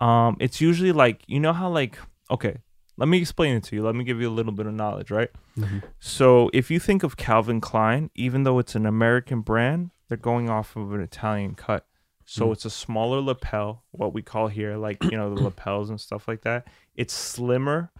huh. 0.00 0.04
Um, 0.06 0.36
it's 0.40 0.60
usually 0.60 0.92
like 0.92 1.22
you 1.26 1.40
know 1.40 1.52
how 1.52 1.68
like 1.70 1.98
okay. 2.30 2.58
Let 2.98 3.08
me 3.08 3.18
explain 3.18 3.54
it 3.56 3.62
to 3.64 3.76
you. 3.76 3.82
Let 3.82 3.94
me 3.94 4.04
give 4.04 4.20
you 4.20 4.28
a 4.28 4.36
little 4.38 4.52
bit 4.52 4.66
of 4.66 4.74
knowledge, 4.74 5.10
right? 5.10 5.30
Mm-hmm. 5.56 5.78
So 6.00 6.50
if 6.52 6.70
you 6.70 6.78
think 6.80 7.02
of 7.04 7.16
Calvin 7.16 7.60
Klein, 7.60 8.10
even 8.14 8.42
though 8.42 8.58
it's 8.58 8.74
an 8.74 8.84
American 8.86 9.40
brand, 9.40 9.90
they're 10.08 10.18
going 10.18 10.50
off 10.50 10.76
of 10.76 10.92
an 10.92 11.00
Italian 11.00 11.54
cut. 11.54 11.86
So 12.26 12.48
Mm. 12.48 12.52
it's 12.52 12.64
a 12.66 12.70
smaller 12.70 13.20
lapel, 13.22 13.84
what 13.92 14.12
we 14.12 14.20
call 14.20 14.48
here, 14.48 14.76
like 14.76 15.02
you 15.04 15.16
know 15.16 15.34
the 15.34 15.42
lapels 15.48 15.88
and 15.88 15.98
stuff 16.00 16.28
like 16.28 16.42
that. 16.42 16.66
It's 16.94 17.14
slimmer. 17.14 17.90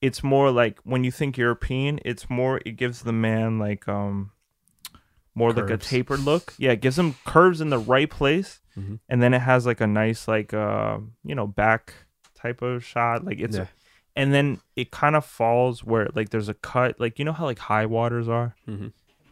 It's 0.00 0.22
more 0.22 0.50
like 0.50 0.78
when 0.84 1.02
you 1.04 1.10
think 1.10 1.36
European, 1.36 1.98
it's 2.04 2.30
more. 2.30 2.60
It 2.64 2.76
gives 2.76 3.02
the 3.02 3.12
man 3.12 3.58
like 3.58 3.86
um, 3.88 4.30
more 5.34 5.52
like 5.52 5.70
a 5.70 5.76
tapered 5.76 6.20
look. 6.20 6.54
Yeah, 6.58 6.72
it 6.72 6.80
gives 6.80 6.98
him 6.98 7.14
curves 7.26 7.60
in 7.60 7.70
the 7.70 7.78
right 7.78 8.08
place, 8.08 8.60
Mhm. 8.78 9.00
and 9.08 9.22
then 9.22 9.34
it 9.34 9.40
has 9.40 9.66
like 9.66 9.80
a 9.80 9.86
nice 9.86 10.28
like 10.28 10.54
uh 10.54 10.98
you 11.24 11.34
know 11.34 11.46
back 11.46 11.92
type 12.34 12.62
of 12.62 12.84
shot. 12.84 13.24
Like 13.24 13.40
it's 13.40 13.56
yeah. 13.56 13.66
And 14.16 14.32
then 14.32 14.60
it 14.76 14.90
kind 14.90 15.16
of 15.16 15.24
falls 15.24 15.82
where 15.84 16.08
like 16.14 16.30
there's 16.30 16.48
a 16.48 16.54
cut 16.54 16.98
like 17.00 17.18
you 17.18 17.24
know 17.24 17.32
how 17.32 17.44
like 17.44 17.58
high 17.58 17.86
waters 17.86 18.28
are 18.28 18.54
Mm-hmm. 18.68 18.88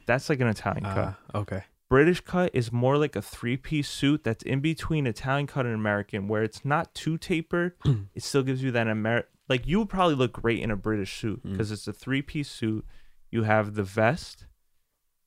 that's 0.07 0.28
like 0.28 0.41
an 0.41 0.49
italian 0.49 0.85
cut 0.85 1.14
Uh, 1.35 1.39
okay. 1.39 1.64
british 1.89 2.20
cut 2.20 2.51
is 2.55 2.72
more 2.72 2.97
like 2.97 3.14
a 3.16 3.22
three-piece 3.22 3.89
suit 3.89 4.24
that's 4.24 4.43
in 4.45 4.61
between 4.61 5.07
italian 5.07 5.47
cut 5.47 5.66
and 5.66 5.74
american 5.74 6.28
where 6.28 6.43
it's 6.43 6.64
not 6.64 6.95
too 6.95 7.16
tapered 7.18 7.72
it 8.14 8.22
still 8.22 8.43
gives 8.43 8.62
you 8.62 8.70
that 8.72 8.87
Amer- 8.89 9.28
like 9.49 9.66
you 9.66 9.78
would 9.80 9.89
probably 9.89 10.14
look 10.16 10.33
great 10.33 10.61
in 10.61 10.70
a 10.70 10.76
british 10.76 11.18
suit 11.20 11.43
Mm. 11.45 11.53
because 11.53 11.70
it's 11.72 11.87
a 11.89 11.93
three-piece 11.93 12.51
suit 12.51 12.85
you 13.30 13.45
have 13.45 13.74
the 13.74 13.83
vest 13.85 14.47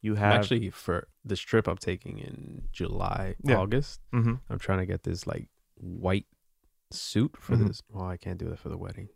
you 0.02 0.12
I'm 0.14 0.18
have 0.20 0.34
actually 0.42 0.70
for 0.70 1.08
this 1.24 1.40
trip 1.40 1.68
I'm 1.68 1.78
taking 1.78 2.20
in 2.20 2.68
July, 2.72 3.34
Yeah. 3.42 3.56
August. 3.58 4.02
Mhm. 4.14 4.40
I'm 4.52 4.60
trying 4.60 4.78
to 4.78 4.86
get 4.86 5.02
this 5.02 5.26
like 5.26 5.48
white 5.78 6.28
suit 6.92 7.36
for 7.40 7.56
Mhm. 7.56 7.68
this. 7.70 7.82
Well, 7.90 8.06
I 8.06 8.16
can't 8.18 8.38
do 8.38 8.48
that 8.50 8.60
for 8.60 8.70
the 8.70 8.78
wedding. 8.78 9.10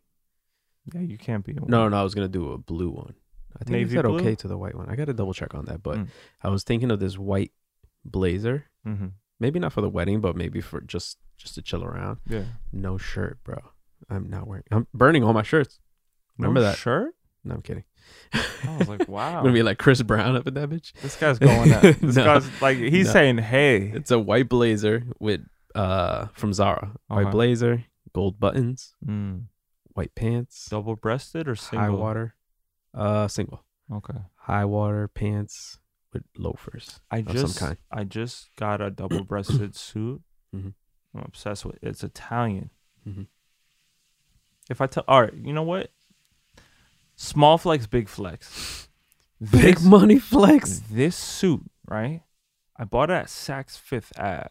Yeah 0.93 1.01
you 1.01 1.17
can't 1.17 1.43
be 1.45 1.53
No, 1.53 1.89
no, 1.89 1.97
I 1.99 2.03
was 2.03 2.13
gonna 2.15 2.27
do 2.27 2.51
a 2.51 2.57
blue 2.57 2.89
one. 2.89 3.13
I 3.55 3.59
think 3.65 3.71
Navy 3.71 3.97
I 3.97 4.01
said 4.01 4.05
blue? 4.07 4.19
okay 4.19 4.35
to 4.35 4.47
the 4.47 4.57
white 4.57 4.75
one. 4.75 4.89
I 4.89 4.95
got 4.95 5.05
to 5.05 5.13
double 5.13 5.33
check 5.33 5.53
on 5.55 5.65
that, 5.65 5.81
but 5.83 5.97
Mm. 5.97 6.07
I 6.43 6.49
was 6.49 6.63
thinking 6.63 6.91
of 6.91 6.99
this 6.99 7.17
white 7.17 7.51
blazer. 8.05 8.65
mm-hmm. 8.85 9.07
Maybe 9.39 9.57
not 9.59 9.71
for 9.73 9.81
the 9.81 9.89
wedding, 9.89 10.19
but 10.21 10.35
maybe 10.35 10.61
for 10.61 10.81
just 10.81 11.17
just 11.37 11.55
to 11.55 11.61
chill 11.61 11.83
around. 11.83 12.17
yeah 12.27 12.43
No 12.71 12.97
shirt, 12.97 13.39
bro. 13.43 13.57
I'm 14.09 14.29
not 14.29 14.47
wearing. 14.47 14.63
I'm 14.71 14.87
burning 14.93 15.23
all 15.23 15.33
my 15.33 15.43
shirts. 15.43 15.79
Remember 16.37 16.59
no 16.61 16.65
that? 16.67 16.77
shirt 16.77 17.13
No, 17.43 17.55
I'm 17.55 17.61
kidding. 17.61 17.83
i 18.33 18.77
was 18.77 18.87
like 18.89 19.07
wow 19.07 19.37
I'm 19.37 19.43
gonna 19.43 19.53
be 19.53 19.63
like 19.63 19.77
Chris 19.77 20.01
Brown 20.01 20.35
up 20.35 20.47
in 20.47 20.53
that 20.55 20.69
bitch. 20.69 20.93
this 21.01 21.15
guy's 21.17 21.39
going 21.39 21.71
at 21.71 21.81
this 22.01 22.15
No. 22.15 22.23
guy's 22.25 22.61
like 22.61 22.77
he's 22.77 23.07
No. 23.07 23.13
saying 23.13 23.37
hey 23.39 23.91
It's 23.93 24.11
a 24.11 24.19
white 24.19 24.47
blazer 24.49 25.03
with 25.19 25.41
uh 25.75 26.27
from 26.33 26.53
Zara. 26.53 26.91
White 27.07 27.23
Uh-huh. 27.23 27.31
blazer, 27.31 27.85
gold 28.13 28.39
buttons, 28.39 28.93
mm. 29.05 29.43
White 29.93 30.13
pants, 30.15 30.67
double 30.69 30.95
breasted 30.95 31.47
or 31.47 31.55
single 31.55 31.79
high 31.87 31.89
water. 31.89 32.35
Uh 32.93 33.27
single. 33.27 33.63
okay 33.93 34.19
High 34.35 34.65
water 34.65 35.07
pants 35.07 35.79
with 36.13 36.23
loafers. 36.37 36.99
I 37.11 37.21
just. 37.21 37.61
I 37.91 38.03
just 38.03 38.49
got 38.55 38.81
a 38.81 38.89
double 38.89 39.23
breasted 39.23 39.75
suit. 39.87 40.21
Mhm. 40.55 40.73
I'm 41.15 41.23
obsessed 41.23 41.65
with. 41.65 41.77
It's 41.83 42.03
Italian. 42.03 42.71
Mhm. 43.07 43.27
If 44.69 44.81
I 44.81 44.87
tell, 44.87 45.03
all 45.07 45.21
right, 45.21 45.33
you 45.33 45.53
know 45.53 45.63
what? 45.63 45.91
Small 47.15 47.57
flex, 47.57 47.85
big 47.87 48.07
flex. 48.09 48.87
Big 49.41 49.75
This, 49.77 49.83
money 49.85 50.19
flex. 50.19 50.81
this 50.91 51.15
suit, 51.15 51.63
right? 51.87 52.23
I 52.75 52.83
bought 52.83 53.09
it 53.09 53.13
at 53.13 53.27
Saks 53.27 53.77
Fifth 53.79 54.11
Ave. 54.19 54.49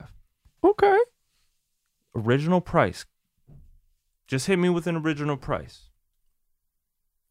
Okay. 0.64 0.98
Original 2.16 2.62
price. 2.62 3.04
Just 4.28 4.46
hit 4.46 4.58
me 4.58 4.68
with 4.68 4.86
an 4.86 4.96
original 4.96 5.36
price. 5.36 5.88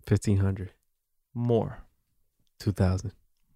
Fifteen 0.06 0.38
hundred. 0.38 0.72
More, 1.34 1.84
Two 2.60 2.72
thousand. 2.72 3.12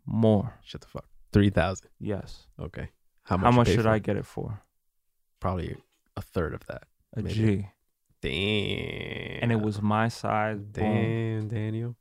more. 0.05 0.53
Shut 0.63 0.81
the 0.81 0.87
fuck. 0.87 1.05
Three 1.33 1.49
thousand. 1.49 1.89
Yes. 1.99 2.47
Okay. 2.59 2.89
How 3.23 3.37
much? 3.37 3.45
How 3.45 3.51
much 3.51 3.67
should 3.69 3.87
I 3.87 3.99
get 3.99 4.15
it 4.17 4.25
for? 4.25 4.61
Probably 5.39 5.75
a 6.15 6.21
third 6.21 6.53
of 6.53 6.65
that. 6.67 6.83
A 7.17 7.21
Maybe. 7.23 7.33
G. 7.33 7.67
Damn. 8.21 9.39
And 9.43 9.51
it 9.51 9.59
was 9.61 9.81
my 9.81 10.07
size. 10.07 10.59
Boom. 10.59 10.71
Damn, 10.83 11.47
Daniel. 11.47 11.95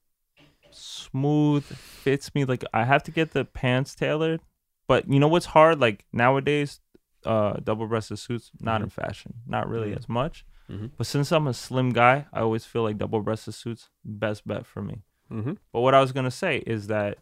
smooth 0.73 1.65
fits 1.65 2.33
me 2.33 2.45
like 2.45 2.63
i 2.73 2.85
have 2.85 3.03
to 3.03 3.11
get 3.11 3.33
the 3.33 3.45
pants 3.45 3.93
tailored 3.93 4.41
but 4.87 5.09
you 5.13 5.19
know 5.19 5.27
what's 5.27 5.47
hard 5.47 5.81
like 5.81 6.05
nowadays 6.13 6.79
uh 7.27 7.55
double 7.65 7.89
breasted 7.89 8.17
suits 8.21 8.53
not 8.61 8.81
in 8.81 8.89
fashion 8.89 9.35
not 9.49 9.69
really 9.69 9.91
Mhm. 9.91 9.99
as 9.99 10.09
much 10.09 10.45
Mhm. 10.71 10.91
but 10.97 11.07
since 11.07 11.33
i'm 11.33 11.47
a 11.47 11.55
slim 11.55 11.91
guy 11.93 12.27
i 12.33 12.41
always 12.41 12.65
feel 12.65 12.83
like 12.83 12.97
double 12.99 13.21
breasted 13.21 13.55
suits 13.55 13.89
best 14.05 14.47
bet 14.47 14.65
for 14.67 14.83
me 14.83 15.03
Mm-hmm. 15.31 15.55
but 15.73 15.81
what 15.81 15.95
i 15.95 16.01
was 16.01 16.13
gonna 16.13 16.31
say 16.31 16.59
is 16.67 16.87
that 16.89 17.19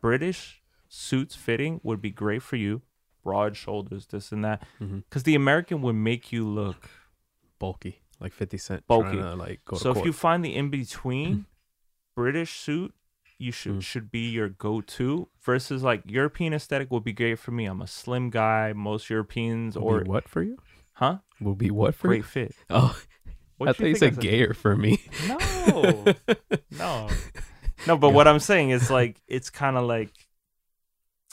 british 0.00 0.62
suits 0.88 1.34
fitting 1.34 1.80
would 1.82 2.00
be 2.00 2.10
great 2.10 2.42
for 2.42 2.56
you 2.56 2.82
broad 3.22 3.56
shoulders 3.56 4.06
this 4.06 4.32
and 4.32 4.44
that 4.44 4.62
because 4.78 5.22
the 5.24 5.34
american 5.34 5.82
would 5.82 5.94
make 5.96 6.32
you 6.32 6.46
look 6.46 6.88
Bulky, 7.58 8.02
like 8.20 8.32
Fifty 8.32 8.56
Cent. 8.56 8.86
Bulky. 8.86 9.16
To, 9.16 9.34
like 9.34 9.60
so 9.74 9.90
if 9.90 10.04
you 10.04 10.12
find 10.12 10.44
the 10.44 10.54
in 10.54 10.70
between 10.70 11.46
British 12.14 12.52
suit, 12.60 12.94
you 13.36 13.50
should 13.50 13.78
Mm. 13.78 13.82
should 13.82 14.10
be 14.12 14.28
your 14.30 14.48
go 14.48 14.80
to 14.80 15.28
versus 15.42 15.82
like 15.82 16.02
European 16.06 16.52
aesthetic 16.54 16.88
would 16.92 17.02
be 17.02 17.12
great 17.12 17.40
for 17.40 17.50
me. 17.50 17.66
I'm 17.66 17.82
a 17.82 17.88
slim 17.88 18.30
guy. 18.30 18.72
Most 18.74 19.10
Europeans 19.10 19.76
Will 19.76 19.84
or 19.88 20.04
what 20.04 20.28
for 20.28 20.42
you? 20.44 20.58
Huh? 20.98 21.18
Will 21.40 21.54
be 21.54 21.70
what 21.70 21.94
for 21.94 22.08
Great 22.08 22.18
you? 22.18 22.22
fit. 22.24 22.54
Oh, 22.70 22.98
What 23.56 23.68
I 23.70 23.72
thought 23.72 23.86
you 23.86 23.94
said 23.96 24.20
gayer 24.20 24.54
for 24.54 24.76
me. 24.76 25.00
No, 25.28 25.38
no, 26.70 27.08
no. 27.86 27.96
But 27.96 28.10
what 28.10 28.26
I'm 28.28 28.38
saying 28.40 28.70
is 28.70 28.90
like 28.90 29.20
it's 29.26 29.50
kind 29.50 29.76
of 29.76 29.84
like 29.84 30.10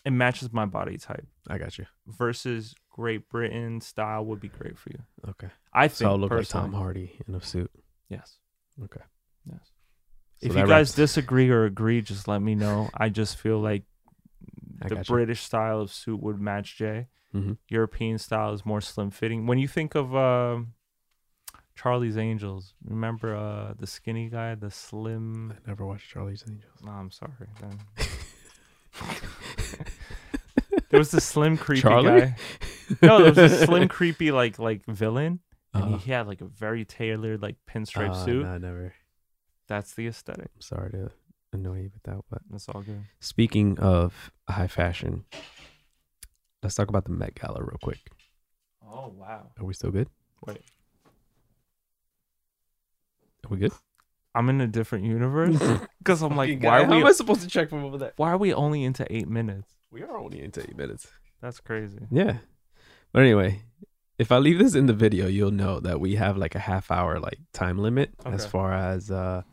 it 0.05 0.11
matches 0.11 0.51
my 0.53 0.65
body 0.65 0.97
type 0.97 1.25
I 1.47 1.57
got 1.57 1.77
you. 1.77 1.85
versus 2.07 2.73
Great 2.91 3.27
Britain 3.29 3.81
style 3.81 4.25
would 4.25 4.39
be 4.39 4.47
great 4.49 4.77
for 4.77 4.89
you. 4.91 4.99
Okay. 5.29 5.47
I 5.73 5.87
think 5.87 5.97
So 5.97 6.07
I'll 6.09 6.17
look 6.19 6.31
like. 6.31 6.47
Tom 6.47 6.73
Hardy 6.73 7.11
in 7.27 7.35
a 7.35 7.41
suit. 7.41 7.71
Yes. 8.09 8.37
Okay. 8.83 9.01
Yes. 9.49 9.59
So 10.41 10.47
if 10.47 10.55
you 10.55 10.61
guys 10.61 10.69
wraps- 10.89 10.93
disagree 10.95 11.49
or 11.49 11.65
agree, 11.65 12.01
just 12.01 12.27
let 12.27 12.41
me 12.41 12.55
know. 12.55 12.89
I 12.93 13.09
just 13.09 13.37
feel 13.37 13.59
like 13.59 13.83
I 14.81 14.87
the 14.89 14.95
gotcha. 14.95 15.11
British 15.11 15.41
style 15.41 15.79
of 15.81 15.91
suit 15.91 16.21
would 16.21 16.39
match 16.39 16.77
Jay. 16.77 17.07
hmm 17.31 17.53
European 17.69 18.17
style 18.17 18.53
is 18.53 18.65
more 18.65 18.81
slim 18.81 19.11
fitting. 19.11 19.47
When 19.47 19.57
you 19.57 19.67
think 19.67 19.95
of 19.95 20.15
um, 20.15 20.73
Charlie's 21.75 22.17
Angels, 22.17 22.73
remember 22.83 23.35
uh, 23.35 23.73
the 23.77 23.87
skinny 23.87 24.29
guy, 24.29 24.55
the 24.55 24.71
slim. 24.71 25.51
I 25.51 25.69
never 25.69 25.85
watched 25.85 26.09
Charlie's 26.09 26.43
Angels. 26.49 26.73
No, 26.83 26.91
I'm 26.91 27.11
sorry. 27.11 27.31
Then. 27.61 27.79
there 30.89 30.99
was 30.99 31.11
the 31.11 31.21
slim 31.21 31.57
creepy 31.57 31.81
Charlie? 31.81 32.19
guy. 32.21 32.35
No, 33.01 33.19
there 33.21 33.31
was 33.31 33.37
a 33.53 33.65
slim 33.65 33.87
creepy 33.97 34.31
like 34.31 34.59
like 34.59 34.85
villain, 34.85 35.39
and 35.73 35.83
Uh-huh. 35.83 35.97
he 35.97 36.11
had 36.11 36.27
like 36.27 36.41
a 36.41 36.45
very 36.45 36.85
tailored 36.85 37.41
like 37.41 37.55
pinstripe 37.69 38.11
Uh, 38.11 38.25
suit. 38.25 38.43
No, 38.43 38.49
I 38.51 38.57
never. 38.57 38.93
That's 39.67 39.93
the 39.93 40.07
aesthetic. 40.07 40.49
I'm 40.55 40.61
sorry 40.61 40.91
to 40.91 41.11
annoy 41.55 41.81
you 41.83 41.89
with 41.93 42.03
that, 42.03 42.21
but 42.29 42.41
That's 42.49 42.69
all 42.69 42.81
good. 42.81 43.03
speaking 43.19 43.79
of 43.79 44.31
high 44.49 44.67
fashion, 44.67 45.25
let's 46.63 46.75
talk 46.75 46.89
about 46.89 47.05
the 47.05 47.11
Met 47.11 47.35
Gala 47.35 47.59
real 47.61 47.77
quick. 47.81 47.99
Oh 48.87 49.13
wow. 49.17 49.47
Are 49.59 49.65
we 49.65 49.73
still 49.73 49.91
good? 49.91 50.07
Wait. 50.45 50.61
Are 53.43 53.49
we 53.49 53.57
good? 53.57 53.73
I'm 54.33 54.49
in 54.49 54.59
a 54.61 54.67
different 54.67 55.05
universe 55.05 55.57
because 55.99 56.21
I'm 56.21 56.35
like, 56.35 56.61
why 56.61 56.81
are 56.81 56.85
How 56.85 56.91
we? 56.91 56.97
am 57.01 57.05
I 57.07 57.11
supposed 57.13 57.41
to 57.41 57.47
check 57.47 57.69
from 57.69 57.85
over 57.85 57.97
there? 57.97 58.13
Why 58.17 58.31
are 58.31 58.37
we 58.37 58.53
only 58.53 58.83
into 58.83 59.05
eight 59.13 59.27
minutes? 59.27 59.71
We 59.91 60.03
are 60.03 60.17
only 60.17 60.41
into 60.41 60.61
eight 60.61 60.75
minutes. 60.75 61.07
That's 61.41 61.59
crazy. 61.59 61.99
Yeah. 62.11 62.37
But 63.13 63.21
anyway, 63.21 63.61
if 64.19 64.31
I 64.31 64.37
leave 64.39 64.59
this 64.59 64.75
in 64.75 64.87
the 64.87 64.93
video, 64.93 65.27
you'll 65.27 65.51
know 65.51 65.79
that 65.79 66.01
we 66.01 66.15
have 66.15 66.37
like 66.37 66.53
a 66.55 66.59
half 66.59 66.91
hour 66.91 67.19
like 67.19 67.39
time 67.53 67.77
limit 67.77 68.11
as 68.25 68.45
far 68.45 68.73
as 68.73 69.09
uh 69.09 69.43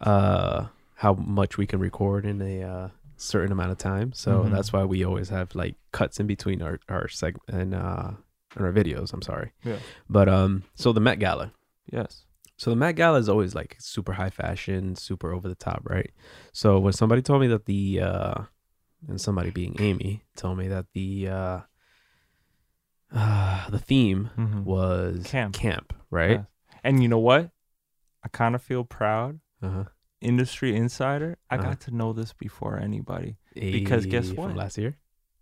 uh 0.00 0.66
how 1.00 1.14
much 1.14 1.56
we 1.56 1.66
can 1.66 1.80
record 1.80 2.24
in 2.26 2.40
a 2.42 2.62
uh 2.62 2.88
certain 3.16 3.52
amount 3.52 3.70
of 3.72 3.78
time. 3.78 4.12
So 4.12 4.30
Mhm. 4.44 4.50
that's 4.50 4.72
why 4.72 4.84
we 4.84 5.04
always 5.04 5.28
have 5.30 5.54
like 5.54 5.74
cuts 5.92 6.20
in 6.20 6.26
between 6.26 6.60
our 6.62 6.78
our 6.88 7.06
segment 7.08 7.48
and 7.60 7.74
uh 7.74 8.10
and 8.56 8.64
our 8.66 8.72
videos, 8.72 9.12
I'm 9.14 9.22
sorry. 9.22 9.52
Yeah. 9.64 9.78
But 10.08 10.28
um 10.28 10.64
so 10.74 10.92
the 10.92 11.00
Met 11.00 11.18
Gala. 11.18 11.52
Yes. 11.92 12.24
So 12.56 12.70
the 12.70 12.76
Met 12.76 12.96
Gala 12.96 13.18
is 13.18 13.28
always 13.28 13.54
like 13.54 13.76
super 13.78 14.12
high 14.20 14.30
fashion, 14.30 14.94
super 14.96 15.32
over 15.32 15.48
the 15.48 15.54
top, 15.68 15.80
right? 15.84 16.10
So 16.52 16.78
when 16.78 16.92
somebody 16.92 17.22
told 17.22 17.40
me 17.40 17.46
that 17.48 17.64
the 17.66 18.00
uh 18.00 18.34
and 19.08 19.20
somebody 19.20 19.50
being 19.50 19.76
Amy 19.80 20.24
told 20.36 20.58
me 20.58 20.68
that 20.68 20.86
the 20.92 21.28
uh 21.28 21.60
uh 23.12 23.68
the 23.74 23.78
theme 23.78 24.30
Mhm. 24.36 24.64
was 24.64 25.24
Camp. 25.24 25.54
camp, 25.54 25.92
right? 26.10 26.30
Yes. 26.40 26.46
And 26.84 27.02
you 27.02 27.08
know 27.08 27.18
what? 27.18 27.50
I 28.24 28.28
kind 28.28 28.54
of 28.54 28.62
feel 28.62 28.84
proud. 28.84 29.40
Uh-huh. 29.62 29.84
Industry 30.20 30.76
insider. 30.76 31.38
I 31.50 31.56
Uh-huh. 31.56 31.64
got 31.64 31.80
to 31.82 31.90
know 31.90 32.12
this 32.12 32.32
before 32.32 32.78
anybody. 32.78 33.36
Because 33.54 34.06
guess 34.06 34.30
Eh, 34.30 34.34
what? 34.34 34.48
From 34.48 34.56
last 34.56 34.78
year? 34.78 34.96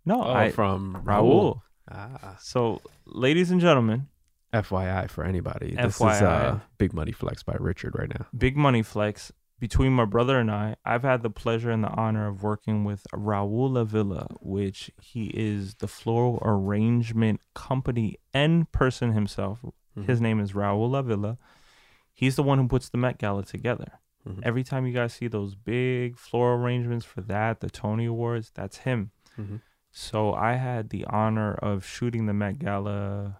No, 0.05 0.23
Oh, 0.23 0.33
I 0.33 0.51
from 0.51 1.01
Raul. 1.05 1.61
Ah. 1.91 2.37
So, 2.39 2.81
ladies 3.05 3.51
and 3.51 3.59
gentlemen, 3.59 4.07
FYI 4.53 5.07
for 5.09 5.23
anybody. 5.23 5.75
This 5.75 5.95
is 5.95 6.01
FYI. 6.01 6.21
uh 6.23 6.59
Big 6.77 6.93
Money 6.93 7.11
Flex 7.11 7.43
by 7.43 7.55
Richard 7.59 7.95
right 7.97 8.09
now. 8.09 8.25
big 8.35 8.55
money 8.57 8.81
flex 8.81 9.31
between 9.59 9.91
my 9.91 10.05
brother 10.05 10.39
and 10.39 10.49
I. 10.49 10.75
I've 10.85 11.03
had 11.03 11.21
the 11.21 11.29
pleasure 11.29 11.69
and 11.69 11.83
the 11.83 11.89
honor 11.89 12.27
of 12.27 12.41
working 12.41 12.83
with 12.85 13.05
Raul 13.13 13.77
Avila, 13.77 14.27
which 14.39 14.89
he 15.01 15.27
is 15.35 15.75
the 15.75 15.87
floral 15.87 16.39
arrangement 16.41 17.41
company 17.53 18.15
and 18.33 18.71
person 18.71 19.11
himself. 19.11 19.59
Mhm. 19.97 20.05
His 20.05 20.21
name 20.21 20.39
is 20.39 20.53
Raul 20.53 20.97
Avila. 20.97 21.37
He's 22.13 22.35
the 22.37 22.43
one 22.43 22.57
who 22.59 22.67
puts 22.67 22.89
the 22.89 22.97
Met 22.97 23.17
Gala 23.17 23.43
together. 23.43 23.99
Mhm. 24.29 24.39
Every 24.43 24.63
time 24.63 24.85
you 24.85 24.93
guys 24.93 25.13
see 25.13 25.27
those 25.27 25.55
big 25.55 26.17
floral 26.17 26.61
arrangements 26.63 27.05
for 27.05 27.21
that, 27.21 27.59
the 27.59 27.69
Tony 27.69 28.05
Awards, 28.05 28.51
that's 28.53 28.77
him. 28.77 29.11
Mhm. 29.37 29.61
So 29.91 30.33
I 30.33 30.53
had 30.53 30.89
the 30.89 31.05
honor 31.05 31.53
of 31.53 31.83
shooting 31.85 32.25
the 32.27 32.33
Met 32.33 32.59
Gala 32.59 33.39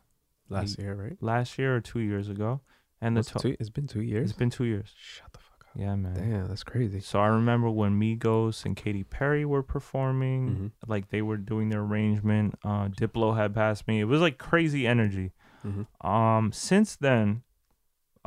Last 0.49 0.79
year, 0.79 0.95
right? 0.95 1.17
last 1.21 1.59
year 1.59 1.75
or 1.75 1.81
two 1.81 1.99
years 1.99 2.27
ago, 2.29 2.61
and 2.99 3.15
the 3.15 3.23
to- 3.23 3.39
two, 3.39 3.55
it's 3.59 3.69
been 3.69 3.85
two 3.87 4.01
years. 4.01 4.29
it's 4.31 4.37
been 4.37 4.49
two 4.49 4.63
years. 4.65 4.93
Shut 4.97 5.31
the 5.33 5.39
fuck 5.39 5.65
up. 5.69 5.71
Yeah, 5.79 5.95
man. 5.95 6.15
Damn, 6.15 6.47
that's 6.47 6.63
crazy. 6.63 6.99
So 7.01 7.19
I 7.19 7.27
remember 7.27 7.69
when 7.69 7.99
Migos 7.99 8.65
and 8.65 8.75
Katy 8.75 9.03
Perry 9.03 9.45
were 9.45 9.61
performing, 9.61 10.49
Mhm. 10.49 10.71
like 10.89 11.09
they 11.09 11.21
were 11.21 11.37
doing 11.37 11.69
their 11.69 11.81
arrangement. 11.81 12.55
Uh, 12.63 12.87
Diplo 12.87 13.35
had 13.37 13.53
passed 13.53 13.87
me. 13.87 13.99
It 13.99 14.05
was 14.05 14.21
like 14.21 14.39
crazy 14.39 14.87
energy. 14.87 15.33
Mhm. 15.63 15.85
Um, 16.03 16.51
since 16.51 16.95
then, 16.95 17.43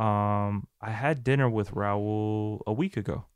um, 0.02 0.66
I 0.80 0.90
had 0.90 1.22
dinner 1.22 1.48
with 1.48 1.70
Raul 1.72 2.60
a 2.66 2.72
week 2.72 2.96
ago, 2.96 3.26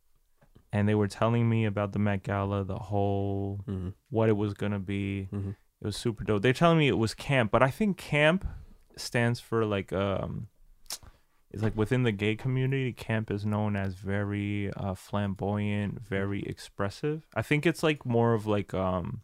and 0.73 0.89
they 0.89 0.95
were 0.95 1.09
telling 1.09 1.49
me 1.49 1.65
about 1.65 1.93
the 1.93 1.99
Met 1.99 2.23
Gala, 2.23 2.65
the 2.65 2.79
whole 2.79 3.61
Mhm. 3.69 3.93
what 4.11 4.29
it 4.29 4.37
was 4.37 4.55
gonna 4.55 4.81
be. 4.81 5.29
Mhm. 5.33 5.51
It 5.81 5.85
was 5.85 5.97
super 5.97 6.25
dope. 6.25 6.43
They're 6.43 6.53
telling 6.53 6.79
me 6.79 6.89
it 6.89 6.99
was 6.99 7.15
camp, 7.15 7.51
but 7.51 7.63
I 7.63 7.71
think 7.71 7.97
camp 7.99 8.47
stands 8.97 9.41
for 9.41 9.65
like 9.65 9.93
um 9.93 10.49
it's 11.53 11.63
like 11.63 11.77
within 11.77 12.03
the 12.03 12.13
gay 12.13 12.35
community, 12.37 12.93
camp 12.93 13.31
is 13.31 13.47
known 13.47 13.77
as 13.77 13.95
very 13.95 14.71
uh 14.73 14.95
flamboyant, 14.95 16.01
very 16.01 16.43
expressive. 16.43 17.27
I 17.35 17.43
think 17.43 17.65
it's 17.67 17.83
like 17.83 18.05
more 18.05 18.35
of 18.35 18.47
like 18.47 18.75
um 18.75 19.23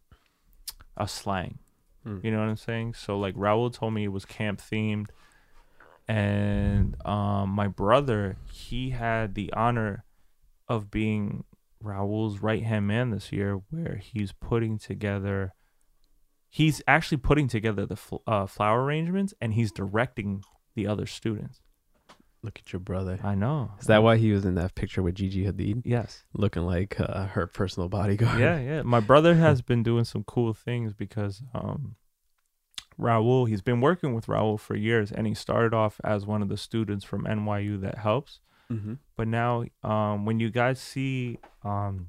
a 0.96 1.08
slang. 1.08 1.58
Mm. 2.06 2.22
You 2.24 2.30
know 2.30 2.38
what 2.40 2.48
I'm 2.48 2.56
saying? 2.56 2.94
So 2.94 3.18
like 3.18 3.34
Raul 3.34 3.72
told 3.72 3.94
me 3.94 4.04
it 4.04 4.08
was 4.12 4.24
camp 4.24 4.60
themed 4.60 5.08
and 6.16 6.96
um 7.06 7.50
my 7.50 7.68
brother, 7.68 8.36
he 8.52 8.90
had 8.90 9.34
the 9.34 9.52
honor 9.54 10.04
of 10.68 10.90
being 10.90 11.44
Raul's 11.80 12.38
right 12.40 12.62
hand 12.62 12.86
man 12.86 13.10
this 13.10 13.32
year 13.32 13.60
where 13.70 13.96
he's 13.96 14.32
putting 14.32 14.78
together 14.78 15.52
he's 16.48 16.82
actually 16.86 17.16
putting 17.18 17.48
together 17.48 17.86
the 17.86 17.96
fl- 17.96 18.16
uh, 18.26 18.46
flower 18.46 18.84
arrangements 18.84 19.32
and 19.40 19.54
he's 19.54 19.72
directing 19.72 20.42
the 20.74 20.86
other 20.86 21.06
students. 21.06 21.60
Look 22.42 22.58
at 22.58 22.72
your 22.72 22.80
brother. 22.80 23.18
I 23.22 23.34
know. 23.34 23.70
Is 23.80 23.86
that 23.86 24.02
why 24.02 24.16
he 24.18 24.32
was 24.32 24.44
in 24.44 24.56
that 24.56 24.74
picture 24.74 25.02
with 25.02 25.14
Gigi 25.14 25.44
Hadid, 25.46 25.82
Yes. 25.86 26.24
looking 26.34 26.62
like 26.64 26.98
uh, 27.00 27.26
her 27.28 27.46
personal 27.46 27.88
bodyguard? 27.88 28.38
Yeah, 28.38 28.58
yeah. 28.60 28.82
My 28.82 29.00
brother 29.00 29.34
has 29.36 29.62
been 29.62 29.82
doing 29.82 30.04
some 30.04 30.24
cool 30.24 30.52
things 30.52 30.92
because 30.92 31.42
um 31.54 31.96
Raul, 32.98 33.48
he's 33.48 33.62
been 33.62 33.80
working 33.80 34.14
with 34.14 34.26
Raul 34.26 34.58
for 34.58 34.74
years 34.76 35.10
and 35.12 35.26
he 35.26 35.34
started 35.34 35.74
off 35.74 36.00
as 36.04 36.26
one 36.26 36.42
of 36.42 36.48
the 36.48 36.56
students 36.56 37.04
from 37.04 37.24
NYU 37.24 37.80
that 37.80 37.98
helps. 37.98 38.40
Mm-hmm. 38.70 38.94
But 39.16 39.28
now 39.28 39.64
um 39.82 40.24
when 40.24 40.40
you 40.40 40.50
guys 40.50 40.80
see 40.80 41.38
um 41.64 42.08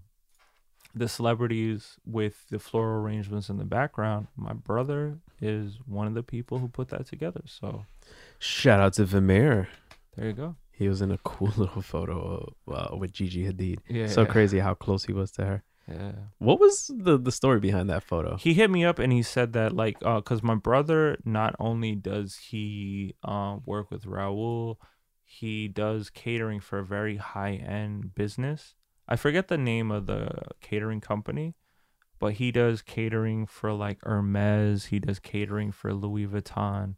the 0.95 1.07
celebrities 1.07 1.97
with 2.05 2.47
the 2.49 2.59
floral 2.59 3.01
arrangements 3.01 3.49
in 3.49 3.57
the 3.57 3.65
background, 3.65 4.27
my 4.35 4.53
brother 4.53 5.17
is 5.41 5.79
one 5.87 6.05
of 6.05 6.13
the 6.13 6.21
people 6.23 6.59
who 6.59 6.67
put 6.67 6.89
that 6.89 7.07
together. 7.07 7.41
So 7.45 7.85
Shout 8.37 8.79
out 8.79 8.93
to 8.93 9.05
Vermeer. 9.05 9.69
there 10.15 10.27
you 10.27 10.33
go. 10.33 10.55
He 10.71 10.87
was 10.87 11.01
in 11.01 11.11
a 11.11 11.17
cool 11.19 11.51
little 11.57 11.81
photo 11.81 12.53
uh, 12.71 12.95
with 12.95 13.11
Gigi 13.11 13.45
Hadid. 13.45 13.79
Yeah. 13.89 14.07
So 14.07 14.25
crazy 14.25 14.59
how 14.59 14.73
close 14.75 15.05
he 15.05 15.13
was 15.13 15.31
to 15.31 15.45
her. 15.45 15.63
Yeah. 15.87 16.13
What 16.37 16.59
was 16.59 16.89
the 16.93 17.17
the 17.17 17.31
story 17.31 17.59
behind 17.59 17.89
that 17.89 18.03
photo? 18.03 18.37
He 18.37 18.53
hit 18.53 18.71
me 18.71 18.85
up 18.85 18.99
and 18.99 19.11
he 19.11 19.21
said 19.21 19.53
that 19.53 19.75
like 19.75 19.97
uh 20.01 20.21
cuz 20.21 20.41
my 20.41 20.55
brother 20.55 21.17
not 21.25 21.55
only 21.59 21.95
does 21.95 22.37
he 22.37 23.15
um 23.23 23.61
work 23.65 23.91
with 23.91 24.05
Raul, 24.05 24.77
he 25.23 25.67
does 25.67 26.09
catering 26.09 26.59
for 26.59 26.79
a 26.79 26.85
very 26.85 27.17
high-end 27.17 28.15
business. 28.15 28.75
I 29.07 29.17
forget 29.17 29.49
the 29.49 29.57
name 29.57 29.91
of 29.91 30.05
the 30.05 30.29
catering 30.61 31.01
company, 31.01 31.55
but 32.19 32.33
he 32.33 32.51
does 32.51 32.81
catering 32.81 33.45
for 33.45 33.73
like 33.73 33.99
Hermes, 34.03 34.85
he 34.85 34.99
does 34.99 35.19
catering 35.19 35.73
for 35.73 35.93
Louis 35.93 36.27
Vuitton, 36.27 36.95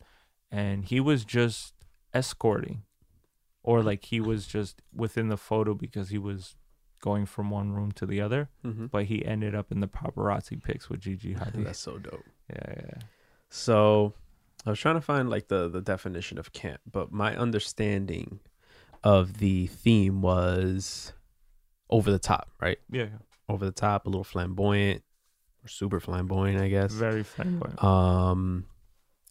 and 0.51 0.85
he 0.85 0.99
was 0.99 1.25
just 1.25 1.73
escorting 2.13 2.83
or 3.63 3.81
like 3.81 4.05
he 4.05 4.21
was 4.21 4.45
just 4.45 4.83
within 4.93 5.29
the 5.29 5.37
photo 5.37 5.73
because 5.73 6.09
he 6.09 6.19
was 6.19 6.55
going 7.05 7.25
from 7.25 7.49
one 7.49 7.71
room 7.71 7.91
to 7.99 8.05
the 8.05 8.19
other 8.19 8.49
Mm-hmm. 8.65 8.87
but 8.87 9.05
he 9.05 9.17
ended 9.33 9.53
up 9.55 9.71
in 9.71 9.79
the 9.79 9.87
paparazzi 9.87 10.57
pics 10.61 10.89
with 10.89 10.99
Gigi 11.05 11.33
Hadid. 11.41 11.63
That's 11.65 11.79
so 11.79 11.97
dope. 11.97 12.25
yeah, 12.49 12.73
yeah. 12.75 12.99
So 13.49 14.13
I 14.65 14.71
was 14.71 14.79
trying 14.79 14.95
to 14.95 15.01
find 15.01 15.29
like 15.29 15.47
the 15.47 15.69
the 15.69 15.81
definition 15.81 16.37
of 16.37 16.51
camp, 16.51 16.81
but 16.91 17.11
my 17.11 17.35
understanding 17.45 18.39
of 19.03 19.37
the 19.37 19.67
theme 19.67 20.21
was 20.21 21.13
over 21.91 22.09
the 22.11 22.19
top, 22.19 22.49
right? 22.59 22.79
Yeah, 22.91 23.09
Over 23.47 23.63
the 23.65 23.71
top, 23.87 24.05
a 24.07 24.09
little 24.09 24.23
flamboyant 24.23 25.03
or 25.63 25.67
super 25.67 25.99
flamboyant, 25.99 26.59
I 26.59 26.69
guess. 26.69 26.91
very 26.91 27.23
flamboyant. 27.23 27.83
Um, 27.83 28.65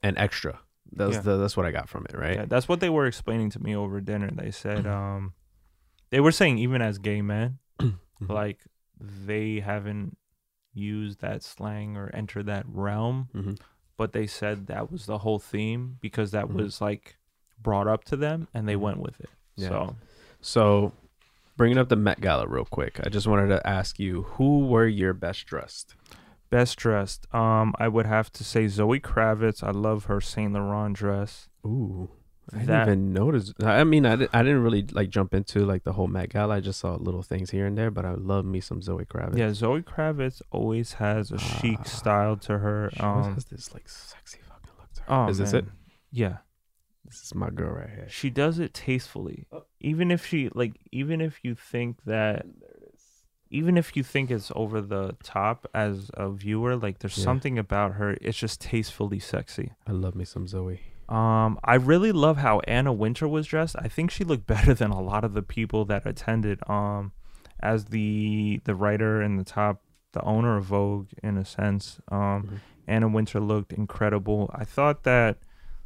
and 0.02 0.16
extra. 0.16 0.60
That's 0.92 1.14
Yeah. 1.16 1.20
the 1.22 1.36
that's 1.38 1.56
what 1.56 1.66
I 1.66 1.72
got 1.72 1.88
from 1.88 2.06
it, 2.08 2.14
right? 2.16 2.36
Yeah, 2.36 2.44
that's 2.46 2.68
what 2.68 2.78
they 2.78 2.90
were 2.90 3.06
explaining 3.06 3.50
to 3.50 3.58
me 3.60 3.74
over 3.74 4.00
dinner. 4.00 4.30
They 4.30 4.52
said, 4.52 4.86
um, 4.86 5.32
they 6.10 6.20
were 6.20 6.30
saying 6.40 6.58
even 6.58 6.80
as 6.80 6.98
gay 6.98 7.20
men. 7.22 7.58
Like 8.20 8.58
they 9.00 9.60
haven't 9.60 10.16
used 10.72 11.20
that 11.20 11.42
slang 11.42 11.96
or 11.96 12.10
entered 12.14 12.46
that 12.46 12.64
realm, 12.68 13.28
Mhm. 13.34 13.60
but 13.96 14.12
they 14.12 14.26
said 14.26 14.66
that 14.66 14.90
was 14.90 15.06
the 15.06 15.18
whole 15.18 15.38
theme 15.38 15.98
because 16.00 16.30
that 16.32 16.46
Mhm. 16.46 16.54
was 16.54 16.80
like 16.80 17.16
brought 17.62 17.86
up 17.86 18.04
to 18.04 18.16
them 18.16 18.48
and 18.52 18.66
they 18.68 18.74
Mhm. 18.74 18.80
went 18.80 18.98
with 19.00 19.20
it. 19.20 19.30
Yeah. 19.56 19.68
So 19.68 19.96
So 20.40 20.92
bringing 21.56 21.78
up 21.78 21.88
the 21.88 21.96
Met 21.96 22.20
Gala 22.20 22.46
real 22.46 22.64
quick. 22.66 23.00
I 23.04 23.08
just 23.08 23.26
wanted 23.26 23.48
to 23.48 23.66
ask 23.66 23.98
you 23.98 24.22
who 24.22 24.66
were 24.66 24.86
your 24.86 25.14
best 25.14 25.46
dressed. 25.46 25.94
Best 26.50 26.76
dressed. 26.78 27.32
Um, 27.34 27.74
I 27.78 27.88
would 27.88 28.04
have 28.06 28.30
to 28.32 28.44
say 28.44 28.66
Zoe 28.68 29.00
Kravitz. 29.00 29.62
I 29.62 29.70
love 29.70 30.04
her 30.04 30.20
Saint 30.20 30.52
Laurent 30.52 30.94
dress. 30.96 31.48
Ooh, 31.64 32.10
I 32.52 32.56
didn't 32.58 32.66
That- 32.68 32.88
even 32.88 33.12
notice. 33.12 33.54
I 33.62 33.84
mean, 33.84 34.04
I, 34.04 34.12
I 34.32 34.42
didn't 34.42 34.62
really 34.62 34.82
like 34.92 35.08
jump 35.08 35.32
into 35.34 35.64
like 35.64 35.84
the 35.84 35.92
whole 35.94 36.06
Met 36.08 36.28
Gala. 36.28 36.56
I 36.56 36.60
just 36.60 36.78
saw 36.80 36.94
little 36.96 37.22
things 37.22 37.50
here 37.50 37.66
and 37.66 37.76
there, 37.78 37.90
but 37.90 38.04
I 38.04 38.12
love 38.14 38.44
me 38.44 38.60
some 38.60 38.82
Zoe 38.82 39.04
Kravitz. 39.06 39.38
Yeah, 39.38 39.52
Zoe 39.54 39.80
Kravitz 39.82 40.42
always 40.50 40.94
has 40.94 41.30
a 41.32 41.36
Ah. 41.36 41.58
chic 41.60 41.86
style 41.86 42.36
to 42.38 42.58
her. 42.58 42.90
she 42.92 43.00
Um, 43.00 43.34
has 43.34 43.46
this 43.46 43.72
like 43.72 43.88
sexy 43.88 44.40
fucking 44.42 44.70
look 44.78 44.92
to 44.94 45.00
her. 45.02 45.06
oh, 45.12 45.28
Is 45.28 45.38
this 45.38 45.52
it? 45.54 45.64
man. 45.64 45.72
Yeah, 46.12 46.36
This 47.06 47.22
is 47.22 47.34
my 47.34 47.48
girl 47.50 47.72
right 47.72 47.88
here. 47.88 48.06
she 48.08 48.28
does 48.30 48.58
it 48.58 48.74
tastefully. 48.74 49.46
Oh. 49.50 49.64
Even 49.80 50.10
if 50.10 50.26
she 50.26 50.50
like, 50.54 50.74
even 50.92 51.20
if 51.22 51.40
you 51.42 51.54
think 51.54 52.04
that, 52.04 52.44
even 53.50 53.76
if 53.78 53.96
you 53.96 54.02
think 54.02 54.30
it's 54.30 54.52
over 54.54 54.80
the 54.80 55.16
top 55.22 55.66
as 55.74 56.10
a 56.14 56.30
viewer, 56.30 56.76
like 56.76 56.98
there's 56.98 57.16
Yeah. 57.16 57.24
something 57.24 57.58
about 57.58 57.94
her. 57.94 58.16
It's 58.20 58.36
just 58.38 58.60
tastefully 58.60 59.18
sexy. 59.18 59.72
I 59.86 59.92
love 59.92 60.14
me 60.14 60.24
some 60.24 60.46
Zoe. 60.46 60.80
Um, 61.08 61.58
I 61.64 61.74
really 61.74 62.12
love 62.12 62.38
how 62.38 62.60
Anna 62.60 62.92
Wintour 62.92 63.28
was 63.28 63.46
dressed. 63.46 63.76
I 63.78 63.88
think 63.88 64.10
she 64.10 64.24
looked 64.24 64.46
better 64.54 64.74
than 64.74 64.90
a 64.90 65.00
lot 65.00 65.24
of 65.24 65.34
the 65.34 65.42
people 65.42 65.84
that 65.86 66.06
attended. 66.06 66.58
Um, 66.68 67.12
as 67.60 67.86
the 67.86 68.60
the 68.64 68.74
writer 68.74 69.22
and 69.22 69.38
the 69.38 69.44
top, 69.44 69.82
the 70.12 70.22
owner 70.22 70.56
of 70.56 70.64
Vogue, 70.64 71.08
in 71.22 71.36
a 71.36 71.44
sense. 71.44 72.00
Um, 72.10 72.20
Mhm. 72.44 72.58
Anna 72.86 73.08
Wintour 73.08 73.40
looked 73.40 73.72
incredible. 73.72 74.50
I 74.54 74.64
thought 74.64 75.04
that 75.04 75.38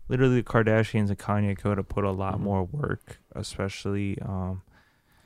literally 0.09 0.37
the 0.41 0.43
Kardashians 0.43 1.09
and 1.11 1.19
Kanye 1.19 1.57
could 1.57 1.79
have 1.79 1.89
put 1.89 2.05
a 2.05 2.11
lot 2.11 2.35
Mhm. 2.37 2.41
more 2.41 2.65
work, 2.65 3.19
especially 3.37 4.19
um, 4.23 4.63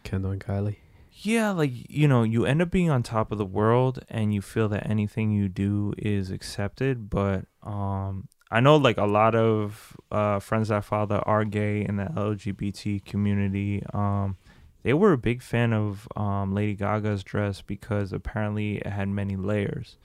Kendall 0.04 0.32
and 0.32 0.40
Kylie. 0.40 0.76
yeah, 1.14 1.50
like 1.50 1.70
you 1.90 2.08
know, 2.08 2.22
you 2.24 2.44
end 2.44 2.60
up 2.62 2.70
being 2.70 2.90
on 2.90 3.02
top 3.02 3.32
of 3.32 3.38
the 3.38 3.46
world 3.46 4.00
and 4.08 4.34
you 4.34 4.40
feel 4.42 4.68
that 4.70 4.86
anything 4.88 5.30
you 5.30 5.48
do 5.48 5.92
is 5.98 6.30
accepted, 6.30 7.08
but 7.10 7.44
um 7.62 8.28
I 8.52 8.60
know 8.60 8.76
like 8.76 8.98
a 8.98 9.06
lot 9.06 9.34
of 9.34 9.96
uh 10.10 10.38
friends 10.38 10.68
that 10.68 10.76
I 10.76 10.80
follow 10.82 11.06
that 11.06 11.24
are 11.26 11.44
gay 11.44 11.84
in 11.84 11.96
the 11.96 12.04
LGBT 12.04 13.04
community, 13.04 13.82
um 13.92 14.36
they 14.82 14.92
were 14.92 15.12
a 15.12 15.18
big 15.18 15.42
fan 15.42 15.72
of 15.72 16.06
um 16.16 16.54
Lady 16.54 16.74
Gaga's 16.74 17.24
dress 17.24 17.62
because 17.62 18.12
apparently 18.12 18.76
it 18.76 18.86
had 18.86 19.08
many 19.08 19.36
layers. 19.36 19.96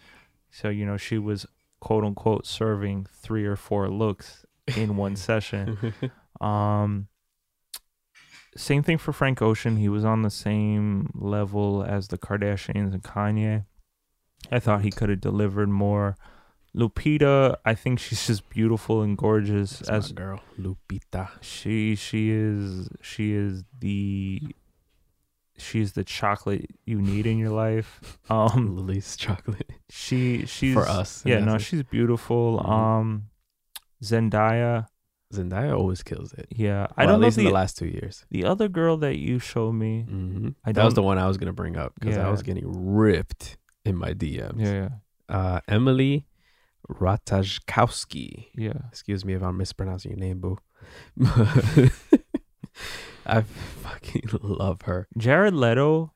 So, 0.49 0.69
you 0.69 0.85
know, 0.85 0.97
she 0.97 1.17
was 1.17 1.45
quote 1.79 2.03
unquote 2.03 2.45
serving 2.47 3.07
three 3.11 3.45
or 3.45 3.55
four 3.55 3.89
looks 3.89 4.45
in 4.75 4.95
one 4.95 5.15
session. 5.29 5.93
Um, 6.41 7.07
same 8.55 8.81
thing 8.81 8.97
for 8.97 9.13
Frank 9.13 9.41
Ocean. 9.41 9.77
He 9.77 9.89
was 9.89 10.03
on 10.03 10.23
the 10.23 10.29
same 10.29 11.11
level 11.13 11.83
as 11.83 12.07
the 12.07 12.17
Kardashians 12.17 12.93
and 12.93 13.03
Kanye. 13.03 13.65
I 14.51 14.59
thought 14.59 14.81
he 14.81 14.91
could 14.91 15.09
have 15.09 15.21
delivered 15.21 15.69
more. 15.69 16.15
Lupita, 16.75 17.55
I 17.65 17.73
think 17.75 17.99
she's 17.99 18.27
just 18.27 18.49
beautiful 18.49 19.01
and 19.01 19.17
gorgeous 19.17 19.79
That's 19.79 19.89
as 19.89 20.11
girl, 20.11 20.41
Lupita. 20.59 21.29
she 21.41 21.95
she 21.95 22.29
is 22.31 22.89
she 23.01 23.33
is 23.33 23.63
the 23.79 24.41
she's 25.57 25.93
the 25.93 26.03
chocolate 26.03 26.69
you 26.85 27.01
need 27.01 27.25
in 27.25 27.37
your 27.37 27.49
life. 27.51 28.19
Um 28.29 28.75
Lily's 28.75 29.15
chocolate 29.17 29.71
she 29.89 30.45
she's 30.45 30.73
for 30.73 30.87
us. 30.87 31.23
Yeah, 31.25 31.39
no, 31.39 31.57
she's 31.57 31.83
beautiful. 31.83 32.59
Mhm. 32.59 32.69
Um 32.69 33.29
Zendaya, 34.03 34.87
Zendaya 35.33 35.75
always 35.75 36.03
kills 36.03 36.33
it. 36.33 36.47
yeah. 36.51 36.87
I 36.95 37.05
don't 37.05 37.15
at 37.15 37.19
know 37.19 37.25
least 37.25 37.37
in 37.39 37.43
the 37.45 37.49
the 37.49 37.53
last 37.55 37.77
two 37.77 37.87
years. 37.87 38.25
The 38.29 38.45
other 38.45 38.67
girl 38.69 38.97
that 38.97 39.17
you 39.17 39.39
showed 39.39 39.73
me, 39.73 40.03
hmm 40.03 40.49
I 40.63 40.71
That 40.73 40.85
was 40.85 40.93
the 40.93 41.01
one 41.03 41.17
I 41.17 41.27
was 41.27 41.37
gonna 41.37 41.53
bring 41.53 41.75
up 41.77 41.93
because 41.99 42.17
I 42.17 42.29
was 42.29 42.43
getting 42.43 42.65
ripped 42.95 43.57
in 43.83 43.95
my 43.95 44.13
DMs. 44.13 44.59
yeah, 44.59 44.89
Uh, 45.29 45.61
Emily 45.67 46.27
Ratajkowski. 46.89 48.47
yeah, 48.55 48.73
Excuse 48.89 49.23
me 49.25 49.33
if 49.33 49.41
I'm 49.43 49.57
mispronouncing 49.57 50.11
your 50.11 50.19
name, 50.19 50.39
boo. 50.39 50.57
I 53.25 53.41
fucking 53.41 54.23
love 54.41 54.83
her. 54.83 55.07
Jared 55.17 55.53
Leto, 55.53 56.13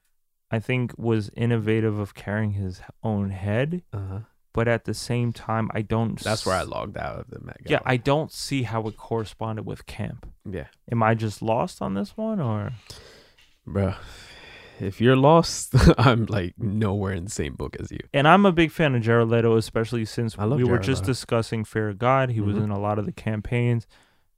I 0.49 0.59
think 0.59 0.93
was 0.97 1.29
innovative 1.35 1.99
of 1.99 2.13
carrying 2.13 2.51
his 2.53 2.81
own 3.03 3.31
head, 3.31 3.83
Uh-huh. 3.91 4.19
but 4.53 4.67
at 4.67 4.85
the 4.85 4.93
same 4.93 5.33
time, 5.33 5.69
I 5.73 5.81
don't. 5.81 6.19
That's 6.19 6.45
where 6.45 6.55
I 6.55 6.61
logged 6.63 6.97
out 6.97 7.19
of 7.19 7.29
the 7.29 7.39
Met 7.41 7.57
Yeah, 7.65 7.79
I 7.85 7.97
don't 7.97 8.31
see 8.31 8.63
how 8.63 8.87
it 8.87 8.95
corresponded 8.97 9.65
with 9.65 9.85
camp. 9.85 10.27
yeah, 10.49 10.67
Am 10.91 11.03
I 11.03 11.15
just 11.15 11.41
lost 11.41 11.81
on 11.81 11.95
this 11.95 12.15
one, 12.15 12.39
or 12.39 12.71
bro. 13.65 13.95
If 14.81 14.99
you're 14.99 15.15
lost, 15.15 15.73
I'm 15.99 16.25
like 16.25 16.55
nowhere 16.57 17.13
in 17.13 17.25
the 17.25 17.31
same 17.31 17.53
book 17.55 17.75
as 17.79 17.91
you. 17.91 17.99
and 18.13 18.27
I'm 18.27 18.45
a 18.45 18.51
big 18.51 18.71
fan 18.71 18.95
of 18.95 19.01
Jared 19.03 19.27
Leto, 19.29 19.55
especially 19.55 20.05
since 20.05 20.37
we 20.37 20.63
were 20.63 20.79
just 20.79 21.03
Leto. 21.03 21.11
discussing 21.13 21.63
Fear 21.65 21.89
of 21.89 21.99
God. 21.99 22.29
He 22.31 22.41
was 22.41 22.55
Mhm. 22.55 22.63
in 22.65 22.69
a 22.71 22.79
lot 22.79 22.97
of 22.99 23.05
the 23.05 23.11
campaigns. 23.11 23.85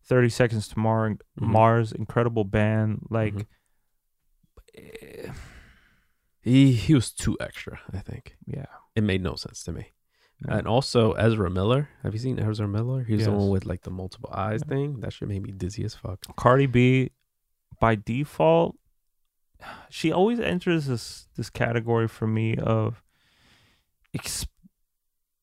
Thirty 0.04 0.28
Seconds 0.30 0.68
to 0.70 0.80
Mars, 0.80 1.18
Mhm. 1.40 1.48
Mars, 1.48 1.92
incredible 1.94 2.44
band. 2.44 3.08
Like, 3.10 3.34
Mhm. 3.36 3.46
eh, 4.76 5.32
He 6.42 6.74
he 6.74 6.94
was 6.94 7.12
too 7.14 7.38
extra. 7.40 7.80
I 7.94 8.00
think 8.00 8.36
yeah, 8.46 8.66
it 8.96 9.04
made 9.04 9.22
no 9.24 9.36
sense 9.36 9.64
to 9.64 9.72
me. 9.72 9.92
Yeah. 10.46 10.58
And 10.58 10.68
also 10.68 11.14
Ezra 11.14 11.50
Miller. 11.50 11.88
Have 12.04 12.12
you 12.14 12.20
seen 12.20 12.38
Ezra 12.38 12.68
Miller? 12.68 13.04
He's 13.06 13.24
the 13.26 13.32
one 13.32 13.50
with 13.50 13.66
like 13.66 13.84
the 13.84 13.92
multiple 13.92 14.30
eyes 14.34 14.62
Yeah. 14.66 14.70
thing. 14.76 15.00
That 15.00 15.14
shit 15.14 15.30
made 15.30 15.42
me 15.44 15.54
dizzy 15.54 15.86
as 15.86 15.96
fuck. 15.96 16.20
Cardi 16.36 16.66
B, 16.66 17.12
by 17.80 17.96
default, 17.96 18.76
she 19.90 20.12
always 20.12 20.40
enters 20.40 20.88
this 20.88 21.28
this 21.36 21.50
category 21.50 22.08
for 22.08 22.28
me 22.28 22.56
of 22.58 23.04
ex- 24.14 24.46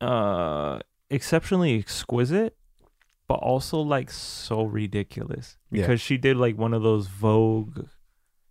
uh 0.01 0.79
exceptionally 1.11 1.79
exquisite, 1.79 2.57
but 3.29 3.35
also 3.41 3.81
like 3.81 4.11
so 4.11 4.63
ridiculous 4.63 5.59
Yeah. 5.71 5.83
because 5.83 6.01
she 6.01 6.17
did 6.17 6.37
like 6.37 6.57
one 6.57 6.73
of 6.73 6.83
those 6.83 7.07
Vogue. 7.09 7.87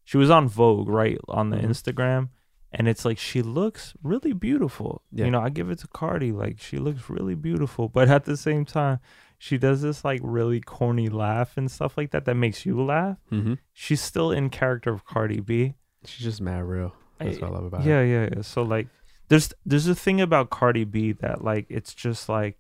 She 0.04 0.18
was 0.18 0.30
on 0.30 0.48
Vogue, 0.48 0.90
right, 0.90 1.18
on 1.28 1.50
the 1.52 1.58
Mhm. 1.58 1.66
Instagram. 1.70 2.30
And 2.72 2.88
it's 2.88 3.04
like 3.06 3.18
she 3.18 3.42
looks 3.42 3.96
really 4.04 4.34
beautiful. 4.34 5.02
Yeah. 5.12 5.26
You 5.26 5.32
know, 5.32 5.42
I 5.42 5.50
give 5.50 5.72
it 5.72 5.80
to 5.80 5.88
Cardi. 5.88 6.32
Like 6.32 6.60
she 6.60 6.78
looks 6.78 7.10
really 7.10 7.34
beautiful. 7.36 7.90
But 7.90 8.10
at 8.10 8.26
the 8.26 8.38
same 8.38 8.64
time, 8.66 9.00
she 9.42 9.58
does 9.58 9.82
this 9.82 10.04
like 10.06 10.20
really 10.24 10.60
corny 10.60 11.08
laugh 11.10 11.56
and 11.58 11.72
stuff 11.72 11.98
like 11.98 12.12
that 12.12 12.26
that 12.26 12.36
makes 12.36 12.66
you 12.66 12.80
laugh. 12.84 13.18
Mm-hmm. 13.32 13.54
She's 13.74 14.02
still 14.02 14.32
in 14.32 14.50
character 14.52 14.92
of 14.94 15.06
Cardi 15.06 15.40
B. 15.40 15.74
She's 16.06 16.24
just 16.26 16.42
mad 16.42 16.64
real. 16.66 16.94
That's 17.18 17.38
I- 17.38 17.42
what 17.42 17.50
I 17.50 17.54
love 17.56 17.64
about 17.66 17.84
her. 17.84 17.90
Yeah, 17.90 18.04
yeah, 18.04 18.30
yeah. 18.36 18.42
So 18.44 18.62
like 18.64 18.88
there's 19.30 19.52
there's 19.66 19.88
a 19.88 19.96
thing 19.96 20.20
about 20.22 20.50
Cardi 20.50 20.84
B 20.84 21.14
that 21.14 21.44
like 21.44 21.66
it's 21.70 21.94
just 21.94 22.28
like 22.30 22.60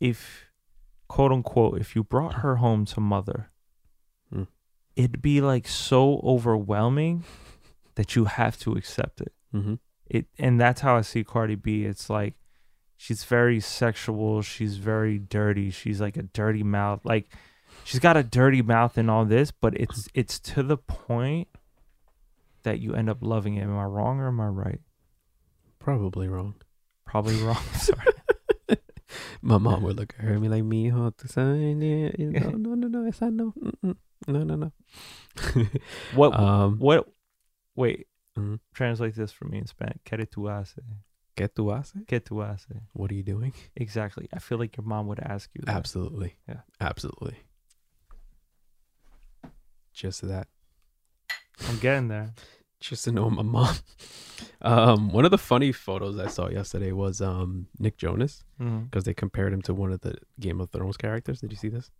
if 0.00 0.44
quote 1.08 1.32
unquote 1.32 1.80
if 1.80 1.94
you 1.96 2.02
brought 2.04 2.34
her 2.34 2.56
home 2.56 2.84
to 2.84 3.00
mother 3.00 3.50
Hmm. 4.32 4.42
it'd 4.96 5.22
be 5.22 5.40
like 5.40 5.68
so 5.68 6.20
overwhelming 6.24 7.22
that 7.94 8.16
you 8.16 8.24
have 8.24 8.58
to 8.60 8.72
accept 8.72 9.20
it. 9.20 9.32
Mm-hmm. 9.54 9.74
It 10.08 10.26
and 10.38 10.60
that's 10.60 10.80
how 10.80 10.96
I 10.96 11.02
see 11.02 11.22
Cardi 11.22 11.54
B. 11.54 11.84
It's 11.84 12.10
like 12.10 12.34
she's 12.96 13.24
very 13.24 13.60
sexual, 13.60 14.42
she's 14.42 14.76
very 14.78 15.18
dirty, 15.18 15.70
she's 15.70 16.00
like 16.00 16.16
a 16.16 16.22
dirty 16.22 16.62
mouth. 16.62 17.00
Like 17.04 17.28
she's 17.84 18.00
got 18.00 18.16
a 18.16 18.22
dirty 18.22 18.62
mouth 18.62 18.96
and 18.98 19.10
all 19.10 19.24
this, 19.24 19.50
but 19.50 19.74
it's 19.78 20.08
it's 20.14 20.38
to 20.40 20.62
the 20.62 20.76
point 20.76 21.48
that 22.62 22.80
you 22.80 22.94
end 22.94 23.08
up 23.08 23.18
loving 23.20 23.54
it. 23.56 23.62
Am 23.62 23.76
I 23.78 23.84
wrong 23.84 24.18
or 24.20 24.28
am 24.28 24.40
I 24.40 24.46
right? 24.48 24.80
Probably 25.78 26.26
wrong. 26.28 26.54
Probably 27.04 27.36
wrong. 27.42 27.62
Sorry. 27.74 28.06
My 29.40 29.58
mom 29.58 29.82
would 29.84 29.96
look 29.96 30.14
at 30.18 30.24
her 30.24 30.32
and 30.32 30.42
be 30.42 30.48
like, 30.48 30.64
"Me, 30.64 30.90
how 30.90 31.12
to 31.16 31.28
sign 31.28 31.80
it? 31.80 32.18
No, 32.18 32.50
no, 32.56 32.74
no, 32.74 32.88
no, 32.88 33.06
esa 33.06 33.30
no, 33.30 33.54
Mm-mm. 33.84 33.96
no, 34.26 34.42
no, 34.42 34.56
no." 34.56 34.72
What 36.14 36.34
um, 36.38 36.78
what 36.78 37.06
wait, 37.76 38.08
Mhm. 38.36 38.58
translate 38.74 39.14
this 39.14 39.30
for 39.32 39.44
me 39.46 39.58
in 39.58 39.66
Spanish. 39.66 39.98
¿Qué 40.04 40.26
tú 40.28 40.48
haces? 40.50 40.82
¿Qué 41.36 41.48
tú 41.48 41.70
haces? 41.70 42.02
¿Qué 42.06 42.20
tú 42.20 42.42
haces? 42.42 42.78
What 42.94 43.10
are 43.10 43.14
you 43.14 43.22
doing? 43.22 43.52
Exactly. 43.76 44.26
I 44.32 44.38
feel 44.38 44.58
like 44.58 44.76
your 44.76 44.86
mom 44.86 45.06
would 45.08 45.20
ask 45.20 45.50
you 45.54 45.62
that. 45.66 45.76
Absolutely. 45.76 46.36
Yeah. 46.48 46.60
Absolutely. 46.80 47.36
Just 49.92 50.26
that. 50.26 50.48
I'm 51.68 51.78
getting 51.78 52.08
there. 52.08 52.32
Just 52.80 53.04
to 53.04 53.12
know 53.12 53.30
my 53.30 53.42
mom. 53.42 53.74
Um, 54.60 55.10
one 55.10 55.24
of 55.24 55.30
the 55.30 55.38
funny 55.38 55.72
photos 55.72 56.18
I 56.18 56.26
saw 56.28 56.48
yesterday 56.48 56.92
was 56.92 57.20
um 57.22 57.68
Nick 57.78 57.96
Jonas 57.96 58.44
because 58.58 59.04
they 59.04 59.14
compared 59.14 59.52
him 59.52 59.62
to 59.62 59.74
one 59.74 59.92
of 59.92 60.00
the 60.02 60.16
Game 60.38 60.60
of 60.60 60.70
Thrones 60.70 60.98
characters. 60.98 61.40
Did 61.40 61.50
you 61.52 61.56
see 61.56 61.70
this? 61.70 61.90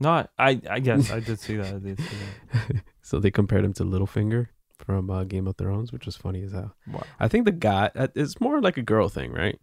No, 0.00 0.26
I 0.38 0.60
I 0.68 0.80
guess 0.80 1.10
I 1.10 1.20
did 1.20 1.38
see 1.38 1.56
that. 1.56 1.74
I 1.74 1.78
did 1.78 2.00
see 2.00 2.16
that. 2.52 2.82
so 3.02 3.20
they 3.20 3.30
compared 3.30 3.64
him 3.64 3.72
to 3.74 3.84
Littlefinger 3.84 4.48
from 4.78 5.10
uh, 5.10 5.24
Game 5.24 5.46
of 5.46 5.56
Thrones, 5.56 5.92
which 5.92 6.06
was 6.06 6.16
funny 6.16 6.42
as 6.42 6.52
hell. 6.52 6.74
Wow. 6.90 7.02
I 7.20 7.28
think 7.28 7.44
the 7.44 7.52
guy 7.52 7.90
uh, 7.94 8.08
it's 8.14 8.40
more 8.40 8.60
like 8.60 8.76
a 8.76 8.82
girl 8.82 9.08
thing, 9.08 9.32
right? 9.32 9.58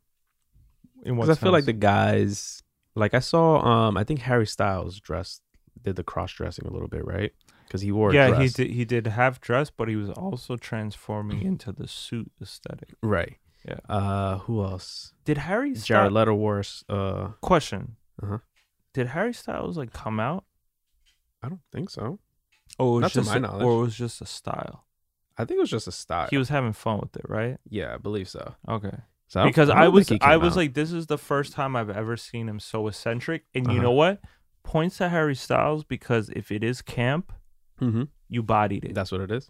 Because 1.04 1.30
I 1.30 1.36
feel 1.36 1.52
like 1.52 1.66
the 1.66 1.74
guys, 1.74 2.62
like 2.96 3.14
I 3.14 3.20
saw, 3.20 3.60
um, 3.66 3.98
I 3.98 4.04
think 4.04 4.20
Harry 4.22 4.46
Styles 4.46 5.00
dressed 5.00 5.42
did 5.82 5.96
the 5.96 6.04
cross 6.04 6.32
dressing 6.34 6.66
a 6.68 6.72
little 6.72 6.88
bit, 6.88 7.06
right? 7.06 7.32
because 7.72 7.82
he 7.82 7.92
wore 7.92 8.10
a 8.12 8.14
yeah, 8.14 8.38
he 8.42 8.50
did. 8.50 8.70
He 8.72 8.84
did 8.84 9.08
half 9.08 9.40
dress, 9.40 9.70
but 9.70 9.88
he 9.88 9.96
was 9.96 10.10
also 10.10 10.58
transforming 10.58 11.42
into 11.42 11.72
the 11.72 11.88
suit 11.88 12.30
aesthetic. 12.42 12.90
Right. 13.02 13.38
Yeah. 13.66 13.80
Uh, 13.88 14.40
who 14.40 14.62
else? 14.62 15.14
Did 15.24 15.38
Harry 15.38 15.74
Jared 15.74 16.12
Leto 16.12 16.34
wore. 16.34 16.62
Uh, 16.90 17.30
Question. 17.42 17.96
Uh-huh. 18.22 18.40
Did 18.94 19.08
Harry 19.08 19.34
Styles 19.34 19.78
like 19.78 19.94
come 19.94 20.20
out, 20.20 20.44
I 21.42 21.48
don't 21.48 21.62
think 21.72 21.90
so. 21.90 22.20
Oh, 22.78 22.98
it 22.98 23.04
was 23.04 23.16
Not 23.16 23.24
to 23.24 23.30
my 23.30 23.36
a- 23.38 23.40
knowledge. 23.40 23.64
or 23.64 23.80
it 23.80 23.82
was 23.86 23.96
just 23.96 24.22
a 24.22 24.26
style? 24.26 24.86
I 25.38 25.46
think 25.46 25.58
it 25.58 25.62
was 25.62 25.70
just 25.72 25.88
a 25.88 25.92
style. 25.92 26.28
He 26.30 26.38
was 26.38 26.50
having 26.50 26.74
fun 26.74 27.00
with 27.00 27.16
it, 27.16 27.26
right? 27.28 27.58
yeah, 27.70 27.94
I 27.94 27.98
believe 27.98 28.28
so. 28.30 28.56
Okay. 28.68 28.92
So 29.28 29.46
because 29.46 29.70
don't 29.70 29.78
I 29.78 29.88
was 29.88 30.12
I 30.22 30.38
was 30.38 30.54
out. 30.54 30.58
like, 30.58 30.74
this 30.74 30.92
is 30.92 31.08
the 31.08 31.18
first 31.18 31.54
time 31.54 31.76
I've 31.76 31.90
ever 31.90 32.18
seen 32.18 32.50
him 32.50 32.60
so 32.60 32.88
eccentric, 32.88 33.46
and 33.56 33.66
you 33.68 33.74
Uh-huh. 33.74 33.82
know 33.84 33.92
what? 33.92 34.22
Points 34.64 34.98
to 34.98 35.08
Harry 35.10 35.36
Styles 35.36 35.84
because 35.86 36.30
if 36.30 36.52
it 36.52 36.64
is 36.64 36.82
camp, 36.82 37.32
Mhm. 37.80 38.10
you 38.30 38.44
bodied 38.44 38.84
it. 38.86 38.94
that's 38.94 39.12
what 39.12 39.22
it 39.22 39.32
is. 39.32 39.50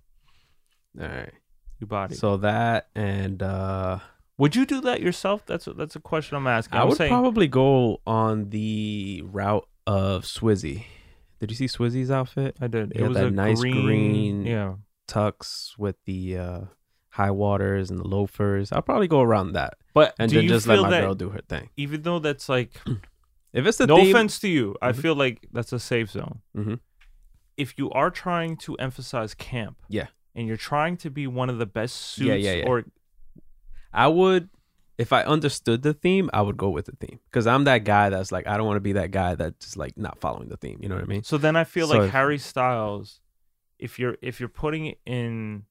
All 0.99 1.07
right. 1.07 1.31
you 1.79 1.87
bodied. 1.87 2.15
it. 2.17 2.19
So 2.19 2.37
that 2.37 2.89
and 2.95 3.41
uh 3.41 3.99
Would 4.37 4.55
you 4.55 4.65
do 4.65 4.81
that 4.81 5.01
yourself? 5.01 5.45
That's 5.47 5.65
a, 5.67 5.73
that's 5.73 5.95
a 5.95 5.99
question 5.99 6.37
I'm 6.37 6.47
asking. 6.47 6.77
I 6.77 6.81
I'm 6.83 6.89
would 6.89 6.97
saying, 6.97 7.09
probably 7.11 7.47
go 7.47 8.01
on 8.05 8.49
the 8.51 9.23
route 9.25 9.67
of 9.87 10.23
Swizzy. 10.25 10.85
Did 11.39 11.49
you 11.49 11.55
see 11.57 11.65
Swizzy's 11.65 12.11
outfit? 12.11 12.55
I 12.61 12.67
did. 12.67 12.93
Yeah, 12.95 13.05
it 13.05 13.07
was 13.07 13.17
that 13.17 13.25
a 13.27 13.31
nice 13.31 13.59
green, 13.59 13.85
green- 13.85 14.45
Yeah. 14.45 14.75
Tux 15.07 15.77
with 15.77 15.95
the 16.05 16.37
uh 16.37 16.59
high 17.09 17.31
waters 17.31 17.89
and 17.89 17.99
the 17.99 18.07
loafers. 18.07 18.71
I'll 18.71 18.81
probably 18.81 19.07
go 19.07 19.21
around 19.21 19.53
that 19.53 19.73
But 19.93 20.15
and 20.17 20.31
then 20.31 20.47
just 20.47 20.65
let 20.67 20.79
my 20.81 21.01
girl 21.01 21.15
do 21.15 21.29
her 21.29 21.41
thing. 21.47 21.69
even 21.75 22.03
though 22.03 22.19
that's 22.19 22.47
like 22.49 22.71
If 23.53 23.65
it's 23.65 23.77
the 23.79 23.87
no 23.87 23.97
theme, 23.97 24.15
offense 24.15 24.39
to 24.39 24.47
you, 24.47 24.77
I 24.81 24.93
Mhm. 24.93 25.01
feel 25.01 25.15
like 25.15 25.45
that's 25.51 25.73
a 25.73 25.79
safe 25.79 26.09
zone. 26.11 26.39
Mhm. 26.55 26.79
If 27.57 27.77
you 27.77 27.91
are 27.91 28.09
trying 28.09 28.55
to 28.57 28.75
emphasize 28.75 29.33
camp, 29.33 29.77
Yeah. 29.89 30.07
and 30.33 30.47
you're 30.47 30.55
trying 30.55 30.95
to 30.97 31.09
be 31.09 31.27
one 31.27 31.49
of 31.49 31.57
the 31.57 31.65
best 31.65 31.95
suits, 31.97 32.27
Yeah, 32.27 32.35
yeah, 32.35 32.53
yeah. 32.59 32.65
or 32.67 32.85
I 33.93 34.07
would 34.07 34.49
if 34.97 35.11
I 35.11 35.23
understood 35.23 35.81
the 35.81 35.93
theme, 35.93 36.29
I 36.31 36.41
would 36.43 36.57
go 36.57 36.69
with 36.69 36.85
the 36.85 36.95
theme 36.95 37.19
because 37.25 37.47
I'm 37.47 37.63
that 37.63 37.79
guy 37.85 38.09
that's 38.09 38.31
like 38.31 38.45
I 38.47 38.55
don't 38.55 38.67
want 38.67 38.77
to 38.77 38.81
be 38.81 38.93
that 38.93 39.11
guy 39.11 39.35
that's 39.35 39.65
just 39.65 39.75
like 39.77 39.97
not 39.97 40.19
following 40.21 40.47
the 40.49 40.57
theme. 40.57 40.77
You 40.81 40.89
know 40.89 40.95
what 40.95 41.03
I 41.03 41.07
mean? 41.07 41.23
so 41.23 41.37
then 41.37 41.55
I 41.55 41.63
feel 41.63 41.87
So 41.87 41.95
like 41.97 42.05
if- 42.07 42.11
Harry 42.11 42.37
Styles, 42.37 43.19
if 43.81 43.99
you're 43.99 44.15
if 44.21 44.39
you're 44.39 44.49
putting 44.49 44.85
it 44.85 44.99
in, 45.05 45.63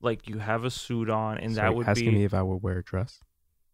like 0.00 0.28
you 0.28 0.38
have 0.38 0.64
a 0.64 0.70
suit 0.70 1.08
on, 1.08 1.38
and 1.38 1.54
So 1.54 1.60
that 1.60 1.74
would 1.74 1.86
asking 1.88 2.10
be 2.10 2.16
me 2.18 2.24
if 2.24 2.34
I 2.34 2.42
would 2.42 2.62
wear 2.62 2.78
a 2.78 2.82
dress. 2.82 3.20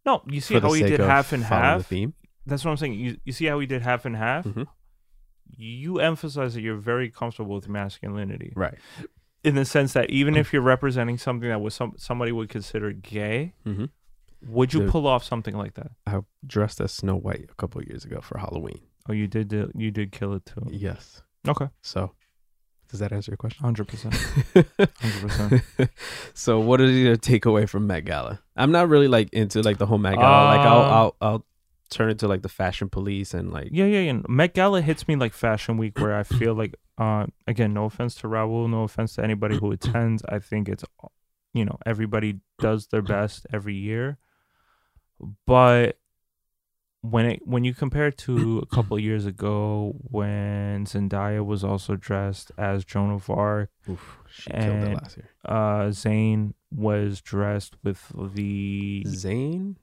no. 0.05 0.23
You 0.27 0.41
see 0.41 0.59
how 0.59 0.73
he 0.73 0.83
did 0.83 1.01
half 1.01 1.33
and 1.33 1.43
half. 1.45 1.79
The 1.79 1.85
theme. 1.85 2.15
That's 2.47 2.65
what 2.65 2.71
I'm 2.73 2.77
saying. 2.77 2.95
You 2.95 3.17
you 3.25 3.33
see 3.33 3.47
how 3.47 3.59
he 3.61 3.67
did 3.67 3.83
half 3.83 4.05
and 4.05 4.17
half. 4.17 4.45
Mhm. 4.45 4.67
You 5.57 5.99
emphasize 6.01 6.55
that 6.55 6.61
you're 6.61 6.77
very 6.77 7.11
comfortable 7.11 7.55
with 7.55 7.69
masculinity. 7.69 8.53
Right. 8.55 8.75
in 9.45 9.55
the 9.55 9.65
sense 9.65 9.93
that 9.93 10.11
even 10.11 10.37
if 10.37 10.53
you're 10.53 10.61
representing 10.63 11.17
something 11.17 11.49
that 11.49 11.61
was 11.61 11.73
some 11.73 11.93
somebody 11.97 12.33
would 12.33 12.49
consider 12.49 12.93
gay, 12.93 13.55
hmm 13.65 13.87
would 14.47 14.73
you 14.75 14.81
Dude. 14.81 14.91
pull 14.91 15.07
off 15.07 15.25
something 15.25 15.57
like 15.57 15.75
that? 15.75 15.91
I 16.07 16.21
dressed 16.47 16.81
as 16.81 16.93
Snow 16.93 17.17
White 17.17 17.49
a 17.51 17.55
couple 17.55 17.83
years 17.83 18.05
ago 18.05 18.21
for 18.21 18.39
Halloween. 18.39 18.81
Oh, 19.09 19.13
you 19.13 19.27
did. 19.27 19.49
do- 19.49 19.71
You 19.75 19.91
did 19.91 20.13
kill 20.13 20.33
it 20.35 20.45
too. 20.47 20.65
Yes. 20.71 21.23
Okay, 21.47 21.69
So, 21.83 22.13
does 22.91 23.01
that 23.01 23.13
answer 23.13 23.31
your 23.31 23.37
question? 23.37 23.63
hundred 23.63 23.87
percent, 23.89 24.15
hundred 24.15 25.21
percent. 25.21 25.63
so, 26.35 26.59
what 26.59 26.81
is 26.81 26.97
your 26.97 27.17
takeaway 27.17 27.69
from 27.69 27.87
Met 27.87 28.05
Gala? 28.05 28.41
I'm 28.57 28.73
not 28.73 28.89
really 28.89 29.09
like 29.09 29.33
into 29.33 29.63
like 29.63 29.79
the 29.79 29.87
whole 29.87 29.99
Met 29.99 30.15
Gala. 30.17 30.57
like, 30.57 30.67
I'll 30.67 30.83
Um, 30.83 30.93
I'll 30.93 31.17
I'll 31.21 31.47
turn 31.91 32.11
it 32.11 32.19
to 32.19 32.29
like 32.29 32.43
the 32.43 32.49
fashion 32.49 32.89
police 32.89 33.35
and 33.35 33.53
like 33.53 33.69
Yeah, 33.73 33.87
yeah, 33.87 34.01
yeah. 34.01 34.21
Met 34.29 34.55
Gala 34.55 34.81
hits 34.81 35.09
me 35.09 35.17
like 35.17 35.33
Fashion 35.33 35.77
Week, 35.77 35.99
where 35.99 36.17
I 36.17 36.23
feel 36.23 36.55
like, 36.55 36.75
uh, 36.99 37.27
again, 37.47 37.73
no 37.75 37.85
offense 37.85 38.15
to 38.17 38.27
Raul, 38.29 38.69
no 38.69 38.83
offense 38.83 39.15
to 39.15 39.25
anybody 39.25 39.57
who 39.59 39.73
attends. 39.73 40.23
I 40.29 40.39
think 40.39 40.69
it's, 40.69 40.85
you 41.55 41.65
know, 41.65 41.79
everybody 41.87 42.41
does 42.59 42.89
their 42.89 43.03
best 43.03 43.47
every 43.53 43.75
year, 43.75 44.19
but 45.47 45.99
when 47.11 47.27
it 47.27 47.41
when 47.47 47.65
you 47.65 47.75
compare 47.75 48.09
it 48.09 48.19
to 48.19 48.59
a 48.59 48.67
couple 48.67 48.97
of 48.97 49.03
years 49.03 49.25
ago 49.27 49.95
when 50.11 50.85
Zendaya 50.87 51.45
was 51.45 51.63
also 51.65 51.97
dressed 51.97 52.51
as 52.59 52.85
Joan 52.85 53.11
of 53.13 53.29
Arc, 53.31 53.71
oof, 53.89 54.19
she 54.31 54.51
killed 54.53 54.83
it 54.83 54.95
last 55.03 55.17
year. 55.17 55.29
uh, 55.45 55.89
Zayn 55.91 56.55
was 56.71 57.21
dressed 57.21 57.77
with 57.83 58.01
the, 58.35 59.05
Zayn, 59.07 59.77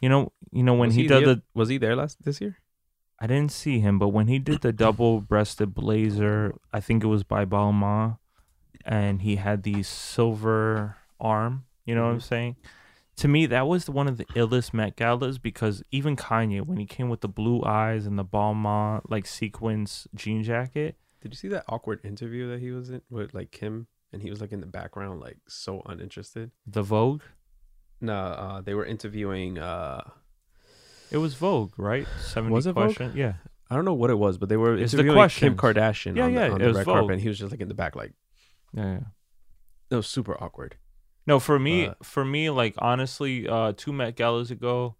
you 0.00 0.08
know, 0.08 0.32
you 0.52 0.62
know 0.62 0.74
when 0.74 0.88
was 0.88 0.96
he, 0.96 1.02
did 1.02 1.10
there, 1.10 1.34
the 1.34 1.42
was 1.54 1.68
he 1.68 1.78
there 1.78 1.96
last 1.96 2.22
this 2.22 2.40
year? 2.40 2.58
I 3.20 3.26
didn't 3.26 3.50
see 3.50 3.80
him, 3.80 3.98
but 3.98 4.08
when 4.10 4.28
he 4.28 4.38
did 4.38 4.60
the 4.60 4.72
double 4.72 5.20
breasted 5.20 5.74
blazer, 5.74 6.54
I 6.72 6.78
think 6.80 7.02
it 7.02 7.08
was 7.08 7.24
by 7.24 7.44
Balmain, 7.44 8.18
and 8.84 9.22
he 9.22 9.36
had 9.36 9.64
the 9.64 9.82
silver 9.82 10.96
arm. 11.18 11.64
You 11.84 11.94
know 11.96 12.04
what 12.04 12.12
I'm 12.12 12.18
Mhm. 12.18 12.22
saying? 12.22 12.56
To 13.18 13.28
me, 13.28 13.46
that 13.46 13.66
was 13.66 13.88
one 13.90 14.06
of 14.08 14.16
the 14.16 14.24
illest 14.26 14.72
Met 14.72 14.96
Galas 14.96 15.38
because 15.38 15.82
even 15.90 16.14
Kanye, 16.16 16.64
when 16.64 16.78
he 16.78 16.86
came 16.86 17.08
with 17.08 17.20
the 17.20 17.28
blue 17.28 17.62
eyes 17.64 18.06
and 18.06 18.18
the 18.18 18.24
Balmain 18.24 19.00
like 19.08 19.26
sequins 19.26 20.06
jean 20.14 20.42
jacket, 20.42 20.96
Did 21.20 21.32
you 21.32 21.36
see 21.36 21.48
that 21.48 21.64
awkward 21.68 22.00
interview 22.04 22.48
that 22.50 22.60
he 22.60 22.70
was 22.70 22.90
in 22.90 23.02
with 23.10 23.34
like 23.34 23.50
Kim 23.50 23.88
and 24.12 24.22
he 24.22 24.30
was 24.30 24.40
like 24.40 24.52
in 24.52 24.60
the 24.60 24.66
background 24.66 25.20
like 25.20 25.38
so 25.48 25.82
uninterested? 25.86 26.52
the 26.66 26.82
Vogue, 26.82 27.22
No, 28.00 28.14
uh, 28.14 28.60
they 28.60 28.74
were 28.74 28.84
interviewing. 28.86 29.58
uh 29.58 30.02
it 31.10 31.16
was 31.18 31.34
Vogue, 31.34 31.72
right? 31.76 32.06
Seventy 32.20 32.52
Was 32.54 32.66
it 32.66 32.72
Vogue? 32.74 33.00
yeah. 33.16 33.34
I 33.70 33.74
don't 33.74 33.84
know 33.84 33.94
what 33.94 34.10
it 34.10 34.18
was, 34.18 34.38
but 34.38 34.48
they 34.48 34.56
were 34.56 34.76
It's 34.78 34.92
the 34.92 35.00
interviewing 35.00 35.28
Kim. 35.30 35.56
Kardashian 35.56 36.16
Yeah, 36.16 36.24
on 36.24 36.32
yeah, 36.34 36.48
the, 36.48 36.54
on 36.54 36.60
it 36.60 36.64
the 36.64 36.68
was 36.68 36.76
red 36.78 36.84
Vogue. 36.86 36.94
carpet, 36.94 37.12
and 37.14 37.20
he 37.20 37.28
was 37.28 37.38
just 37.38 37.50
like 37.50 37.60
in 37.60 37.68
the 37.68 37.74
back, 37.74 37.96
like 37.96 38.12
Yeah, 38.72 38.92
yeah. 38.92 39.00
it 39.90 39.96
was 39.96 40.06
super 40.06 40.40
awkward. 40.42 40.76
No, 41.28 41.38
for 41.38 41.58
me, 41.58 41.86
But- 41.88 42.04
for 42.06 42.24
me, 42.24 42.50
like 42.50 42.74
honestly, 42.78 43.46
uh, 43.46 43.72
two 43.76 43.92
Met 43.92 44.16
Galas 44.16 44.50
ago, 44.50 44.96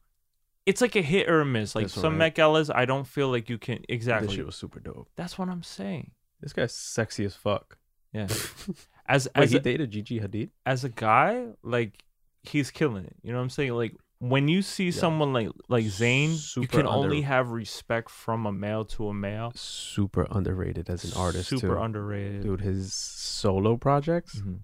it's 0.67 0.81
like 0.83 0.95
a 0.95 1.01
hit 1.03 1.29
or 1.29 1.41
a 1.41 1.45
miss. 1.47 1.75
Like 1.75 1.87
This 1.87 1.95
some 1.95 2.13
right? 2.13 2.19
Met 2.19 2.35
Galas, 2.35 2.69
I 2.71 2.85
don't 2.85 3.07
feel 3.07 3.31
like 3.31 3.49
you 3.49 3.57
can 3.59 3.79
This 3.79 3.87
exactly. 3.89 4.37
shit 4.37 4.45
was 4.47 4.55
super 4.55 4.79
dope. 4.79 5.09
That's 5.17 5.39
what 5.39 5.49
I'm 5.49 5.63
saying. 5.63 6.11
This 6.43 6.53
guy's 6.53 6.75
sexy 6.75 7.25
as 7.25 7.35
fuck. 7.35 7.79
Yeah. 8.13 8.29
As 9.11 9.27
Wait, 9.35 9.43
as 9.43 9.51
he 9.53 9.57
a, 9.57 9.61
dated 9.61 9.91
Gigi 9.91 10.21
Hadid? 10.21 10.51
as 10.67 10.85
a 10.85 10.91
guy, 10.91 11.47
like 11.63 12.05
he's 12.43 12.71
killing 12.71 13.07
it. 13.07 13.17
You 13.23 13.33
know 13.33 13.39
what 13.39 13.45
I'm 13.45 13.51
saying? 13.51 13.73
Like 13.73 13.95
when 14.19 14.49
you 14.49 14.61
see 14.61 14.91
someone 14.91 15.33
like 15.33 15.49
like 15.69 15.87
Zayn, 15.87 16.33
you 16.33 16.37
Super 16.37 16.67
can 16.79 16.87
only 16.87 17.23
have 17.23 17.51
respect 17.51 18.11
from 18.11 18.45
a 18.45 18.53
male 18.53 18.85
to 18.97 19.09
a 19.09 19.15
male. 19.15 19.51
Super 19.55 20.27
underrated 20.31 20.91
as 20.91 21.05
an 21.05 21.13
artist 21.19 21.49
super 21.49 21.77
too. 21.77 21.81
underrated. 21.81 22.43
Dude, 22.43 22.61
his 22.61 22.93
solo 22.93 23.79
projects 23.79 24.41
Mhm. 24.43 24.59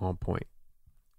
on 0.00 0.16
point. 0.16 0.46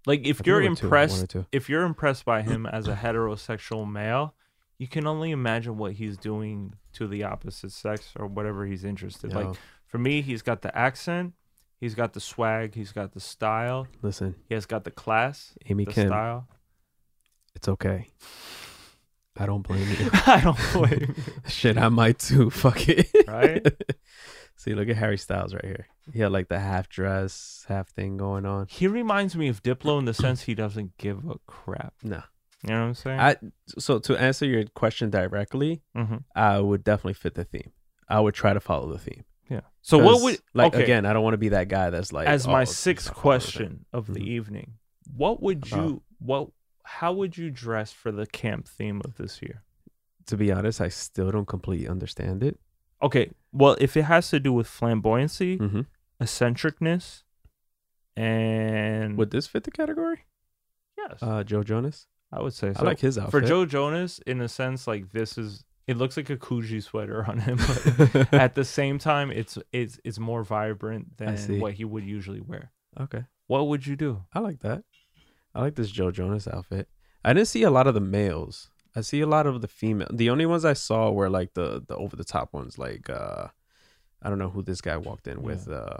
Like 0.06 0.24
if 0.24 0.46
you're 0.46 0.62
there 0.62 0.70
were 0.70 0.76
two, 0.76 0.86
one 0.88 1.00
impressed, 1.00 1.30
two. 1.30 1.46
if 1.52 1.68
you're 1.68 1.82
impressed 1.82 2.24
by 2.24 2.40
mm. 2.40 2.46
him 2.46 2.66
as 2.66 2.86
a 2.86 2.94
heterosexual 2.94 3.90
male, 3.90 4.34
you 4.78 4.86
can 4.86 5.06
only 5.06 5.32
imagine 5.32 5.76
what 5.76 5.94
he's 5.94 6.16
doing 6.16 6.74
to 6.92 7.06
the 7.06 7.24
opposite 7.24 7.72
sex 7.72 8.12
or 8.16 8.26
whatever 8.26 8.64
he's 8.66 8.84
interested. 8.84 9.32
Yo, 9.32 9.40
Like 9.40 9.56
for 9.86 9.98
me, 9.98 10.22
he's 10.22 10.42
got 10.42 10.62
the 10.62 10.76
accent, 10.76 11.34
he's 11.80 11.94
got 11.94 12.12
the 12.12 12.20
swag, 12.20 12.74
he's 12.74 12.92
got 12.92 13.12
the 13.12 13.20
style, 13.20 13.88
listen, 14.00 14.36
he 14.48 14.54
has 14.54 14.64
got 14.64 14.84
the 14.84 14.90
class, 14.90 15.54
Amy 15.68 15.84
the 15.84 15.92
Kim, 15.92 16.08
style. 16.08 16.48
it's 17.54 17.68
okay. 17.68 18.08
I 19.38 19.44
don't 19.44 19.62
blame 19.62 19.86
you. 19.90 20.10
I 20.26 20.40
don't 20.40 20.58
blame 20.72 21.14
you, 21.16 21.24
Shit, 21.48 21.76
I 21.76 21.88
might 21.90 22.18
too. 22.18 22.48
Fuck 22.48 22.88
it. 22.88 23.10
right? 23.28 23.66
See, 24.56 24.74
look 24.74 24.88
at 24.88 24.96
Harry 24.96 25.18
Styles 25.18 25.52
right 25.54 25.64
here. 25.64 25.86
He 26.12 26.20
had 26.20 26.32
like 26.32 26.48
the 26.48 26.58
half 26.58 26.88
dress, 26.88 27.64
half 27.68 27.88
thing 27.88 28.16
going 28.16 28.46
on. 28.46 28.66
He 28.70 28.86
reminds 28.86 29.36
me 29.36 29.48
of 29.48 29.62
Diplo 29.62 29.98
in 29.98 30.06
the 30.06 30.14
sense 30.14 30.42
he 30.42 30.54
doesn't 30.54 30.96
give 30.98 31.24
a 31.28 31.36
crap. 31.46 31.94
No. 32.02 32.22
You 32.62 32.70
know 32.70 32.80
what 32.80 32.86
I'm 32.86 32.94
saying? 32.94 33.20
I 33.20 33.36
so 33.78 33.98
to 33.98 34.16
answer 34.16 34.46
your 34.46 34.64
question 34.74 35.10
directly, 35.10 35.82
hmm 35.94 36.16
I 36.34 36.58
would 36.60 36.82
definitely 36.84 37.14
fit 37.14 37.34
the 37.34 37.44
theme. 37.44 37.72
I 38.08 38.20
would 38.20 38.34
try 38.34 38.54
to 38.54 38.60
follow 38.60 38.90
the 38.90 38.98
theme. 38.98 39.24
Yeah. 39.50 39.60
So 39.82 39.98
what 39.98 40.22
would 40.22 40.38
like 40.54 40.74
okay, 40.74 40.82
again? 40.82 41.06
I 41.06 41.12
don't 41.12 41.22
want 41.22 41.34
to 41.34 41.38
be 41.38 41.50
that 41.50 41.68
guy 41.68 41.90
that's 41.90 42.12
like 42.12 42.26
as 42.26 42.46
oh, 42.46 42.50
my 42.52 42.64
sixth 42.64 43.08
not 43.08 43.16
following 43.22 43.38
the 43.40 43.46
thing. 43.46 43.52
question 43.52 43.84
of 43.92 44.06
the 44.14 44.20
Mhm. 44.20 44.26
evening, 44.26 44.72
what 45.14 45.42
would 45.42 45.70
you 45.70 46.02
what 46.18 46.48
how 46.82 47.12
would 47.12 47.36
you 47.36 47.50
dress 47.50 47.92
for 47.92 48.10
the 48.10 48.26
camp 48.26 48.66
theme 48.68 49.02
of 49.04 49.16
this 49.16 49.42
year? 49.42 49.62
To 50.26 50.36
be 50.36 50.50
honest, 50.50 50.80
I 50.80 50.88
still 50.88 51.30
don't 51.30 51.46
completely 51.46 51.86
understand 51.88 52.42
it. 52.42 52.58
Okay, 53.02 53.30
well, 53.52 53.76
if 53.80 53.96
it 53.96 54.02
has 54.04 54.30
to 54.30 54.40
do 54.40 54.52
with 54.52 54.66
flamboyancy, 54.68 55.58
Mm-hmm. 55.58 55.80
eccentricness, 56.20 57.24
and 58.16 59.16
Would 59.18 59.30
this 59.30 59.46
fit 59.46 59.64
the 59.64 59.70
category? 59.70 60.24
yes, 60.96 61.18
Uh, 61.22 61.44
Joe 61.44 61.62
Jonas. 61.62 62.06
I 62.32 62.40
would 62.42 62.54
say 62.54 62.72
so. 62.72 62.80
I 62.80 62.84
like 62.84 62.98
his 63.00 63.18
outfit. 63.18 63.30
for. 63.30 63.40
Joe 63.40 63.64
Jonas, 63.66 64.18
in 64.26 64.40
a 64.40 64.48
sense, 64.48 64.86
like 64.86 65.12
this 65.12 65.38
is 65.38 65.64
it 65.86 65.96
looks 65.96 66.16
like 66.16 66.28
a 66.30 66.36
Coogi 66.36 66.82
sweater 66.82 67.24
on 67.28 67.38
him, 67.38 67.58
but 67.58 68.32
at 68.34 68.54
the 68.56 68.64
same 68.64 68.98
time, 68.98 69.30
it's 69.30 69.56
it's 69.72 70.00
it's 70.04 70.18
more 70.18 70.42
vibrant 70.42 71.12
see. 71.18 71.24
than 71.24 71.60
what 71.60 71.74
he 71.74 71.84
would 71.84 72.02
usually 72.04 72.40
wear. 72.40 72.72
okay, 72.98 73.24
What 73.46 73.68
would 73.68 73.86
you 73.86 73.94
do? 73.94 74.24
I 74.32 74.40
like 74.40 74.60
that. 74.60 74.82
I 75.54 75.60
like 75.60 75.76
this 75.76 75.90
Joe 75.90 76.10
Jonas 76.10 76.48
outfit. 76.48 76.88
I 77.24 77.32
didn't 77.32 77.48
see 77.48 77.62
a 77.62 77.70
lot 77.70 77.86
of 77.86 77.94
the 77.94 78.00
males. 78.00 78.70
I 78.96 79.02
see 79.02 79.20
a 79.20 79.26
lot 79.26 79.46
of 79.46 79.60
the 79.60 79.68
female. 79.68 80.08
The 80.12 80.30
only 80.30 80.46
ones 80.46 80.64
I 80.64 80.72
saw 80.72 81.10
were 81.10 81.28
like 81.28 81.52
the 81.54 81.84
the 81.86 81.94
over 81.96 82.16
the 82.16 82.24
top 82.24 82.52
ones, 82.54 82.78
like 82.78 83.10
uh, 83.10 83.48
I 84.22 84.28
don't 84.30 84.38
know 84.38 84.48
who 84.50 84.62
this 84.62 84.80
guy 84.80 84.96
walked 84.96 85.28
in 85.28 85.42
with. 85.42 85.68
Uh, 85.68 85.98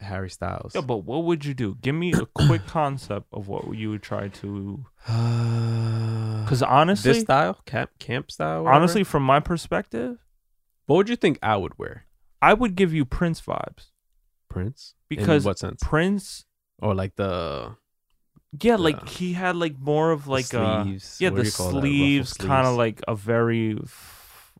Harry 0.00 0.30
Styles. 0.30 0.76
Yeah, 0.76 0.82
but 0.82 0.98
what 0.98 1.24
would 1.24 1.44
you 1.44 1.54
do? 1.54 1.74
Give 1.80 1.92
me 1.94 2.12
a 2.12 2.24
quick 2.26 2.64
concept 2.68 3.26
of 3.32 3.48
what 3.48 3.74
you 3.74 3.90
would 3.90 4.02
try 4.02 4.28
to. 4.28 4.84
Because 5.08 6.60
Because 6.60 6.62
honestly, 6.62 7.12
this 7.12 7.20
style, 7.22 7.58
camp 7.66 7.90
camp 7.98 8.30
style. 8.30 8.62
whatever? 8.62 8.76
honestly, 8.76 9.04
from 9.04 9.22
my 9.22 9.40
perspective, 9.40 10.16
what 10.86 10.96
would 10.96 11.08
you 11.08 11.16
think 11.16 11.38
I 11.42 11.56
would 11.56 11.76
wear? 11.78 12.06
I 12.40 12.54
would 12.54 12.74
give 12.76 12.94
you 12.94 13.04
Prince 13.04 13.40
vibes 13.42 13.90
Prince. 14.48 14.94
because 15.10 15.44
in 15.44 15.48
what 15.48 15.58
sense? 15.58 15.82
Prince, 15.82 16.46
Or 16.80 16.94
like 16.94 17.16
the 17.16 17.74
yeah, 18.60 18.76
like 18.76 19.08
he 19.08 19.32
had 19.34 19.56
like 19.56 19.78
more 19.78 20.10
of 20.10 20.26
like 20.26 20.52
uh 20.54 20.84
sleeves. 20.84 21.18
yeah 21.20 21.30
What 21.30 21.36
the 21.36 21.42
do 21.42 21.48
you 21.48 21.52
call 21.52 21.66
that? 21.68 21.74
Ruffle 21.76 21.88
sleeves, 21.90 22.32
kind 22.34 22.66
of 22.66 22.76
like 22.76 23.00
a 23.06 23.14
very, 23.14 23.78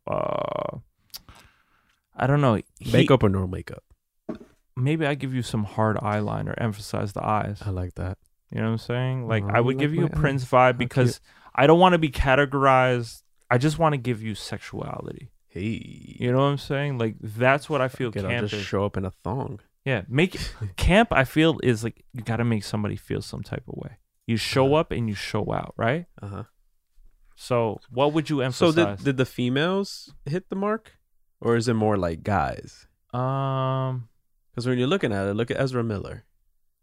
uh, 0.06 0.78
I 2.16 2.26
don't 2.26 2.40
know. 2.40 2.60
He- 2.78 2.92
makeup 2.92 3.22
or 3.22 3.28
no 3.28 3.46
makeup. 3.46 3.82
maybe 4.76 5.06
I 5.06 5.14
give 5.14 5.34
you 5.34 5.42
some 5.42 5.64
hard 5.64 5.96
eyeliner, 5.96 6.54
emphasize 6.58 7.12
the 7.12 7.24
eyes. 7.24 7.62
I 7.64 7.70
like 7.70 7.94
that. 7.94 8.18
You 8.50 8.58
know 8.60 8.66
what 8.66 8.72
I'm 8.72 8.78
saying? 8.78 9.26
Like 9.28 9.44
Oh, 9.44 9.50
I 9.52 9.60
would 9.60 9.76
like 9.76 9.80
give 9.80 9.94
you 9.94 10.06
a. 10.06 10.08
Prince 10.10 10.44
vibe 10.44 10.78
because 10.78 11.20
I 11.54 11.66
don't 11.66 11.78
want 11.80 11.92
to 11.94 11.98
be 11.98 12.10
categorized. 12.10 13.22
I 13.50 13.58
just 13.58 13.78
want 13.78 13.92
to 13.94 13.98
give 13.98 14.22
you 14.22 14.34
sexuality. 14.34 15.30
Hey, 15.48 16.16
You 16.20 16.30
know 16.32 16.38
what 16.38 16.44
I'm 16.44 16.58
saying? 16.58 16.98
Like 16.98 17.16
that's 17.20 17.68
what 17.70 17.80
I 17.80 17.88
feel 17.88 18.10
it, 18.14 18.24
I'll 18.24 18.46
just 18.46 18.64
show 18.64 18.84
up 18.84 18.96
in 18.96 19.04
a 19.04 19.10
thong. 19.10 19.60
Yeah, 19.88 20.02
make 20.08 20.32
camp. 20.76 21.08
I 21.12 21.24
feel 21.24 21.50
is 21.62 21.82
like 21.86 21.98
you 22.12 22.22
got 22.22 22.36
to 22.42 22.44
make 22.44 22.64
somebody 22.72 22.96
feel 23.08 23.22
some 23.22 23.42
type 23.52 23.64
of 23.70 23.74
way. 23.84 23.92
You 24.26 24.36
show 24.36 24.66
Uh-huh. 24.66 24.80
up 24.80 24.88
and 24.96 25.08
you 25.10 25.14
show 25.14 25.44
out, 25.60 25.72
right? 25.86 26.04
Uh 26.22 26.28
huh. 26.34 26.44
So 27.36 27.80
what 27.90 28.12
would 28.12 28.28
you 28.30 28.40
emphasize? 28.42 28.74
So 28.74 28.86
did 28.96 29.04
did 29.04 29.16
the 29.16 29.24
females 29.26 30.12
hit 30.26 30.48
the 30.50 30.56
mark, 30.56 30.92
or 31.40 31.56
is 31.56 31.68
it 31.68 31.74
more 31.74 31.96
like 31.96 32.22
guys? 32.22 32.86
um 33.14 34.08
Because 34.50 34.66
when 34.66 34.78
you're 34.78 34.88
looking 34.94 35.12
at 35.12 35.26
it, 35.28 35.34
look 35.34 35.50
at 35.50 35.60
Ezra 35.60 35.82
Miller. 35.84 36.24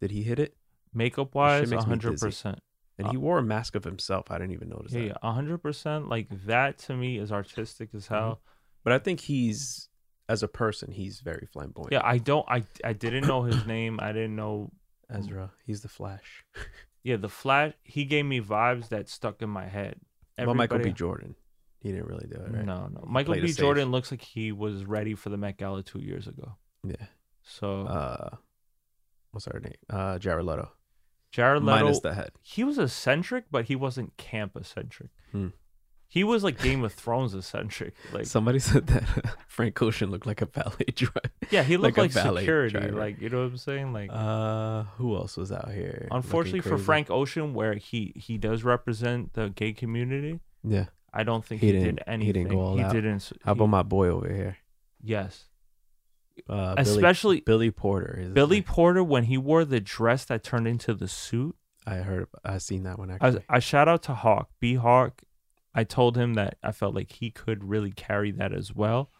Did 0.02 0.12
he 0.12 0.24
hit 0.24 0.40
it? 0.40 0.56
makeup 0.94 1.36
wise, 1.36 1.70
hundred 1.74 2.20
percent. 2.20 2.60
And 2.98 3.08
Uh, 3.08 3.12
he 3.12 3.18
wore 3.18 3.38
a 3.40 3.44
mask 3.44 3.76
of 3.76 3.84
himself. 3.84 4.32
I 4.32 4.38
didn't 4.40 4.54
even 4.54 4.70
notice 4.70 4.94
Yeah, 4.94 5.10
that. 5.10 5.18
yeah, 5.24 5.32
hundred 5.40 5.58
percent. 5.60 6.08
Like 6.08 6.28
that 6.46 6.78
to 6.88 6.96
me 6.96 7.18
is 7.24 7.30
artistic 7.34 7.90
as 7.94 8.08
hell. 8.08 8.40
But 8.86 8.94
I 8.94 9.00
think 9.00 9.20
he's 9.20 9.90
as 10.28 10.44
a 10.44 10.48
person, 10.48 10.92
he's 10.92 11.20
very 11.20 11.48
flamboyant. 11.52 11.92
Yeah, 11.94 12.02
I 12.04 12.18
don't. 12.18 12.46
I 12.50 12.64
I 12.84 12.94
didn't 12.94 13.28
know 13.28 13.44
his 13.44 13.66
name. 13.76 14.00
I 14.02 14.12
didn't 14.12 14.36
know. 14.36 14.72
Ezra, 15.10 15.52
he's 15.66 15.82
the 15.82 15.90
Flash. 15.90 16.44
Yeah, 17.04 17.18
the 17.18 17.30
Flash. 17.30 17.74
He 17.84 18.04
gave 18.06 18.26
me 18.26 18.42
vibes 18.42 18.90
that 18.90 19.08
stuck 19.10 19.44
in 19.44 19.50
my 19.52 19.68
head. 19.68 20.00
Well, 20.40 20.56
Michael 20.56 20.80
B. 20.80 20.92
Jordan, 20.92 21.36
he 21.80 21.92
didn't 21.92 22.08
really 22.08 22.26
do 22.26 22.38
it, 22.38 22.52
right? 22.52 22.66
No, 22.66 22.88
no. 22.88 23.04
Michael 23.06 23.36
B. 23.36 23.46
safe. 23.50 23.58
Jordan 23.58 23.92
looks 23.92 24.10
like 24.10 24.24
he 24.24 24.52
was 24.52 24.86
ready 24.86 25.14
for 25.14 25.30
the 25.30 25.38
Met 25.38 25.58
Gala 25.58 25.84
two 25.84 26.00
years 26.02 26.26
ago. 26.26 26.56
Yeah. 26.84 27.06
So 27.44 27.82
Uh, 27.86 28.38
what's 29.30 29.46
her 29.46 29.60
name? 29.60 29.76
Uh, 29.88 30.18
Jared 30.18 30.48
Leto. 30.48 30.72
Jared 31.32 31.62
Leto, 31.64 31.84
Minus 31.84 32.00
the 32.00 32.16
head. 32.16 32.32
he 32.42 32.64
was 32.64 32.80
eccentric, 32.80 33.46
but 33.52 33.66
he 33.66 33.76
wasn't 33.76 34.18
camp 34.18 34.56
eccentric. 34.56 35.12
Hmm. 35.32 35.50
He 36.08 36.24
was 36.24 36.44
like 36.44 36.62
Game 36.62 36.84
of 36.84 36.94
Thrones 36.94 37.34
eccentric. 37.36 37.94
Like, 38.14 38.26
Somebody 38.26 38.60
said 38.60 38.88
that 38.88 39.36
Frank 39.48 39.82
Ocean 39.82 40.12
looked 40.12 40.26
like 40.26 40.42
a 40.42 40.46
valet 40.46 40.86
driver. 40.96 41.20
yeah, 41.52 41.64
he 41.64 41.76
looked 41.78 41.98
like 41.98 42.16
like, 42.16 42.24
security. 42.40 42.78
driver. 42.78 42.98
Like, 42.98 43.20
you 43.20 43.30
know 43.30 43.40
what 43.44 43.52
I'm 43.52 43.58
saying? 43.58 43.92
Like, 43.92 44.10
Uh, 44.14 44.84
who 44.98 45.16
else 45.16 45.36
was 45.36 45.52
out 45.52 45.72
here? 45.72 46.08
unfortunately 46.12 46.62
for? 46.62 46.78
Frank 46.78 47.10
Ocean, 47.12 47.54
where 47.54 47.74
he 47.76 48.14
he 48.16 48.38
does 48.38 48.64
represent 48.64 49.34
the 49.34 49.50
gay 49.50 49.74
community, 49.74 50.40
Yeah. 50.64 50.86
I 51.14 51.24
don't 51.24 51.44
think 51.46 51.62
He 51.62 51.68
he, 51.68 51.74
did 51.74 52.02
he 52.22 52.32
didn't 52.34 52.50
go 52.50 52.60
all 52.60 52.80
out. 52.80 52.92
didn't. 52.94 53.32
How 53.44 53.54
he- 53.54 53.58
about 53.58 53.68
my 53.68 53.84
boy 53.84 54.08
over 54.10 54.32
here? 54.32 54.58
yes, 55.02 55.46
Uh, 56.50 56.76
especially 56.78 57.40
Billy 57.42 57.72
Porter. 57.72 58.20
Is 58.22 58.34
Billy. 58.34 58.62
Porter 58.62 59.04
when 59.04 59.24
he 59.26 59.38
wore 59.38 59.64
the 59.66 59.80
dress 59.80 60.26
that 60.26 60.44
turned 60.44 60.68
into 60.68 60.94
the 60.94 61.08
suit. 61.08 61.56
I 61.88 61.96
heard. 61.98 62.28
I 62.44 62.58
seen 62.58 62.84
that 62.84 62.98
one 63.00 63.12
I, 63.12 63.16
actually. 63.16 63.44
I 63.48 63.60
shout 63.60 63.88
out 63.88 64.04
to 64.04 64.14
Hawk, 64.14 64.50
B 64.60 64.76
Hawk. 64.76 65.22
I 65.76 65.84
told 65.84 66.16
him 66.18 66.34
that 66.36 66.58
I 66.64 66.72
felt 66.72 66.96
like 66.96 67.12
he 67.12 67.30
could 67.30 67.64
really 67.66 67.92
carry 67.92 68.32
that 68.32 68.54
as 68.54 68.74
well. 68.74 69.12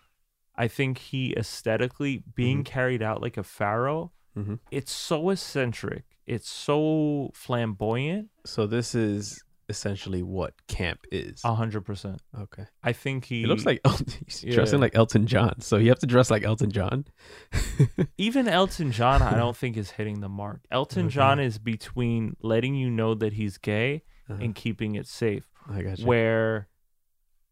I 0.56 0.68
think 0.70 0.98
he 0.98 1.34
aesthetically 1.36 2.24
being 2.34 2.62
Mhm. 2.64 2.66
carried 2.66 3.02
out 3.04 3.22
like 3.22 3.36
a 3.38 3.44
pharaoh. 3.44 4.14
Mhm. 4.38 4.60
It's 4.72 4.92
so 4.94 5.30
eccentric. 5.32 6.06
It's 6.26 6.50
so 6.50 7.30
flamboyant. 7.34 8.30
so 8.46 8.66
this 8.66 8.96
is 8.96 9.44
essentially 9.68 10.22
what 10.24 10.54
camp 10.68 11.00
is. 11.12 11.42
A 11.44 11.56
hundred 11.56 11.82
percent. 11.82 12.22
okay. 12.40 12.66
I 12.84 12.94
think 12.94 13.26
he, 13.26 13.42
He 13.42 13.46
looks 13.48 13.66
like 13.66 13.82
Elton, 13.84 14.06
he's 14.28 14.54
dressing 14.56 14.80
like 14.80 14.96
Elton 14.96 15.26
John. 15.28 15.60
So 15.62 15.78
you 15.78 15.90
have 15.90 16.00
to 16.00 16.08
dress 16.08 16.30
like 16.32 16.44
Elton 16.44 16.72
John. 16.72 17.06
even 18.18 18.48
Elton 18.48 18.92
John. 18.92 19.22
I 19.22 19.36
don't 19.36 19.58
think 19.58 19.78
is 19.78 19.92
hitting 19.92 20.20
the 20.22 20.30
mark. 20.30 20.62
Elton 20.72 21.08
Okay. 21.08 21.16
John 21.16 21.40
is 21.40 21.58
between 21.58 22.36
letting 22.42 22.76
you 22.76 22.90
know 22.90 23.14
that 23.16 23.34
he's 23.34 23.58
gay 23.58 24.04
Uh-huh. 24.30 24.40
and 24.42 24.56
keeping 24.56 24.96
it 24.96 25.08
safe. 25.08 25.50
I 25.70 25.82
got 25.82 26.00
you. 26.00 26.06
Where 26.06 26.68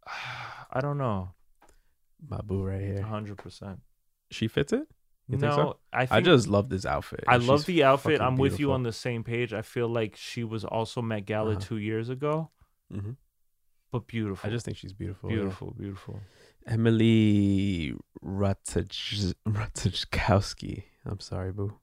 I 0.71 0.81
don't 0.81 0.97
know. 0.97 1.29
my 2.27 2.39
boo 2.41 2.63
right 2.63 2.81
here. 2.81 3.01
hundred 3.01 3.37
percent. 3.37 3.79
She 4.31 4.47
fits 4.47 4.73
it. 4.73 4.87
You 5.27 5.37
think 5.37 5.53
so? 5.53 5.79
I 5.93 6.07
I 6.11 6.21
just 6.21 6.47
love 6.47 6.67
this 6.69 6.85
outfit. 6.85 7.23
I 7.27 7.39
She's 7.39 7.47
love 7.47 7.65
the 7.65 7.83
outfit. 7.85 8.19
I'm 8.21 8.35
with 8.35 8.59
you 8.59 8.71
on 8.73 8.83
the 8.83 8.91
same 8.91 9.23
page. 9.23 9.53
I 9.53 9.61
feel 9.61 9.87
like 9.87 10.15
she 10.17 10.43
was 10.43 10.65
also 10.65 11.01
Met 11.01 11.25
Gala 11.25 11.51
Uh-huh. 11.51 11.59
two 11.61 11.77
years 11.77 12.09
ago, 12.09 12.49
Mhm. 12.91 13.15
but 13.91 14.05
beautiful. 14.07 14.45
I 14.47 14.51
just 14.51 14.65
think 14.65 14.77
she's 14.77 14.91
beautiful. 14.93 15.29
yeah. 15.29 15.37
beautiful, 15.37 15.71
beautiful. 15.71 16.19
Emily 16.67 17.95
Rataj- 18.23 19.33
Ratajkowski. 19.47 20.83
I'm 21.05 21.19
sorry, 21.19 21.51
boo. 21.53 21.79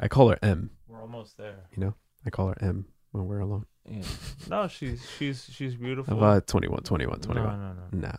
I 0.00 0.08
call 0.08 0.28
her 0.30 0.38
M. 0.42 0.70
We're 0.88 1.00
almost 1.02 1.36
there. 1.38 1.68
You 1.74 1.80
know, 1.84 1.94
I 2.24 2.30
call 2.30 2.48
her 2.48 2.56
M 2.60 2.86
when 3.12 3.26
we're 3.26 3.40
alone. 3.40 3.66
Yeah. 3.88 4.02
No, 4.48 4.68
she's 4.68 5.04
she's 5.18 5.48
she's 5.50 5.74
beautiful. 5.76 6.16
about 6.16 6.46
21, 6.46 6.82
21, 6.82 7.20
21? 7.20 7.60
No, 7.60 7.66
no, 7.68 7.72
no. 7.92 8.08
Nah. 8.08 8.16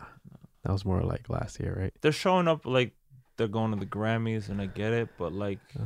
That 0.64 0.72
was 0.72 0.84
more 0.84 1.02
like 1.02 1.28
last 1.28 1.60
year, 1.60 1.76
right? 1.78 1.92
They're 2.00 2.12
showing 2.12 2.48
up 2.48 2.66
like 2.66 2.92
they're 3.36 3.48
going 3.48 3.70
to 3.72 3.76
the 3.78 3.86
Grammys, 3.86 4.48
and 4.48 4.60
I 4.60 4.66
get 4.66 4.92
it, 4.92 5.08
but 5.18 5.32
like 5.32 5.60
Uh, 5.78 5.82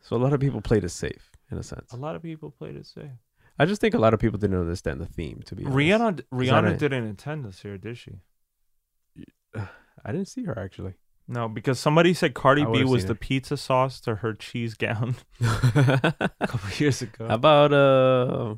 so 0.00 0.16
a 0.16 0.18
lot 0.18 0.32
of 0.32 0.40
people 0.40 0.60
played 0.60 0.84
it 0.84 0.90
safe, 0.90 1.30
in 1.50 1.58
a 1.58 1.62
sense. 1.62 1.92
a 1.92 1.96
lot 1.96 2.14
of 2.16 2.22
people 2.22 2.50
played 2.50 2.76
it 2.76 2.86
safe. 2.86 3.10
I 3.58 3.64
just 3.66 3.80
think 3.80 3.94
a 3.94 3.98
lot 3.98 4.14
of 4.14 4.20
people 4.20 4.38
didn't 4.38 4.60
understand 4.60 5.00
the 5.00 5.06
theme, 5.06 5.42
to 5.46 5.56
be 5.56 5.64
honest. 5.64 5.76
Rihanna 5.76 6.22
Rihanna 6.32 6.78
didn't 6.78 7.04
attend 7.08 7.44
this 7.44 7.64
year, 7.64 7.76
did 7.78 7.98
she? 7.98 8.20
I 9.56 10.12
didn't 10.12 10.28
see 10.28 10.44
her, 10.44 10.56
actually. 10.58 10.94
No, 11.28 11.46
because 11.48 11.78
somebody 11.78 12.14
said 12.14 12.32
Cardi 12.34 12.62
I 12.62 12.64
B 12.64 12.70
would've 12.70 12.88
was 12.88 13.02
seen 13.02 13.08
the 13.08 13.14
her. 13.14 13.18
pizza 13.18 13.56
sauce 13.58 14.00
to 14.00 14.16
her 14.16 14.32
cheese 14.32 14.74
gown 14.74 15.16
a 15.40 16.28
couple 16.40 16.70
years 16.78 17.02
ago. 17.02 17.28
How 17.28 17.34
about 17.34 17.72
uh, 17.72 18.54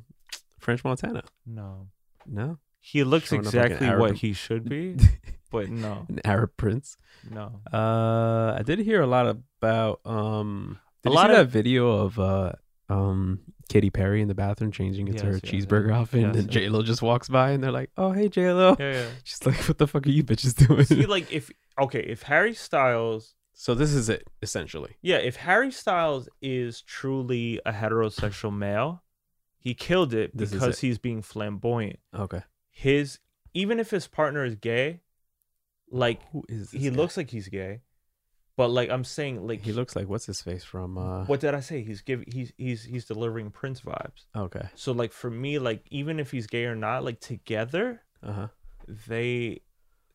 French 0.60 0.84
Montana? 0.84 1.24
No. 1.44 1.88
No? 2.26 2.59
He 2.78 3.02
looks 3.05 3.28
Showing 3.28 3.40
up 3.47 3.52
like 3.52 3.55
an 3.55 3.60
exactly 3.72 3.86
Arab- 3.88 4.01
what 4.01 4.16
he 4.18 4.32
should 4.32 4.68
be, 4.68 4.97
but 5.51 5.68
no, 5.68 6.06
An 6.09 6.20
Arab 6.24 6.52
prince? 6.56 6.97
no. 7.28 7.60
Uh, 7.72 8.55
I 8.59 8.62
did 8.64 8.78
hear 8.78 9.02
a 9.02 9.06
lot 9.06 9.26
about 9.26 10.01
um. 10.06 10.78
A 11.05 11.09
Did 11.09 11.10
you 11.10 11.16
lot 11.16 11.26
see 11.26 11.32
of- 11.32 11.38
that 11.38 11.52
video 11.52 11.90
of 11.90 12.18
uh 12.18 12.52
um 12.90 13.40
Katy 13.68 13.90
Perry 13.90 14.20
in 14.20 14.26
the 14.28 14.34
bathroom 14.34 14.72
changing 14.72 15.06
into 15.08 15.24
her 15.26 15.32
Yes, 15.34 15.40
yes, 15.44 15.52
cheeseburger 15.64 15.88
yes. 15.88 15.96
outfit, 15.96 16.24
and 16.24 16.34
Yes, 16.34 16.36
then 16.36 16.44
yes. 16.46 16.54
J 16.54 16.68
Lo 16.68 16.82
just 16.82 17.02
walks 17.02 17.28
by, 17.28 17.52
and 17.52 17.62
they're 17.62 17.70
like, 17.70 17.90
"Oh, 17.96 18.10
hey 18.12 18.28
J 18.28 18.52
Lo." 18.52 18.76
Yeah, 18.78 18.92
yeah. 18.92 19.06
She's 19.24 19.46
like, 19.46 19.56
"What 19.68 19.78
the 19.78 19.86
fuck 19.86 20.06
are 20.06 20.10
you 20.10 20.24
bitches 20.24 20.54
doing?" 20.66 20.84
See, 20.84 21.06
like 21.06 21.30
if 21.32 21.50
okay, 21.78 22.00
if 22.00 22.22
Harry 22.22 22.52
Styles, 22.54 23.34
so 23.54 23.74
this 23.74 23.92
is 23.94 24.08
it 24.08 24.26
essentially. 24.42 24.96
yeah, 25.02 25.18
if 25.18 25.36
Harry 25.36 25.70
Styles 25.70 26.28
is 26.42 26.82
truly 26.82 27.60
a 27.64 27.72
heterosexual 27.72 28.52
male, 28.56 29.04
he 29.58 29.72
killed 29.74 30.12
it 30.14 30.36
This 30.36 30.50
because 30.50 30.78
it. 30.82 30.86
he's 30.86 30.98
being 30.98 31.22
flamboyant. 31.22 32.00
Okay. 32.12 32.42
His 32.70 33.20
even 33.54 33.78
if 33.78 33.90
his 33.90 34.08
partner 34.08 34.44
is 34.44 34.56
gay, 34.56 35.00
like 35.92 36.20
Who 36.32 36.42
is 36.48 36.70
he 36.72 36.90
guy? 36.90 36.96
looks 36.96 37.16
like 37.16 37.30
he's 37.30 37.48
gay, 37.48 37.82
but 38.60 38.68
like 38.70 38.90
I'm 38.90 39.04
saying, 39.04 39.46
like 39.46 39.62
He 39.62 39.72
looks 39.72 39.96
like 39.96 40.06
what's 40.12 40.26
his 40.26 40.42
face 40.42 40.64
from 40.64 40.98
uh. 40.98 41.24
What 41.24 41.40
did 41.40 41.54
I 41.54 41.60
say? 41.60 41.82
He's 41.82 42.02
giving 42.02 42.26
he's 42.30 42.52
he's 42.58 42.84
he's 42.84 43.04
delivering 43.06 43.50
Prince 43.50 43.80
vibes. 43.80 44.26
Okay. 44.36 44.66
So 44.74 44.92
like 44.92 45.12
for 45.12 45.30
me, 45.30 45.58
like 45.58 45.82
even 45.90 46.20
if 46.20 46.30
he's 46.30 46.46
gay 46.46 46.64
or 46.66 46.76
not, 46.76 47.02
like 47.02 47.20
together 47.20 48.02
Uh 48.22 48.32
huh. 48.32 48.48
they 48.86 49.60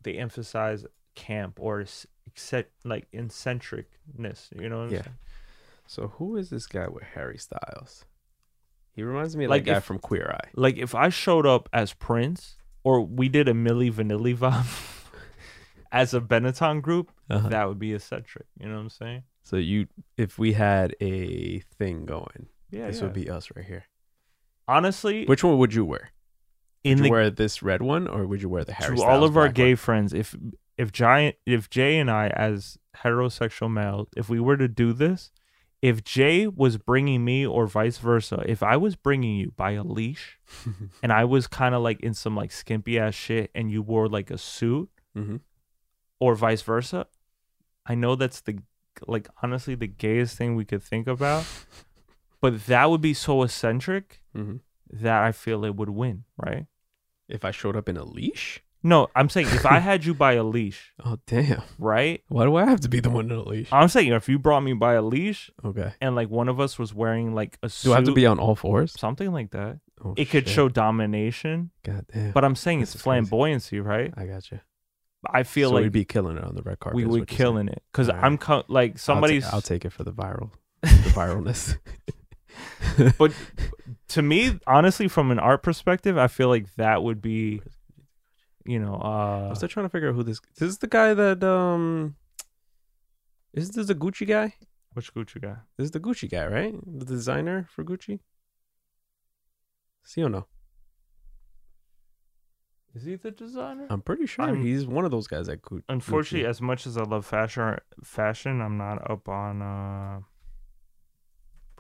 they 0.03 0.13
emphasize 0.26 0.85
camp 1.15 1.53
or 1.59 1.84
except 2.27 2.69
like 2.85 3.07
eccentricness. 3.13 4.49
You 4.61 4.69
know 4.69 4.77
what 4.77 4.88
I'm 4.89 4.93
Yeah. 4.93 5.01
saying? 5.03 5.17
So 5.88 6.07
who 6.17 6.35
is 6.38 6.49
this 6.49 6.67
guy 6.67 6.88
with 6.88 7.03
Harry 7.15 7.38
Styles? 7.39 8.05
He 8.91 9.01
reminds 9.03 9.35
me 9.35 9.45
of 9.45 9.49
Like 9.49 9.65
that 9.65 9.72
guy 9.72 9.77
if- 9.77 9.84
from 9.84 9.99
Queer 9.99 10.27
Eye. 10.39 10.49
Like 10.55 10.77
if 10.77 10.93
I 10.93 11.09
showed 11.09 11.45
up 11.47 11.67
as 11.73 11.93
Prince 11.93 12.57
or 12.84 13.01
we 13.01 13.27
did 13.30 13.47
a 13.49 13.53
Milli 13.53 13.91
Vanilli 13.91 14.35
vibe 14.38 14.69
as 15.95 16.13
a 16.13 16.22
Benetton 16.22 16.81
group, 16.81 17.11
Uh-huh. 17.30 17.49
that 17.49 17.67
would 17.67 17.80
be 17.80 17.93
eccentric. 17.93 18.45
You 18.59 18.67
know 18.67 18.76
what 18.76 18.81
I'm 18.81 18.89
saying? 18.89 19.23
So 19.43 19.55
you, 19.57 19.88
if 20.17 20.38
we 20.38 20.53
had 20.53 20.95
a 21.01 21.59
thing 21.77 22.05
going, 22.05 22.47
Yeah. 22.69 22.88
this 22.88 22.97
yeah. 22.97 23.03
would 23.03 23.13
be 23.13 23.30
us 23.30 23.49
right 23.55 23.65
here. 23.65 23.85
honestly 24.67 25.26
Which 25.26 25.43
one 25.43 25.57
would 25.59 25.73
you 25.73 25.85
wear? 25.85 26.11
in 26.84 26.97
Would 26.97 27.03
the 27.03 27.07
you 27.07 27.11
wear 27.11 27.30
this 27.30 27.63
red 27.63 27.81
one 27.81 28.07
or 28.07 28.26
would 28.27 28.41
you 28.41 28.49
wear 28.49 28.63
the 28.63 28.73
Harry 28.73 28.95
to 28.95 29.01
Styles 29.01 29.11
all 29.11 29.23
of 29.23 29.38
our 29.38 29.49
gay 29.49 29.72
one? 29.72 29.77
friends 29.77 30.13
if 30.13 30.35
if 30.77 30.91
giant 30.91 31.35
if 31.45 31.69
Jay 31.69 31.97
and 31.99 32.11
I 32.11 32.27
as 32.30 32.77
heterosexual 32.97 33.72
males, 33.72 34.07
if 34.17 34.30
we 34.30 34.39
were 34.39 34.57
to 34.57 34.67
do 34.67 34.91
this, 34.93 35.31
if 35.81 36.03
Jay 36.03 36.47
was 36.47 36.77
bringing 36.77 37.23
me 37.23 37.45
or 37.45 37.65
vice 37.67 37.97
versa, 37.97 38.43
if 38.45 38.61
I 38.61 38.76
was 38.77 38.95
bringing 38.95 39.35
you 39.38 39.51
by 39.55 39.72
a 39.72 39.84
leash 39.84 40.38
and 41.03 41.11
I 41.13 41.23
was 41.26 41.47
kind 41.47 41.73
of 41.76 41.81
like 41.81 41.99
in 42.01 42.13
some 42.13 42.35
like 42.35 42.51
skimpy 42.51 42.99
ass 42.99 43.13
shit 43.15 43.51
and 43.55 43.72
you 43.72 43.81
wore 43.81 44.07
like 44.07 44.30
a 44.31 44.38
suit 44.38 44.89
mm-hmm. 45.17 45.38
Or 46.20 46.36
vice 46.36 46.62
versa, 46.62 47.08
I 47.86 47.96
know 47.96 48.16
that's 48.16 48.42
the 48.42 48.60
like 49.08 49.28
honestly 49.44 49.76
the 49.76 49.88
gayest 49.88 50.38
thing 50.38 50.56
we 50.56 50.66
could 50.66 50.82
think 50.84 51.08
about, 51.08 51.46
but 52.42 52.66
that 52.68 52.90
would 52.90 53.02
be 53.02 53.14
so 53.14 53.44
eccentric 53.44 54.22
Mm-hmm. 54.36 54.58
that 55.02 55.24
I 55.24 55.32
feel 55.32 55.64
it 55.66 55.76
would 55.76 55.90
win, 55.90 56.24
right? 56.38 56.66
If 57.30 57.44
I 57.46 57.52
showed 57.52 57.76
up 57.76 57.88
in 57.90 57.98
a 57.98 58.04
leash? 58.04 58.62
No, 58.84 59.08
I'm 59.16 59.30
saying 59.30 59.48
if 59.48 59.66
I 59.66 59.80
had 59.90 60.06
you 60.06 60.14
by 60.14 60.34
a 60.34 60.44
leash, 60.44 60.94
Oh 61.04 61.18
damn! 61.26 61.64
right? 61.80 62.22
Why 62.28 62.46
do 62.46 62.56
I 62.56 62.66
have 62.66 62.82
to 62.82 62.90
be 62.90 63.00
the 63.00 63.10
one 63.10 63.26
in 63.32 63.38
a 63.38 63.42
leash? 63.44 63.70
I'm 63.72 63.88
saying 63.88 64.12
if 64.14 64.30
you 64.30 64.38
brought 64.40 64.62
me 64.62 64.74
by 64.74 64.94
a 64.94 65.02
leash 65.02 65.50
Okay. 65.64 65.94
and 66.02 66.16
like 66.16 66.30
one 66.30 66.48
of 66.50 66.60
us 66.60 66.78
was 66.78 66.94
wearing 66.94 67.34
like 67.34 67.58
a 67.64 67.70
suit, 67.70 67.90
Do 67.90 67.94
I 67.94 67.96
have 67.96 68.06
to 68.06 68.14
be 68.14 68.26
on 68.28 68.38
all 68.40 68.56
fours? 68.56 68.94
something 69.00 69.32
like 69.32 69.52
that, 69.52 69.80
Oh, 70.04 70.14
it 70.18 70.26
could 70.30 70.46
shit. 70.46 70.54
show 70.54 70.70
domination. 70.70 71.72
God 71.84 72.06
damn. 72.14 72.32
But 72.32 72.44
I'm 72.46 72.56
saying 72.56 72.82
This 72.82 72.90
it's 72.90 72.96
is 72.98 73.02
crazy. 73.02 73.30
flamboyancy, 73.32 73.84
right? 73.84 74.14
I 74.16 74.26
got 74.26 74.52
you. 74.52 74.60
I 75.34 75.43
feel 75.43 75.69
so 75.69 75.76
like 75.76 75.84
we'd 75.84 75.91
be 75.91 76.06
killing 76.06 76.38
it 76.38 76.43
on 76.43 76.56
the 76.56 76.61
red 76.61 76.80
carpet. 76.80 76.95
We 76.95 77.06
would 77.06 77.27
killing 77.27 77.68
it 77.68 77.84
because 77.91 78.10
Alright. 78.10 78.23
I'm 78.23 78.38
co- 78.38 78.64
like 78.68 78.97
somebody's. 78.97 79.45
I'll, 79.45 79.52
ta- 79.52 79.56
I'll 79.57 79.61
take 79.61 79.85
it 79.85 79.91
for 79.91 80.03
the 80.03 80.11
viral, 80.11 80.52
the 80.81 80.88
viralness. 81.14 81.77
but 83.18 83.31
to 84.10 84.22
me, 84.22 84.60
honestly, 84.68 85.07
from 85.07 85.31
an 85.31 85.39
art 85.39 85.64
perspective, 85.64 86.18
I 86.18 86.27
feel 86.27 86.49
like 86.49 86.73
that 86.76 87.03
would 87.03 87.22
be, 87.22 87.61
you 88.65 88.80
know, 88.80 88.95
I'm 88.95 89.52
uh, 89.52 89.56
still 89.56 89.69
trying 89.69 89.85
to 89.85 89.89
figure 89.89 90.10
out 90.10 90.15
who 90.15 90.23
this. 90.23 90.39
This 90.57 90.69
is 90.69 90.77
the 90.80 90.88
guy 90.88 91.14
that 91.14 91.43
um. 91.43 92.15
Is 93.53 93.72
this 93.72 93.88
the 93.88 93.95
Gucci 93.95 94.27
guy? 94.27 94.53
which 94.95 95.14
Gucci 95.14 95.41
guy? 95.41 95.57
This 95.77 95.85
is 95.85 95.91
the 95.91 95.99
Gucci 95.99 96.30
guy, 96.30 96.47
right? 96.47 96.73
The 96.85 97.06
designer 97.06 97.68
for 97.69 97.84
Gucci. 97.84 98.19
See 100.03 100.23
or 100.23 100.30
no? 100.30 100.47
Is 102.95 103.03
he 103.03 103.15
the 103.15 103.31
designer? 103.31 103.88
I'm 103.89 104.01
pretty 104.01 104.26
sure 104.26 104.45
I'm- 104.45 104.63
he's 104.63 104.88
one 104.88 105.03
of 105.05 105.11
those 105.11 105.27
guys 105.27 105.49
at 105.49 105.61
Gucci. 105.61 105.84
Unfortunately, 105.89 106.47
as 106.47 106.61
much 106.61 106.88
as 106.88 106.97
I 106.97 107.03
love 107.03 107.26
fashion, 107.26 107.77
fashion, 108.03 108.61
I'm 108.61 108.77
not 108.77 109.09
up 109.11 109.27
on 109.27 109.61
uh, 109.61 110.19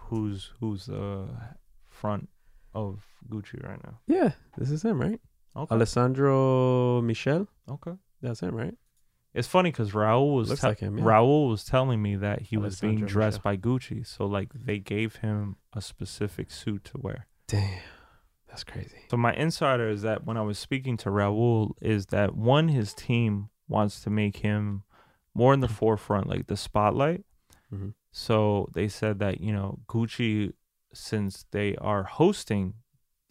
who's 0.01 0.51
who's 0.59 0.85
the 0.87 1.27
front 1.87 2.29
of 2.73 3.03
Gucci 3.29 3.63
right 3.67 3.81
now. 3.83 3.99
yeah, 4.07 4.31
this 4.57 4.69
is 4.69 4.83
him, 4.83 4.99
right? 4.99 5.19
Okay, 5.55 5.73
Alessandro 5.73 7.01
Michel. 7.01 7.47
okay. 7.69 7.93
That's 8.21 8.41
him, 8.41 8.53
right? 8.55 8.75
It's 9.33 9.47
funny 9.47 9.69
because 9.71 9.91
Raul 9.91 10.33
was 10.35 10.49
Looks 10.49 10.61
te- 10.61 10.67
like 10.67 10.79
him, 10.79 10.97
yeah. 10.97 11.03
Raul 11.05 11.49
was 11.49 11.63
telling 11.65 12.01
me 12.01 12.15
that 12.17 12.41
he 12.43 12.57
was 12.57 12.79
being 12.79 12.93
Alessandro 13.03 13.07
dressed 13.13 13.39
Michel. 13.45 13.51
by 13.51 13.57
Gucci, 13.57 14.05
so 14.07 14.25
like 14.25 14.49
they 14.53 14.79
gave 14.79 15.17
him 15.17 15.57
a 15.73 15.81
specific 15.81 16.51
suit 16.51 16.83
to 16.85 16.97
wear. 16.97 17.27
Damn, 17.47 17.79
that's 18.55 18.63
crazy. 18.63 18.97
So 19.11 19.17
my 19.17 19.33
insider 19.33 19.89
is 19.89 20.01
that 20.03 20.25
when 20.25 20.37
I 20.37 20.41
was 20.41 20.57
speaking 20.57 20.95
to 20.97 21.09
Raul, 21.09 21.71
is 21.81 22.05
that 22.07 22.35
one 22.35 22.69
his 22.69 22.93
team 22.93 23.49
wants 23.67 23.99
to 24.01 24.09
make 24.09 24.37
him 24.37 24.83
more 25.33 25.53
in 25.53 25.59
the 25.59 25.67
forefront, 25.67 26.27
like 26.27 26.47
the 26.47 26.55
spotlight. 26.57 27.25
Mhm. 27.73 27.93
So 28.11 28.69
they 28.73 28.87
said 28.87 29.19
that 29.19 29.41
you 29.41 29.51
know 29.51 29.79
Gucci, 29.87 30.53
since 30.93 31.45
they 31.51 31.75
are 31.77 32.03
hosting, 32.03 32.75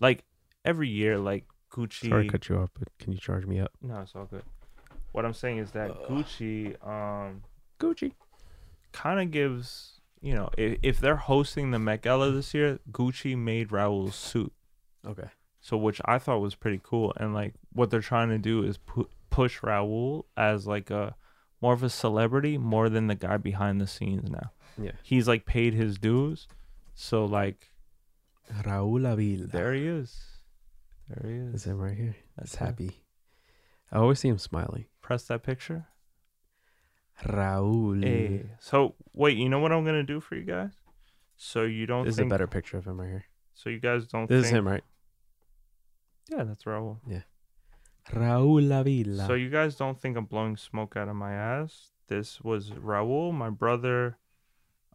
like 0.00 0.24
every 0.64 0.88
year, 0.88 1.18
like 1.18 1.46
Gucci. 1.70 2.08
Sorry 2.08 2.26
to 2.26 2.30
cut 2.32 2.48
you 2.48 2.56
off, 2.58 2.70
but 2.78 2.88
can 2.98 3.12
you 3.12 3.18
charge 3.18 3.46
me 3.46 3.60
up? 3.60 3.72
no, 3.80 4.00
it's 4.00 4.14
all 4.14 4.26
good. 4.26 4.42
What 5.12 5.24
I'm 5.24 5.32
saying 5.34 5.58
is 5.58 5.70
that 5.72 5.90
Ugh. 5.90 6.08
Gucci, 6.10 6.76
um, 6.86 7.42
Gucci. 7.80 8.12
kind 8.92 9.20
of 9.20 9.30
gives 9.30 10.00
you 10.20 10.34
know 10.34 10.48
if, 10.58 10.78
if 10.82 10.98
they're 11.00 11.16
hosting 11.32 11.70
the 11.70 11.78
Met 11.78 12.02
Gala 12.02 12.30
this 12.32 12.52
year, 12.54 12.78
Gucci 12.90 13.36
made 13.38 13.68
Raul's 13.70 14.14
suit. 14.16 14.52
Okay. 15.06 15.28
So 15.60 15.76
which 15.76 16.00
I 16.04 16.18
thought 16.18 16.40
was 16.40 16.54
pretty 16.54 16.80
cool, 16.82 17.12
and 17.16 17.32
like 17.34 17.54
what 17.72 17.90
they're 17.90 18.00
trying 18.00 18.28
to 18.30 18.38
do 18.38 18.62
is 18.64 18.76
pu- 18.78 19.08
push 19.30 19.60
Raul 19.60 20.24
as 20.36 20.66
like 20.66 20.90
a 20.90 21.14
more 21.62 21.72
of 21.72 21.82
a 21.82 21.88
celebrity 21.90 22.58
more 22.58 22.88
than 22.90 23.06
the 23.06 23.14
guy 23.14 23.38
behind 23.38 23.80
the 23.80 23.86
scenes 23.86 24.30
now. 24.30 24.50
Yeah. 24.76 24.90
He's 25.02 25.26
like 25.26 25.46
paid 25.46 25.72
his 25.72 25.96
dues, 25.98 26.48
so 26.94 27.24
like 27.24 27.70
Raúl 28.62 29.10
Avila. 29.10 29.46
there 29.46 29.72
he 29.72 29.86
is, 29.86 30.20
there 31.08 31.30
he 31.30 31.38
is. 31.38 31.52
That's 31.52 31.64
him 31.64 31.78
right 31.78 31.96
here. 31.96 32.16
That's 32.36 32.52
That's 32.52 32.60
him. 32.60 32.66
happy. 32.66 33.02
I 33.90 33.98
always 33.98 34.18
see 34.18 34.28
him 34.28 34.38
smiling. 34.38 34.84
Press 35.00 35.24
that 35.28 35.42
picture. 35.42 35.86
Raúl. 37.24 38.02
Hey, 38.04 38.44
so 38.58 38.94
wait, 39.12 39.36
you 39.38 39.48
know 39.48 39.60
what 39.60 39.72
I'm 39.72 39.84
gonna 39.84 40.02
do 40.02 40.20
for 40.20 40.34
you 40.34 40.42
guys? 40.44 40.72
So 41.36 41.62
you 41.62 41.86
don't 41.86 42.04
This 42.04 42.14
is 42.16 42.18
a 42.20 42.26
better 42.26 42.46
picture 42.46 42.76
of 42.76 42.86
him 42.86 43.00
right 43.00 43.08
here. 43.08 43.24
so 43.54 43.70
you 43.70 43.80
guys 43.80 44.06
don't 44.06 44.28
This 44.28 44.44
think, 44.44 44.52
is 44.52 44.58
him, 44.58 44.68
right? 44.68 44.84
Yeah, 46.28 46.44
that's 46.44 46.64
Raul. 46.64 46.98
Yeah. 47.08 47.22
Raúl 48.12 48.70
Avila. 48.78 49.26
So 49.26 49.34
you 49.34 49.48
guys 49.50 49.76
don't 49.76 49.98
think 49.98 50.16
I'm 50.16 50.26
blowing 50.26 50.56
smoke 50.56 50.96
out 50.96 51.08
of 51.08 51.16
my 51.16 51.32
ass? 51.32 51.90
This 52.08 52.40
was 52.40 52.70
Raul, 52.70 53.32
my 53.32 53.48
brother, 53.50 54.18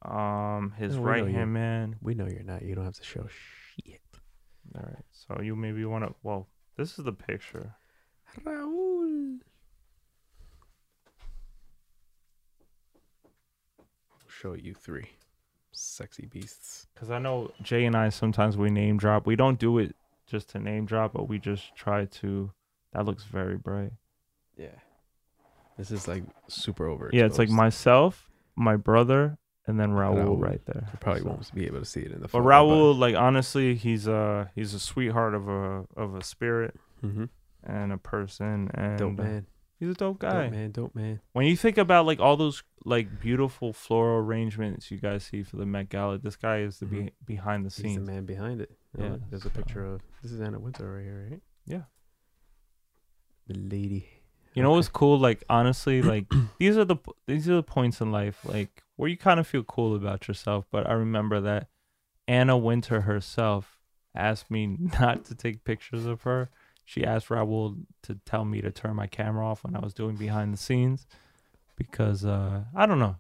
um, 0.04 0.74
his 0.78 0.96
No, 0.96 1.02
right 1.02 1.28
hand 1.28 1.54
man. 1.54 1.96
we 2.02 2.14
know 2.14 2.28
you're 2.28 2.44
not. 2.44 2.62
You 2.62 2.76
don't 2.76 2.86
have 2.86 2.96
to 2.96 3.04
show 3.04 3.28
shit. 3.28 4.02
All 4.76 4.84
right, 4.84 5.06
so 5.12 5.42
you 5.42 5.56
maybe 5.56 5.84
want 5.86 6.06
to. 6.06 6.14
Well, 6.22 6.48
this 6.78 7.00
is 7.00 7.06
the 7.06 7.12
picture. 7.14 7.74
Raúl. 8.46 9.40
Show 14.28 14.54
you 14.54 14.74
three 14.74 15.10
sexy 15.72 16.28
beasts. 16.28 16.88
Because 16.94 17.10
I 17.10 17.20
know 17.20 17.52
Jay 17.62 17.86
and 17.86 17.96
I 17.96 18.10
sometimes 18.10 18.56
we 18.56 18.70
name 18.70 18.98
drop. 18.98 19.26
We 19.26 19.36
don't 19.36 19.60
do 19.60 19.80
it 19.80 19.96
just 20.30 20.50
to 20.50 20.60
name 20.60 20.86
drop, 20.86 21.14
but 21.14 21.28
we 21.28 21.40
just 21.40 21.76
try 21.76 22.06
to. 22.06 22.52
That 22.94 23.06
looks 23.06 23.24
very 23.24 23.58
bright. 23.58 23.92
Yeah. 24.58 24.68
This 25.78 25.92
is 25.92 26.08
like 26.08 26.24
super 26.48 26.88
over. 26.88 27.10
Yeah, 27.14 27.26
it's 27.26 27.38
like 27.38 27.50
myself, 27.50 28.30
my 28.56 28.76
brother, 28.76 29.38
and 29.66 29.80
then 29.80 29.92
Raul, 29.92 30.16
Raul. 30.16 30.42
right 30.42 30.62
there. 30.66 30.88
You 30.92 30.98
probably 31.00 31.22
So- 31.22 31.28
won't 31.30 31.54
be 31.56 31.66
able 31.68 31.80
to 31.80 31.86
see 31.86 32.02
it 32.02 32.08
in 32.12 32.16
the 32.22 32.28
But 32.28 32.32
photo, 32.32 32.48
Raul, 32.48 32.98
like 32.98 33.16
honestly, 33.16 33.76
he's 33.76 34.08
a 34.08 34.52
he's 34.56 34.74
a 34.74 34.80
sweetheart 34.80 35.36
of 35.36 35.48
a 35.48 35.86
of 35.96 36.16
a 36.16 36.24
spirit 36.24 36.76
mm-hmm. 37.04 37.26
and 37.64 37.94
a 37.94 37.98
person, 37.98 38.72
and 38.74 38.98
dope 38.98 39.18
man, 39.18 39.46
he's 39.80 39.90
a 39.90 39.94
dope 39.94 40.20
guy. 40.20 40.44
dope 40.44 40.52
man, 40.52 40.72
dope 40.72 40.96
man. 40.96 41.20
When 41.34 41.46
you 41.46 41.56
think 41.58 41.78
about 41.78 42.06
like 42.06 42.20
all 42.20 42.38
those 42.38 42.64
like 42.86 43.20
beautiful 43.20 43.74
floral 43.74 44.20
arrangements 44.26 44.90
you 44.92 44.98
guys 44.98 45.24
see 45.24 45.44
for 45.44 45.58
the 45.58 45.66
Met 45.66 45.90
Gala, 45.90 46.18
this 46.18 46.36
guy 46.36 46.60
is 46.60 46.80
the 46.80 46.86
be- 46.86 46.98
Mhm. 46.98 47.12
behind 47.26 47.66
the 47.66 47.70
He's 47.70 47.78
the 47.78 47.82
scenes. 47.84 48.08
man 48.08 48.26
behind 48.26 48.62
it. 48.62 48.72
Yeah, 48.98 49.06
Yeah, 49.06 49.16
there's 49.30 49.46
a 49.46 49.50
picture 49.50 49.86
of 49.86 50.02
this 50.22 50.32
is 50.32 50.42
Anna 50.42 50.60
Wintour 50.60 50.96
right 50.96 51.04
here, 51.04 51.28
right? 51.32 51.42
Yeah. 51.66 51.84
The 53.48 53.56
lady. 53.58 54.08
You 54.54 54.64
know 54.64 54.70
Okay. 54.70 54.76
what's 54.78 54.90
cool? 54.90 55.18
Like 55.20 55.44
honestly, 55.50 56.02
like 56.14 56.26
these 56.58 56.78
are 56.78 56.86
the 56.86 56.98
these 57.28 57.50
are 57.50 57.56
the 57.56 57.64
points 57.64 58.02
in 58.02 58.12
life 58.12 58.44
like 58.46 58.84
where 58.96 59.10
you 59.10 59.18
kind 59.18 59.40
of 59.40 59.48
feel 59.48 59.64
cool 59.64 59.96
about 59.96 60.28
yourself. 60.28 60.66
But 60.72 60.88
I 60.90 60.94
remember 60.94 61.40
that 61.42 61.68
Anna 62.28 62.58
Wintour 62.58 63.02
herself 63.02 63.80
asked 64.16 64.50
me 64.52 64.68
not 65.00 65.26
to 65.26 65.36
take 65.36 65.64
pictures 65.64 66.06
of 66.06 66.24
her. 66.24 66.50
She 66.90 67.06
asked 67.06 67.28
Raul 67.30 67.84
to 68.02 68.16
tell 68.26 68.46
me 68.46 68.62
to 68.62 68.72
turn 68.72 68.96
my 68.96 69.06
camera 69.06 69.46
off 69.48 69.64
when 69.64 69.76
I 69.76 69.80
was 69.80 69.94
doing 69.94 70.16
behind 70.16 70.52
the 70.52 70.58
scenes 70.58 71.06
because 71.76 72.26
uh, 72.26 72.64
I 72.76 72.88
don't 72.88 72.98
know. 72.98 73.18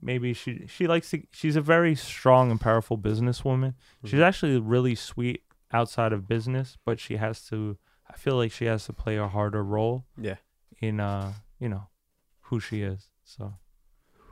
Maybe 0.00 0.32
she 0.32 0.66
she 0.68 0.86
likes 0.86 1.10
to. 1.10 1.22
She's 1.32 1.56
a 1.56 1.60
very 1.60 1.96
strong 1.96 2.52
and 2.52 2.60
powerful 2.60 2.96
businesswoman. 2.96 3.74
She's 4.04 4.20
Mhm. 4.20 4.22
actually 4.28 4.58
really 4.60 4.94
sweet 4.94 5.42
outside 5.72 6.12
of 6.12 6.28
business, 6.28 6.78
but 6.84 7.00
she 7.00 7.16
has 7.16 7.44
to. 7.48 7.76
I 8.08 8.16
feel 8.16 8.36
like 8.36 8.52
she 8.52 8.66
has 8.66 8.84
to 8.86 8.92
play 8.92 9.16
a 9.16 9.26
harder 9.26 9.64
role 9.64 10.04
Yeah. 10.16 10.36
in 10.80 11.00
uh 11.00 11.32
you 11.58 11.68
know 11.68 11.88
who 12.42 12.60
she 12.60 12.82
is 12.82 13.08
so 13.24 13.54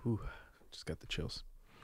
Whew, 0.03 0.21
just 0.71 0.87
got 0.87 1.01
the 1.01 1.07
chills. 1.09 1.43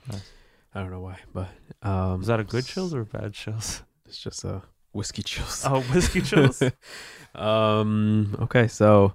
Nice. 0.09 0.31
I 0.73 0.81
don't 0.83 0.91
know 0.93 1.01
why, 1.01 1.19
but 1.33 1.49
um, 1.83 2.21
is 2.21 2.29
that 2.29 2.39
a 2.39 2.45
good 2.45 2.65
chills 2.65 2.95
or 2.95 3.05
bad 3.05 3.33
chills 3.35 3.83
It's 4.05 4.19
just 4.19 4.45
a 4.45 4.63
whiskey 4.97 5.23
chills. 5.23 5.63
oh 5.67 5.81
whiskey 5.93 6.21
chills 6.23 6.63
um. 7.35 8.37
Okay, 8.43 8.67
so 8.69 9.15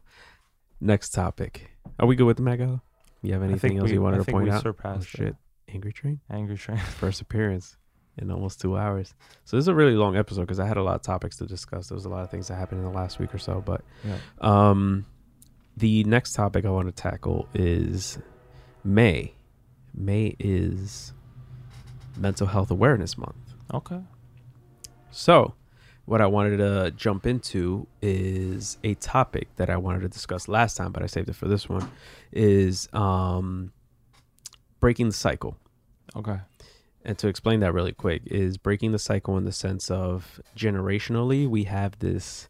next 0.79 1.09
topic. 1.09 1.71
Are 1.99 2.05
we 2.07 2.15
good 2.15 2.25
with 2.25 2.37
the 2.37 2.43
Met 2.43 2.57
Gala? 2.59 2.81
You 3.21 3.33
have 3.33 3.43
anything 3.43 3.77
else 3.77 3.87
we, 3.89 3.93
you 3.95 4.01
wanted 4.01 4.21
I 4.21 4.23
to 4.23 4.31
point 4.31 4.49
out? 4.49 4.59
Oh 4.59 4.61
surpassed 4.69 5.07
shit! 5.09 5.35
Angry 5.67 5.91
Train 5.93 6.19
angry 6.29 6.57
train 6.57 6.77
first 6.99 7.21
appearance 7.21 7.77
in 8.17 8.29
almost 8.31 8.59
two 8.59 8.77
hours. 8.77 9.13
So 9.45 9.55
this 9.57 9.63
is 9.63 9.67
a 9.67 9.73
really 9.75 9.93
long 9.95 10.17
episode 10.17 10.41
because 10.41 10.59
I 10.59 10.67
had 10.67 10.77
a 10.77 10.83
lot 10.83 10.95
of 10.95 11.01
topics 11.01 11.37
to 11.37 11.45
discuss. 11.45 11.87
There 11.87 11.95
was 11.95 12.05
a 12.05 12.09
lot 12.09 12.23
of 12.23 12.29
things 12.29 12.47
that 12.49 12.55
happened 12.55 12.81
in 12.81 12.85
the 12.91 12.91
last 12.97 13.19
week 13.19 13.33
or 13.33 13.37
so, 13.37 13.61
but 13.65 13.81
yeah 14.03 14.17
Um, 14.39 15.05
the 15.77 16.03
next 16.03 16.33
topic 16.33 16.65
I 16.65 16.69
want 16.69 16.87
to 16.87 16.91
tackle 16.91 17.47
is 17.53 18.19
May. 18.83 19.33
May 19.93 20.35
is 20.39 21.13
Mental 22.17 22.47
Health 22.47 22.69
Awareness 22.69 23.17
Month. 23.17 23.35
okay 23.73 24.01
So, 25.11 25.53
what 26.05 26.21
I 26.21 26.27
wanted 26.27 26.57
to 26.57 26.91
jump 26.91 27.25
into 27.25 27.87
is 28.01 28.77
a 28.83 28.95
topic 28.95 29.47
that 29.57 29.69
I 29.69 29.77
wanted 29.77 30.01
to 30.01 30.09
discuss 30.09 30.47
last 30.47 30.75
time, 30.75 30.91
but 30.91 31.03
I 31.03 31.05
saved 31.05 31.29
it 31.29 31.35
for 31.35 31.47
this 31.47 31.69
one. 31.69 31.89
Is 32.31 32.89
um, 32.93 33.71
breaking 34.79 35.07
the 35.07 35.13
cycle. 35.13 35.57
Okay. 36.15 36.39
And 37.03 37.17
to 37.17 37.27
explain 37.27 37.61
that 37.61 37.73
really 37.73 37.93
quick, 37.93 38.23
is 38.25 38.57
breaking 38.57 38.91
the 38.91 38.99
cycle 38.99 39.37
in 39.37 39.45
the 39.45 39.51
sense 39.51 39.89
of 39.89 40.39
generationally, 40.55 41.47
we 41.47 41.63
have 41.63 41.97
this 41.99 42.47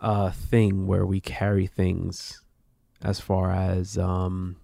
uh, 0.00 0.30
thing 0.30 0.86
where 0.86 1.06
we 1.06 1.20
carry 1.20 1.66
things 1.66 2.42
as 3.02 3.20
far 3.20 3.50
as 3.52 3.96
um, 3.96 4.56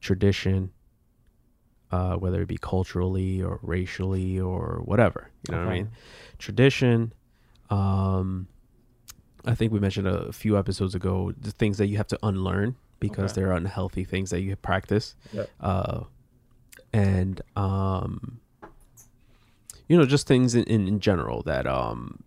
tradition, 0.00 0.72
uh, 1.92 2.14
whether 2.16 2.42
it 2.42 2.48
be 2.48 2.58
culturally 2.58 3.42
or 3.42 3.58
racially 3.62 4.38
or 4.40 4.80
whatever. 4.84 5.28
You 5.48 5.54
know 5.56 5.64
what 5.64 5.70
I 5.72 5.74
mean? 5.74 5.90
Tradition. 6.38 7.12
Um, 7.70 8.48
I 9.44 9.54
think 9.54 9.72
we 9.72 9.78
mentioned 9.80 10.06
a 10.06 10.32
few 10.32 10.58
episodes 10.58 10.94
ago 10.94 11.32
the 11.40 11.50
things 11.52 11.78
that 11.78 11.86
you 11.86 11.96
have 11.96 12.08
to 12.08 12.18
unlearn 12.22 12.76
because 13.00 13.32
Okay. 13.32 13.40
they're 13.40 13.52
unhealthy 13.52 14.04
things 14.04 14.30
that 14.30 14.40
you 14.42 14.54
practice. 14.56 15.14
Yep. 15.32 15.50
Uh, 15.60 16.00
and 16.92 17.40
um, 17.56 18.40
you 19.88 19.96
know, 19.96 20.04
just 20.04 20.26
things 20.26 20.54
in, 20.54 20.64
in, 20.64 20.86
in 20.86 21.00
general 21.00 21.42
that 21.44 21.66
um, 21.66 22.22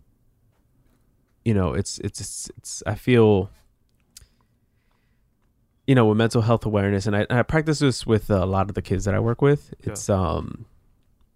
you 1.45 1.53
know, 1.53 1.73
it's 1.73 1.99
it's 1.99 2.19
it's, 2.21 2.51
it's 2.57 2.83
I 2.87 2.95
feel 2.95 3.49
you 5.87 5.95
know 5.95 6.05
with 6.05 6.17
mental 6.17 6.41
health 6.41 6.65
awareness 6.65 7.05
and 7.05 7.15
I, 7.15 7.21
and 7.29 7.39
I 7.39 7.43
practice 7.43 7.79
this 7.79 8.05
with 8.05 8.29
a 8.29 8.45
lot 8.45 8.69
of 8.69 8.75
the 8.75 8.81
kids 8.81 9.05
that 9.05 9.13
I 9.13 9.19
work 9.19 9.41
with. 9.41 9.73
Yeah. 9.83 9.91
It's 9.91 10.09
um 10.09 10.65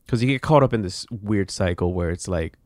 because 0.05 0.21
you 0.23 0.27
get 0.29 0.41
caught 0.41 0.63
up 0.63 0.73
in 0.73 0.81
this 0.81 1.05
weird 1.11 1.51
cycle 1.51 1.93
where 1.93 2.09
it's 2.09 2.27
like 2.27 2.57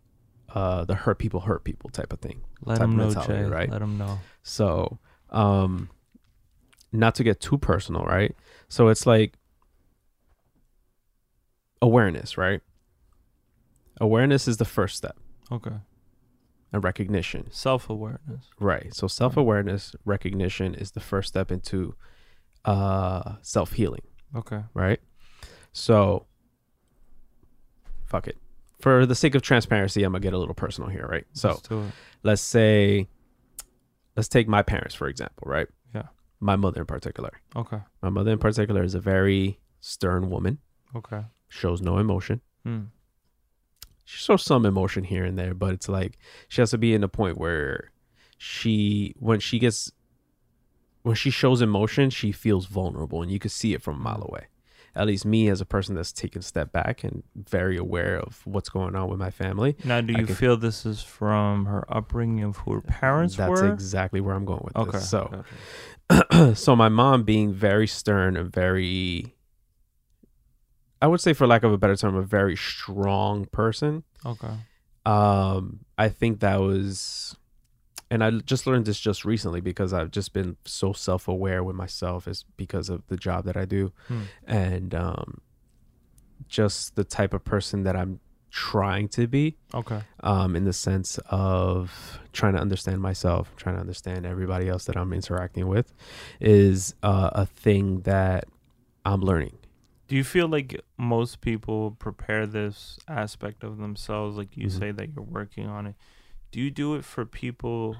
uh 0.53 0.85
the 0.85 0.95
hurt 0.95 1.17
people 1.17 1.41
hurt 1.41 1.63
people 1.63 1.89
type 1.89 2.13
of 2.13 2.19
thing. 2.19 2.41
Let 2.65 2.75
type 2.75 2.81
them 2.81 2.97
know, 2.97 3.05
mentality, 3.05 3.33
Jay. 3.33 3.49
right? 3.49 3.69
Let 3.69 3.79
them 3.79 3.97
know. 3.97 4.19
So, 4.43 4.99
um, 5.31 5.89
not 6.91 7.15
to 7.15 7.23
get 7.23 7.39
too 7.39 7.57
personal, 7.57 8.03
right? 8.03 8.35
So 8.67 8.89
it's 8.89 9.05
like 9.05 9.33
awareness, 11.81 12.37
right? 12.37 12.61
Awareness 13.99 14.47
is 14.47 14.57
the 14.57 14.65
first 14.65 14.97
step, 14.97 15.17
Okay. 15.51 15.75
And 16.73 16.83
recognition, 16.83 17.49
Self 17.51 17.89
awareness. 17.89 18.45
right? 18.59 18.93
So 18.93 19.07
self 19.07 19.35
awareness, 19.37 19.95
recognition 20.05 20.73
is 20.75 20.91
the 20.91 20.99
first 21.01 21.27
step 21.29 21.51
into 21.51 21.95
uh 22.65 23.35
self 23.41 23.73
healing, 23.73 24.01
Okay. 24.35 24.63
right? 24.73 24.99
So, 25.73 26.25
fuck 28.05 28.27
it. 28.27 28.37
For 28.79 29.05
the 29.05 29.15
sake 29.15 29.35
of 29.35 29.41
transparency, 29.41 30.03
I'm 30.03 30.11
gonna 30.11 30.21
get 30.21 30.33
a 30.33 30.37
little 30.37 30.55
personal 30.55 30.89
here, 30.89 31.05
right? 31.07 31.25
So 31.33 31.49
Let's 31.49 31.69
let's 32.23 32.41
say, 32.41 33.07
let's 34.15 34.27
take 34.27 34.47
my 34.47 34.61
parents 34.61 34.95
for 34.95 35.07
example, 35.07 35.43
right? 35.47 35.67
Yeah. 35.93 36.07
My 36.39 36.55
mother 36.55 36.81
in 36.81 36.87
particular. 36.87 37.31
Okay. 37.55 37.79
My 38.01 38.09
mother 38.09 38.31
in 38.31 38.39
particular 38.39 38.83
is 38.83 38.95
a 38.95 38.99
very 38.99 39.59
stern 39.79 40.29
woman, 40.29 40.59
Okay. 40.95 41.23
shows 41.49 41.81
no 41.81 41.97
emotion. 41.97 42.41
Hmm. 42.63 42.85
She 44.11 44.25
shows 44.25 44.43
some 44.43 44.65
emotion 44.65 45.05
here 45.05 45.23
and 45.23 45.39
there, 45.39 45.53
but 45.53 45.73
it's 45.73 45.87
like 45.87 46.17
she 46.49 46.61
has 46.61 46.71
to 46.71 46.77
be 46.77 46.93
in 46.93 47.01
a 47.01 47.07
point 47.07 47.37
where 47.37 47.91
she 48.37 49.15
when 49.17 49.39
she 49.39 49.57
gets 49.57 49.89
when 51.03 51.15
she 51.15 51.29
shows 51.29 51.61
emotion, 51.61 52.09
she 52.09 52.33
feels 52.33 52.65
vulnerable 52.65 53.21
and 53.21 53.31
you 53.31 53.39
can 53.39 53.49
see 53.49 53.73
it 53.73 53.81
from 53.81 53.95
a 53.95 53.99
mile 53.99 54.17
mm. 54.17 54.27
away. 54.27 54.47
At 54.93 55.07
least 55.07 55.23
me 55.23 55.47
as 55.47 55.61
a 55.61 55.65
person 55.65 55.95
that's 55.95 56.11
taken 56.11 56.39
a 56.39 56.43
step 56.43 56.73
back 56.73 57.05
and 57.05 57.23
very 57.35 57.77
aware 57.77 58.19
of 58.19 58.41
what's 58.45 58.67
going 58.67 58.97
on 58.97 59.09
with 59.09 59.17
my 59.17 59.29
family. 59.31 59.77
Now, 59.85 60.01
do 60.01 60.13
I 60.13 60.19
you 60.19 60.25
can- 60.25 60.35
feel 60.35 60.57
this 60.57 60.85
is 60.85 61.01
from 61.01 61.63
her 61.63 61.85
upbringing 61.87 62.43
of 62.43 62.57
who 62.57 62.73
her 62.73 62.81
parents 62.81 63.37
That's 63.37 63.49
were? 63.49 63.71
exactly 63.71 64.19
where 64.19 64.35
I'm 64.35 64.43
going 64.43 64.63
with 64.65 64.75
okay. 64.75 64.91
this. 64.97 65.09
So 65.09 65.45
gotcha. 66.09 66.55
so 66.57 66.75
my 66.75 66.89
mom 66.89 67.23
being 67.23 67.53
very 67.53 67.87
stern 67.87 68.35
and 68.35 68.51
very 68.51 69.33
I 71.01 71.07
would 71.07 71.21
say 71.21 71.33
for 71.33 71.47
lack 71.47 71.63
of 71.63 71.71
a 71.73 71.77
better 71.77 71.95
term, 71.95 72.15
a 72.15 72.21
very 72.21 72.55
strong 72.55 73.45
person. 73.45 74.03
Okay. 74.25 74.53
Um, 75.05 75.79
I 75.97 76.09
think 76.09 76.41
that 76.41 76.57
was 76.61 77.35
and 78.11 78.23
I 78.23 78.29
just 78.31 78.67
learned 78.67 78.85
this 78.85 78.99
just 78.99 79.23
recently 79.25 79.61
because 79.61 79.93
I've 79.93 80.11
just 80.11 80.33
been 80.33 80.57
so 80.65 80.91
self 80.93 81.27
aware 81.27 81.63
with 81.63 81.75
myself 81.75 82.27
is 82.27 82.45
because 82.57 82.89
of 82.89 83.07
the 83.07 83.15
job 83.17 83.45
that 83.45 83.55
I 83.57 83.65
do 83.65 83.93
Hmm. 84.07 84.23
and 84.45 84.93
um 84.93 85.41
just 86.47 86.95
the 86.95 87.03
type 87.03 87.33
of 87.33 87.43
person 87.43 87.83
that 87.83 87.95
I'm 87.95 88.19
trying 88.49 89.07
to 89.09 89.27
be 89.27 89.55
Okay. 89.73 90.01
um, 90.21 90.55
in 90.57 90.65
the 90.65 90.73
sense 90.73 91.17
of 91.29 92.19
trying 92.33 92.53
to 92.53 92.59
understand 92.59 92.99
myself, 93.01 93.53
trying 93.55 93.75
to 93.75 93.79
understand 93.81 94.25
everybody 94.25 94.67
else 94.67 94.83
that 94.85 94.97
I'm 94.97 95.13
interacting 95.13 95.67
with, 95.69 95.93
is 96.41 96.93
uh, 97.01 97.29
a 97.33 97.45
thing 97.45 98.01
that 98.01 98.45
I'm 99.05 99.21
learning. 99.21 99.53
Do 100.11 100.17
you 100.17 100.25
feel 100.25 100.49
like 100.49 100.77
most 100.97 101.39
people 101.39 101.91
prepare 101.91 102.45
this 102.45 102.99
aspect 103.07 103.63
of 103.63 103.77
themselves, 103.77 104.35
like 104.35 104.57
you 104.57 104.67
Mhm. 104.67 104.77
say 104.77 104.91
that 104.91 105.13
you're 105.13 105.23
working 105.23 105.67
on 105.67 105.87
it? 105.87 105.95
Do 106.51 106.59
you 106.59 106.69
do 106.69 106.95
it 106.95 107.05
for 107.05 107.25
people 107.25 107.95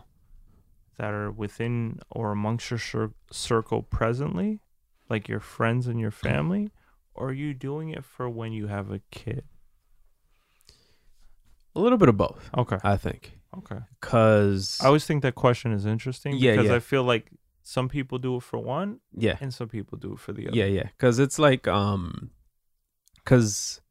that 0.97 1.13
are 1.13 1.31
within 1.31 2.01
or 2.09 2.33
amongst 2.33 2.69
your 2.69 2.79
cir- 2.79 3.13
circle 3.31 3.81
presently, 3.81 4.59
like 5.07 5.29
your 5.29 5.39
friends 5.39 5.87
and 5.87 6.01
your 6.01 6.11
family, 6.11 6.73
or 7.13 7.29
are 7.29 7.33
you 7.33 7.53
doing 7.53 7.87
it 7.91 8.03
for 8.03 8.29
when 8.29 8.51
you 8.51 8.67
have 8.67 8.91
a 8.91 8.99
kid? 9.09 9.45
A 11.77 11.79
little 11.79 11.97
bit 11.97 12.09
of 12.09 12.17
both, 12.17 12.49
Okay. 12.57 12.77
I 12.83 12.97
think, 12.97 13.39
Okay. 13.57 13.79
because 14.01 14.81
I 14.81 14.87
always 14.87 15.05
think 15.05 15.23
that 15.23 15.35
question 15.35 15.71
is 15.71 15.85
interesting 15.85 16.33
Yeah, 16.35 16.57
because 16.57 16.67
yeah. 16.71 16.75
I 16.75 16.79
feel 16.79 17.05
like 17.05 17.31
some 17.75 17.87
people 17.87 18.17
do 18.19 18.35
it 18.37 18.43
for 18.43 18.59
one 18.59 18.99
yeah, 19.25 19.37
and 19.41 19.53
some 19.53 19.69
people 19.69 19.97
do 19.97 20.13
it 20.13 20.19
for 20.19 20.33
the 20.33 20.47
other. 20.47 20.57
yeah, 20.57 20.65
yeah, 20.79 20.87
because 20.97 21.19
it's 21.19 21.39
like 21.39 21.67
um, 21.67 22.31
because, 23.15 23.81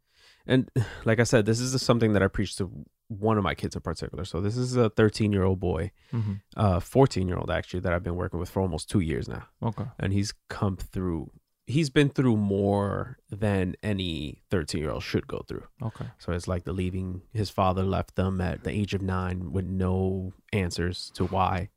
and 0.47 0.71
like 1.05 1.21
I 1.21 1.25
said, 1.25 1.47
this 1.47 1.61
is 1.61 1.81
something 1.83 2.13
that 2.13 2.23
I 2.23 2.29
preach 2.29 2.57
to 2.57 2.71
one 3.09 3.39
of 3.39 3.45
my 3.45 3.55
kids 3.55 3.75
in 3.75 3.83
particular. 3.83 4.25
So 4.25 4.41
this 4.41 4.57
is 4.57 4.77
a 4.77 4.91
13 4.91 5.33
year 5.33 5.45
old 5.45 5.61
boy, 5.61 5.91
hmm 6.11 6.35
uh, 6.57 6.81
14 6.81 7.27
year 7.29 7.39
old 7.39 7.51
actually 7.51 7.81
that 7.81 7.93
I've 7.93 8.03
been 8.03 8.17
working 8.17 8.39
with 8.41 8.51
for 8.51 8.61
almost 8.61 8.91
two 8.91 9.01
years 9.01 9.29
now. 9.29 9.45
Okay. 9.63 9.85
and 9.99 10.13
he's 10.13 10.35
come 10.49 10.77
through 10.77 11.31
he's 11.67 11.91
been 11.91 12.09
through 12.11 12.37
more 12.37 13.17
than 13.31 13.77
any 13.83 14.43
13 14.51 14.81
year 14.81 14.91
old 14.91 15.05
should 15.05 15.27
go 15.29 15.45
through 15.49 15.63
Okay. 15.81 16.07
so 16.19 16.33
it's 16.33 16.49
like 16.49 16.65
the 16.65 16.73
leaving 16.73 17.23
his 17.33 17.49
father 17.51 17.85
left 17.85 18.17
them 18.17 18.41
at 18.41 18.65
the 18.65 18.71
age 18.81 18.93
of 18.95 19.03
nine 19.03 19.53
with 19.53 19.67
no 19.67 20.33
answers 20.53 21.13
to 21.15 21.23
why 21.27 21.69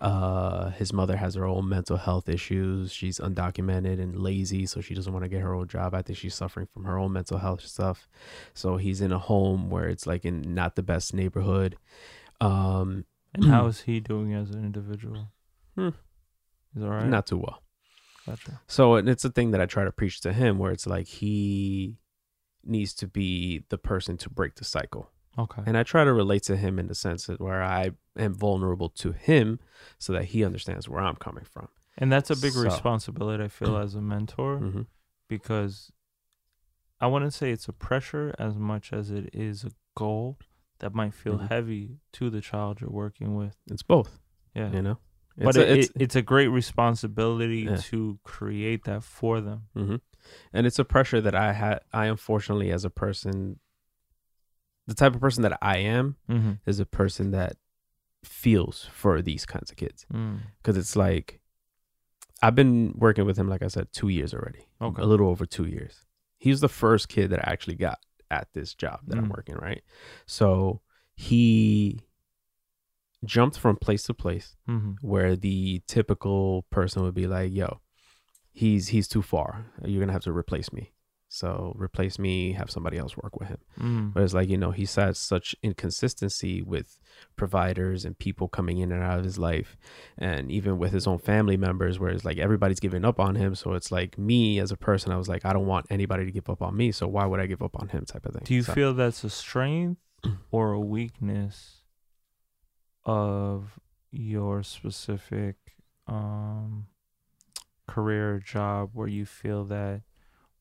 uh 0.00 0.70
his 0.70 0.92
mother 0.92 1.16
has 1.16 1.34
her 1.34 1.44
own 1.44 1.68
mental 1.68 1.96
health 1.98 2.28
issues 2.28 2.92
she's 2.92 3.18
undocumented 3.18 4.00
and 4.00 4.16
lazy 4.18 4.64
so 4.64 4.80
she 4.80 4.94
doesn't 4.94 5.12
want 5.12 5.22
to 5.24 5.28
get 5.28 5.42
her 5.42 5.54
own 5.54 5.68
job 5.68 5.94
i 5.94 6.00
think 6.00 6.18
she's 6.18 6.34
suffering 6.34 6.66
from 6.72 6.84
her 6.84 6.98
own 6.98 7.12
mental 7.12 7.38
health 7.38 7.60
stuff 7.60 8.08
so 8.54 8.76
he's 8.78 9.00
in 9.00 9.12
a 9.12 9.18
home 9.18 9.68
where 9.68 9.88
it's 9.88 10.06
like 10.06 10.24
in 10.24 10.54
not 10.54 10.74
the 10.74 10.82
best 10.82 11.12
neighborhood 11.12 11.76
um 12.40 13.04
And 13.34 13.44
how 13.44 13.66
is 13.66 13.82
he 13.82 14.00
doing 14.00 14.32
as 14.34 14.50
an 14.50 14.64
individual? 14.64 15.32
Hmm. 15.76 15.90
Is 16.74 16.82
all 16.82 16.90
right. 16.90 17.06
not 17.06 17.26
too 17.26 17.38
well 17.38 17.62
Gotcha. 18.26 18.60
So 18.68 18.94
and 18.94 19.08
it's 19.08 19.24
a 19.24 19.30
thing 19.30 19.50
that 19.52 19.60
I 19.60 19.66
try 19.66 19.84
to 19.84 19.92
preach 19.92 20.20
to 20.22 20.32
him 20.32 20.58
where 20.58 20.72
it's 20.72 20.86
like 20.86 21.06
he 21.06 21.96
needs 22.64 22.92
to 22.94 23.06
be 23.06 23.64
the 23.70 23.78
person 23.78 24.16
to 24.18 24.28
break 24.30 24.56
the 24.56 24.64
cycle. 24.64 25.10
Okay. 25.38 25.62
And 25.64 25.76
I 25.78 25.82
try 25.84 26.04
to 26.04 26.12
relate 26.12 26.42
to 26.44 26.56
him 26.56 26.78
in 26.78 26.88
the 26.88 26.94
sense 26.94 27.26
that 27.26 27.40
where 27.40 27.62
I 27.62 27.90
am 28.18 28.34
vulnerable 28.34 28.88
to 28.90 29.12
him 29.12 29.60
so 29.98 30.12
that 30.12 30.24
he 30.26 30.44
understands 30.44 30.88
where 30.88 31.00
I'm 31.00 31.16
coming 31.16 31.44
from. 31.44 31.68
And 31.96 32.10
that's 32.10 32.30
a 32.30 32.36
big 32.36 32.52
So- 32.52 32.62
responsibility 32.62 33.44
I 33.44 33.48
feel 33.48 33.76
as 33.84 33.94
a 33.94 34.00
mentor 34.00 34.58
hmm 34.58 34.82
because 35.28 35.92
I 37.00 37.06
wouldn't 37.06 37.32
say 37.32 37.50
it's 37.52 37.68
a 37.68 37.72
pressure 37.72 38.34
as 38.38 38.56
much 38.56 38.92
as 38.92 39.10
it 39.10 39.30
is 39.32 39.64
a 39.64 39.70
goal 39.96 40.38
that 40.80 40.92
might 40.94 41.14
feel 41.14 41.38
Mhm. 41.38 41.48
heavy 41.48 41.98
to 42.14 42.28
the 42.30 42.40
child 42.40 42.80
you're 42.80 42.90
working 42.90 43.36
with. 43.36 43.56
It's 43.70 43.82
both, 43.84 44.18
Yeah. 44.54 44.70
you 44.72 44.82
know. 44.82 44.98
but 45.38 45.56
It's 45.56 45.58
a- 45.58 45.78
it's, 45.78 45.88
it, 45.90 46.02
it's 46.02 46.16
a 46.16 46.22
great 46.22 46.48
responsibility 46.48 47.60
Yeah. 47.60 47.76
to 47.76 48.18
create 48.24 48.84
that 48.84 49.02
for 49.04 49.40
them. 49.40 49.68
hmm 49.74 49.96
And 50.52 50.66
it's 50.66 50.78
a 50.78 50.84
pressure 50.84 51.20
that 51.20 51.34
I 51.34 51.52
had. 51.52 51.80
I 51.92 52.06
unfortunately, 52.06 52.70
as 52.72 52.84
a 52.84 52.90
person, 52.90 53.60
the 54.86 54.94
type 54.94 55.14
of 55.14 55.20
person 55.20 55.42
that 55.42 55.58
I 55.62 55.78
am 55.78 56.16
Mm-hmm. 56.28 56.52
is 56.66 56.80
a 56.80 56.86
person 56.86 57.30
that 57.32 57.56
feels 58.24 58.86
for 58.92 59.22
these 59.22 59.46
kinds 59.46 59.70
of 59.70 59.76
kids 59.76 60.04
Mm. 60.12 60.40
because 60.58 60.76
it's 60.76 60.96
like 60.96 61.40
I've 62.42 62.54
been 62.54 62.94
working 62.96 63.26
with 63.26 63.36
him, 63.36 63.48
like 63.48 63.62
I 63.62 63.68
said, 63.68 63.88
two 63.92 64.08
years 64.08 64.32
already. 64.32 64.66
Okay. 64.80 65.02
a 65.02 65.06
little 65.06 65.28
over 65.28 65.44
two 65.46 65.66
years. 65.66 66.06
He 66.38 66.48
was 66.50 66.60
the 66.62 66.68
first 66.70 67.08
kid 67.10 67.30
that 67.30 67.46
I 67.46 67.52
actually 67.52 67.74
got 67.76 67.98
at 68.30 68.48
this 68.54 68.74
job 68.74 69.00
that 69.08 69.18
I'm 69.18 69.26
Mm. 69.26 69.36
working, 69.36 69.56
right? 69.56 69.82
So 70.26 70.80
he 71.14 72.00
jumped 73.24 73.58
from 73.58 73.76
place 73.76 74.04
to 74.04 74.14
place 74.14 74.56
Mm-hmm. 74.68 74.92
where 75.06 75.36
the 75.36 75.82
typical 75.86 76.62
person 76.70 77.02
would 77.02 77.14
be 77.14 77.26
like, 77.26 77.52
yo, 77.52 77.80
he's 78.52 78.88
he's 78.88 79.06
too 79.08 79.22
far. 79.22 79.66
You're 79.84 80.00
gonna 80.00 80.12
have 80.12 80.22
to 80.24 80.32
replace 80.32 80.72
me. 80.72 80.92
So 81.32 81.72
replace 81.78 82.18
me, 82.18 82.54
have 82.54 82.72
somebody 82.72 82.98
else 82.98 83.16
work 83.16 83.38
with 83.38 83.46
him. 83.50 83.58
Mm. 83.80 84.12
But 84.12 84.24
it's 84.24 84.34
like, 84.34 84.48
you 84.48 84.56
know, 84.58 84.72
he's 84.72 84.92
had 84.96 85.16
such 85.16 85.54
inconsistency 85.62 86.60
with 86.60 86.98
providers 87.36 88.04
and 88.04 88.18
people 88.18 88.48
coming 88.48 88.78
in 88.78 88.90
and 88.90 89.00
out 89.00 89.20
of 89.20 89.24
his 89.24 89.38
life. 89.38 89.76
And 90.18 90.50
even 90.50 90.76
with 90.76 90.90
his 90.92 91.06
own 91.06 91.18
family 91.18 91.56
members, 91.56 92.00
where 92.00 92.10
it's 92.10 92.24
like 92.24 92.38
everybody's 92.38 92.80
giving 92.80 93.04
up 93.04 93.20
on 93.20 93.36
him. 93.36 93.54
So 93.54 93.74
it's 93.74 93.92
like 93.92 94.18
me 94.18 94.58
as 94.58 94.72
a 94.72 94.76
person, 94.76 95.12
I 95.12 95.16
was 95.18 95.28
like, 95.28 95.44
I 95.44 95.52
don't 95.52 95.66
want 95.66 95.86
anybody 95.88 96.24
to 96.24 96.32
give 96.32 96.50
up 96.50 96.62
on 96.62 96.76
me. 96.76 96.90
So 96.90 97.06
why 97.06 97.26
would 97.26 97.38
I 97.38 97.46
give 97.46 97.62
up 97.62 97.76
on 97.80 97.90
him 97.90 98.04
type 98.04 98.26
of 98.26 98.32
thing? 98.34 98.42
Do 98.44 98.52
you 98.54 98.64
So- 98.64 98.72
feel 98.74 98.92
that's 98.92 99.22
a 99.22 99.30
strength 99.30 100.00
or 100.50 100.72
a 100.72 100.80
weakness 100.80 101.84
of 103.04 103.78
your 104.10 104.64
specific 104.64 105.54
um, 106.08 106.86
career 107.86 108.40
job 108.44 108.90
where 108.94 109.06
you 109.08 109.24
feel 109.24 109.62
that 109.66 110.02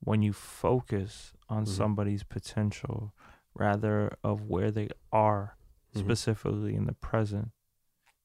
when 0.02 0.22
you 0.22 0.34
focus 0.34 1.34
on 1.50 1.64
Mhm. 1.66 1.68
somebody's 1.68 2.24
potential 2.24 3.14
rather 3.54 4.16
of 4.24 4.42
where 4.50 4.72
they 4.72 4.90
are 5.12 5.58
Mhm. 5.96 6.00
specifically 6.00 6.76
in 6.76 6.86
the 6.86 6.94
present 6.94 7.52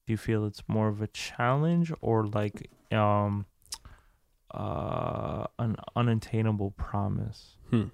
do 0.06 0.12
you 0.12 0.16
feel 0.18 0.44
it's 0.44 0.62
more 0.68 0.88
of 0.88 1.00
a 1.00 1.06
challenge 1.08 1.92
or 2.00 2.26
like 2.26 2.70
um 2.92 3.46
uh 4.52 5.46
an 5.58 5.76
unattainable 5.96 6.70
promise 6.72 7.56
Hmm. 7.70 7.84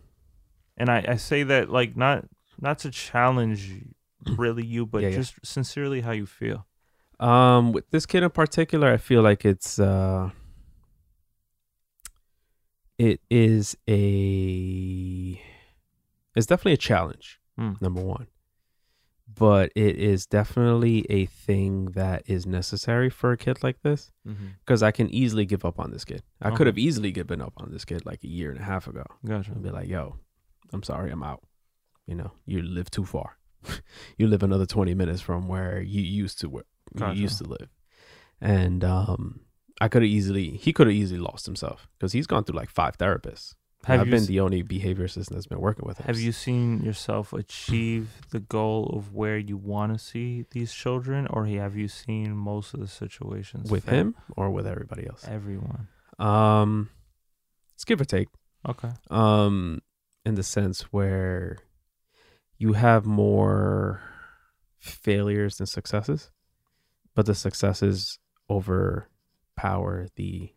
and 0.77 0.91
I, 0.91 1.05
I 1.09 1.17
say 1.17 1.43
that 1.45 1.71
like 1.71 1.97
not 1.97 2.27
not 2.61 2.79
to 2.81 2.91
challenge 2.91 3.85
really 4.27 4.65
you 4.67 4.85
but 4.87 5.03
Yeah, 5.03 5.09
yeah. 5.11 5.17
just 5.17 5.35
sincerely 5.45 6.01
how 6.03 6.13
you 6.13 6.27
feel 6.27 6.67
Um, 7.21 7.73
with 7.73 7.91
this 7.91 8.07
kid 8.07 8.23
in 8.23 8.31
particular, 8.31 8.91
I 8.91 8.97
feel 8.97 9.21
like 9.21 9.45
it's 9.45 9.79
uh, 9.79 10.31
it 13.09 13.21
is 13.31 13.77
a, 13.89 15.41
it's 16.37 16.47
definitely 16.47 16.75
a 16.75 16.77
challenge. 16.91 17.41
Hmm. 17.57 17.73
Number 17.81 18.01
one, 18.03 18.27
but 19.33 19.71
it 19.75 19.97
is 19.97 20.27
definitely 20.27 21.07
a 21.11 21.27
thing 21.27 21.87
that 21.93 22.23
is 22.27 22.47
necessary 22.47 23.11
for 23.11 23.33
a 23.33 23.37
kid 23.37 23.63
like 23.63 23.81
this 23.83 24.11
because 24.65 24.83
I 24.83 24.91
can 24.93 25.09
easily 25.15 25.45
give 25.45 25.65
up 25.65 25.79
on 25.79 25.91
this 25.91 26.05
kid. 26.05 26.23
I 26.41 26.49
Okay. 26.49 26.57
could 26.57 26.67
have 26.69 26.79
easily 26.79 27.11
given 27.13 27.41
up 27.43 27.55
on 27.59 27.71
this 27.71 27.85
kid 27.85 28.07
like 28.07 28.23
a 28.25 28.29
year 28.29 28.51
and 28.51 28.61
a 28.61 28.65
half 28.65 28.87
ago 28.87 29.05
gotcha 29.27 29.53
and 29.53 29.63
be 29.63 29.71
like, 29.71 29.89
"Yo, 29.89 30.17
I'm 30.73 30.83
sorry, 30.83 31.11
I'm 31.11 31.23
out." 31.23 31.43
You 32.07 32.15
know, 32.17 32.33
you 32.47 32.63
live 32.63 32.91
too 32.91 33.05
far. 33.05 33.37
you 34.19 34.27
live 34.27 34.43
another 34.43 34.67
20 34.67 34.95
minutes 34.95 35.21
from 35.21 35.49
where 35.49 35.81
you 35.83 36.03
used 36.03 36.41
to 36.41 36.49
where 36.49 36.65
Gotcha. 36.97 37.15
you 37.17 37.23
used 37.23 37.39
to 37.39 37.45
live. 37.45 37.69
And 38.41 38.83
um 38.85 39.41
I 39.81 39.89
could 39.89 40.03
have 40.03 40.11
easily 40.11 40.51
he 40.57 40.73
could 40.73 40.87
have 40.87 40.97
easily 40.97 41.21
lost 41.21 41.47
himself 41.47 41.89
because 41.99 42.13
he's 42.13 42.27
gone 42.27 42.45
through 42.45 42.57
like 42.57 42.71
five 42.71 42.99
therapists. 42.99 43.55
Have 43.85 44.01
I've 44.01 44.07
you 44.09 44.13
been 44.13 44.27
the 44.27 44.41
only 44.41 44.61
behavior 44.61 45.07
assistant 45.07 45.37
that's 45.37 45.47
been 45.47 45.61
working 45.61 45.87
with 45.89 45.99
him. 45.99 46.07
have 46.07 46.21
you 46.21 46.33
seen 46.33 46.83
yourself 46.83 47.33
achieve 47.33 48.11
the 48.31 48.41
goal 48.41 48.93
of 48.95 49.15
where 49.15 49.39
you 49.39 49.57
want 49.57 49.95
to 49.95 49.99
see 49.99 50.45
these 50.51 50.71
children 50.71 51.27
or 51.29 51.47
have 51.47 51.77
you 51.77 51.89
seen 51.89 52.37
most 52.37 52.75
of 52.75 52.81
the 52.81 52.87
situations 52.89 53.71
with 53.71 53.89
him 53.89 54.15
or 54.37 54.51
with 54.51 54.67
everybody 54.67 55.07
else? 55.07 55.25
everyone 55.27 55.89
Um 56.19 56.91
it's 57.75 57.85
give 57.87 58.01
or 58.03 58.05
take. 58.05 58.29
okay 58.69 58.91
Um 59.09 59.81
in 60.27 60.35
the 60.35 60.43
sense 60.43 60.83
where 60.93 61.57
you 62.59 62.75
have 62.75 63.07
more 63.07 64.03
failures 64.79 65.57
than 65.57 65.67
successes, 65.67 66.31
but 67.15 67.25
the 67.25 67.35
successes 67.35 68.19
overpower 69.65 70.09
the 70.17 70.51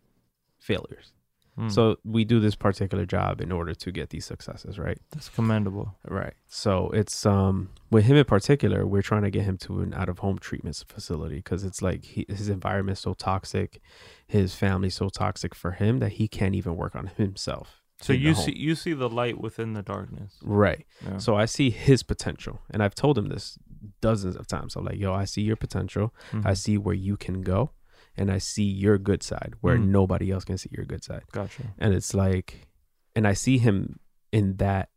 failures. 0.59 1.11
Hmm. 1.55 1.69
So 1.69 1.97
we 2.03 2.25
do 2.25 2.39
this 2.39 2.55
particular 2.55 3.05
job 3.05 3.39
in 3.39 3.51
order 3.51 3.75
to 3.75 3.91
get 3.91 4.09
these 4.09 4.25
successes, 4.25 4.79
right? 4.79 4.97
that's 5.11 5.29
commendable 5.29 5.95
Right. 6.07 6.33
So 6.47 6.89
it's 6.91 7.25
um 7.27 7.69
with 7.91 8.05
him 8.05 8.17
in 8.17 8.25
particular, 8.25 8.87
we're 8.87 9.03
trying 9.03 9.21
to 9.23 9.29
get 9.29 9.43
him 9.43 9.57
to 9.59 9.81
an 9.81 9.93
out 9.93 10.09
of 10.09 10.19
home 10.19 10.39
treatment 10.39 10.83
facility 10.87 11.35
because 11.35 11.63
it's 11.63 11.81
like 11.83 12.05
he, 12.05 12.25
his 12.27 12.49
environment's 12.49 13.01
so 13.01 13.13
toxic, 13.13 13.79
his 14.25 14.55
family's 14.55 14.95
so 14.95 15.09
toxic 15.09 15.53
for 15.53 15.71
him 15.71 15.99
that 15.99 16.13
he 16.13 16.27
can't 16.27 16.55
even 16.55 16.75
work 16.75 16.95
on 16.95 17.05
himself. 17.17 17.81
so 18.01 18.13
you 18.13 18.33
see 18.33 18.55
you 18.57 18.73
see 18.73 18.93
the 18.93 19.07
light 19.09 19.39
within 19.39 19.73
the 19.73 19.83
darkness 19.83 20.33
Right. 20.41 20.85
yeah. 21.05 21.19
So 21.19 21.35
I 21.35 21.45
see 21.45 21.69
his 21.69 22.01
potential, 22.01 22.61
and 22.71 22.81
I've 22.81 22.95
told 22.95 23.15
him 23.19 23.27
this 23.29 23.59
dozens 24.01 24.35
of 24.35 24.47
times. 24.47 24.75
I'm 24.75 24.85
like, 24.85 24.97
yo, 24.97 25.13
I 25.13 25.25
see 25.25 25.43
your 25.43 25.55
potential. 25.65 26.05
I 26.33 26.37
Mhm. 26.53 26.57
see 26.57 26.77
where 26.79 26.95
you 26.95 27.15
can 27.17 27.41
go, 27.43 27.71
and 28.17 28.31
I 28.31 28.37
see 28.37 28.63
your 28.63 28.97
good 28.97 29.23
side 29.23 29.53
where 29.61 29.77
Mm. 29.77 29.87
nobody 29.87 30.31
else 30.31 30.43
can 30.45 30.57
see 30.57 30.69
your 30.71 30.85
good 30.85 31.03
side. 31.03 31.23
gotcha 31.31 31.63
and 31.77 31.93
it's 31.93 32.13
like 32.13 32.67
and 33.15 33.27
i 33.27 33.33
see 33.33 33.57
him 33.59 33.99
in 34.31 34.57
that 34.57 34.89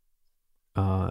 uh 0.76 1.10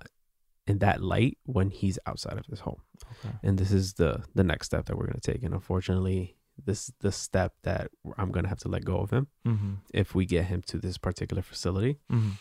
in 0.67 0.79
that 0.79 1.01
light 1.01 1.37
when 1.45 1.69
he's 1.69 1.99
outside 2.07 2.37
of 2.37 2.45
his 2.47 2.61
home 2.61 2.81
okay 3.19 3.35
and 3.43 3.57
this 3.59 3.71
is 3.71 3.93
the 3.93 4.23
the 4.33 4.43
next 4.43 4.65
step 4.67 4.85
that 4.85 4.97
we're 4.97 5.05
going 5.05 5.19
to 5.19 5.31
take 5.33 5.43
and 5.43 5.53
unfortunately 5.53 6.35
this 6.65 6.87
is 6.89 6.93
the 7.01 7.11
step 7.11 7.53
that 7.63 7.91
i'm 8.17 8.31
going 8.31 8.43
to 8.43 8.49
have 8.49 8.59
to 8.59 8.67
let 8.67 8.83
go 8.85 8.97
of 8.97 9.11
him 9.11 9.27
mm-hmm. 9.45 9.73
if 9.93 10.15
we 10.15 10.25
get 10.25 10.45
him 10.45 10.61
to 10.61 10.77
this 10.79 10.97
particular 10.97 11.41
facility 11.43 11.99
Mm-hmm. 12.11 12.31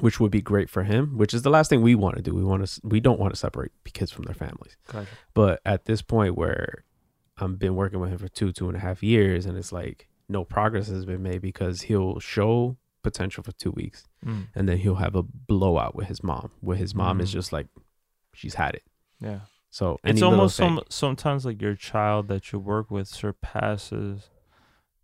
which 0.00 0.18
would 0.18 0.30
be 0.32 0.42
great 0.42 0.68
for 0.68 0.82
him 0.84 1.16
which 1.16 1.32
is 1.34 1.42
the 1.42 1.50
last 1.50 1.68
thing 1.68 1.80
we 1.82 1.94
want 1.94 2.16
to 2.16 2.22
do 2.22 2.34
we 2.34 2.42
want 2.44 2.66
to 2.66 2.80
we 2.82 2.98
don't 3.00 3.20
want 3.20 3.32
to 3.34 3.38
separate 3.38 3.70
kids 3.92 4.10
from 4.10 4.24
their 4.24 4.34
families 4.34 4.76
gotcha 4.90 5.08
but 5.34 5.60
at 5.64 5.84
this 5.84 6.02
point 6.02 6.36
where 6.36 6.84
i've 7.38 7.58
been 7.58 7.74
working 7.74 8.00
with 8.00 8.10
him 8.10 8.18
for 8.18 8.28
two 8.28 8.52
two 8.52 8.68
and 8.68 8.76
a 8.76 8.80
half 8.80 9.02
years 9.02 9.46
and 9.46 9.56
it's 9.58 9.72
like 9.72 10.08
no 10.28 10.44
progress 10.44 10.88
has 10.88 11.04
been 11.04 11.22
made 11.22 11.40
because 11.42 11.82
he'll 11.82 12.18
show 12.18 12.76
potential 13.02 13.42
for 13.42 13.52
two 13.52 13.70
weeks 13.72 14.04
mm. 14.24 14.46
and 14.54 14.68
then 14.68 14.78
he'll 14.78 14.94
have 14.94 15.14
a 15.14 15.22
blowout 15.22 15.94
with 15.94 16.06
his 16.08 16.22
mom 16.22 16.50
where 16.60 16.76
his 16.76 16.94
mom 16.94 17.20
is 17.20 17.30
Mm. 17.30 17.32
just 17.32 17.52
like 17.52 17.66
she's 18.32 18.54
had 18.54 18.74
it 18.74 18.82
yeah 19.20 19.40
so 19.70 19.98
it's 20.04 20.22
almost 20.22 20.56
some 20.56 20.80
sometimes 20.88 21.44
like 21.44 21.60
your 21.60 21.74
child 21.74 22.28
that 22.28 22.52
you 22.52 22.58
work 22.58 22.90
with 22.90 23.08
surpasses 23.08 24.30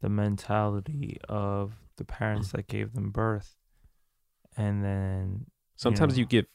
the 0.01 0.09
mentality 0.09 1.19
of 1.29 1.75
the 1.97 2.05
parents 2.05 2.53
that 2.53 2.67
gave 2.67 2.95
them 2.95 3.11
birth 3.11 3.57
and 4.57 4.83
then 4.83 5.47
sometimes 5.77 6.15
know. 6.15 6.21
you 6.21 6.27
give 6.27 6.47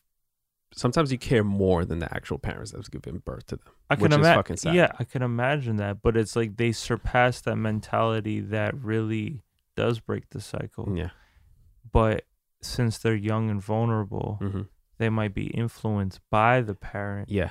sometimes 0.74 1.12
you 1.12 1.18
care 1.18 1.44
more 1.44 1.86
than 1.86 2.00
the 2.00 2.14
actual 2.14 2.38
parents 2.38 2.72
that's 2.72 2.90
giving 2.90 3.20
birth 3.20 3.46
to 3.48 3.56
them 3.58 3.66
I 3.90 3.96
can 3.96 4.12
imagine. 4.14 4.58
Yeah, 4.74 4.92
I 5.00 5.04
can 5.04 5.22
imagine 5.22 5.76
that, 5.78 6.02
but 6.02 6.18
it's 6.18 6.36
like 6.36 6.58
they 6.58 6.72
surpass 6.72 7.42
that 7.42 7.56
mentality 7.56 8.40
that 8.42 8.76
really 8.76 9.44
does 9.76 10.00
break 10.00 10.30
the 10.32 10.42
cycle. 10.42 10.92
yeah 10.98 11.10
But 11.92 12.26
since 12.62 12.98
they're 12.98 13.16
young 13.16 13.50
and 13.50 13.62
vulnerable, 13.62 14.38
hmm 14.42 14.62
they 14.98 15.10
might 15.10 15.34
be 15.34 15.48
influenced 15.48 16.22
by 16.32 16.62
the 16.62 16.74
parent, 16.74 17.30
yeah 17.30 17.50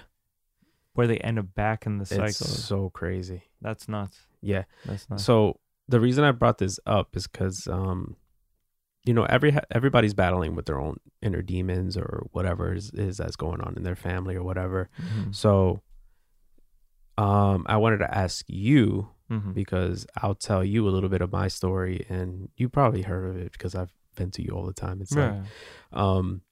where 0.95 1.07
they 1.07 1.19
end 1.19 1.39
up 1.39 1.55
back 1.55 1.85
in 1.87 1.99
the 1.99 2.07
cycle. 2.07 2.27
it's 2.29 2.65
so 2.65 2.89
crazy 2.91 3.43
That's 3.61 3.89
nuts. 3.89 4.27
yeah 4.41 4.65
That's 4.87 5.09
nuts. 5.11 5.25
so 5.25 5.59
the 5.89 6.01
reason 6.01 6.25
i 6.25 6.33
brought 6.33 6.57
this 6.59 6.81
up 6.87 7.15
is 7.17 7.27
because 7.27 7.67
um 7.69 8.17
you 9.05 9.13
know 9.15 9.25
every 9.25 9.57
everybody's 9.71 10.15
battling 10.15 10.55
with 10.55 10.67
their 10.67 10.81
own 10.81 10.97
inner 11.21 11.43
demons 11.43 11.97
or 11.97 12.27
whatever 12.33 12.73
is, 12.75 12.91
is 12.93 13.17
that's 13.19 13.37
going 13.37 13.61
on 13.61 13.75
in 13.77 13.83
their 13.83 13.97
family 13.97 14.35
or 14.35 14.43
whatever 14.43 14.89
Mhm. 14.99 15.35
so 15.35 15.83
um 17.19 17.65
i 17.69 17.77
wanted 17.77 17.99
to 17.99 18.13
ask 18.17 18.45
you 18.49 19.09
Mhm. 19.31 19.55
because 19.55 20.07
I'll 20.23 20.35
tell 20.35 20.63
you 20.63 20.87
a 20.87 20.91
little 20.91 21.09
bit 21.09 21.23
of 21.23 21.33
my 21.33 21.49
story 21.49 22.05
and 22.11 22.51
you 22.59 22.69
probably 22.69 23.01
heard 23.03 23.25
of 23.27 23.37
it 23.39 23.53
because 23.53 23.75
I've 23.75 23.95
been 24.17 24.31
to 24.33 24.43
you 24.43 24.51
all 24.51 24.67
the 24.67 24.75
time. 24.75 25.01
It's 25.01 25.17
like, 25.17 25.35
um, 25.93 26.43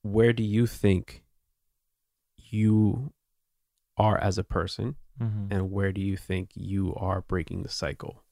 where 0.00 0.32
do 0.32 0.42
you 0.42 0.66
think 0.66 1.22
you 2.50 3.12
are 3.98 4.16
as 4.18 4.38
a 4.38 4.42
person 4.44 4.96
Mhm. 5.20 5.48
and 5.52 5.70
where 5.70 5.92
do 5.92 6.00
you 6.00 6.16
think 6.16 6.50
you 6.54 6.94
are 6.94 7.20
breaking 7.20 7.62
the 7.62 7.68
cycle, 7.68 8.22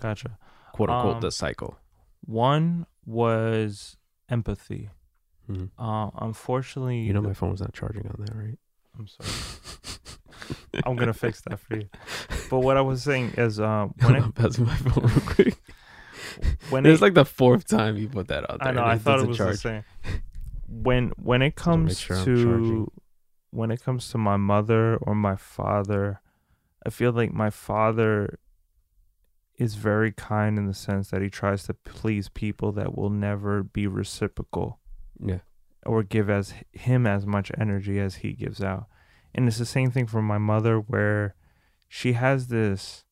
Gotcha. 0.00 0.36
quote 0.72 0.90
unquote, 0.90 1.14
Um, 1.16 1.20
the 1.20 1.30
cycle? 1.30 1.78
One 2.26 2.86
was 3.04 3.96
empathy. 4.28 4.90
Mhm. 5.48 5.70
Uh, 5.78 6.10
unfortunately, 6.20 7.00
You 7.00 7.12
know, 7.12 7.22
the- 7.22 7.34
my 7.40 7.48
was 7.50 7.60
not 7.60 7.72
charging 7.72 8.06
on 8.08 8.16
that, 8.18 8.34
right? 8.34 8.58
I'm 8.98 9.06
sorry. 9.06 9.30
I'm 10.84 10.96
gonna 10.96 11.14
fix 11.14 11.40
that 11.42 11.58
for 11.60 11.76
you. 11.76 11.88
But 12.50 12.60
what 12.60 12.76
I 12.76 12.80
was 12.80 13.02
saying 13.02 13.32
is, 13.36 13.58
uh, 13.60 13.86
when 14.02 14.16
I'm 14.16 14.32
passing 14.32 14.66
my 14.66 14.76
phone 14.76 15.04
real 15.06 15.20
quick. 15.20 15.56
when 16.70 16.84
it's 16.86 17.00
it, 17.00 17.04
like 17.04 17.14
the 17.14 17.24
fourth 17.24 17.66
time 17.66 17.96
you 17.96 18.08
put 18.08 18.28
that 18.28 18.48
out 18.50 18.58
there. 18.58 18.68
I 18.68 18.72
know. 18.72 18.84
I 18.84 18.98
thought 18.98 19.20
it 19.20 19.28
was 19.28 19.36
charge. 19.36 19.62
the 19.62 19.82
same. 19.82 19.84
When 20.68 21.12
when 21.16 21.42
it 21.42 21.54
comes 21.56 21.98
sure 22.00 22.24
to 22.24 22.92
when 23.50 23.70
it 23.70 23.82
comes 23.82 24.10
to 24.10 24.18
my 24.18 24.36
mother 24.36 24.96
or 24.96 25.14
my 25.14 25.36
father, 25.36 26.20
I 26.84 26.90
feel 26.90 27.12
like 27.12 27.32
my 27.32 27.50
father 27.50 28.38
is 29.58 29.74
very 29.74 30.12
kind 30.12 30.58
in 30.58 30.66
the 30.66 30.74
sense 30.74 31.10
that 31.10 31.22
he 31.22 31.30
tries 31.30 31.64
to 31.64 31.74
please 31.74 32.28
people 32.28 32.72
that 32.72 32.96
will 32.96 33.10
never 33.10 33.62
be 33.62 33.86
reciprocal 33.86 34.78
Yeah. 35.18 35.38
or 35.84 36.02
give 36.02 36.28
as 36.28 36.54
him 36.72 37.06
as 37.06 37.26
much 37.26 37.50
energy 37.58 37.98
as 37.98 38.16
he 38.16 38.32
gives 38.32 38.62
out. 38.62 38.86
And 39.34 39.46
it's 39.48 39.58
the 39.58 39.64
same 39.66 39.90
thing 39.90 40.06
for 40.06 40.20
my 40.22 40.38
mother 40.38 40.78
where 40.78 41.34
she 41.88 42.12
has 42.14 42.48
this 42.48 43.04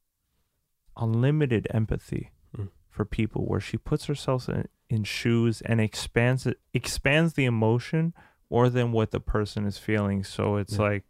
unlimited 0.97 1.67
empathy 1.71 2.31
Mm. 2.57 2.69
for 2.89 3.05
people 3.05 3.47
where 3.47 3.61
she 3.61 3.77
puts 3.77 4.05
herself 4.07 4.49
in, 4.49 4.69
in 4.89 5.03
shoes 5.05 5.61
and 5.63 5.81
expands 5.81 6.47
it 6.47 6.61
expands 6.73 7.35
the 7.35 7.45
emotion 7.47 8.15
more 8.51 8.69
than 8.69 8.93
what 8.93 9.11
the 9.11 9.21
person 9.21 9.65
is 9.67 9.79
feeling. 9.79 10.23
So 10.23 10.57
it's 10.57 10.75
Yeah. 10.77 10.83
like 10.83 11.05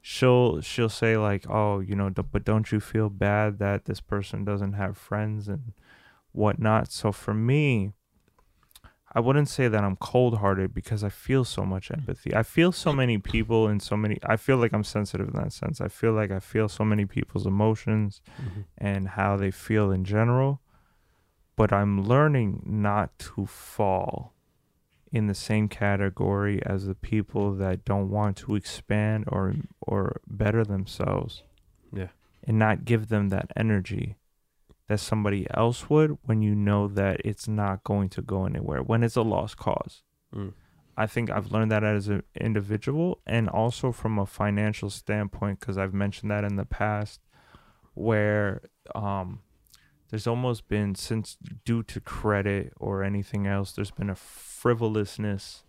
she'll 0.00 0.60
she'll 0.60 0.88
say 0.88 1.16
like, 1.16 1.48
"Oh, 1.48 1.80
you 1.80 1.94
know, 1.94 2.10
but 2.10 2.44
don't 2.44 2.70
you 2.72 2.80
feel 2.80 3.08
bad 3.10 3.58
that 3.58 3.84
this 3.86 4.00
person 4.00 4.44
doesn't 4.44 4.74
have 4.74 4.96
friends 4.96 5.48
and 5.48 5.72
whatnot?" 6.32 6.90
So 6.92 7.12
for 7.12 7.34
me, 7.34 7.92
I 9.12 9.20
wouldn't 9.20 9.48
say 9.48 9.68
that 9.68 9.82
I'm 9.84 9.96
cold 9.96 10.38
hearted 10.38 10.74
because 10.74 11.02
I 11.02 11.08
feel 11.08 11.44
so 11.44 11.64
much 11.64 11.90
empathy. 11.90 12.34
I 12.34 12.42
feel 12.42 12.72
so 12.72 12.92
many 12.92 13.18
people 13.18 13.66
and 13.66 13.80
so 13.82 13.96
many. 13.96 14.18
I 14.24 14.36
feel 14.36 14.58
like 14.58 14.72
I'm 14.72 14.84
sensitive 14.84 15.28
in 15.28 15.34
that 15.34 15.52
sense. 15.52 15.80
I 15.80 15.88
feel 15.88 16.12
like 16.12 16.30
I 16.30 16.40
feel 16.40 16.68
so 16.68 16.84
many 16.84 17.06
people's 17.06 17.46
emotions 17.46 18.20
Mhm. 18.40 18.64
and 18.76 19.08
how 19.08 19.36
they 19.36 19.50
feel 19.50 19.90
in 19.90 20.04
general. 20.04 20.60
But 21.56 21.72
I'm 21.72 22.02
learning 22.02 22.62
not 22.66 23.18
to 23.20 23.46
fall 23.46 24.34
in 25.12 25.26
the 25.26 25.34
same 25.34 25.68
category 25.68 26.60
as 26.64 26.86
the 26.86 26.94
people 26.94 27.54
that 27.54 27.84
don't 27.84 28.10
want 28.10 28.36
to 28.38 28.54
expand 28.54 29.24
or 29.28 29.54
or 29.80 30.20
better 30.26 30.64
themselves. 30.64 31.42
Yeah. 31.92 32.08
And 32.46 32.58
not 32.58 32.84
give 32.84 33.08
them 33.08 33.28
that 33.28 33.50
energy 33.56 34.16
that 34.88 35.00
somebody 35.00 35.46
else 35.52 35.90
would 35.90 36.16
when 36.22 36.42
you 36.42 36.54
know 36.54 36.88
that 36.88 37.20
it's 37.24 37.46
not 37.46 37.84
going 37.84 38.08
to 38.08 38.22
go 38.22 38.46
anywhere 38.46 38.82
when 38.82 39.02
it's 39.02 39.16
a 39.16 39.22
lost 39.22 39.56
cause. 39.56 40.02
Mm. 40.34 40.54
I 40.96 41.06
think 41.06 41.30
I've 41.30 41.52
learned 41.52 41.70
that 41.70 41.84
as 41.84 42.08
an 42.08 42.24
individual 42.34 43.20
and 43.26 43.48
also 43.48 43.92
from 43.92 44.18
a 44.18 44.26
financial 44.26 44.90
standpoint 44.90 45.60
because 45.60 45.78
I've 45.78 45.94
mentioned 45.94 46.30
that 46.30 46.44
in 46.44 46.56
the 46.56 46.64
past 46.64 47.20
where 47.94 48.62
um 48.94 49.40
there's 50.10 50.26
almost 50.26 50.68
been 50.68 50.94
since 50.94 51.36
due 51.64 51.82
to 51.82 52.00
credit 52.00 52.72
or 52.76 53.02
anything 53.04 53.46
else 53.46 53.72
there's 53.72 53.90
been 53.90 54.10
a 54.10 54.14
frivolousness 54.14 55.64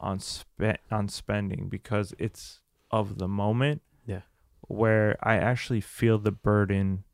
on 0.00 0.18
spe- 0.20 0.80
on 0.90 1.08
spending 1.08 1.68
because 1.68 2.14
it's 2.18 2.60
of 2.90 3.18
the 3.18 3.28
moment 3.28 3.82
Yeah. 4.04 4.22
where 4.68 5.16
I 5.22 5.36
actually 5.36 5.80
feel 5.80 6.18
the 6.18 6.32
burden 6.32 7.04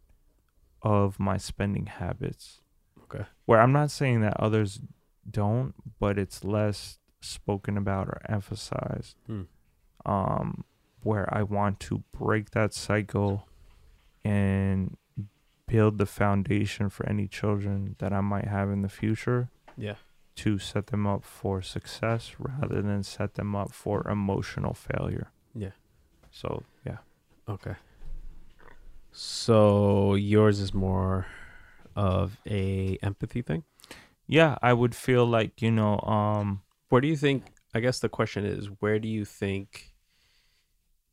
of 0.82 1.18
my 1.20 1.36
spending 1.36 1.86
habits 1.86 2.60
Okay. 3.04 3.24
where 3.46 3.60
I'm 3.60 3.72
not 3.72 3.90
saying 3.90 4.20
that 4.22 4.38
others 4.40 4.80
don't 5.30 5.74
but 6.00 6.18
it's 6.18 6.42
less 6.42 6.98
spoken 7.20 7.76
about 7.76 8.08
or 8.08 8.20
emphasized 8.28 9.16
Hmm. 9.26 9.42
um 10.04 10.64
where 11.04 11.32
I 11.34 11.42
want 11.42 11.78
to 11.80 12.02
break 12.12 12.50
that 12.50 12.72
cycle 12.74 13.46
and 14.24 14.96
build 15.66 15.98
the 15.98 16.06
foundation 16.06 16.88
for 16.88 17.08
any 17.08 17.26
children 17.28 17.96
that 17.98 18.12
I 18.12 18.20
might 18.20 18.46
have 18.46 18.70
in 18.70 18.82
the 18.82 18.88
future 18.88 19.48
Yeah. 19.76 19.96
to 20.36 20.58
set 20.58 20.88
them 20.88 21.06
up 21.06 21.24
for 21.24 21.62
success 21.62 22.34
rather 22.38 22.82
than 22.82 23.02
set 23.02 23.34
them 23.34 23.54
up 23.56 23.72
for 23.72 24.06
emotional 24.08 24.74
failure. 24.74 25.30
Yeah. 25.54 25.72
So, 26.30 26.62
yeah. 26.86 26.98
Okay. 27.48 27.76
So 29.12 30.14
yours 30.14 30.60
is 30.60 30.72
more 30.72 31.26
of 31.94 32.38
a 32.46 32.98
empathy 33.02 33.42
thing. 33.42 33.64
Yeah, 34.26 34.56
I 34.62 34.72
would 34.72 34.94
feel 34.94 35.26
like, 35.26 35.60
you 35.60 35.70
know, 35.70 35.98
um 36.00 36.62
Where 36.88 37.00
do 37.00 37.08
you 37.08 37.16
think? 37.16 37.44
I 37.74 37.80
guess 37.80 38.00
the 38.00 38.08
question 38.08 38.44
is, 38.44 38.66
where 38.80 38.98
do 38.98 39.08
you 39.08 39.24
think 39.24 39.91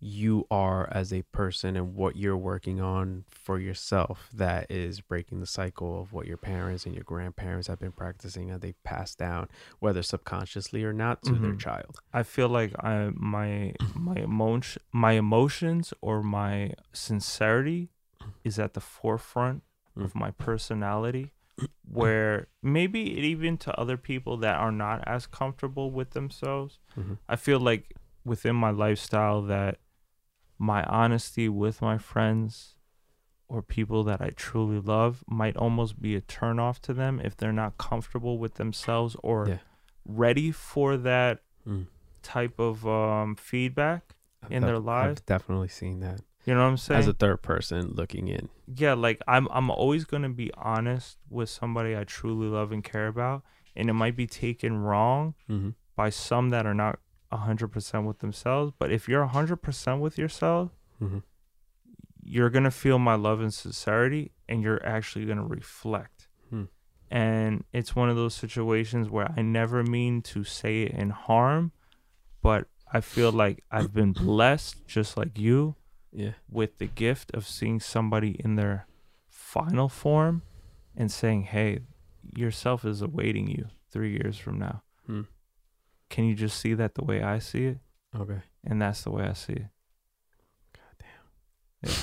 you 0.02 0.48
are 0.50 0.88
as 0.92 1.12
a 1.12 1.22
person 1.24 1.76
and 1.76 1.94
what 1.94 2.16
you're 2.16 2.38
working 2.38 2.80
on 2.80 3.26
for 3.30 3.60
yourself 3.60 4.30
that 4.34 4.70
is 4.72 5.02
breaking 5.02 5.42
the 5.42 5.46
cycle 5.46 6.02
of 6.02 6.14
what 6.14 6.26
your 6.26 6.38
parents 6.38 6.86
and 6.86 6.96
your 6.96 7.04
grandparents 7.04 7.68
have 7.68 7.80
been 7.80 7.92
practicing 7.92 8.50
and 8.50 8.62
they 8.62 8.74
passed 8.84 9.18
down, 9.18 9.48
whether 9.80 10.02
subconsciously 10.02 10.84
or 10.86 10.94
not, 10.94 11.22
to 11.24 11.34
their 11.34 11.52
Mhm. 11.54 11.60
child? 11.60 12.00
I 12.14 12.24
feel 12.24 12.48
like 12.48 12.74
I 12.84 13.12
my 13.14 13.74
my 13.94 14.16
emotion 14.16 14.82
my 14.94 15.14
emotions 15.14 15.94
or 16.02 16.24
my 16.24 16.74
sincerity 16.94 17.90
is 18.44 18.58
at 18.58 18.74
the 18.74 18.82
forefront 18.82 19.64
of 19.98 20.16
my 20.16 20.32
personality 20.32 21.34
where 21.92 22.48
maybe 22.64 23.18
it 23.18 23.24
even 23.26 23.58
to 23.58 23.78
other 23.78 23.98
people 23.98 24.38
that 24.38 24.56
are 24.56 24.72
not 24.72 25.06
as 25.06 25.26
comfortable 25.28 25.92
with 25.92 26.12
themselves 26.12 26.80
Mhm. 26.98 27.18
I 27.28 27.36
feel 27.36 27.60
like 27.60 27.96
within 28.24 28.56
my 28.56 28.70
lifestyle 28.70 29.42
that 29.44 29.80
my 30.60 30.84
honesty 30.84 31.48
with 31.50 31.82
my 31.82 31.98
friends 31.98 32.76
or 33.48 33.62
people 33.64 34.04
that 34.04 34.22
I 34.22 34.30
truly 34.36 34.80
love 34.80 35.24
might 35.28 35.58
almost 35.58 36.00
be 36.02 36.16
a 36.16 36.22
turnoff 36.22 36.80
to 36.82 36.94
them 36.94 37.20
if 37.24 37.36
they're 37.36 37.52
not 37.52 37.78
comfortable 37.80 38.38
with 38.38 38.56
themselves 38.56 39.16
or 39.24 39.48
Yeah. 39.48 39.58
ready 40.06 40.52
for 40.52 40.98
that 40.98 41.42
Mm. 41.68 41.88
type 42.22 42.60
of 42.60 42.86
um, 42.88 43.36
feedback. 43.36 44.16
I've 44.44 44.52
In 44.52 44.62
their 44.64 44.80
lives? 44.80 45.20
I've 45.22 45.26
definitely 45.26 45.68
seen 45.70 46.00
that 46.02 46.22
You 46.46 46.54
know 46.54 46.62
what 46.64 46.70
I'm 46.70 46.78
saying? 46.78 47.00
as 47.00 47.08
a 47.08 47.14
third 47.14 47.42
person 47.42 47.94
looking 47.96 48.28
in. 48.28 48.50
yeah, 48.68 48.94
like 48.94 49.20
I'm 49.28 49.48
I'm 49.52 49.70
always 49.72 50.06
gonna 50.06 50.30
be 50.30 50.52
honest 50.56 51.18
with 51.30 51.50
somebody 51.50 51.96
I 51.98 52.04
truly 52.04 52.48
love 52.48 52.72
and 52.72 52.84
care 52.84 53.08
about, 53.08 53.44
and 53.76 53.90
it 53.90 53.94
might 53.94 54.16
be 54.16 54.28
taken 54.28 54.78
wrong 54.78 55.34
Mm-hmm. 55.50 55.70
by 55.96 56.10
some 56.12 56.50
that 56.52 56.66
are 56.66 56.74
not 56.74 57.00
hundred 57.38 57.68
percent 57.70 58.06
with 58.06 58.20
themselves. 58.20 58.74
But 58.78 58.92
if 58.92 59.08
you're 59.08 59.26
hundred 59.26 59.58
percent 59.58 60.02
with 60.02 60.18
yourself, 60.18 60.72
Mm-hmm. 61.02 61.20
you're 62.24 62.50
gonna 62.50 62.72
feel 62.72 63.00
my 63.00 63.16
love 63.16 63.40
and 63.42 63.54
sincerity, 63.54 64.32
and 64.48 64.62
you're 64.62 64.86
actually 64.86 65.26
gonna 65.26 65.46
reflect. 65.46 66.28
Hmm. 66.50 66.66
And 67.10 67.64
it's 67.74 67.96
one 67.96 68.10
of 68.10 68.16
those 68.16 68.36
situations 68.36 69.10
where 69.10 69.32
I 69.36 69.42
never 69.42 69.84
mean 69.84 70.22
to 70.24 70.44
say 70.44 70.84
it 70.84 70.92
in 70.92 71.10
harm, 71.12 71.72
but 72.42 72.68
I 72.92 73.02
feel 73.02 73.32
like 73.32 73.64
I've 73.72 73.94
been 73.94 74.12
blessed, 74.30 74.86
just 74.88 75.16
like 75.18 75.38
you, 75.38 75.76
Yeah. 76.12 76.34
with 76.50 76.78
the 76.80 76.88
gift 76.88 77.32
of 77.34 77.48
seeing 77.48 77.80
somebody 77.80 78.32
in 78.44 78.56
their 78.56 78.88
final 79.28 79.88
form 79.90 80.42
and 80.96 81.10
saying, 81.12 81.44
"Hey, 81.44 81.80
yourself 82.36 82.84
is 82.84 83.02
awaiting 83.02 83.48
you 83.48 83.68
three 83.90 84.12
years 84.12 84.38
from 84.38 84.60
now." 84.60 84.84
Hmm. 85.06 85.22
Can 86.10 86.26
you 86.26 86.36
just 86.36 86.60
see 86.60 86.74
that 86.74 86.96
the 86.96 87.04
way 87.04 87.22
I 87.24 87.40
see 87.40 87.66
it? 87.66 87.78
Okay. 88.16 88.40
And 88.66 88.82
that's 88.82 89.04
the 89.04 89.12
way 89.12 89.24
I 89.26 89.34
see 89.34 89.54
it. 89.54 89.68
God 90.74 91.04
damn. 91.84 91.94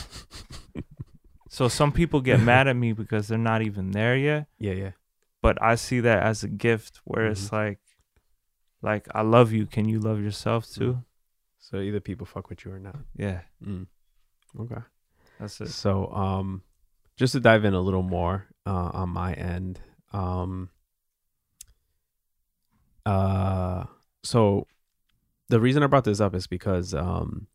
So 1.48 1.68
some 1.68 1.90
people 1.92 2.20
get 2.20 2.40
mad 2.40 2.68
at 2.68 2.76
me 2.76 2.92
because 2.92 3.28
they're 3.28 3.38
not 3.38 3.62
even 3.62 3.90
there 3.92 4.16
yet, 4.16 4.46
Yeah. 4.58 4.72
Yeah. 4.72 4.90
but 5.42 5.60
I 5.62 5.74
see 5.76 6.00
that 6.00 6.22
as 6.22 6.44
a 6.44 6.48
gift 6.48 7.00
where 7.04 7.26
it's 7.26 7.46
Mm-hmm. 7.46 7.56
like 7.56 7.78
like 8.82 9.08
I 9.14 9.22
love 9.22 9.52
you, 9.52 9.66
can 9.66 9.88
you 9.88 9.98
love 9.98 10.20
yourself 10.20 10.68
too? 10.70 10.92
Mm. 10.92 11.04
So 11.58 11.78
either 11.80 11.98
people 12.00 12.26
fuck 12.26 12.48
with 12.50 12.64
you 12.64 12.72
or 12.72 12.78
not. 12.78 12.96
Yeah, 13.16 13.40
Mm. 13.64 13.86
Okay. 14.60 14.82
that's 15.40 15.60
it. 15.60 15.68
So, 15.68 16.06
um, 16.12 16.62
just 17.16 17.32
to 17.32 17.40
dive 17.40 17.64
in 17.64 17.74
a 17.74 17.80
little 17.80 18.02
more 18.02 18.46
uh, 18.66 18.90
on 18.92 19.08
my 19.08 19.32
end, 19.32 19.80
um, 20.12 20.68
uh, 23.04 23.10
so 24.26 24.66
the 25.48 25.60
reason 25.60 25.82
I 25.82 25.86
brought 25.86 26.04
this 26.04 26.20
up 26.20 26.34
is 26.34 26.46
because 26.46 26.92
um, 26.94 27.46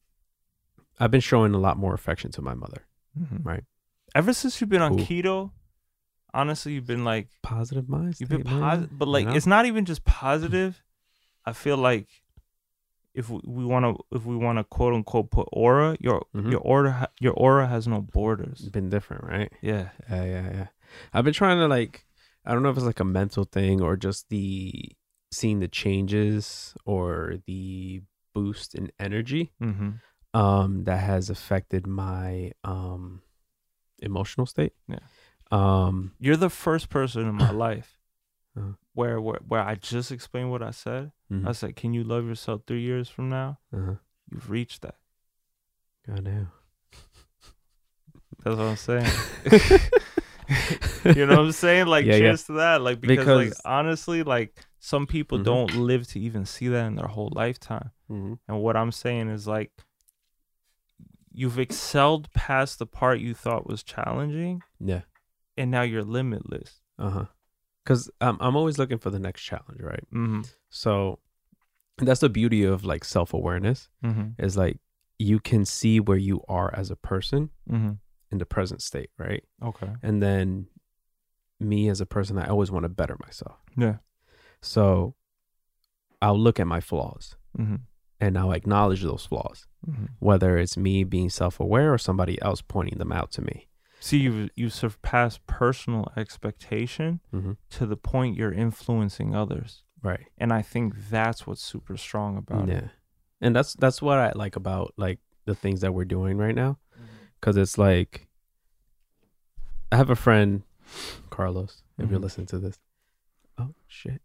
I've 0.99 1.11
been 1.11 1.22
showing 1.22 1.53
a 1.53 1.57
lot 1.60 1.77
more 1.77 1.93
affection 1.93 2.31
to 2.31 2.41
my 2.41 2.53
mother. 2.53 2.85
Mhm. 3.19 3.45
Right. 3.45 3.64
Ever 4.15 4.34
since 4.34 4.60
you've 4.61 4.69
been 4.69 4.81
on 4.81 4.98
Cool. 4.98 5.06
keto, 5.06 5.52
honestly, 6.34 6.73
you've 6.73 6.88
been 6.88 7.03
like 7.03 7.27
Positive 7.41 7.88
minds. 7.89 8.19
You've 8.19 8.30
been 8.30 8.43
positive, 8.43 8.98
but 8.98 9.07
you 9.07 9.11
like 9.14 9.26
know? 9.27 9.34
it's 9.34 9.45
not 9.48 9.65
even 9.65 9.85
just 9.85 10.03
positive. 10.06 10.81
I 11.45 11.53
feel 11.53 11.77
like 11.77 12.07
if 13.14 13.30
we, 13.30 13.65
want 13.65 13.84
to, 13.85 14.15
if 14.15 14.26
we 14.26 14.38
want 14.38 14.57
to 14.57 14.64
quote 14.64 14.93
unquote 14.93 15.31
put 15.31 15.48
aura, 15.52 15.98
your 15.99 16.23
Mhm. 16.34 16.52
your 16.52 16.61
aura, 16.61 17.10
your 17.19 17.34
aura 17.34 17.68
has 17.68 17.88
no 17.88 18.02
borders. 18.02 18.61
It's 18.61 18.69
been 18.69 18.89
different, 18.89 19.23
right? 19.26 19.52
Yeah, 19.61 19.89
Yeah, 20.10 20.23
yeah, 20.23 20.52
yeah. 20.53 20.68
I've 21.14 21.26
been 21.26 21.34
trying 21.34 21.57
to 21.57 21.68
like 21.68 22.06
I 22.45 22.53
don't 22.53 22.64
know 22.64 22.69
if 22.69 22.77
it's 22.77 22.85
like 22.85 22.99
a 23.02 23.06
mental 23.06 23.43
thing 23.43 23.81
or 23.81 23.95
just 23.98 24.30
the 24.30 24.91
seeing 25.31 25.59
the 25.59 25.67
changes 25.67 26.73
or 26.85 27.35
the 27.47 28.01
boost 28.33 28.75
in 28.75 28.91
energy 28.99 29.51
mm-hmm. 29.61 29.89
um 30.39 30.83
that 30.85 30.97
has 31.03 31.29
affected 31.29 31.85
my 31.87 32.51
um 32.63 33.21
emotional 33.99 34.45
state. 34.45 34.73
Yeah. 34.87 34.99
Um 35.51 36.13
you're 36.19 36.37
the 36.37 36.49
first 36.49 36.89
person 36.89 37.27
in 37.27 37.35
my 37.35 37.51
life 37.67 37.97
Uh-huh. 38.57 38.73
where, 38.93 39.19
where 39.21 39.39
where 39.47 39.61
I 39.61 39.75
just 39.75 40.11
explained 40.11 40.51
what 40.51 40.61
I 40.63 40.71
said. 40.71 41.11
mhm, 41.31 41.47
I 41.47 41.53
said, 41.53 41.75
"Can 41.75 41.93
you 41.93 42.03
love 42.03 42.25
yourself 42.25 42.61
three 42.67 42.81
years 42.81 43.07
from 43.09 43.29
now?" 43.29 43.59
uh-huh. 43.73 43.95
You've 44.31 44.49
reached 44.49 44.81
that. 44.83 44.95
Goddamn. 46.07 46.51
That's 48.43 48.55
what 48.57 48.65
I'm 48.65 48.75
saying. 48.77 49.11
you 51.15 51.25
know 51.25 51.35
what 51.37 51.45
I'm 51.45 51.51
saying? 51.51 51.87
Like, 51.87 52.05
Yeah, 52.05 52.13
yeah. 52.13 52.19
cheers 52.19 52.43
to 52.45 52.53
that. 52.53 52.81
Like, 52.81 53.01
because, 53.01 53.27
like 53.27 53.49
Because- 53.49 53.61
honestly, 53.65 54.23
like 54.23 54.55
some 54.83 55.05
people 55.05 55.37
Mhm. 55.39 55.43
don't 55.43 55.75
live 55.75 56.07
to 56.07 56.19
even 56.19 56.43
see 56.43 56.67
that 56.67 56.85
in 56.87 56.95
their 56.95 57.07
whole 57.07 57.29
lifetime. 57.33 57.91
Mhm. 58.09 58.39
And 58.47 58.61
what 58.63 58.75
I'm 58.75 58.91
saying 58.91 59.29
is 59.29 59.47
like 59.47 59.71
you've 61.31 61.59
excelled 61.59 62.31
past 62.33 62.79
the 62.79 62.85
part 62.85 63.19
you 63.19 63.33
thought 63.33 63.67
was 63.67 63.83
challenging 63.83 64.61
Yeah. 64.79 65.03
and 65.57 65.71
now 65.71 65.83
you're 65.83 66.03
limitless. 66.03 66.81
Uh-huh. 66.99 67.25
because 67.83 68.11
I'm 68.21 68.37
I'm 68.39 68.55
always 68.55 68.77
looking 68.77 68.99
for 68.99 69.09
the 69.09 69.17
next 69.19 69.41
challenge, 69.41 69.81
right? 69.81 70.05
Mm-hmm. 70.11 70.41
So 70.69 71.17
that's 71.97 72.19
the 72.19 72.29
beauty 72.29 72.63
of 72.63 72.83
like 72.85 73.03
self 73.03 73.33
awareness 73.33 73.89
Mm-hmm. 74.03 74.43
is 74.43 74.55
like 74.57 74.79
you 75.17 75.39
can 75.39 75.65
see 75.65 75.99
where 75.99 76.17
you 76.17 76.43
are 76.47 76.73
as 76.75 76.91
a 76.91 76.95
person 76.95 77.49
Mm-hmm. 77.69 77.93
in 78.31 78.37
the 78.37 78.45
present 78.45 78.81
state, 78.83 79.09
right? 79.17 79.43
Okay. 79.63 79.93
And 80.03 80.21
then 80.21 80.67
me 81.59 81.89
as 81.89 82.01
a 82.01 82.05
person, 82.05 82.37
I 82.37 82.47
always 82.47 82.69
want 82.71 82.83
to 82.83 82.89
better 82.89 83.17
myself. 83.23 83.57
Yeah. 83.77 83.97
So 84.61 85.15
I'll 86.21 86.38
look 86.39 86.59
at 86.59 86.67
my 86.67 86.79
flaws 86.81 87.35
Mm-hmm. 87.57 87.75
and 88.19 88.38
I'll 88.38 88.51
acknowledge 88.53 89.01
those 89.03 89.25
flaws, 89.25 89.67
Mm-hmm. 89.89 90.05
whether 90.19 90.57
it's 90.57 90.77
me 90.77 91.03
being 91.03 91.29
self 91.29 91.59
aware 91.59 91.91
or 91.93 91.97
somebody 91.97 92.41
else 92.41 92.61
pointing 92.61 92.99
them 92.99 93.11
out 93.11 93.31
to 93.31 93.41
me. 93.41 93.67
See, 93.99 94.17
you've 94.19 94.49
you 94.55 94.69
surpassed 94.69 95.45
personal 95.47 96.11
expectation 96.15 97.19
Mm-hmm. 97.33 97.53
to 97.71 97.85
the 97.85 97.97
point 97.97 98.38
you're 98.38 98.53
influencing 98.53 99.35
others, 99.35 99.83
Right. 100.03 100.27
and 100.38 100.53
I 100.53 100.61
think 100.61 100.93
that's 101.09 101.45
what's 101.47 101.61
super 101.63 101.97
strong 101.97 102.38
about 102.38 102.69
it. 102.69 102.73
yeah. 102.73 102.77
it. 102.79 102.89
And 103.41 103.55
that's 103.55 103.73
that's 103.73 104.01
what 104.01 104.19
I 104.19 104.31
like 104.35 104.55
about 104.55 104.93
like 104.97 105.19
the 105.45 105.55
things 105.55 105.81
that 105.81 105.93
we're 105.93 106.05
doing 106.05 106.38
right 106.38 106.53
now, 106.55 106.77
because 107.39 107.57
it's 107.57 107.77
like 107.77 108.27
I 109.91 109.97
have 109.97 110.09
a 110.11 110.15
friend, 110.15 110.61
Carlos. 111.31 111.83
If 111.97 112.09
you're 112.11 112.19
Mhm. 112.19 112.23
listening 112.23 112.47
to 112.47 112.59
this, 112.59 112.79
oh 113.57 113.73
shit, 113.88 114.21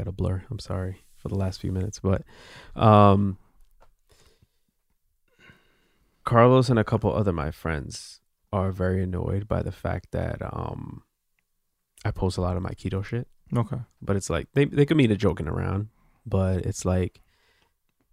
got 0.00 0.08
a 0.08 0.12
blur. 0.12 0.44
I'm 0.50 0.58
sorry 0.58 1.02
for 1.16 1.28
the 1.28 1.34
last 1.34 1.60
few 1.60 1.72
minutes, 1.72 2.00
but 2.00 2.22
um, 2.74 3.36
Carlos 6.24 6.68
and 6.70 6.78
a 6.78 6.84
couple 6.84 7.14
other 7.14 7.32
my 7.32 7.50
friends 7.50 8.20
are 8.52 8.72
very 8.72 9.02
annoyed 9.02 9.46
by 9.46 9.62
the 9.62 9.72
fact 9.72 10.10
that 10.12 10.38
um, 10.40 11.02
I 12.04 12.10
post 12.10 12.38
a 12.38 12.40
lot 12.40 12.56
of 12.56 12.62
my 12.62 12.70
keto 12.70 13.04
shit 13.04 13.28
Okay. 13.54 13.78
but 14.00 14.16
it's 14.16 14.30
like 14.30 14.48
they 14.54 14.64
they 14.64 14.86
could 14.86 14.96
mean 14.96 15.10
it 15.10 15.16
joking 15.16 15.48
around, 15.48 15.88
but 16.24 16.58
it's 16.64 16.84
like 16.84 17.20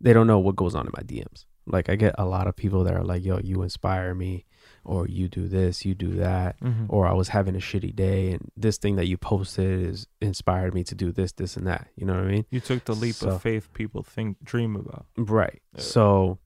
they 0.02 0.12
don't 0.14 0.28
know 0.28 0.40
what 0.40 0.56
goes 0.56 0.76
on 0.76 0.86
in 0.88 0.92
my 0.96 1.04
DMs. 1.04 1.46
Like 1.66 1.90
I 1.90 1.96
get 1.96 2.16
a 2.18 2.26
lot 2.26 2.48
of 2.48 2.56
people 2.56 2.84
that 2.86 2.94
are 2.96 3.04
like, 3.04 3.24
"Yo, 3.24 3.40
you 3.40 3.62
inspire 3.62 4.14
me," 4.14 4.46
or 4.88 5.08
"You 5.08 5.28
do 5.28 5.48
this, 5.48 5.86
you 5.86 5.94
do 5.94 6.16
that," 6.16 6.60
Mm-hmm. 6.62 6.86
or 6.90 7.06
"I 7.06 7.14
was 7.14 7.28
having 7.30 7.56
a 7.56 7.60
shitty 7.60 7.96
day 7.96 8.32
and 8.32 8.52
this 8.58 8.78
thing 8.78 8.96
that 8.96 9.08
you 9.08 9.18
posted 9.18 9.82
is 9.86 10.08
inspired 10.22 10.74
me 10.74 10.84
to 10.86 10.96
do 10.96 11.12
this, 11.12 11.32
this, 11.34 11.58
and 11.58 11.68
that." 11.68 11.90
You 11.96 12.06
know 12.08 12.14
what 12.16 12.24
I 12.24 12.32
mean? 12.32 12.46
You 12.50 12.60
took 12.60 12.86
the 12.86 12.96
leap 12.96 13.16
So- 13.16 13.30
of 13.32 13.42
faith 13.42 13.72
people 13.74 14.02
think 14.04 14.44
dream 14.44 14.76
about. 14.76 15.06
Right. 15.18 15.62
Yeah. 15.76 15.82
So 15.82 16.40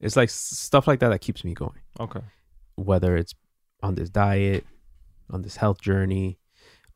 it's 0.00 0.16
like 0.16 0.30
stuff 0.30 0.88
like 0.88 1.00
that 1.00 1.10
that 1.10 1.20
keeps 1.20 1.44
me 1.44 1.54
going. 1.54 1.78
Okay. 2.00 2.20
whether 2.76 3.14
it's 3.16 3.34
on 3.82 3.94
this 3.94 4.08
diet, 4.08 4.64
on 5.28 5.42
this 5.42 5.56
health 5.56 5.80
journey, 5.82 6.38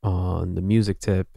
on 0.03 0.55
the 0.55 0.63
music 0.63 0.99
tip, 0.99 1.29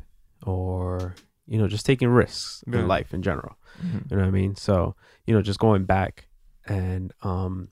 or 0.43 1.15
you 1.47 1.57
know, 1.57 1.67
just 1.67 1.85
taking 1.85 2.07
risks 2.09 2.63
Yeah. 2.67 2.79
in 2.79 2.87
life 2.87 3.13
in 3.13 3.21
general. 3.21 3.57
Mhm. 3.81 4.09
You 4.11 4.17
know 4.17 4.23
what 4.23 4.27
I 4.27 4.31
mean? 4.31 4.55
So, 4.55 4.95
you 5.25 5.33
know, 5.33 5.41
just 5.41 5.59
going 5.59 5.85
back 5.85 6.27
and 6.65 7.13
um, 7.23 7.69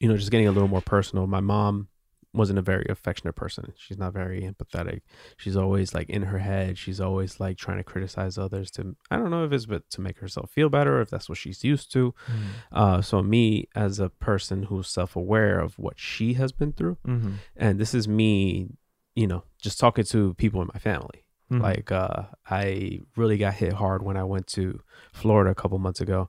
you 0.00 0.08
know, 0.08 0.16
just 0.16 0.30
getting 0.30 0.46
a 0.48 0.52
little 0.52 0.68
more 0.68 0.82
personal. 0.82 1.26
My 1.26 1.40
mom 1.40 1.88
wasn't 2.34 2.58
a 2.58 2.62
very 2.62 2.84
affectionate 2.90 3.32
person. 3.34 3.72
She's 3.78 3.96
not 3.96 4.12
very 4.12 4.42
empathetic. 4.42 5.00
She's 5.38 5.56
always 5.56 5.94
like 5.94 6.10
in 6.10 6.22
her 6.24 6.38
head. 6.38 6.76
She's 6.76 7.00
always 7.00 7.40
like 7.40 7.56
trying 7.56 7.78
to 7.78 7.84
criticize 7.84 8.36
others 8.36 8.70
to 8.72 8.94
I 9.10 9.16
don't 9.16 9.30
know 9.30 9.44
if 9.46 9.52
it's 9.52 9.64
but 9.64 9.88
to 9.90 10.02
make 10.02 10.18
herself 10.18 10.50
feel 10.50 10.68
better, 10.68 11.00
if 11.00 11.08
that's 11.08 11.30
what 11.30 11.38
she's 11.38 11.64
used 11.64 11.90
to. 11.92 12.14
Mhm. 12.26 12.42
Uh, 12.72 13.00
so 13.00 13.22
me 13.22 13.68
as 13.74 13.98
a 13.98 14.10
person 14.10 14.64
who's 14.64 14.86
self-aware 14.88 15.58
of 15.60 15.78
what 15.78 15.98
she 15.98 16.34
has 16.34 16.52
been 16.52 16.72
through, 16.74 16.98
Mhm. 17.06 17.34
and 17.56 17.78
this 17.80 17.94
is 17.94 18.06
me, 18.06 18.68
you 19.14 19.26
know, 19.26 19.44
just 19.62 19.80
talking 19.80 20.04
to 20.04 20.34
people 20.34 20.60
in 20.60 20.68
my 20.74 20.78
family. 20.78 21.24
Mhm. 21.50 21.62
Like, 21.62 21.90
uh, 21.92 22.24
I 22.50 23.00
really 23.16 23.38
got 23.38 23.54
hit 23.54 23.72
hard 23.74 24.02
when 24.02 24.16
I 24.18 24.24
went 24.24 24.46
to 24.48 24.80
Florida 25.14 25.52
a 25.52 25.54
couple 25.54 25.78
months 25.78 26.00
ago, 26.02 26.28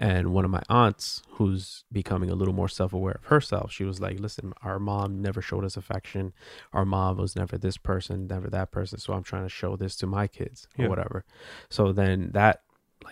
and 0.00 0.32
one 0.32 0.44
of 0.44 0.50
my 0.50 0.62
aunts, 0.68 1.22
who's 1.32 1.84
becoming 1.92 2.30
a 2.30 2.34
little 2.34 2.54
more 2.54 2.68
self-aware 2.68 3.16
of 3.22 3.24
herself, 3.26 3.70
she 3.70 3.84
was 3.84 4.00
like, 4.00 4.18
"Listen, 4.18 4.52
our 4.62 4.78
mom 4.80 5.20
never 5.20 5.40
showed 5.42 5.64
us 5.64 5.76
affection. 5.76 6.32
Our 6.72 6.84
mom 6.86 7.18
was 7.18 7.36
never 7.36 7.56
this 7.58 7.76
person, 7.76 8.26
never 8.26 8.48
that 8.50 8.70
person. 8.72 8.98
So 8.98 9.12
I'm 9.12 9.22
trying 9.22 9.42
to 9.44 9.48
show 9.50 9.76
this 9.76 9.94
to 9.96 10.06
my 10.06 10.26
kids 10.26 10.66
or 10.78 10.82
Yeah. 10.84 10.88
whatever." 10.88 11.24
So 11.68 11.92
then 11.92 12.30
that 12.32 12.62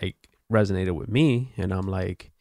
like 0.01 0.29
resonated 0.51 0.95
with 0.95 1.07
me, 1.09 1.53
and 1.55 1.71
I'm 1.71 1.87
like 1.87 2.31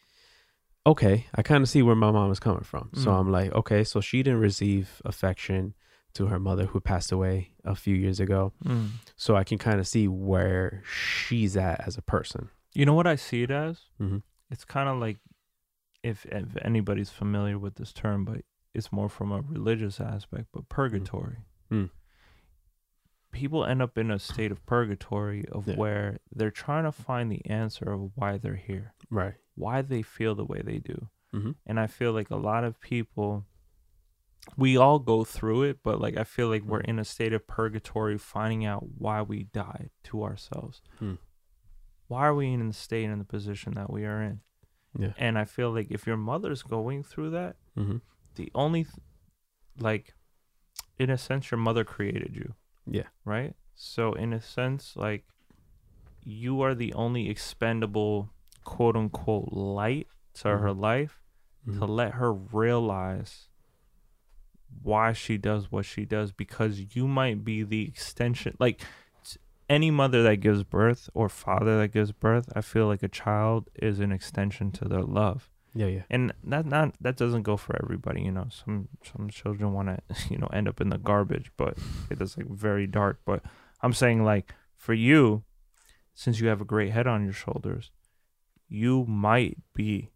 okay, 0.87 1.27
I 1.35 1.43
kind 1.43 1.63
of 1.63 1.69
see 1.69 1.83
where 1.83 1.95
my 1.95 2.11
mom 2.11 2.31
is 2.33 2.41
coming 2.41 2.63
from. 2.65 2.89
So 2.95 3.11
Mm. 3.11 3.21
I'm 3.21 3.31
like, 3.31 3.53
okay, 3.53 3.85
so 3.85 4.01
she 4.01 4.23
didn't 4.23 4.41
receive 4.41 5.03
affection 5.05 5.75
to 6.15 6.29
her 6.29 6.39
mother 6.39 6.65
who 6.65 6.81
passed 6.81 7.13
away 7.13 7.53
a 7.63 7.75
few 7.75 7.95
years 7.95 8.21
ago. 8.21 8.55
Mhm. 8.65 8.93
So 9.15 9.37
I 9.37 9.45
can 9.45 9.59
kind 9.59 9.81
of 9.81 9.87
see 9.87 10.09
where 10.09 10.83
she's 10.91 11.59
at 11.59 11.87
as 11.87 11.99
a 11.99 12.03
person. 12.03 12.49
You 12.73 12.87
know 12.87 12.95
what 12.95 13.07
I 13.07 13.17
see 13.17 13.43
it 13.43 13.51
as? 13.51 13.83
Mhm. 14.01 14.23
It's 14.51 14.65
kind 14.65 14.89
of 14.89 14.99
like 14.99 15.19
if, 16.03 16.25
if 16.27 16.57
anybody's 16.63 17.11
familiar 17.11 17.59
with 17.59 17.75
this 17.77 17.93
term, 17.93 18.25
but 18.25 18.43
it's 18.75 18.93
more 18.93 19.09
from 19.09 19.33
a 19.33 19.41
religious 19.41 20.01
aspect, 20.01 20.47
but 20.53 20.69
purgatory. 20.69 21.39
Mm. 21.71 21.91
People 23.31 23.65
end 23.65 23.83
up 23.83 23.99
in 23.99 24.11
a 24.11 24.19
state 24.19 24.51
of 24.51 24.65
purgatory 24.65 25.45
of 25.51 25.69
Yeah. 25.69 25.77
where 25.77 26.19
they're 26.35 26.51
trying 26.51 26.85
to 26.85 26.93
find 26.93 27.31
the 27.31 27.45
answer 27.47 27.93
of 27.93 28.13
why 28.15 28.39
they're 28.39 28.57
here, 28.57 28.95
Right. 29.11 29.35
why 29.55 29.83
they 29.83 30.03
feel 30.03 30.35
the 30.35 30.45
way 30.47 30.63
they 30.63 30.79
do. 30.79 31.09
Mhm. 31.35 31.57
And 31.67 31.79
I 31.79 31.87
feel 31.89 32.13
like 32.13 32.31
a 32.31 32.37
lot 32.37 32.65
of 32.65 32.81
people, 32.81 33.45
we 34.57 34.79
all 34.79 34.99
go 34.99 35.25
through 35.25 35.65
it, 35.65 35.83
but 35.83 36.01
like 36.01 36.17
I 36.17 36.25
feel 36.25 36.49
like 36.49 36.63
we're 36.63 36.81
in 36.81 36.99
a 36.99 37.05
state 37.05 37.35
of 37.35 37.47
purgatory, 37.47 38.17
finding 38.17 38.65
out 38.65 38.83
why 38.97 39.21
we 39.21 39.45
died 39.45 39.91
to 40.05 40.23
ourselves. 40.23 40.81
Hmm. 40.99 41.17
Why 42.09 42.21
are 42.27 42.35
we 42.35 42.53
in 42.53 42.67
the 42.69 42.75
state 42.75 43.05
and 43.05 43.21
the 43.21 43.25
position 43.25 43.75
that 43.75 43.91
we 43.91 44.05
are 44.05 44.21
in? 44.23 44.41
Yeah. 44.99 45.13
And 45.19 45.39
I 45.39 45.45
feel 45.45 45.71
like 45.71 45.89
if 45.91 46.07
your 46.07 46.17
mother's 46.17 46.63
going 46.63 47.05
through 47.05 47.31
that, 47.31 47.57
Mm-hmm. 47.79 47.99
the 48.35 48.51
only, 48.55 48.85
th- 48.85 48.97
like, 49.79 50.15
in 50.99 51.11
a 51.11 51.19
sense, 51.19 51.51
your 51.51 51.59
mother 51.59 51.85
created 51.85 52.35
you, 52.35 52.55
Yeah. 52.87 53.09
right? 53.25 53.55
So 53.75 54.15
in 54.15 54.33
a 54.33 54.41
sense, 54.41 54.95
like, 54.97 55.25
you 56.25 56.61
are 56.63 56.75
the 56.75 56.93
only 56.95 57.29
expendable, 57.31 58.31
quote 58.65 58.97
unquote, 58.97 59.53
light 59.53 60.09
to 60.35 60.49
her 60.59 60.73
life 60.73 61.21
Mm-hmm. 61.67 61.79
to 61.81 61.85
let 61.87 62.13
her 62.15 62.33
realize 62.33 63.49
why 64.83 65.13
she 65.13 65.37
does 65.37 65.71
what 65.73 65.85
she 65.85 66.05
does 66.05 66.33
because 66.33 66.95
you 66.97 67.07
might 67.09 67.45
be 67.45 67.63
the 67.63 67.83
extension 67.87 68.55
like 68.59 68.81
any 69.69 69.91
mother 69.91 70.23
that 70.23 70.37
gives 70.37 70.63
birth 70.65 71.11
or 71.15 71.29
father 71.29 71.79
that 71.79 71.89
gives 71.89 72.13
birth 72.13 72.49
i 72.57 72.61
feel 72.61 72.87
like 72.87 73.03
a 73.03 73.09
child 73.09 73.69
is 73.83 74.01
an 74.01 74.13
extension 74.13 74.71
to 74.73 74.85
their 74.87 75.03
love 75.03 75.51
Yeah. 75.75 75.87
Yeah. 75.87 76.03
and 76.11 76.33
that 76.45 76.65
not 76.67 76.95
that 77.01 77.17
doesn't 77.17 77.43
go 77.43 77.57
for 77.57 77.77
everybody 77.83 78.23
you 78.23 78.33
know 78.33 78.49
some 78.51 78.89
some 79.05 79.29
children 79.31 79.73
want 79.73 79.89
to 79.89 79.99
you 80.31 80.39
know 80.39 80.49
end 80.53 80.69
up 80.69 80.81
in 80.81 80.89
the 80.89 80.99
garbage 80.99 81.53
but 81.57 81.77
it 82.11 82.21
is 82.23 82.37
like 82.37 82.49
very 82.49 82.87
dark 82.87 83.21
but 83.25 83.43
i'm 83.83 83.93
saying 83.93 84.25
like 84.25 84.55
for 84.77 84.95
you 84.95 85.45
since 86.15 86.41
you 86.41 86.49
have 86.49 86.61
a 86.61 86.65
great 86.65 86.91
head 86.91 87.07
on 87.07 87.25
your 87.25 87.33
shoulders 87.33 87.91
you 88.69 89.05
might 89.07 89.59
be 89.75 90.11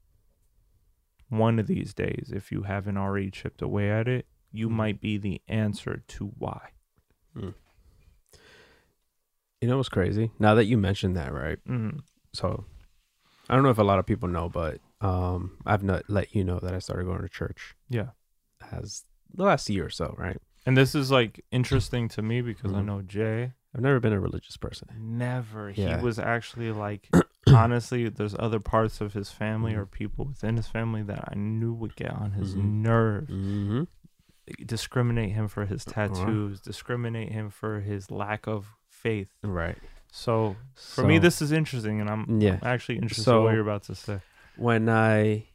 one 1.28 1.58
of 1.58 1.66
these 1.66 1.94
days 1.94 2.30
if 2.34 2.52
you 2.52 2.62
haven't 2.62 2.96
already 2.98 3.30
chipped 3.30 3.62
away 3.62 3.90
at 3.90 4.06
it 4.08 4.26
you 4.50 4.68
Mhm. 4.68 4.72
might 4.72 5.00
be 5.00 5.16
the 5.16 5.40
answer 5.48 6.02
to 6.08 6.26
why 6.38 6.70
You 9.62 9.68
know 9.68 9.76
what's 9.76 9.88
crazy? 9.88 10.32
Now 10.40 10.54
that 10.56 10.64
you 10.66 10.76
mentioned 10.76 11.16
that, 11.16 11.32
right? 11.32 11.58
mm 11.68 12.00
So 12.34 12.64
I 13.48 13.54
don't 13.54 13.62
know 13.62 13.70
if 13.70 13.78
a 13.78 13.84
lot 13.84 13.98
of 14.00 14.06
people 14.06 14.28
know, 14.28 14.48
but 14.48 14.80
um, 15.00 15.56
I've 15.64 15.82
not 15.84 16.02
let 16.08 16.34
you 16.34 16.42
know 16.44 16.58
that 16.60 16.74
I 16.74 16.78
started 16.80 17.04
going 17.06 17.22
to 17.22 17.28
church 17.28 17.74
yeah 17.88 18.10
as 18.72 19.04
the 19.34 19.44
last 19.44 19.70
year 19.70 19.86
or 19.86 19.90
so, 19.90 20.14
right? 20.18 20.38
and 20.66 20.76
this 20.76 20.94
is 20.94 21.10
like 21.10 21.44
interesting 21.50 22.06
to 22.08 22.22
me 22.22 22.40
because 22.40 22.72
i 22.72 22.78
Mhm. 22.80 22.84
know 22.86 23.02
jay 23.02 23.52
I've 23.74 23.80
never 23.80 23.98
been 24.00 24.12
a 24.12 24.20
religious 24.20 24.56
person. 24.58 24.86
Never. 24.96 25.70
Yeah. 25.70 25.96
He 25.96 26.04
was 26.04 26.18
actually 26.18 26.70
like 26.72 27.08
honestly, 27.48 28.08
there's 28.10 28.36
other 28.38 28.60
parts 28.60 29.00
of 29.00 29.14
his 29.14 29.30
family 29.32 29.72
Mhm. 29.72 29.78
or 29.78 29.86
people 29.86 30.26
within 30.26 30.56
his 30.56 30.68
family 30.68 31.02
that 31.04 31.22
I 31.32 31.34
knew 31.36 31.72
would 31.72 31.96
get 31.96 32.10
on 32.12 32.32
his 32.32 32.54
Mhm. 32.54 32.70
nerves. 32.88 33.30
Mm-hmm. 33.32 33.82
Discriminate 34.66 35.32
him 35.32 35.48
for 35.48 35.64
his 35.66 35.86
Uh-huh. 35.86 36.08
tattoos, 36.08 36.60
discriminate 36.60 37.30
him 37.32 37.48
for 37.48 37.80
his 37.80 38.10
lack 38.10 38.46
of 38.46 38.76
faith. 39.02 39.30
Right. 39.42 39.78
So 40.12 40.56
for 40.74 41.04
me 41.04 41.18
this 41.18 41.40
is 41.42 41.52
interesting 41.52 42.00
and 42.00 42.08
I'm 42.10 42.40
yeah. 42.40 42.58
actually 42.62 42.96
interested 42.96 43.24
So- 43.24 43.38
in 43.38 43.44
what 43.44 43.52
you're 43.54 43.62
about 43.70 43.84
to 43.84 43.94
say. 43.94 44.20
when 44.56 44.88
I 44.88 45.46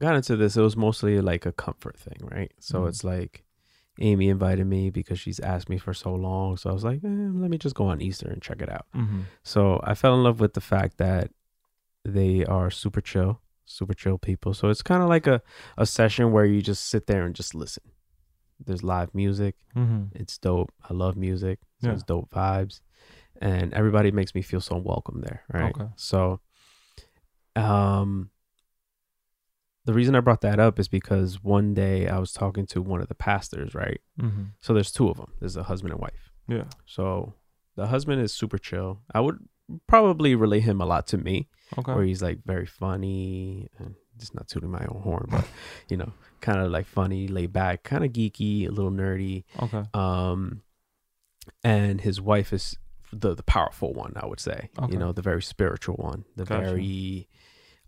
got 0.00 0.14
into 0.14 0.36
this, 0.36 0.56
it 0.56 0.62
was 0.62 0.76
mostly 0.76 1.20
like 1.20 1.46
a 1.46 1.52
comfort 1.52 1.96
thing, 1.98 2.18
right? 2.30 2.52
So 2.60 2.82
Mhm. 2.82 2.88
it's 2.88 3.02
like 3.04 3.44
Amy 3.98 4.28
invited 4.28 4.66
me 4.66 4.90
because 4.90 5.18
she's 5.18 5.40
asked 5.40 5.68
me 5.70 5.78
for 5.78 5.94
so 5.94 6.14
long. 6.14 6.56
So 6.58 6.68
I 6.70 6.72
was 6.72 6.84
like, 6.84 6.98
eh, 7.02 7.08
let 7.42 7.50
me 7.50 7.56
just 7.58 7.74
go 7.74 7.86
on 7.86 8.00
Easter 8.02 8.28
and 8.28 8.42
check 8.42 8.60
it 8.60 8.68
out. 8.70 8.86
Mm-hmm. 8.94 9.20
So 9.42 9.80
I 9.84 9.94
fell 9.94 10.14
in 10.14 10.22
love 10.22 10.38
with 10.38 10.52
the 10.54 10.60
fact 10.60 10.98
that 10.98 11.30
they 12.04 12.44
are 12.44 12.70
super 12.70 13.00
chill, 13.00 13.40
super 13.64 13.94
chill 13.94 14.18
people. 14.18 14.52
So 14.54 14.68
it's 14.68 14.82
kind 14.82 15.02
of 15.02 15.08
like 15.08 15.26
a, 15.26 15.40
a 15.78 15.86
session 15.86 16.30
where 16.30 16.44
you 16.44 16.60
just 16.62 16.84
sit 16.86 17.06
there 17.06 17.24
and 17.24 17.34
just 17.34 17.54
listen. 17.54 17.84
There's 18.64 18.82
live 18.82 19.14
music. 19.14 19.54
Mm-hmm. 19.76 20.16
It's 20.16 20.38
dope. 20.38 20.72
I 20.88 20.94
love 20.94 21.16
music. 21.16 21.58
So 21.80 21.88
Yeah. 21.88 21.94
it's 21.94 22.02
dope 22.02 22.30
vibes. 22.30 22.80
And 23.40 23.74
everybody 23.74 24.10
makes 24.10 24.34
me 24.34 24.42
feel 24.42 24.60
so 24.60 24.76
welcome 24.76 25.20
there. 25.20 25.42
Right. 25.52 25.74
Okay. 25.74 25.88
So 25.96 26.40
um 27.54 28.30
the 29.84 29.92
reason 29.92 30.16
I 30.16 30.20
brought 30.20 30.40
that 30.40 30.58
up 30.58 30.80
is 30.80 30.88
because 30.88 31.44
one 31.44 31.72
day 31.72 32.08
I 32.08 32.18
was 32.18 32.32
talking 32.32 32.66
to 32.68 32.82
one 32.82 33.00
of 33.00 33.06
the 33.08 33.14
pastors, 33.14 33.72
right? 33.74 34.00
Mm-hmm. 34.20 34.42
So 34.60 34.74
there's 34.74 34.90
two 34.90 35.08
of 35.08 35.16
them. 35.16 35.32
There's 35.38 35.56
a 35.56 35.62
husband 35.62 35.92
and 35.92 36.00
wife. 36.00 36.32
Yeah. 36.48 36.64
So 36.86 37.34
the 37.76 37.86
husband 37.86 38.20
is 38.20 38.34
super 38.34 38.58
chill. 38.58 39.00
I 39.14 39.20
would 39.20 39.38
probably 39.86 40.34
relate 40.34 40.64
him 40.64 40.80
a 40.80 40.86
lot 40.86 41.06
to 41.08 41.18
me, 41.18 41.48
Okay. 41.78 41.92
where 41.94 42.04
he's 42.04 42.20
like 42.22 42.38
very 42.44 42.66
funny 42.66 43.68
and 43.78 43.94
just 44.18 44.34
not 44.34 44.48
tooting 44.48 44.70
my 44.70 44.84
own 44.88 45.00
horn, 45.02 45.26
but 45.30 45.46
you 45.88 45.96
know, 45.96 46.12
kind 46.40 46.60
of 46.60 46.70
like 46.70 46.86
funny, 46.86 47.28
laid 47.28 47.52
back, 47.52 47.82
kind 47.82 48.04
of 48.04 48.12
geeky, 48.12 48.66
a 48.66 48.70
little 48.70 48.90
nerdy. 48.90 49.44
Okay. 49.62 49.82
Um, 49.94 50.62
and 51.62 52.00
his 52.00 52.20
wife 52.20 52.52
is 52.52 52.76
the 53.12 53.34
the 53.34 53.42
powerful 53.42 53.92
one, 53.92 54.12
I 54.16 54.26
would 54.26 54.40
say. 54.40 54.68
Okay. 54.78 54.92
You 54.92 54.98
know, 54.98 55.12
the 55.12 55.22
very 55.22 55.42
spiritual 55.42 55.94
one, 55.96 56.24
the 56.34 56.44
Gotcha. 56.44 56.64
very 56.70 57.28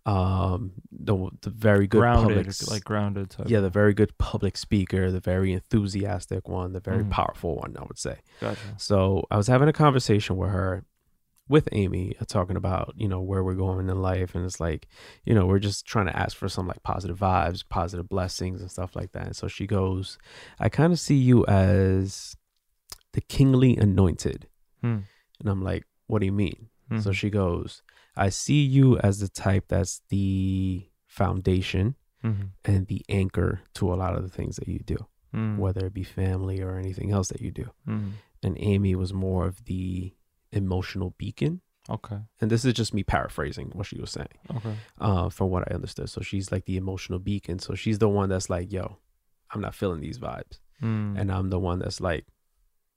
um 0.07 0.73
the 0.93 1.29
the 1.43 1.51
very 1.51 1.87
good 1.87 1.99
grounded, 2.01 2.47
public 2.47 2.71
like 2.71 2.85
grounded 2.85 3.31
type. 3.31 3.49
yeah, 3.51 3.61
the 3.61 3.69
very 3.69 3.93
good 3.95 4.17
public 4.17 4.57
speaker, 4.57 5.11
the 5.11 5.21
very 5.21 5.53
enthusiastic 5.53 6.49
one, 6.49 6.73
the 6.73 6.81
very 6.81 7.03
Mhm. 7.05 7.11
powerful 7.11 7.57
one, 7.57 7.77
I 7.79 7.83
would 7.83 7.99
say. 7.99 8.19
Gotcha. 8.41 8.75
So 8.79 9.27
I 9.31 9.37
was 9.37 9.49
having 9.49 9.69
a 9.69 9.73
conversation 9.73 10.37
with 10.37 10.51
her, 10.51 10.85
with 11.49 11.69
Amy, 11.73 12.15
uh, 12.21 12.25
talking 12.27 12.57
about 12.57 12.95
you 12.97 13.09
know 13.09 13.21
where 13.21 13.43
we're 13.43 13.55
going 13.55 13.89
in 13.89 14.03
life, 14.03 14.35
and 14.35 14.45
it's 14.45 14.61
like 14.61 14.87
you 15.25 15.35
know 15.35 15.47
we're 15.47 15.59
just 15.59 15.87
trying 15.87 16.07
to 16.07 16.17
ask 16.17 16.37
for 16.37 16.49
some 16.49 16.67
like 16.67 16.83
positive 16.83 17.19
vibes, 17.19 17.65
positive 17.69 18.09
blessings, 18.09 18.61
and 18.61 18.71
stuff 18.71 18.95
like 18.97 19.13
that. 19.13 19.27
And 19.27 19.37
so 19.37 19.49
she 19.49 19.67
goes, 19.67 20.19
"I 20.59 20.69
kind 20.69 20.93
of 20.93 21.01
see 21.01 21.17
you 21.17 21.45
as 21.47 22.37
the 23.13 23.21
kingly 23.21 23.77
anointed," 23.77 24.49
Hmm. 24.81 24.99
and 25.41 25.49
I'm 25.49 25.63
like, 25.63 25.85
"What 26.07 26.21
do 26.21 26.27
you 26.27 26.33
mean?" 26.33 26.69
So 27.01 27.11
Mhm. 27.11 27.15
she 27.15 27.31
goes, 27.31 27.83
"I 28.17 28.29
see 28.31 28.63
you 28.65 28.99
as 28.99 29.21
the 29.21 29.29
type 29.29 29.67
that's 29.69 30.01
the 30.09 30.89
foundation." 31.07 31.97
Mhm. 32.25 32.51
And 32.65 32.87
the 32.89 33.05
anchor 33.09 33.61
to 33.75 33.93
a 33.93 33.97
lot 33.97 34.15
of 34.17 34.23
the 34.23 34.29
things 34.29 34.57
that 34.57 34.67
you 34.69 34.81
do, 34.81 34.97
Mm. 35.33 35.57
whether 35.59 35.87
it 35.87 35.95
be 35.95 36.03
family 36.03 36.61
or 36.61 36.77
anything 36.77 37.13
else 37.13 37.29
that 37.29 37.41
you 37.41 37.51
do 37.53 37.71
Mm. 37.87 38.13
and 38.43 38.57
Amy 38.59 38.95
was 38.97 39.13
more 39.13 39.47
of 39.47 39.65
the 39.67 40.15
emotional 40.53 41.15
beacon. 41.19 41.61
Okay. 41.91 42.19
And 42.41 42.51
this 42.51 42.65
is 42.67 42.75
just 42.75 42.93
me 42.93 43.03
paraphrasing 43.03 43.71
what 43.75 43.87
she 43.87 43.99
was 43.99 44.11
saying, 44.11 44.29
Okay. 44.57 44.75
uh, 45.01 45.31
from 45.31 45.49
what 45.51 45.71
I 45.71 45.75
understood. 45.75 46.11
So 46.11 46.21
she's 46.21 46.53
like 46.53 46.67
the 46.67 46.77
emotional 46.77 47.19
beacon. 47.19 47.59
So 47.59 47.75
she's 47.75 47.99
the 47.99 48.09
one 48.11 48.29
that's 48.29 48.51
like, 48.51 48.71
yo, 48.71 48.99
I'm 49.51 49.63
not 49.63 49.75
feeling 49.75 50.01
these 50.01 50.19
vibes. 50.19 50.59
Mm. 50.83 51.19
And 51.19 51.33
I'm 51.33 51.49
the 51.49 51.59
one 51.59 51.79
that's 51.79 52.01
like, 52.01 52.27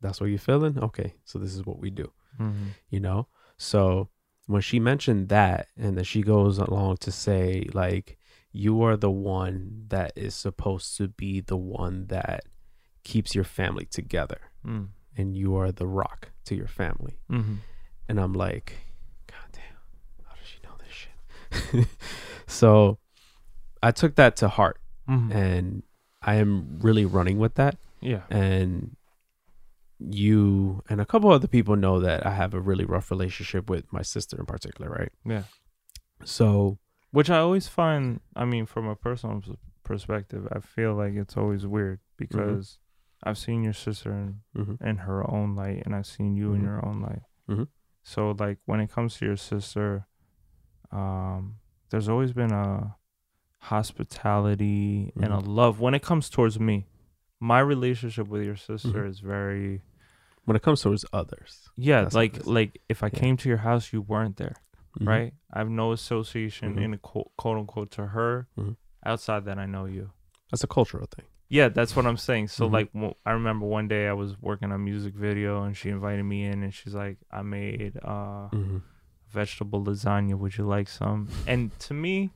that's 0.02 0.20
what 0.20 0.30
you're 0.30 0.40
feeling? 0.40 0.78
Okay. 0.80 1.14
So 1.24 1.40
this 1.40 1.56
is 1.56 1.66
what 1.66 1.80
we 1.80 1.90
do, 1.90 2.12
Mhm. 2.40 2.70
you 2.90 3.00
know? 3.00 3.28
So 3.58 4.10
when 4.48 4.62
she 4.62 4.80
mentioned 4.80 5.30
that, 5.30 5.68
and 5.78 5.96
then 5.96 6.04
she 6.04 6.22
goes 6.22 6.58
along 6.58 6.98
to 6.98 7.12
say, 7.12 7.70
like, 7.74 8.18
you 8.52 8.82
are 8.82 8.98
the 8.98 9.12
one 9.12 9.86
that 9.88 10.12
is 10.18 10.36
supposed 10.36 10.98
to 10.98 11.08
be 11.08 11.40
the 11.40 11.56
one 11.56 12.08
that 12.08 12.44
keeps 13.06 13.34
your 13.36 13.46
family 13.46 13.86
together. 13.86 14.42
Mm. 14.66 14.90
And 15.18 15.36
you 15.36 15.56
are 15.56 15.72
the 15.72 15.88
rock 15.88 16.30
to 16.46 16.56
your 16.56 16.68
family. 16.68 17.20
Mhm. 17.30 17.58
And 18.08 18.20
I'm 18.20 18.34
like, 18.34 18.74
God 19.28 19.50
damn, 19.52 20.26
how 20.26 20.36
does 20.36 20.48
she 20.48 20.60
know 20.64 20.76
this 20.80 21.86
shit? 21.86 21.88
so 22.48 22.98
I 23.84 23.92
took 23.92 24.16
that 24.16 24.36
to 24.38 24.48
heart 24.50 24.80
Mhm. 25.10 25.34
and 25.34 25.84
I 26.22 26.36
am 26.36 26.80
really 26.82 27.06
running 27.06 27.40
with 27.40 27.56
that. 27.56 27.78
Yeah. 28.00 28.24
And 28.30 28.96
you 30.00 30.82
and 30.90 31.00
a 31.00 31.06
couple 31.06 31.32
other 31.32 31.48
people 31.48 31.76
know 31.76 32.00
that 32.00 32.26
I 32.26 32.32
have 32.34 32.54
a 32.54 32.60
really 32.60 32.86
rough 32.86 33.12
relationship 33.12 33.70
with 33.70 33.92
my 33.94 34.02
sister 34.02 34.38
in 34.40 34.46
particular, 34.46 34.90
right? 34.90 35.12
Yeah. 35.26 35.44
So 36.24 36.80
Which 37.12 37.30
I 37.30 37.40
always 37.40 37.68
find, 37.68 38.22
I 38.36 38.46
mean, 38.46 38.66
from 38.66 38.88
a 38.88 38.96
personal 38.96 39.42
perspective, 39.84 40.48
I 40.52 40.60
feel 40.62 40.94
like 40.96 41.14
it's 41.16 41.36
always 41.36 41.68
weird 41.68 42.00
because 42.18 42.80
I've 43.24 43.38
seen 43.38 43.64
your 43.64 43.74
sister 43.74 44.12
in, 44.12 44.42
mhm, 44.56 44.82
in 44.82 44.98
her 44.98 45.30
own 45.30 45.56
light 45.56 45.84
and 45.86 45.96
I've 45.96 46.08
seen 46.08 46.36
you 46.36 46.54
in 46.54 46.62
Mhm. 46.62 46.64
your 46.66 46.86
own 46.86 47.02
light. 47.02 47.22
Mhm. 47.48 47.68
So, 48.04 48.32
like, 48.32 48.58
when 48.66 48.80
it 48.80 48.90
comes 48.92 49.18
to 49.18 49.26
your 49.26 49.38
sister, 49.38 50.08
um, 50.92 51.60
there's 51.90 52.10
always 52.10 52.34
been 52.34 52.52
a 52.52 52.96
hospitality 53.60 55.12
and 55.16 55.32
a 55.34 55.38
Mhm. 55.38 55.48
love 55.48 55.80
when 55.80 55.94
it 55.94 56.02
comes 56.02 56.30
towards 56.30 56.60
me. 56.60 56.88
My 57.40 57.60
relationship 57.60 58.28
with 58.28 58.44
your 58.44 58.56
sister 58.56 59.04
Mhm. 59.04 59.08
is 59.10 59.20
very, 59.20 59.82
when 60.46 60.56
it 60.56 60.62
comes 60.64 60.82
towards 60.82 61.06
others, 61.14 61.70
yeah, 61.76 62.02
That's 62.02 62.16
like, 62.16 62.46
like 62.46 62.82
if 62.90 63.04
I 63.04 63.08
Yeah. 63.08 63.20
came 63.20 63.38
to 63.38 63.50
your 63.50 63.60
house, 63.60 63.94
you 63.94 64.02
weren't 64.02 64.38
there. 64.38 64.56
Mhm, 65.00 65.08
right? 65.08 65.34
I 65.52 65.60
have 65.60 65.70
no 65.70 65.92
association 65.92 66.78
in 66.78 66.94
a 66.94 66.98
quote, 66.98 67.32
quote 67.38 67.58
unquote 67.58 67.92
to 67.92 68.08
her. 68.08 68.48
Outside 69.04 69.46
that, 69.46 69.58
I 69.58 69.66
know 69.66 69.86
you. 69.86 70.12
That's 70.52 70.64
a 70.64 70.68
cultural 70.68 71.08
thing. 71.08 71.26
Yeah, 71.52 71.68
that's 71.68 71.98
what 71.98 72.06
I'm 72.06 72.16
saying. 72.16 72.48
So 72.48 72.70
Mhm. 72.70 72.72
like, 72.72 73.16
I 73.26 73.32
remember 73.32 73.66
one 73.66 73.90
day 73.90 74.08
I 74.08 74.14
was 74.14 74.42
working 74.42 74.70
on 74.70 74.76
a 74.76 74.80
music 74.80 75.14
video, 75.14 75.64
and 75.64 75.76
she 75.76 75.90
invited 75.90 76.24
me 76.24 76.46
in, 76.46 76.64
and 76.64 76.74
she's 76.74 76.96
like, 76.96 77.18
"I 77.30 77.42
made 77.42 77.98
uh, 78.02 78.48
hmm 78.50 78.78
vegetable 79.30 79.84
lasagna. 79.84 80.36
Would 80.36 80.58
you 80.58 80.66
like 80.66 80.88
some?" 80.88 81.28
And 81.46 81.78
to 81.80 81.94
me, 81.94 82.32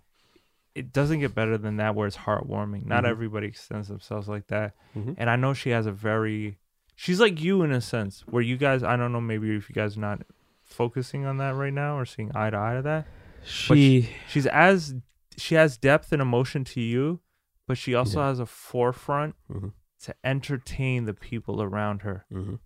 it 0.76 0.92
doesn't 0.92 1.22
get 1.22 1.34
better 1.34 1.58
than 1.58 1.78
that, 1.78 1.96
where 1.96 2.08
it's 2.08 2.18
heartwarming. 2.18 2.86
Not 2.86 3.06
Mhm. 3.06 3.10
everybody 3.12 3.48
extends 3.48 3.88
themselves 3.88 4.28
like 4.28 4.48
that, 4.48 4.74
hmm 4.94 5.14
and 5.18 5.30
I 5.30 5.38
know 5.38 5.54
she 5.54 5.70
has 5.70 5.86
a 5.86 5.94
very, 5.94 6.58
she's 6.96 7.22
like 7.22 7.42
you 7.42 7.62
in 7.64 7.72
a 7.72 7.80
sense, 7.80 8.26
where 8.30 8.42
you 8.44 8.58
guys, 8.58 8.84
I 8.84 8.98
don't 8.98 9.14
know, 9.14 9.22
maybe 9.22 9.56
if 9.56 9.70
you 9.70 9.76
guys 9.76 9.96
are 9.96 10.02
not 10.02 10.24
focusing 10.62 11.26
on 11.26 11.38
that 11.38 11.56
right 11.56 11.72
now 11.74 11.98
or 11.98 12.06
seeing 12.06 12.32
eye 12.36 12.50
to 12.50 12.58
eye 12.58 12.76
to 12.76 12.82
that. 12.82 13.08
She, 13.46 14.10
she's 14.28 14.46
as 14.48 14.94
she 15.38 15.56
has 15.56 15.78
depth 15.78 16.12
and 16.12 16.22
emotion 16.22 16.66
to 16.66 16.82
you, 16.82 17.22
but 17.68 17.78
she 17.78 17.96
also 17.96 18.20
Yeah. 18.20 18.28
has 18.28 18.40
a 18.40 18.46
forefront 18.46 19.36
Mhm. 19.50 19.74
to 20.02 20.16
entertain 20.24 21.06
the 21.06 21.14
people 21.14 21.62
around 21.62 22.02
her. 22.04 22.26
mhm. 22.32 22.60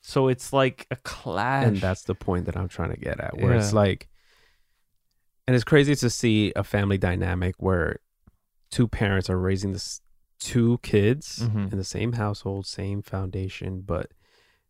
So 0.00 0.28
it's 0.28 0.52
like 0.52 0.86
a 0.90 0.96
clash. 0.96 1.66
and 1.66 1.76
that's 1.78 2.02
the 2.04 2.14
point 2.14 2.46
that 2.46 2.56
I'm 2.56 2.68
trying 2.68 2.90
to 2.90 2.96
get 3.00 3.18
at, 3.20 3.36
where 3.38 3.54
it's 3.54 3.72
like, 3.72 4.08
and 5.46 5.54
it's 5.54 5.64
crazy 5.64 5.94
to 5.96 6.10
see 6.10 6.52
a 6.56 6.64
family 6.64 6.98
dynamic 6.98 7.54
where 7.58 7.98
two 8.70 8.88
parents 8.88 9.30
are 9.30 9.38
raising 9.38 9.72
this 9.72 10.00
two 10.38 10.78
kids 10.82 11.40
Mhm. 11.40 11.72
in 11.72 11.78
the 11.78 11.84
same 11.84 12.12
household, 12.14 12.66
same 12.66 13.00
foundation, 13.02 13.80
but 13.80 14.12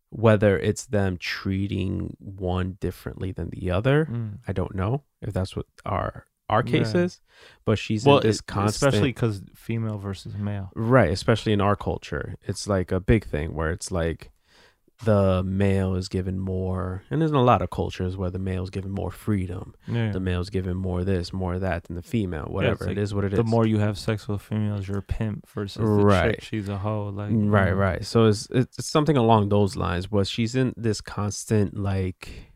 whether 0.09 0.57
it's 0.57 0.85
them 0.85 1.17
treating 1.17 2.15
one 2.19 2.77
differently 2.79 3.31
than 3.33 3.49
the 3.49 3.69
other, 3.69 4.05
Mm. 4.05 4.39
I 4.47 4.53
don't 4.53 4.73
know 4.75 5.03
if 5.21 5.33
that's 5.33 5.55
what 5.55 5.65
our 5.85 6.26
our 6.49 6.63
cases, 6.63 6.93
Yeah. 6.93 7.01
is, 7.03 7.21
but 7.65 7.77
she's 7.77 8.05
well, 8.05 8.19
in 8.19 8.27
this 8.27 8.41
constant 8.41 8.89
especially 8.93 9.09
because 9.09 9.41
female 9.55 9.97
versus 9.97 10.35
male. 10.35 10.71
Right, 10.75 11.11
especially 11.11 11.53
in 11.53 11.61
our 11.61 11.75
culture. 11.75 12.35
It's 12.47 12.67
like 12.67 12.91
a 12.91 12.99
big 12.99 13.25
thing 13.25 13.53
where 13.53 13.71
it's 13.71 13.91
like 13.91 14.31
the 15.03 15.43
male 15.43 15.93
is 15.93 16.07
given 16.07 16.39
more, 16.39 17.03
and 17.11 17.21
there's 17.21 17.29
a 17.31 17.37
lot 17.37 17.61
of 17.61 17.69
cultures 17.69 18.17
where 18.17 18.31
the 18.31 18.39
male 18.39 18.63
is 18.63 18.71
given 18.71 18.89
more 18.91 19.11
freedom. 19.11 19.75
Yeah. 19.87 20.11
The 20.11 20.19
male's 20.19 20.49
given 20.49 20.75
more 20.75 21.03
this, 21.03 21.31
more 21.31 21.59
that 21.59 21.83
than 21.83 21.95
the 21.95 22.01
female. 22.01 22.45
Whatever 22.45 22.85
like 22.85 22.93
it 22.93 22.97
is, 22.97 23.13
what 23.13 23.23
it 23.23 23.33
is. 23.33 23.37
the 23.37 23.43
more 23.43 23.67
you 23.67 23.77
have 23.77 23.99
sex 23.99 24.27
with 24.27 24.41
females, 24.41 24.87
you're 24.87 24.97
a 24.97 25.03
pimp 25.03 25.47
versus 25.49 25.75
the 25.77 25.85
Right. 25.85 26.35
chick, 26.35 26.43
she's 26.43 26.67
a 26.67 26.77
hoe. 26.79 27.09
Like 27.09 27.29
mm, 27.29 27.51
right, 27.51 27.69
know. 27.69 27.75
right. 27.75 28.03
So 28.05 28.25
it's 28.25 28.47
it's 28.49 28.85
something 28.87 29.17
along 29.17 29.49
those 29.49 29.75
lines. 29.75 30.09
Where 30.09 30.25
she's 30.25 30.55
in 30.55 30.73
this 30.75 30.99
constant 31.01 31.77
like 31.77 32.51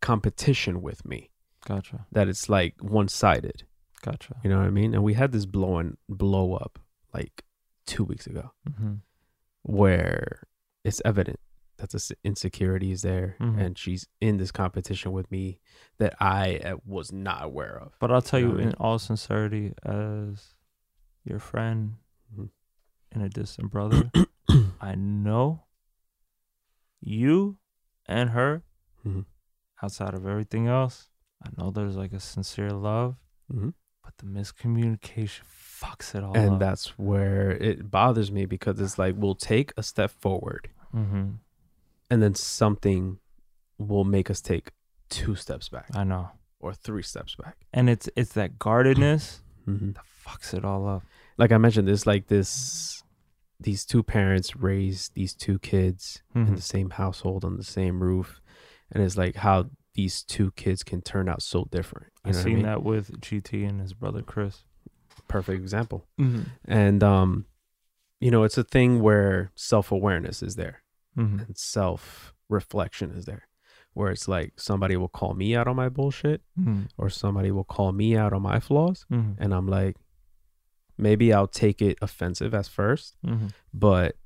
competition 0.00 0.80
with 0.82 1.04
me. 1.04 1.29
Gotcha, 1.66 2.06
That 2.12 2.28
it's 2.28 2.48
like 2.48 2.74
one 2.82 3.08
sided. 3.08 3.64
gotcha. 4.02 4.36
You 4.42 4.48
know 4.50 4.58
what 4.58 4.66
I 4.66 4.70
mean? 4.70 4.94
And 4.94 5.02
we 5.04 5.14
had 5.14 5.30
this 5.32 5.44
blowing 5.46 5.96
blow 6.08 6.54
up 6.54 6.78
like 7.12 7.44
two 7.86 8.04
weeks 8.04 8.26
ago. 8.26 8.52
hmm 8.76 8.94
where 9.62 10.42
it's 10.84 11.02
evident 11.04 11.38
that 11.76 11.90
the 11.90 11.96
s- 11.96 12.12
insecurity 12.24 12.90
is 12.92 13.02
there 13.02 13.36
Mhm. 13.38 13.58
and 13.60 13.76
she's 13.78 14.06
in 14.18 14.38
this 14.38 14.50
competition 14.50 15.12
with 15.12 15.30
me 15.30 15.60
that 15.98 16.14
I 16.18 16.56
uh, 16.64 16.76
was 16.86 17.12
not 17.12 17.44
aware 17.44 17.78
of. 17.78 17.94
But 18.00 18.10
I'll 18.10 18.22
tell 18.22 18.40
You 18.40 18.46
know 18.46 18.52
you, 18.54 18.58
I 18.58 18.62
in 18.62 18.68
mean? 18.68 18.74
all 18.80 18.98
sincerity, 18.98 19.74
as 19.84 20.54
your 21.24 21.38
friend 21.38 21.96
Mhm. 22.34 22.48
and 23.12 23.22
a 23.22 23.28
distant 23.28 23.70
brother, 23.70 24.10
I 24.80 24.94
know 24.94 25.66
you 27.00 27.58
and 28.06 28.30
her, 28.30 28.62
Mhm. 29.06 29.26
outside 29.82 30.14
of 30.14 30.26
everything 30.26 30.68
else, 30.68 31.09
I 31.42 31.48
know 31.56 31.70
there's 31.70 31.96
like 31.96 32.12
a 32.12 32.20
sincere 32.20 32.70
love, 32.70 33.16
Mhm. 33.52 33.74
but 34.04 34.16
the 34.18 34.26
miscommunication 34.26 35.42
fucks 35.44 36.14
it 36.14 36.22
all 36.22 36.30
up. 36.32 36.36
And 36.36 36.54
up. 36.54 36.60
that's 36.60 36.98
where 36.98 37.50
it 37.52 37.90
bothers 37.90 38.30
me 38.30 38.44
because 38.46 38.78
it's 38.80 38.98
like 38.98 39.14
we'll 39.16 39.34
take 39.34 39.72
a 39.76 39.82
step 39.82 40.10
forward 40.10 40.68
hmm 40.92 41.30
and 42.10 42.20
then 42.22 42.34
something 42.34 43.18
will 43.78 44.04
make 44.04 44.28
us 44.30 44.40
take 44.40 44.72
two 45.08 45.34
steps 45.36 45.68
back 45.68 45.88
I 45.94 46.04
know, 46.04 46.30
or 46.58 46.74
three 46.74 47.02
steps 47.02 47.34
back. 47.36 47.56
and 47.72 47.88
it's 47.88 48.08
it's 48.16 48.32
that 48.32 48.58
guardedness 48.58 49.42
hmm 49.64 49.92
that 49.92 50.04
fucks 50.24 50.52
it 50.54 50.64
all 50.64 50.86
up. 50.86 51.02
Like 51.38 51.52
I 51.52 51.58
mentioned, 51.58 51.88
there's 51.88 52.06
like 52.06 52.26
this 52.26 53.02
these 53.58 53.84
two 53.84 54.02
parents 54.02 54.56
raise 54.56 55.10
these 55.14 55.34
two 55.34 55.58
kids 55.58 56.22
in 56.34 56.46
Mhm. 56.46 56.56
the 56.56 56.62
same 56.62 56.90
household 56.90 57.44
on 57.44 57.56
the 57.56 57.64
same 57.64 58.02
roof, 58.02 58.40
and 58.90 59.02
it's 59.02 59.16
like 59.16 59.36
how 59.36 59.70
these 59.94 60.22
two 60.22 60.52
kids 60.52 60.82
can 60.82 61.02
turn 61.02 61.28
out 61.28 61.42
so 61.42 61.66
different. 61.70 62.06
You 62.24 62.30
I've 62.30 62.34
what 62.36 62.40
I 62.40 62.44
seen 62.44 62.54
mean? 62.56 62.62
that 62.66 62.82
with 62.82 63.20
GT 63.20 63.68
and 63.68 63.80
his 63.80 63.92
brother 63.92 64.22
Chris. 64.22 64.64
Perfect 65.28 65.60
example. 65.60 66.06
Mm-hmm. 66.20 66.42
And 66.66 67.02
um, 67.02 67.46
you 68.20 68.30
know, 68.30 68.42
it's 68.44 68.58
a 68.58 68.64
thing 68.64 69.00
where 69.00 69.50
self 69.54 69.90
awareness 69.92 70.42
is 70.42 70.56
there 70.56 70.82
Mm-hmm. 71.18 71.40
and 71.40 71.56
self 71.58 72.32
reflection 72.48 73.10
is 73.10 73.24
there, 73.24 73.48
where 73.94 74.10
it's 74.12 74.28
like 74.28 74.52
somebody 74.60 74.96
will 74.96 75.08
call 75.08 75.34
me 75.34 75.56
out 75.56 75.66
on 75.66 75.74
my 75.76 75.88
bullshit, 75.88 76.42
Mm-hmm. 76.58 76.82
or 76.96 77.10
somebody 77.10 77.50
will 77.50 77.64
call 77.64 77.90
me 77.92 78.16
out 78.16 78.32
on 78.32 78.42
my 78.42 78.60
flaws, 78.60 79.06
Mm-hmm. 79.12 79.42
and 79.42 79.52
I'm 79.52 79.66
like, 79.66 79.96
maybe 80.96 81.32
I'll 81.32 81.46
take 81.48 81.82
it 81.82 81.98
offensive 82.00 82.54
at 82.54 82.66
first, 82.68 83.16
Mm-hmm. 83.26 83.48
but 83.74 84.16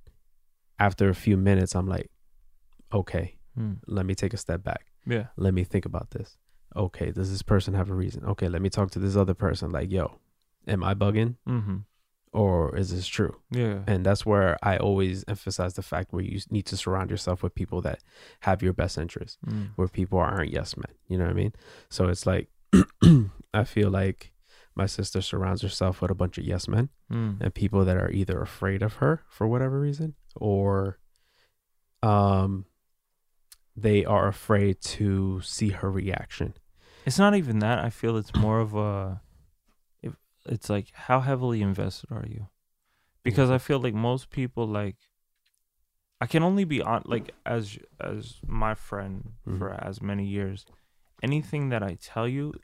after 0.79 1.09
a 1.09 1.15
few 1.15 1.37
minutes, 1.37 1.75
I'm 1.75 1.87
like, 1.89 2.11
okay, 2.93 3.37
Mm-hmm. 3.59 3.75
let 3.87 4.05
me 4.05 4.15
take 4.15 4.35
a 4.35 4.37
step 4.39 4.63
back. 4.65 4.87
Yeah. 5.07 5.27
Let 5.37 5.55
me 5.55 5.65
think 5.65 5.85
about 5.85 6.11
this. 6.11 6.37
Okay, 6.77 7.13
does 7.13 7.31
this 7.31 7.43
person 7.43 7.75
have 7.75 7.91
a 7.91 7.95
reason? 7.95 8.25
Okay, 8.25 8.49
let 8.49 8.61
me 8.63 8.69
talk 8.71 8.91
to 8.93 8.99
this 8.99 9.17
other 9.17 9.35
person. 9.35 9.71
Like, 9.71 9.91
yo, 9.93 10.19
am 10.67 10.83
I 10.83 10.95
bugging 10.95 11.37
Mm-hmm. 11.49 11.77
or 12.33 12.77
is 12.77 12.91
this 12.91 13.07
true? 13.07 13.37
Yeah. 13.51 13.81
And 13.87 14.05
that's 14.05 14.27
where 14.27 14.57
I 14.63 14.77
always 14.79 15.25
emphasize 15.29 15.75
the 15.75 15.83
fact 15.83 16.13
where 16.13 16.25
you 16.25 16.41
need 16.51 16.67
to 16.67 16.77
surround 16.77 17.11
yourself 17.11 17.43
with 17.45 17.55
people 17.55 17.81
that 17.83 18.01
have 18.41 18.63
your 18.63 18.73
best 18.73 18.99
interest, 18.99 19.39
Mm. 19.47 19.69
where 19.77 19.87
people 19.89 20.19
aren't 20.19 20.51
yes 20.53 20.77
men. 20.77 20.93
You 21.07 21.19
know 21.19 21.25
what 21.25 21.31
I 21.31 21.35
mean? 21.35 21.53
So 21.91 22.09
it's 22.09 22.27
like, 22.27 22.49
I 23.55 23.65
feel 23.65 23.91
like 23.91 24.33
my 24.75 24.87
sister 24.87 25.21
surrounds 25.23 25.63
herself 25.63 26.03
with 26.03 26.11
a 26.11 26.15
bunch 26.17 26.39
of 26.39 26.45
yes 26.45 26.67
men 26.67 26.89
Mm. 27.13 27.41
and 27.41 27.55
people 27.55 27.85
that 27.85 27.97
are 27.97 28.11
either 28.11 28.41
afraid 28.41 28.83
of 28.83 28.95
her 28.95 29.23
for 29.29 29.47
whatever 29.47 29.79
reason 29.79 30.15
or 30.35 30.99
um 32.03 32.67
they 33.77 34.05
are 34.05 34.29
afraid 34.29 34.81
to 34.81 35.41
see 35.43 35.71
her 35.71 35.91
reaction. 35.91 36.55
It's 37.07 37.19
not 37.19 37.35
even 37.35 37.59
that. 37.59 37.79
I 37.79 37.91
feel 37.91 38.17
it's 38.17 38.35
more 38.35 38.61
of 38.61 38.75
a. 38.75 39.21
If 40.03 40.17
it's 40.47 40.71
like 40.71 40.91
how 40.95 41.21
heavily 41.21 41.61
invested 41.63 42.11
are 42.13 42.27
you? 42.27 42.49
Because 43.23 43.51
I 43.51 43.59
feel 43.59 43.79
like 43.81 43.95
most 43.95 44.31
people 44.31 44.67
like. 44.67 44.97
I 46.21 46.27
can 46.27 46.43
only 46.43 46.65
be 46.65 46.81
on 46.81 47.03
like 47.05 47.35
as 47.45 47.79
as 48.01 48.37
my 48.47 48.75
friend 48.75 49.33
for 49.59 49.73
as 49.73 50.01
many 50.01 50.25
years. 50.27 50.65
Anything 51.23 51.69
that 51.71 51.83
I 51.83 51.97
tell 52.01 52.27
you, 52.29 52.55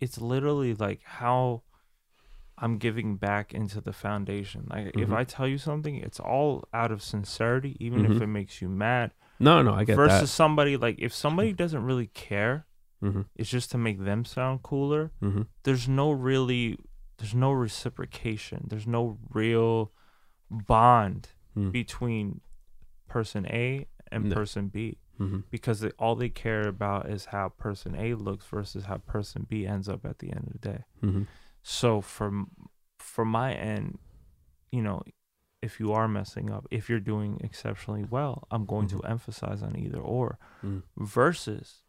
it's 0.00 0.20
literally 0.20 0.74
like 0.74 1.02
how 1.04 1.62
I'm 2.56 2.78
giving 2.78 3.16
back 3.16 3.54
into 3.54 3.80
the 3.80 3.92
foundation. 3.92 4.66
Like 4.70 4.88
if 4.96 5.10
Mhm. 5.10 5.16
I 5.16 5.24
tell 5.24 5.46
you 5.46 5.58
something, 5.58 5.96
it's 5.96 6.18
all 6.18 6.64
out 6.72 6.90
of 6.90 7.02
sincerity, 7.02 7.76
even 7.78 8.04
if 8.04 8.12
Mhm. 8.12 8.22
it 8.22 8.26
makes 8.26 8.60
you 8.60 8.68
mad. 8.68 9.12
No, 9.40 9.62
no, 9.62 9.72
I 9.74 9.84
get 9.84 9.96
Versus 9.96 10.30
somebody 10.30 10.76
like 10.76 10.96
if 10.98 11.14
somebody 11.14 11.52
doesn't 11.52 11.82
really 11.84 12.08
care. 12.08 12.66
Mm-hmm, 13.02 13.22
it's 13.36 13.48
just 13.48 13.70
to 13.70 13.78
make 13.78 14.04
them 14.04 14.24
sound 14.24 14.64
cooler. 14.64 15.12
mm-hmm, 15.22 15.42
There's 15.62 15.88
no 15.88 16.10
really, 16.10 16.76
there's 17.18 17.32
no 17.34 17.52
reciprocation. 17.52 18.66
There's 18.68 18.88
no 18.88 19.18
real 19.32 19.92
bond 20.50 21.28
mm, 21.56 21.70
between 21.70 22.40
person 23.06 23.46
A 23.46 23.86
and 24.10 24.24
No. 24.24 24.34
person 24.34 24.66
B 24.66 24.98
mm-hmm, 25.20 25.40
because 25.48 25.78
they, 25.80 25.90
all 25.90 26.16
they 26.16 26.28
care 26.28 26.66
about 26.66 27.08
is 27.08 27.26
how 27.26 27.50
person 27.50 27.94
A 27.94 28.14
looks 28.14 28.46
versus 28.46 28.86
how 28.86 28.96
person 28.96 29.46
B 29.48 29.64
ends 29.64 29.88
up 29.88 30.04
at 30.04 30.18
the 30.18 30.32
end 30.32 30.44
of 30.48 30.52
the 30.60 30.68
day. 30.68 30.84
mm-hmm, 31.00 31.22
So 31.62 32.00
from 32.00 32.50
from 32.98 33.28
my 33.28 33.52
end, 33.54 33.98
you 34.72 34.82
know, 34.82 35.02
if 35.62 35.80
you 35.80 35.92
are 35.92 36.06
messing 36.08 36.50
up, 36.50 36.66
if 36.70 36.88
you're 36.88 37.00
doing 37.00 37.40
exceptionally 37.42 38.04
well, 38.08 38.46
I'm 38.50 38.64
going 38.64 38.86
to 38.88 39.00
emphasize 39.00 39.62
on 39.62 39.76
either 39.78 39.98
or 40.00 40.38
mm, 40.64 40.82
versus 40.96 41.82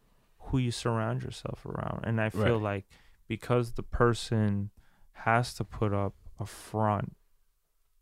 who 0.44 0.58
you 0.58 0.70
surround 0.72 1.22
yourself 1.22 1.64
around. 1.64 2.00
And 2.04 2.20
I 2.20 2.30
feel 2.30 2.54
Right. 2.60 2.62
like 2.74 2.84
because 3.28 3.72
the 3.74 3.82
person 3.84 4.70
has 5.12 5.54
to 5.54 5.64
put 5.64 5.92
up 5.92 6.14
a 6.38 6.46
front 6.46 7.14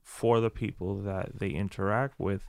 for 0.03 0.41
the 0.41 0.49
people 0.51 1.03
that 1.03 1.39
they 1.39 1.51
interact 1.51 2.19
with, 2.19 2.45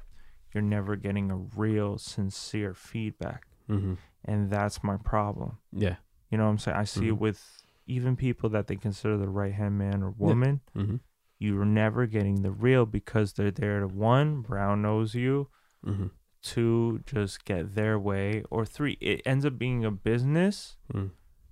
you're 0.54 0.62
never 0.64 0.96
getting 0.96 1.30
a 1.30 1.36
real 1.38 1.98
sincere 1.98 2.74
feedback. 2.74 3.48
mm-hmm. 3.70 3.96
And 4.26 4.50
that's 4.50 4.84
my 4.84 4.98
problem. 4.98 5.58
Yeah. 5.72 5.98
You 6.32 6.38
know 6.38 6.46
what 6.46 6.52
I'm 6.52 6.58
saying? 6.58 6.78
I 6.78 6.84
see 6.86 7.08
it 7.10 7.14
Mhm. 7.16 7.20
with 7.20 7.64
even 7.86 8.16
people 8.16 8.50
that 8.50 8.68
they 8.68 8.76
consider 8.76 9.18
the 9.18 9.30
right 9.30 9.54
hand 9.54 9.78
man 9.78 10.02
or 10.04 10.12
woman. 10.12 10.62
Mm-hmm, 10.76 10.98
You're 11.40 11.66
never 11.66 12.06
getting 12.06 12.42
the 12.42 12.52
real 12.52 12.86
because 12.86 13.34
they're 13.34 13.50
there 13.52 13.80
to 13.80 13.88
one, 13.88 14.42
brown 14.42 14.82
nose 14.82 15.16
you, 15.16 15.48
mm-hmm, 15.86 16.08
two, 16.42 17.02
just 17.06 17.46
get 17.46 17.76
their 17.76 17.98
way, 17.98 18.44
or 18.52 18.66
three, 18.66 18.98
it 19.00 19.22
ends 19.26 19.46
up 19.46 19.58
being 19.58 19.86
a 19.86 19.92
business 19.92 20.76
mm. 20.94 21.12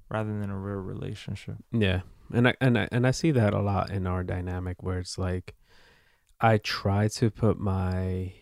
rather 0.10 0.38
than 0.40 0.50
a 0.50 0.58
real 0.58 0.76
relationship. 0.82 1.56
Yeah, 1.72 2.02
and 2.34 2.50
I 2.50 2.54
and 2.60 2.78
I 2.78 2.90
and 2.92 3.08
I 3.08 3.12
see 3.12 3.32
that 3.32 3.54
a 3.54 3.62
lot 3.62 3.90
in 3.90 4.06
our 4.06 4.24
dynamic 4.24 4.84
where 4.84 5.00
it's 5.00 5.18
like 5.18 5.56
I 6.42 6.58
try 6.58 7.08
to 7.08 7.32
put 7.32 7.58
my 7.60 8.34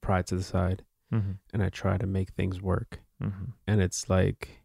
pride 0.00 0.26
to 0.28 0.36
the 0.36 0.42
side 0.44 0.84
Mm-hmm. 1.12 1.32
and 1.52 1.62
I 1.62 1.68
try 1.68 1.96
to 1.98 2.06
make 2.06 2.30
things 2.30 2.60
work, 2.62 3.00
Mm-hmm. 3.22 3.44
and 3.66 3.80
it's 3.82 4.08
like 4.08 4.62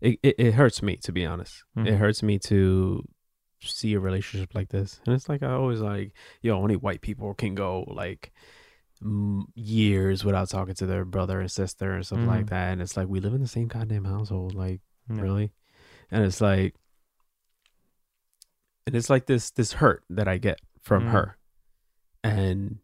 it 0.00 0.18
it, 0.22 0.34
it 0.38 0.54
hurts 0.54 0.82
me 0.82 0.96
to 0.98 1.12
be 1.12 1.24
honest. 1.26 1.64
It 1.76 1.84
Mhm. 1.94 1.98
hurts 1.98 2.22
me 2.22 2.38
to 2.40 3.04
see 3.64 3.94
a 3.94 4.00
relationship 4.00 4.54
like 4.54 4.68
this, 4.68 5.00
and 5.06 5.14
it's 5.14 5.28
like 5.28 5.42
I 5.42 5.52
always 5.52 5.80
like 5.80 6.12
yo 6.42 6.56
only 6.56 6.76
white 6.76 7.00
people 7.00 7.34
can 7.34 7.54
go 7.54 7.84
like 7.88 8.32
m- 9.02 9.46
years 9.54 10.24
without 10.24 10.48
talking 10.50 10.74
to 10.74 10.86
their 10.86 11.04
brother 11.04 11.40
and 11.40 11.50
sister 11.50 11.92
and 11.92 12.06
stuff 12.06 12.20
like 12.26 12.46
Mhm. 12.46 12.50
that, 12.50 12.72
and 12.72 12.82
it's 12.82 12.96
like 12.96 13.08
we 13.08 13.20
live 13.20 13.34
in 13.34 13.40
the 13.42 13.48
same 13.48 13.68
goddamn 13.68 14.04
household, 14.04 14.54
like 14.54 14.80
Yeah. 15.10 15.20
really 15.20 15.52
and 16.10 16.24
it's 16.24 16.40
like 16.40 16.74
and 18.86 18.94
it's 18.94 19.10
like 19.10 19.26
this 19.26 19.50
this 19.50 19.72
hurt 19.74 20.04
that 20.10 20.28
i 20.28 20.36
get 20.38 20.60
from 20.80 21.04
Mm. 21.04 21.10
her 21.12 21.36
and 22.22 22.78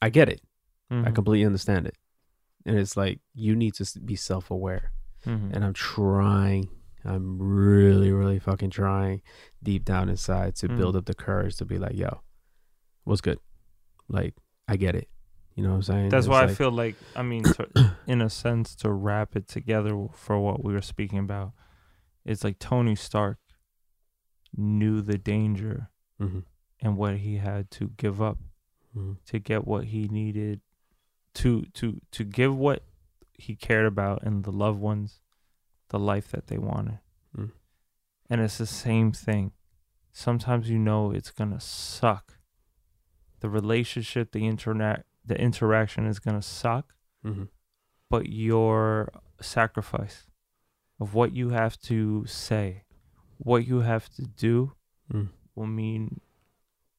i 0.00 0.08
get 0.10 0.28
it 0.28 0.40
i 0.90 0.94
Mhm. 0.94 1.14
completely 1.14 1.44
understand 1.46 1.86
it 1.86 1.96
and 2.64 2.78
it's 2.78 2.96
like 2.96 3.20
you 3.34 3.54
need 3.56 3.74
to 3.74 4.00
be 4.00 4.16
self-aware 4.16 4.92
Mhm. 5.24 5.52
and 5.54 5.64
i'm 5.64 5.72
trying 5.74 6.68
i'm 7.12 7.38
really 7.40 8.10
really 8.12 8.38
fucking 8.38 8.70
trying 8.70 9.22
deep 9.62 9.84
down 9.84 10.08
inside 10.08 10.54
to 10.56 10.68
Mm. 10.68 10.76
build 10.76 10.96
up 10.96 11.06
the 11.06 11.14
courage 11.14 11.56
to 11.56 11.64
be 11.64 11.78
like 11.78 11.96
yo 11.96 12.20
what's 13.04 13.20
good? 13.22 13.38
Like 14.08 14.34
i 14.68 14.76
get 14.76 14.94
it. 14.94 15.08
You 15.54 15.62
know 15.64 15.70
what 15.70 15.76
i'm 15.76 15.82
saying? 15.82 16.08
That's 16.10 16.26
It's 16.26 16.30
why 16.30 16.44
I 16.44 16.54
feel 16.54 16.70
like 16.70 16.96
I 17.16 17.22
mean, 17.22 17.42
to, 17.56 17.66
in 18.06 18.20
a 18.20 18.30
sense, 18.30 18.74
to 18.76 18.92
wrap 18.92 19.34
it 19.34 19.48
together 19.48 19.94
for 20.12 20.38
what 20.38 20.62
we 20.64 20.72
were 20.72 20.82
speaking 20.94 21.18
about, 21.18 21.52
it's 22.24 22.44
like 22.44 22.58
Tony 22.58 22.94
Stark 22.94 23.38
knew 24.56 25.00
the 25.02 25.18
danger 25.18 25.90
Mhm, 26.20 26.44
and 26.80 26.96
what 26.96 27.16
he 27.18 27.36
had 27.36 27.70
to 27.72 27.90
give 27.96 28.20
up 28.22 28.38
mhm, 28.96 29.16
to 29.26 29.38
get 29.38 29.66
what 29.66 29.84
he 29.86 30.08
needed 30.08 30.60
to 31.34 31.64
to 31.74 32.00
to 32.12 32.24
give 32.24 32.56
what 32.56 32.82
he 33.34 33.54
cared 33.56 33.86
about 33.86 34.22
and 34.22 34.44
the 34.44 34.52
loved 34.52 34.80
ones 34.80 35.20
the 35.88 35.98
life 35.98 36.30
that 36.30 36.46
they 36.48 36.58
wanted. 36.58 36.98
Mm. 37.36 37.50
And 38.30 38.40
it's 38.40 38.58
the 38.58 38.66
same 38.66 39.12
thing. 39.12 39.52
Sometimes 40.12 40.68
you 40.68 40.78
know 40.78 41.10
it's 41.10 41.30
going 41.30 41.52
to 41.52 41.60
suck. 41.60 42.38
The 43.40 43.48
relationship, 43.48 44.32
the 44.32 44.46
internet, 44.46 45.04
the 45.24 45.40
interaction 45.40 46.06
is 46.06 46.18
going 46.18 46.36
to 46.36 46.46
suck, 46.46 46.94
mhm, 47.24 47.48
but 48.10 48.28
your 48.28 49.12
sacrifice 49.40 50.26
of 50.98 51.14
what 51.14 51.32
you 51.34 51.50
have 51.50 51.78
to 51.82 52.24
say, 52.26 52.82
what 53.36 53.66
you 53.66 53.80
have 53.80 54.08
to 54.16 54.22
do 54.22 54.72
mm, 55.12 55.28
will 55.54 55.66
mean 55.66 56.20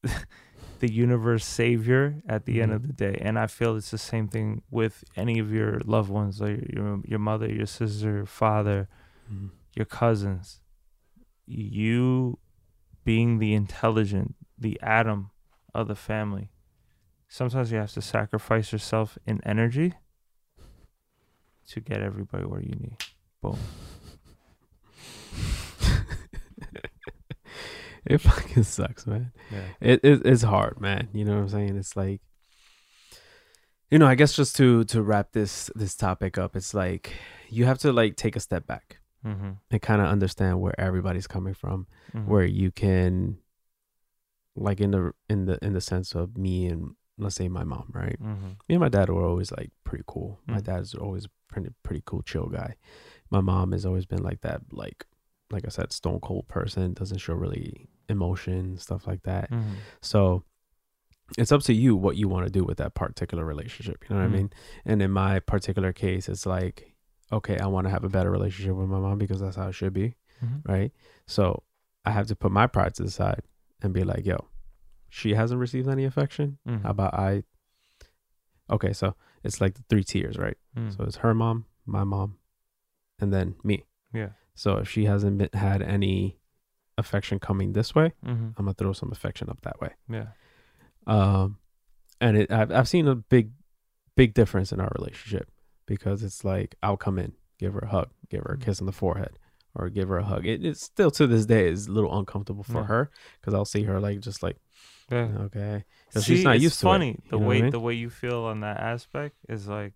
the 0.80 0.92
universe 0.92 1.46
savior 1.46 2.22
at 2.28 2.46
the 2.46 2.62
end 2.62 2.72
Mhm. 2.72 2.76
of 2.76 2.88
the 2.88 2.94
day. 2.94 3.18
And 3.22 3.38
I 3.38 3.48
feel 3.48 3.76
it's 3.76 3.92
the 3.92 3.98
same 3.98 4.28
thing 4.28 4.62
with 4.70 5.04
any 5.16 5.40
of 5.40 5.52
your 5.52 5.80
loved 5.86 6.10
ones, 6.10 6.42
like 6.42 6.72
your 6.74 7.02
your 7.06 7.20
mother, 7.20 7.50
your 7.50 7.66
sister, 7.66 8.18
your 8.18 8.26
father, 8.26 8.88
mhm. 9.32 9.52
your 9.76 9.86
cousins. 9.86 10.62
You 11.46 12.40
being 13.04 13.40
the 13.40 13.54
intelligent, 13.54 14.36
the 14.58 14.80
atom 14.82 15.32
of 15.74 15.88
the 15.88 15.96
family. 15.96 16.52
Sometimes 17.28 17.72
you 17.72 17.78
have 17.78 17.94
to 17.94 18.02
sacrifice 18.02 18.72
yourself 18.72 19.18
in 19.26 19.42
energy 19.46 19.94
to 21.68 21.80
get 21.80 22.02
everybody 22.02 22.46
where 22.46 22.62
you 22.62 22.76
need. 22.76 22.98
Boom. 23.42 23.58
it 28.06 28.20
fucking 28.20 28.64
sucks 28.64 29.06
man 29.08 29.32
Yeah. 29.52 29.64
it, 29.82 30.00
it 30.04 30.22
it's 30.26 30.42
hard 30.44 30.80
man 30.80 31.10
you 31.14 31.26
know 31.26 31.36
what 31.36 31.42
i'm 31.42 31.50
saying 31.50 31.78
it's 31.78 31.96
like 31.96 32.22
you 33.92 33.98
know 34.00 34.08
i 34.08 34.16
guess 34.16 34.34
just 34.34 34.56
to 34.58 34.84
to 34.86 35.02
wrap 35.02 35.32
this 35.32 35.70
this 35.76 35.96
topic 35.96 36.38
up 36.38 36.56
it's 36.56 36.74
like 36.74 37.14
you 37.50 37.66
have 37.66 37.80
to 37.80 37.92
like 37.92 38.16
take 38.16 38.36
a 38.36 38.40
step 38.40 38.66
back 38.68 38.98
Mm-hmm. 39.26 39.50
and 39.70 39.82
kind 39.82 40.00
of 40.02 40.08
understand 40.08 40.62
where 40.62 40.80
everybody's 40.80 41.28
coming 41.28 41.54
from 41.54 41.88
where 42.26 42.46
you 42.46 42.72
can 42.72 43.38
like 44.56 44.80
in 44.80 44.92
the 44.92 45.12
in 45.30 45.44
the 45.46 45.60
in 45.62 45.74
the 45.74 45.82
sense 45.82 46.16
of 46.16 46.38
me 46.38 46.68
and 46.68 46.96
let's 47.18 47.36
say 47.36 47.50
my 47.50 47.66
mom, 47.66 47.92
right? 47.94 48.16
Mm-hmm. 48.22 48.48
Me 48.70 48.76
and 48.76 48.80
my 48.80 48.88
dad 48.88 49.10
were 49.10 49.26
always 49.26 49.52
like 49.52 49.72
pretty 49.84 50.06
cool. 50.08 50.40
My 50.48 50.60
Mm. 50.60 50.64
dad's 50.64 50.94
always 50.96 51.28
pretty 51.50 51.70
pretty 51.84 52.02
cool, 52.06 52.22
chill 52.22 52.46
guy. 52.48 52.76
My 53.30 53.42
mom 53.42 53.74
has 53.74 53.86
always 53.86 54.06
been 54.06 54.24
like 54.24 54.40
that, 54.40 54.62
like 54.72 55.06
like 55.52 55.66
I 55.66 55.70
said, 55.70 55.92
stone 55.92 56.20
cold 56.20 56.48
person. 56.48 56.94
Doesn't 56.94 57.18
show 57.20 57.34
really 57.34 57.88
emotion 58.08 58.78
stuff 58.78 59.08
like 59.08 59.24
that. 59.24 59.52
Mm-hmm. 59.52 59.74
So 60.02 60.44
it's 61.38 61.52
up 61.52 61.62
to 61.64 61.74
you 61.74 61.96
what 61.96 62.16
you 62.18 62.28
want 62.28 62.46
to 62.48 62.52
do 62.52 62.64
with 62.64 62.78
that 62.78 62.96
particular 62.96 63.46
relationship. 63.46 64.04
You 64.10 64.16
know 64.16 64.22
what 64.24 64.32
Mhm. 64.32 64.34
I 64.34 64.38
mean? 64.38 64.50
And 64.86 65.02
in 65.02 65.12
my 65.12 65.40
particular 65.40 65.94
case, 65.94 66.28
it's 66.28 66.46
like, 66.46 66.96
okay, 67.32 67.58
I 67.60 67.68
want 67.68 67.86
to 67.86 67.92
have 67.92 68.04
a 68.04 68.10
better 68.10 68.32
relationship 68.32 68.74
with 68.76 68.88
my 68.90 69.00
mom 69.00 69.18
because 69.20 69.40
that's 69.40 69.56
how 69.56 69.68
it 69.68 69.74
should 69.74 69.94
be, 69.94 70.16
Mm-hmm. 70.44 70.72
right? 70.72 70.92
So 71.28 71.64
I 72.06 72.12
have 72.12 72.26
to 72.28 72.36
put 72.36 72.52
my 72.52 72.66
pride 72.66 72.96
to 72.96 73.04
the 73.04 73.12
side 73.12 73.44
and 73.84 73.94
be 73.94 74.04
like, 74.04 74.26
yo, 74.26 74.48
she 75.10 75.36
hasn't 75.36 75.60
received 75.60 75.88
any 75.88 76.06
affection. 76.06 76.58
Mm-hmm. 76.68 76.84
How 76.84 76.90
about 76.92 77.14
I? 77.14 77.44
Okay, 78.72 78.94
so 78.94 79.16
it's 79.44 79.60
like 79.62 79.74
the 79.76 79.84
three 79.90 80.04
tiers, 80.04 80.38
right? 80.38 80.58
Mm-hmm. 80.78 80.92
So 80.92 81.04
it's 81.04 81.18
her 81.18 81.34
mom, 81.34 81.66
my 81.86 82.04
mom, 82.04 82.38
and 83.20 83.32
then 83.34 83.56
me. 83.64 83.84
yeah. 84.14 84.30
So 84.60 84.78
if 84.78 84.90
she 84.90 85.06
hasn't 85.06 85.38
been, 85.38 85.50
had 85.54 85.82
any 85.82 86.38
affection 86.98 87.40
coming 87.40 87.72
this 87.74 87.96
way, 87.96 88.12
Mm-hmm. 88.26 88.48
I'm 88.58 88.66
gonna 88.66 88.74
throw 88.74 88.94
some 88.94 89.12
affection 89.12 89.50
up 89.50 89.62
that 89.62 89.80
way. 89.80 89.92
Yeah. 90.10 90.28
um 91.08 91.58
and 92.22 92.38
it 92.38 92.52
I've, 92.52 92.72
I've 92.72 92.90
seen 92.90 93.08
a 93.08 93.16
big 93.16 93.52
big 94.16 94.34
difference 94.34 94.74
in 94.74 94.80
our 94.82 94.92
relationship 95.00 95.50
because 95.86 96.24
it's 96.24 96.44
like 96.44 96.76
i'll 96.84 96.98
come 96.98 97.18
in 97.18 97.32
give 97.58 97.72
her 97.74 97.80
a 97.80 97.88
hug 97.88 98.10
give 98.30 98.42
her 98.44 98.54
a 98.56 98.58
Mhm. 98.58 98.62
kiss 98.66 98.82
on 98.82 98.86
the 98.86 98.92
forehead 98.92 99.40
or 99.76 99.88
give 99.90 100.10
her 100.10 100.18
a 100.18 100.24
hug 100.26 100.46
it, 100.46 100.66
it's 100.66 100.84
still 100.84 101.10
to 101.12 101.26
this 101.26 101.46
day 101.46 101.70
is 101.70 101.88
a 101.88 101.92
little 101.92 102.14
uncomfortable 102.20 102.64
for 102.64 102.82
Yeah. 102.82 102.88
her 102.94 103.12
because 103.40 103.54
i'll 103.54 103.72
see 103.76 103.84
her 103.84 103.98
like 104.02 104.20
just 104.20 104.44
like 104.44 104.58
Yeah. 105.10 105.30
okay 105.48 105.86
See, 106.12 106.22
she's 106.22 106.44
not 106.44 106.56
it's 106.56 106.64
used 106.68 106.80
to 106.82 106.86
it, 106.88 106.92
funny 106.92 107.20
the 107.30 107.38
what 107.38 107.46
I 107.46 107.48
way 107.50 107.62
mean? 107.62 107.72
the 107.72 107.80
way 107.80 107.94
you 107.94 108.10
feel 108.10 108.42
on 108.52 108.60
that 108.60 108.78
aspect 108.94 109.36
is 109.48 109.68
like 109.70 109.94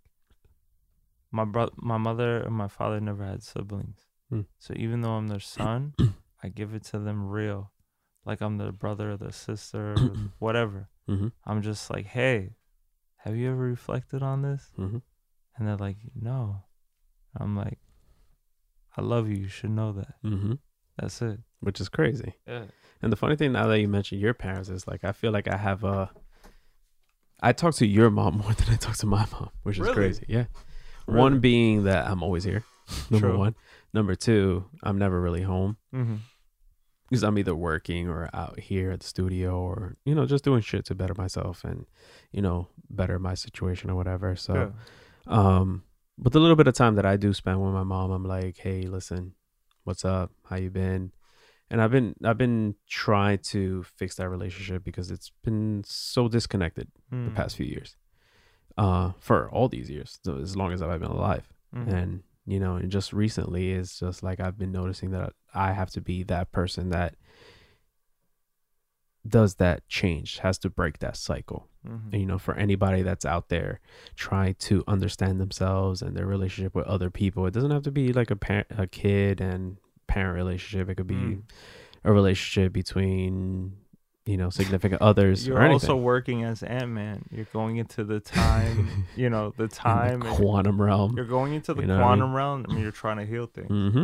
my 1.32 1.44
brother, 1.46 1.74
my 1.78 1.98
mother 1.98 2.38
and 2.40 2.56
my 2.56 2.68
father 2.70 3.00
never 3.02 3.26
had 3.26 3.42
siblings. 3.44 3.98
Hmm. 4.34 4.42
So 4.60 4.74
even 4.76 5.02
though 5.02 5.12
I'm 5.14 5.28
their 5.28 5.40
son, 5.40 5.94
I 6.44 6.50
give 6.50 6.74
it 6.74 6.84
to 6.86 7.00
them 7.00 7.28
real. 7.30 7.72
Like 8.26 8.42
I'm 8.42 8.58
their 8.58 8.72
brother 8.72 9.12
or 9.12 9.18
their 9.18 9.32
sister 9.32 9.94
or 9.94 9.96
whatever. 10.40 10.90
mm-hmm, 11.10 11.28
I'm 11.46 11.62
just 11.62 11.90
like, 11.92 12.06
"Hey, 12.06 12.56
have 13.18 13.36
you 13.36 13.50
ever 13.52 13.58
reflected 13.58 14.24
on 14.24 14.42
this?" 14.42 14.72
mm-hmm. 14.80 14.98
And 15.58 15.68
they're 15.68 15.76
like, 15.78 15.98
"No." 16.16 16.64
I'm 17.40 17.56
like, 17.58 17.80
"I 18.98 19.02
love 19.02 19.28
you. 19.30 19.36
You 19.36 19.48
should 19.50 19.72
know 19.72 19.92
that." 19.94 20.16
Mm-hmm. 20.24 20.54
That's 20.98 21.22
it. 21.22 21.40
which 21.60 21.82
is 21.82 21.90
crazy 21.90 22.36
Yeah. 22.48 22.66
and 23.02 23.12
the 23.12 23.16
funny 23.16 23.36
thing 23.36 23.52
now 23.54 23.66
that 23.68 23.80
you 23.80 23.88
mentioned 23.88 24.22
your 24.22 24.34
parents 24.36 24.70
is 24.70 24.86
like 24.88 25.04
i 25.04 25.12
feel 25.12 25.32
like 25.32 25.48
i 25.48 25.58
have 25.58 25.84
a 25.84 26.12
i 27.42 27.52
talk 27.52 27.74
to 27.76 27.88
your 27.88 28.10
mom 28.12 28.38
more 28.44 28.54
than 28.54 28.70
i 28.70 28.76
talk 28.76 28.96
to 28.98 29.08
my 29.08 29.26
mom 29.32 29.50
which 29.64 29.78
is 29.78 29.82
Really? 29.82 29.94
crazy 29.96 30.26
yeah 30.28 30.46
Really? 31.08 31.20
one 31.20 31.40
being 31.40 31.86
that 31.86 32.06
i'm 32.08 32.22
always 32.22 32.44
here 32.44 32.64
number 33.10 33.30
True. 33.30 33.38
one 33.40 33.56
number 33.94 34.16
two 34.16 34.66
i'm 34.84 34.98
never 34.98 35.20
really 35.22 35.44
home 35.44 35.78
Mm-hmm. 35.94 36.16
because 37.10 37.24
I'm 37.24 37.38
either 37.38 37.54
working 37.56 38.08
or 38.10 38.28
out 38.34 38.60
here 38.60 38.90
at 38.92 39.02
the 39.02 39.06
studio 39.08 39.60
or 39.60 39.98
you 40.06 40.16
know 40.16 40.26
just 40.26 40.44
doing 40.44 40.62
shit 40.62 40.86
to 40.86 40.96
better 40.96 41.14
myself 41.16 41.64
and 41.64 41.86
you 42.32 42.42
know 42.42 42.68
better 42.90 43.20
my 43.20 43.36
situation 43.36 43.90
or 43.92 43.96
whatever. 43.96 44.36
So, 44.36 44.54
yeah. 44.54 44.70
um, 45.40 45.84
but 46.18 46.32
the 46.34 46.40
little 46.40 46.56
bit 46.56 46.68
of 46.68 46.74
time 46.74 46.96
that 46.96 47.06
I 47.06 47.18
do 47.18 47.34
spend 47.34 47.62
with 47.64 47.74
my 47.74 47.84
mom, 47.84 48.10
I'm 48.12 48.24
like, 48.26 48.58
hey, 48.58 48.84
listen, 48.84 49.34
what's 49.84 50.04
up? 50.06 50.32
How 50.50 50.56
you 50.58 50.70
been? 50.72 51.12
And 51.70 51.80
I've 51.82 51.92
been 51.92 52.16
I've 52.24 52.38
been 52.38 52.76
trying 52.90 53.40
to 53.54 53.84
fix 53.98 54.16
that 54.16 54.30
relationship 54.30 54.84
because 54.84 55.12
it's 55.12 55.32
been 55.44 55.84
so 55.86 56.28
disconnected 56.28 56.88
the 57.12 57.16
Mm. 57.32 57.36
past 57.36 57.56
few 57.58 57.66
years, 57.68 57.96
uh, 58.78 59.12
for 59.20 59.50
all 59.52 59.70
these 59.70 59.90
years, 59.90 60.18
so 60.26 60.38
as 60.40 60.56
long 60.56 60.72
as 60.74 60.82
I've 60.82 61.00
been 61.00 61.12
alive 61.12 61.48
Mhm. 61.76 61.88
and 61.94 62.24
you 62.46 62.60
know 62.60 62.76
and 62.76 62.92
just 62.92 63.14
recently 63.14 63.72
it's 63.72 64.00
just 64.00 64.22
like 64.24 64.40
i've 64.40 64.58
been 64.58 64.72
noticing 64.72 65.12
that 65.12 65.34
i 65.54 65.72
have 65.72 65.90
to 65.90 66.02
be 66.02 66.24
that 66.24 66.52
person 66.52 66.90
that 66.90 67.16
does 69.28 69.56
that 69.56 69.88
change 69.88 70.40
has 70.40 70.58
to 70.58 70.70
break 70.70 71.00
that 71.00 71.16
cycle 71.16 71.70
Mhm. 71.88 72.12
and, 72.12 72.22
you 72.22 72.26
know 72.26 72.38
for 72.38 72.56
anybody 72.56 73.02
that's 73.02 73.26
out 73.26 73.50
there 73.50 73.80
trying 74.16 74.56
to 74.56 74.84
understand 74.88 75.40
themselves 75.40 76.02
and 76.02 76.16
their 76.16 76.26
relationship 76.26 76.76
with 76.76 76.86
other 76.88 77.10
people 77.10 77.46
it 77.46 77.54
doesn't 77.54 77.72
have 77.72 77.84
to 77.84 77.92
be 77.92 78.12
like 78.14 78.32
a 78.32 78.36
parent 78.36 78.68
a 78.78 78.88
kid 78.88 79.40
and 79.42 79.78
parent 80.08 80.36
relationship 80.36 80.90
it 80.90 80.96
could 80.96 81.08
be 81.08 81.16
Mm. 81.16 81.44
a 82.04 82.12
relationship 82.12 82.74
between 82.74 83.78
you 84.26 84.38
know 84.38 84.50
significant 84.50 85.02
others 85.02 85.46
You're 85.48 85.58
or 85.58 85.62
anything 85.62 85.90
also 85.90 85.96
working 85.98 86.44
as 86.44 86.64
Ant 86.64 86.90
Man. 86.90 87.24
You're 87.30 87.48
going 87.54 87.78
into 87.78 88.04
the 88.04 88.20
time, 88.20 89.06
you 89.16 89.30
know, 89.30 89.54
the 89.58 89.64
In 89.64 89.70
the 89.70 89.76
time. 89.76 90.22
quantum 90.22 90.82
realm 90.82 91.16
you're 91.18 91.26
going 91.26 91.54
into 91.54 91.74
the 91.74 91.82
You 91.82 91.88
know 91.88 91.96
what 91.96 92.04
I 92.04 92.08
quantum 92.08 92.34
realm 92.34 92.66
and 92.66 92.80
you're 92.80 92.92
trying 92.92 93.18
to 93.18 93.26
heal 93.26 93.48
things. 93.48 93.68
hmm 93.70 94.04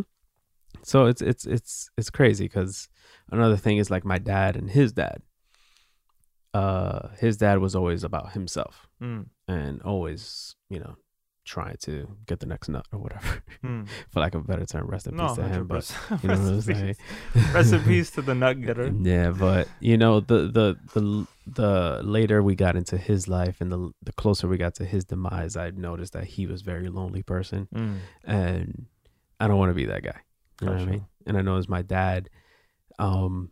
So 0.84 1.06
it's 1.06 1.22
it's 1.22 1.46
it's 1.46 1.90
it's 1.98 2.10
crazy 2.10 2.46
because 2.46 2.90
another 3.32 3.58
thing 3.58 3.78
is 3.78 3.90
like 3.90 4.04
my 4.06 4.18
dad 4.18 4.56
and 4.56 4.70
his 4.70 4.92
dad. 4.94 5.22
Uh, 6.54 7.10
his 7.20 7.38
dad 7.38 7.60
was 7.60 7.76
always 7.76 8.04
about 8.04 8.32
himself 8.34 8.88
Mm. 9.02 9.28
and 9.48 9.82
always, 9.84 10.56
you 10.70 10.80
know, 10.80 10.96
trying 11.50 11.76
to 11.78 12.08
get 12.28 12.40
the 12.40 12.46
next 12.46 12.70
nut 12.70 12.86
or 12.94 13.00
whatever, 13.00 13.42
Mm. 13.64 13.88
for 14.12 14.20
lack 14.22 14.36
of 14.36 14.42
a 14.42 14.48
better 14.48 14.66
term. 14.66 14.88
Rest 14.88 15.08
in 15.08 15.16
No, 15.16 15.28
peace 15.28 15.36
to 15.38 15.48
him. 15.48 15.68
But 15.68 15.84
100%. 15.84 16.24
you 16.24 16.30
know 16.30 16.36
what 16.36 16.44
I'm 16.48 16.56
Rest 16.56 16.66
saying. 16.68 16.96
Rest 17.54 17.74
in 17.74 17.84
peace 17.84 18.12
to 18.12 18.22
the 18.22 18.36
nut 18.36 18.62
getter. 18.66 18.88
Yeah, 19.02 19.32
but 19.32 19.68
you 19.80 19.98
know 19.98 20.20
the 20.20 20.48
the 20.58 20.78
the 20.94 21.28
the 21.48 22.02
later 22.04 22.44
we 22.44 22.56
got 22.56 22.76
into 22.76 22.98
his 22.98 23.28
life 23.28 23.60
and 23.62 23.72
the 23.72 23.92
the 24.04 24.14
closer 24.14 24.48
we 24.48 24.58
got 24.58 24.76
to 24.76 24.86
his 24.86 25.06
demise, 25.06 25.58
I 25.58 25.72
noticed 25.72 26.14
that 26.14 26.26
he 26.26 26.46
was 26.46 26.62
a 26.62 26.66
very 26.66 26.88
lonely 26.90 27.24
person. 27.24 27.68
Mm. 27.74 27.98
and 28.24 28.86
I 29.40 29.48
don't 29.48 29.58
want 29.58 29.70
to 29.72 29.74
be 29.76 29.86
that 29.86 30.04
guy. 30.04 30.20
You 30.62 30.68
know 30.68 30.74
what 30.74 30.82
I 30.82 30.86
mean? 30.86 31.06
And 31.26 31.38
I 31.38 31.42
know 31.42 31.58
as 31.58 31.70
my 31.70 31.82
dad, 31.82 32.30
um, 33.00 33.52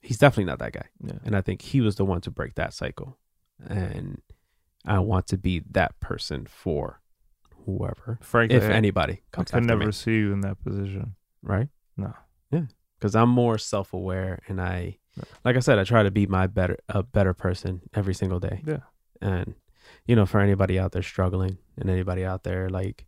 he's 0.00 0.18
definitely 0.18 0.44
not 0.50 0.58
that 0.58 0.72
guy. 0.72 0.86
Yeah. 1.02 1.18
And 1.24 1.36
I 1.36 1.40
think 1.40 1.62
he 1.62 1.80
was 1.80 1.94
the 1.96 2.04
one 2.04 2.20
to 2.22 2.30
break 2.30 2.54
that 2.56 2.74
cycle. 2.74 3.16
And 3.64 4.20
I 4.84 4.98
want 4.98 5.26
to 5.28 5.38
be 5.38 5.62
that 5.70 5.98
person 6.00 6.46
for 6.46 7.00
whoever, 7.66 8.18
Frankly, 8.22 8.56
if 8.56 8.62
anybody 8.64 9.20
I 9.36 9.42
could 9.42 9.64
never 9.64 9.86
me, 9.86 9.92
see 9.92 10.14
you 10.16 10.32
in 10.32 10.40
that 10.40 10.62
position. 10.64 11.14
right? 11.42 11.68
No. 11.96 12.14
Yeah, 12.50 12.62
because 12.98 13.14
I'm 13.14 13.28
more 13.28 13.58
self-aware, 13.58 14.40
and 14.48 14.60
I, 14.60 14.98
like 15.44 15.56
I 15.56 15.60
said, 15.60 15.78
I 15.78 15.84
try 15.84 16.02
to 16.04 16.10
be 16.10 16.26
my 16.26 16.46
better, 16.46 16.78
a 16.88 17.02
better 17.02 17.34
person 17.34 17.82
every 17.94 18.14
single 18.14 18.38
day. 18.40 18.62
Yeah. 18.64 18.78
And 19.20 19.54
you 20.06 20.14
know, 20.16 20.26
for 20.26 20.40
anybody 20.40 20.78
out 20.78 20.92
there 20.92 21.02
struggling, 21.02 21.58
and 21.76 21.90
anybody 21.90 22.24
out 22.24 22.42
there 22.44 22.68
like, 22.68 23.06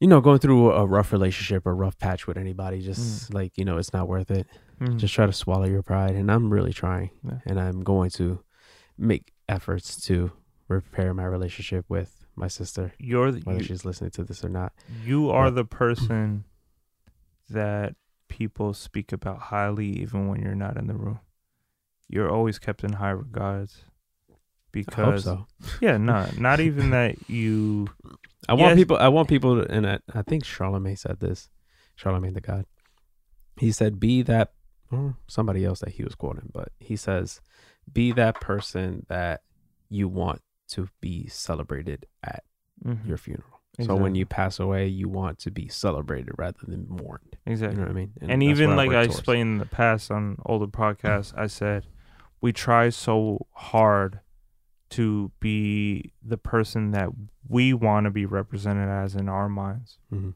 you 0.00 0.08
know, 0.08 0.20
going 0.20 0.38
through 0.38 0.72
a 0.72 0.86
rough 0.86 1.12
relationship 1.12 1.66
or 1.66 1.74
rough 1.74 1.98
patch 1.98 2.26
with 2.26 2.36
anybody, 2.38 2.80
just 2.80 3.32
like 3.34 3.58
you 3.58 3.64
know, 3.64 3.76
it's 3.76 3.92
not 3.92 4.08
worth 4.08 4.30
it. 4.30 4.46
Mm. 4.80 4.96
Just 4.96 5.12
try 5.14 5.26
to 5.26 5.32
swallow 5.32 5.66
your 5.66 5.82
pride, 5.82 6.14
and 6.14 6.30
I'm 6.30 6.50
really 6.52 6.72
trying, 6.72 7.10
Yeah. 7.24 7.38
and 7.46 7.60
I'm 7.60 7.80
going 7.82 8.10
to 8.10 8.42
make 8.96 9.32
efforts 9.48 10.00
to 10.06 10.32
repair 10.68 11.12
my 11.12 11.24
relationship 11.24 11.84
with 11.88 12.19
my 12.36 12.48
sister, 12.48 12.92
you're 12.98 13.30
the, 13.32 13.40
whether 13.40 13.58
you, 13.60 13.64
she's 13.64 13.84
listening 13.84 14.10
to 14.12 14.24
this 14.24 14.44
or 14.44 14.48
not. 14.48 14.72
you 15.04 15.30
are 15.30 15.46
But- 15.46 15.54
the 15.56 15.64
person 15.64 16.44
that 17.50 17.94
people 18.28 18.72
speak 18.74 19.12
about 19.12 19.38
highly 19.38 19.86
even 19.86 20.28
when 20.28 20.40
you're 20.40 20.54
not 20.54 20.76
in 20.76 20.86
the 20.86 20.94
room. 20.94 21.20
You're 22.08 22.30
always 22.30 22.58
kept 22.58 22.82
in 22.84 22.94
high 22.94 23.10
regards 23.10 23.84
because 24.72 25.24
so. 25.24 25.46
yeah, 25.80 25.96
no, 25.96 26.28
not 26.38 26.60
even 26.60 26.90
that 26.90 27.28
you 27.28 27.88
I 28.48 28.54
want 28.54 28.76
people. 28.76 28.96
I 28.96 29.08
want 29.08 29.28
people, 29.28 29.62
to, 29.62 29.70
and 29.70 29.86
I, 29.86 29.98
I 30.14 30.22
think 30.22 30.44
Charlemagne 30.44 30.96
said 30.96 31.20
this. 31.20 31.50
Charlemagne 31.96 32.34
the 32.34 32.40
God. 32.40 32.66
He 33.56 33.70
said, 33.72 34.00
"Be 34.00 34.22
that." 34.22 34.52
Or 34.92 35.16
somebody 35.28 35.64
else 35.64 35.78
that 35.80 35.90
he 35.90 36.02
was 36.02 36.16
quoting, 36.16 36.50
but 36.52 36.70
he 36.80 36.96
says, 36.96 37.40
"Be 37.92 38.10
that 38.12 38.40
person 38.40 39.06
that 39.08 39.42
you 39.88 40.08
want 40.08 40.40
to 40.70 40.88
be 41.00 41.26
celebrated 41.28 42.06
at 42.22 42.44
Mhm. 42.84 43.06
your 43.06 43.16
funeral." 43.16 43.60
So 43.80 43.96
when 43.96 44.14
you 44.14 44.26
pass 44.26 44.58
away, 44.60 44.88
you 44.88 45.08
want 45.08 45.38
to 45.40 45.50
be 45.50 45.68
celebrated 45.68 46.32
rather 46.36 46.58
than 46.66 46.86
mourned. 46.88 47.36
Exactly. 47.46 47.76
You 47.76 47.80
know 47.82 47.86
what 47.86 47.90
I 47.92 47.94
mean? 48.00 48.12
and 48.20 48.30
that's 48.42 48.42
even 48.50 48.76
like 48.76 48.90
I 48.90 49.04
towards. 49.04 49.14
explained 49.14 49.52
in 49.52 49.58
the 49.58 49.64
past 49.66 50.10
on 50.10 50.36
older 50.44 50.66
podcasts, 50.66 51.32
I 51.36 51.46
said 51.46 51.86
we 52.42 52.52
try 52.52 52.90
so 52.90 53.46
hard 53.52 54.20
to 54.90 55.30
be 55.40 56.12
the 56.22 56.36
person 56.36 56.90
that 56.90 57.10
we 57.48 57.72
want 57.72 58.04
to 58.04 58.10
be 58.10 58.26
represented 58.26 58.88
as 58.88 59.14
in 59.14 59.28
our 59.28 59.48
minds. 59.48 59.98
Mhm. 60.12 60.34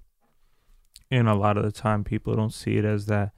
And 1.10 1.28
a 1.28 1.34
lot 1.34 1.56
of 1.58 1.64
the 1.64 1.72
time, 1.72 2.02
people 2.04 2.34
don't 2.34 2.52
see 2.52 2.76
it 2.76 2.84
as 2.84 3.06
that. 3.06 3.32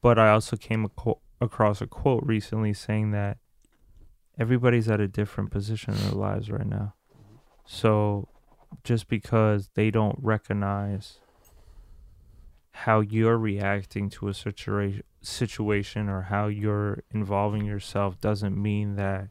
But 0.00 0.18
I 0.18 0.30
also 0.30 0.56
came 0.56 0.84
aco- 0.86 1.20
across 1.40 1.80
a 1.80 1.86
quote 1.86 2.24
recently 2.24 2.72
saying 2.72 3.10
that 3.12 3.38
everybody's 4.38 4.88
at 4.88 5.00
a 5.00 5.08
different 5.08 5.50
position 5.50 5.94
in 5.94 6.00
their 6.00 6.10
lives 6.12 6.50
right 6.50 6.66
now. 6.66 6.94
So 7.64 8.28
just 8.84 9.08
because 9.08 9.70
they 9.74 9.90
don't 9.90 10.18
recognize 10.20 11.18
how 12.70 13.00
you're 13.00 13.38
reacting 13.38 14.10
to 14.10 14.28
a 14.28 14.34
situation 14.34 15.02
situation 15.22 16.08
or 16.08 16.22
how 16.22 16.46
you're 16.46 17.02
involving 17.10 17.64
yourself 17.64 18.20
doesn't 18.20 18.56
mean 18.56 18.94
that 18.94 19.28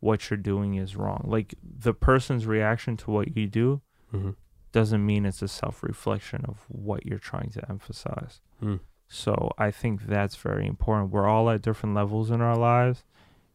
what 0.00 0.28
you're 0.30 0.36
doing 0.36 0.74
is 0.74 0.96
wrong. 0.96 1.22
Like 1.28 1.54
the 1.62 1.94
person's 1.94 2.44
reaction 2.46 2.96
to 2.98 3.10
what 3.10 3.36
you 3.36 3.46
do 3.46 3.82
Mm-hmm. 4.14 4.30
doesn't 4.70 5.04
mean 5.04 5.26
it's 5.26 5.42
a 5.42 5.48
self 5.48 5.82
reflection 5.82 6.44
of 6.46 6.58
what 6.68 7.04
you're 7.04 7.18
trying 7.18 7.50
to 7.50 7.68
emphasize. 7.68 8.40
Mm. 8.62 8.78
So 9.08 9.50
I 9.58 9.72
think 9.72 10.06
that's 10.06 10.36
very 10.36 10.64
important. 10.66 11.10
We're 11.10 11.26
all 11.26 11.50
at 11.50 11.60
different 11.62 11.94
levels 11.96 12.30
in 12.30 12.40
our 12.40 12.56
lives. 12.56 13.02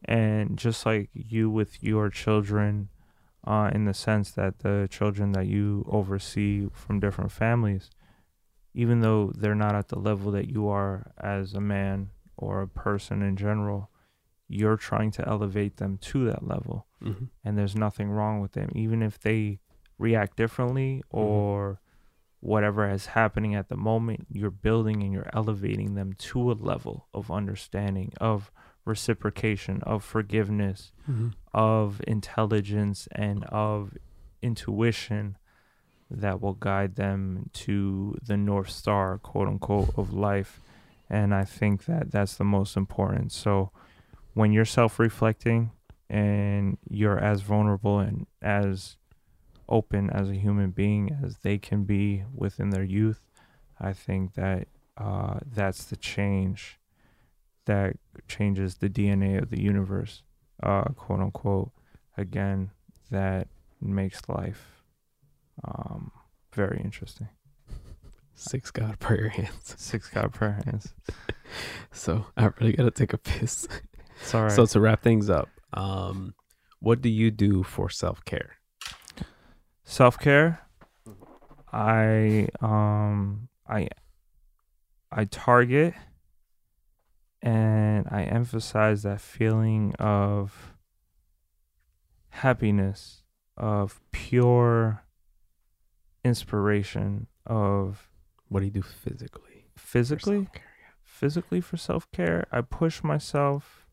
And 0.06 0.58
just 0.58 0.86
like 0.86 1.10
you 1.14 1.50
with 1.50 1.82
your 1.84 2.10
children, 2.10 2.90
uh, 3.46 3.70
in 3.74 3.86
the 3.86 3.94
sense 3.94 4.32
that 4.32 4.60
the 4.60 4.88
children 4.92 5.32
that 5.34 5.48
you 5.48 5.86
oversee 5.90 6.68
from 6.74 7.00
different 7.00 7.32
families, 7.32 7.90
even 8.74 9.02
though 9.02 9.32
they're 9.36 9.56
not 9.56 9.76
at 9.76 9.90
the 9.90 10.00
level 10.00 10.32
that 10.32 10.50
you 10.50 10.68
are 10.68 11.12
as 11.20 11.54
a 11.54 11.62
man 11.62 12.10
or 12.38 12.62
a 12.62 12.68
person 12.68 13.22
in 13.22 13.36
general, 13.36 13.90
you're 14.48 14.78
trying 14.78 15.12
to 15.12 15.28
elevate 15.28 15.78
them 15.78 15.98
to 15.98 16.26
that 16.26 16.48
level 16.48 16.86
Mm-hmm. 17.04 17.26
and 17.44 17.58
there's 17.58 17.76
nothing 17.76 18.12
wrong 18.12 18.42
with 18.42 18.52
them 18.52 18.70
even 18.76 19.02
if 19.02 19.20
they 19.20 19.58
react 19.98 20.38
differently 20.38 21.02
or 21.10 21.82
whatever 22.42 22.88
is 22.88 23.08
happening 23.08 23.56
at 23.56 23.70
the 23.70 23.76
moment 23.76 24.28
you're 24.32 24.52
building 24.52 25.02
and 25.02 25.12
you're 25.12 25.30
elevating 25.34 25.96
them 25.96 26.14
to 26.14 26.52
a 26.52 26.54
level 26.54 27.08
of 27.12 27.32
understanding 27.32 28.14
of 28.22 28.52
reciprocation 28.86 29.82
of 29.84 30.04
forgiveness 30.04 30.92
Mm-hmm. 31.10 31.30
of 31.54 32.02
intelligence 32.08 33.08
and 33.12 33.44
of 33.46 33.98
intuition 34.42 35.38
that 36.10 36.42
will 36.42 36.54
guide 36.54 36.96
them 36.96 37.50
to 37.54 38.16
the 38.24 38.38
north 38.38 38.70
star 38.70 39.18
quote 39.18 39.48
unquote 39.48 39.90
of 39.98 40.14
life. 40.14 40.62
And 41.10 41.34
i 41.34 41.44
think 41.44 41.86
that 41.86 42.12
that's 42.12 42.36
the 42.36 42.44
most 42.44 42.78
important. 42.78 43.32
So 43.32 43.72
when 44.34 44.52
you're 44.54 44.66
self-reflecting 44.66 45.72
and 46.10 46.78
you're 46.90 47.20
as 47.20 47.42
vulnerable 47.42 48.00
and 48.00 48.28
as 48.42 48.98
open 49.70 50.10
as 50.10 50.30
a 50.30 50.36
human 50.36 50.72
being 50.72 51.18
as 51.24 51.38
they 51.40 51.58
can 51.58 51.84
be 51.84 52.24
within 52.36 52.70
their 52.72 52.84
youth 52.84 53.22
i 53.80 53.94
think 53.94 54.34
that 54.34 54.68
uh, 54.98 55.40
that's 55.56 55.86
the 55.86 55.96
change 55.96 56.78
that 57.66 57.96
changes 58.28 58.76
the 58.76 58.90
dna 58.90 59.42
of 59.42 59.50
the 59.50 59.62
universe 59.62 60.24
uh, 60.64 60.84
quote 60.96 61.20
unquote 61.20 61.72
again 62.18 62.72
that 63.10 63.48
makes 63.82 64.22
life 64.30 64.84
um, 65.64 66.12
very 66.54 66.80
interesting 66.84 67.30
Six 68.34 68.72
God 68.72 68.98
prayer 69.00 69.30
hands. 69.30 69.76
six 69.78 70.10
god 70.10 70.34
prayer 70.34 70.60
hands 70.66 70.94
So 71.92 72.26
I 72.36 72.50
really 72.60 72.74
gotta 72.74 72.90
take 72.90 73.14
a 73.14 73.18
piss. 73.20 73.68
it's 74.20 74.34
all 74.34 74.42
right 74.46 74.52
So 74.52 74.66
to 74.66 74.80
wrap 74.80 75.04
things 75.04 75.30
up, 75.30 75.50
um, 75.74 76.34
what 76.80 77.02
do 77.02 77.10
you 77.10 77.30
do 77.30 77.62
for 77.64 77.90
self 77.90 78.24
care? 78.26 78.56
self-care 79.84 80.62
i 81.74 82.48
um 82.62 83.48
i 83.68 83.88
i 85.12 85.26
target 85.26 85.94
and 87.42 88.08
i 88.12 88.24
emphasize 88.24 89.04
that 89.04 89.20
feeling 89.22 89.94
of 90.00 90.74
happiness 92.30 93.24
of 93.58 94.00
pure 94.12 95.04
inspiration 96.24 97.28
of 97.46 98.10
What 98.48 98.60
do 98.60 98.66
you 98.66 98.72
do 98.72 98.82
physically? 98.82 99.66
physically 99.76 100.44
self-care? 100.46 100.64
physically 101.04 101.62
for 101.62 101.78
self-care 101.78 102.46
i 102.52 102.62
push 102.62 103.04
myself 103.04 103.86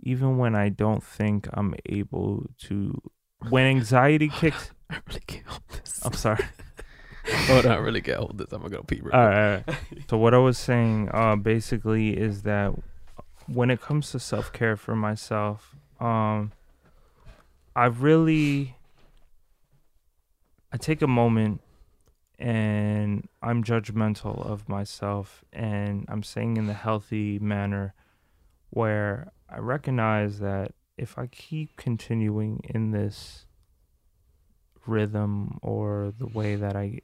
even 0.00 0.36
when 0.38 0.54
i 0.54 0.68
don't 0.68 1.02
think 1.02 1.48
i'm 1.52 1.74
able 1.86 2.46
to 2.58 3.00
when 3.48 3.64
anxiety 3.76 4.28
kicks 4.28 4.70
I 4.90 4.98
really 5.08 5.22
can't 5.26 5.46
hold 5.46 5.62
this. 5.70 6.00
i'm 6.04 6.12
sorry 6.12 6.44
Hold 7.46 7.64
on, 7.64 7.72
I 7.72 7.76
really 7.76 8.02
can't 8.02 8.18
hold 8.18 8.36
this. 8.36 8.52
I'm 8.52 8.60
gonna 8.60 8.76
go 8.76 8.82
pee. 8.82 9.00
real 9.00 9.14
All 9.14 9.26
right, 9.26 9.56
all 9.56 9.62
right. 9.66 9.78
So 10.10 10.18
what 10.18 10.34
I 10.34 10.38
was 10.38 10.58
saying, 10.58 11.08
uh, 11.12 11.36
basically, 11.36 12.16
is 12.16 12.42
that 12.42 12.72
when 13.46 13.70
it 13.70 13.80
comes 13.80 14.10
to 14.12 14.18
self 14.18 14.52
care 14.52 14.76
for 14.76 14.94
myself, 14.94 15.74
um, 16.00 16.52
I 17.74 17.86
really, 17.86 18.76
I 20.70 20.76
take 20.76 21.00
a 21.00 21.06
moment, 21.06 21.62
and 22.38 23.26
I'm 23.42 23.64
judgmental 23.64 24.44
of 24.44 24.68
myself, 24.68 25.44
and 25.50 26.04
I'm 26.08 26.22
saying 26.22 26.58
in 26.58 26.66
the 26.66 26.74
healthy 26.74 27.38
manner, 27.38 27.94
where 28.68 29.32
I 29.48 29.58
recognize 29.58 30.40
that 30.40 30.72
if 30.98 31.16
I 31.18 31.26
keep 31.26 31.76
continuing 31.76 32.60
in 32.64 32.90
this 32.90 33.46
rhythm 34.86 35.58
or 35.62 36.12
the 36.18 36.26
way 36.26 36.54
that 36.56 36.76
I 36.76 37.00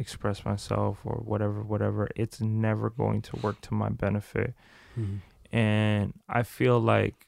express 0.00 0.44
myself 0.44 0.98
or 1.04 1.16
whatever 1.24 1.62
whatever 1.62 2.08
it's 2.16 2.40
never 2.40 2.90
going 2.90 3.20
to 3.22 3.36
work 3.44 3.60
to 3.60 3.74
my 3.74 3.88
benefit 3.90 4.54
Mhm. 4.98 5.20
and 5.52 6.12
i 6.28 6.42
feel 6.42 6.80
like 6.80 7.26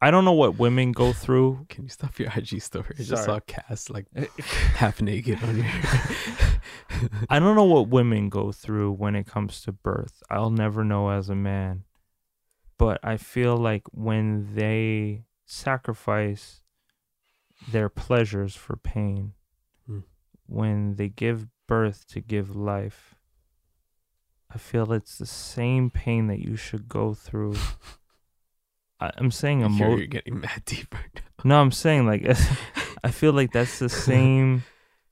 i 0.00 0.10
don't 0.10 0.24
know 0.24 0.32
what 0.44 0.58
women 0.58 0.92
go 0.92 1.12
through 1.12 1.66
Can 1.68 1.84
you 1.84 1.90
stop 1.90 2.18
your 2.18 2.30
IG 2.34 2.60
story? 2.62 2.94
I 2.98 3.02
just 3.02 3.24
Sorry. 3.24 3.24
saw 3.24 3.40
Cass 3.46 3.90
like 3.90 4.06
half 4.80 5.00
naked 5.02 5.38
on 5.44 5.56
your. 5.58 5.66
i 7.30 7.38
don't 7.38 7.54
know 7.56 7.64
what 7.76 7.88
women 7.88 8.28
go 8.28 8.50
through 8.52 8.92
when 8.92 9.14
it 9.14 9.26
comes 9.26 9.60
to 9.62 9.72
birth 9.72 10.22
i'll 10.30 10.50
never 10.50 10.82
know 10.84 11.10
as 11.10 11.28
a 11.28 11.34
man 11.34 11.84
but 12.78 12.98
i 13.02 13.16
feel 13.16 13.56
like 13.56 13.82
when 13.92 14.54
they 14.54 15.24
sacrifice 15.46 16.62
their 17.72 17.88
pleasures 17.88 18.54
for 18.54 18.76
pain 18.76 19.32
Hmm. 19.86 20.00
when 20.46 20.94
they 20.96 21.08
give 21.08 21.46
birth 21.68 22.04
to 22.08 22.20
give 22.20 22.56
life 22.56 23.14
i 24.50 24.58
feel 24.58 24.92
it's 24.92 25.16
the 25.18 25.26
same 25.26 25.90
pain 25.90 26.26
that 26.26 26.40
you 26.40 26.56
should 26.56 26.88
go 26.88 27.14
through 27.14 27.54
I, 29.00 29.12
i'm 29.16 29.30
saying 29.30 29.60
You're, 29.60 29.68
emo- 29.70 29.96
you're 29.96 30.06
getting 30.06 30.40
mad 30.40 30.62
deep 30.64 30.92
right 30.94 31.14
now. 31.14 31.22
no 31.44 31.60
i'm 31.60 31.70
saying 31.72 32.06
like 32.06 32.26
i 33.04 33.10
feel 33.10 33.32
like 33.32 33.52
that's 33.52 33.78
the 33.78 33.88
same 33.88 34.64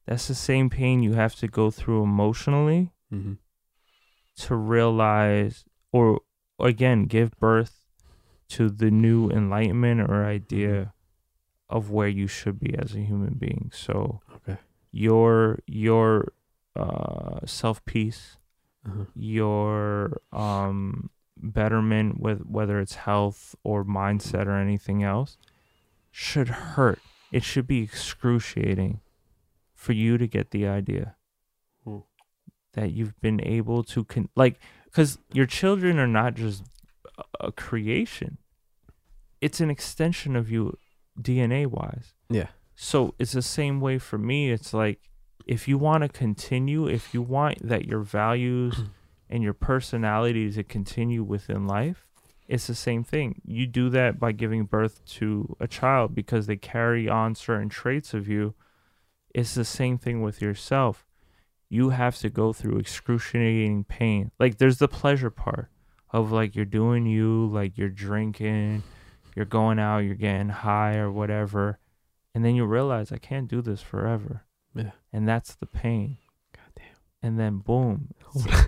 that's 0.06 0.26
the 0.28 0.34
same 0.34 0.68
pain 0.70 1.02
you 1.02 1.12
have 1.14 1.34
to 1.36 1.46
go 1.48 1.70
through 1.70 2.02
emotionally 2.02 2.90
Mm-hmm. 3.12 3.34
to 4.38 4.56
realize 4.56 5.64
or 5.92 6.20
again 6.58 7.04
give 7.04 7.30
birth 7.38 7.84
to 8.48 8.68
the 8.68 8.90
new 8.90 9.30
enlightenment 9.30 10.00
or 10.00 10.24
idea 10.24 10.92
of 11.68 11.90
where 11.92 12.08
you 12.08 12.26
should 12.26 12.58
be 12.58 12.74
as 12.76 12.94
a 12.96 13.00
human 13.00 13.34
being 13.34 13.70
so 13.72 14.20
Okay. 14.36 14.58
your 14.90 15.60
your 15.66 16.32
uh 16.76 17.44
self 17.46 17.84
peace 17.84 18.36
Uh-huh. 18.86 19.04
your 19.14 20.20
um 20.32 21.10
betterment 21.36 22.20
with 22.20 22.40
whether 22.46 22.80
it's 22.80 22.94
health 22.94 23.54
or 23.62 23.84
mindset 23.84 24.46
or 24.46 24.56
anything 24.56 25.02
else 25.02 25.36
should 26.10 26.48
hurt 26.48 26.98
it 27.32 27.42
should 27.42 27.66
be 27.66 27.82
excruciating 27.82 29.00
for 29.74 29.92
you 29.92 30.16
to 30.18 30.26
get 30.26 30.50
the 30.50 30.66
idea 30.66 31.14
Hmm. 31.84 31.98
that 32.72 32.92
you've 32.92 33.20
been 33.20 33.40
able 33.44 33.82
to 33.84 34.04
con- 34.04 34.30
like 34.34 34.58
because 34.86 35.18
your 35.32 35.46
children 35.46 35.98
are 35.98 36.06
not 36.20 36.34
just 36.34 36.64
a- 37.18 37.46
a 37.48 37.52
creation 37.52 38.38
it's 39.40 39.60
an 39.60 39.70
extension 39.70 40.36
of 40.36 40.50
you 40.50 40.78
dna 41.20 41.66
wise 41.66 42.14
Yeah. 42.30 42.48
so 42.74 43.14
it's 43.18 43.32
the 43.32 43.42
same 43.42 43.80
way 43.80 43.98
for 43.98 44.18
me. 44.18 44.50
It's 44.50 44.72
like 44.74 45.00
if 45.46 45.68
you 45.68 45.78
want 45.78 46.02
to 46.02 46.08
continue, 46.08 46.86
if 46.86 47.14
you 47.14 47.22
want 47.22 47.66
that 47.66 47.86
your 47.86 48.00
values 48.00 48.82
and 49.30 49.42
your 49.42 49.54
personality 49.54 50.50
to 50.52 50.62
continue 50.62 51.22
within 51.22 51.66
life, 51.66 52.06
it's 52.48 52.66
the 52.66 52.74
same 52.74 53.02
thing. 53.02 53.40
You 53.44 53.66
do 53.66 53.88
that 53.90 54.18
by 54.18 54.32
giving 54.32 54.64
birth 54.64 55.04
to 55.06 55.56
a 55.58 55.66
child 55.66 56.14
because 56.14 56.46
they 56.46 56.56
carry 56.56 57.08
on 57.08 57.34
certain 57.34 57.68
traits 57.68 58.14
of 58.14 58.28
you. 58.28 58.54
It's 59.34 59.54
the 59.54 59.64
same 59.64 59.98
thing 59.98 60.22
with 60.22 60.40
yourself. 60.40 61.06
You 61.68 61.90
have 61.90 62.16
to 62.18 62.30
go 62.30 62.52
through 62.52 62.78
excruciating 62.78 63.84
pain. 63.84 64.30
Like 64.38 64.58
there's 64.58 64.78
the 64.78 64.88
pleasure 64.88 65.30
part 65.30 65.68
of 66.10 66.30
like 66.30 66.54
you're 66.54 66.64
doing 66.64 67.06
you, 67.06 67.46
like 67.46 67.76
you're 67.76 67.88
drinking, 67.88 68.84
you're 69.34 69.44
going 69.44 69.78
out, 69.78 69.98
you're 69.98 70.14
getting 70.14 70.48
high 70.48 70.96
or 70.96 71.10
whatever 71.10 71.78
and 72.36 72.44
then 72.44 72.54
you 72.54 72.66
realize 72.66 73.10
I 73.10 73.16
can't 73.16 73.48
do 73.48 73.62
this 73.62 73.80
forever. 73.80 74.44
Yeah. 74.76 74.90
And 75.12 75.28
that's 75.28 75.54
the 75.56 75.66
pain. 75.66 76.18
God 76.54 76.70
damn. 76.76 76.86
And 77.22 77.38
then 77.40 77.58
boom. 77.58 78.08
Hold 78.26 78.46
on. 78.48 78.64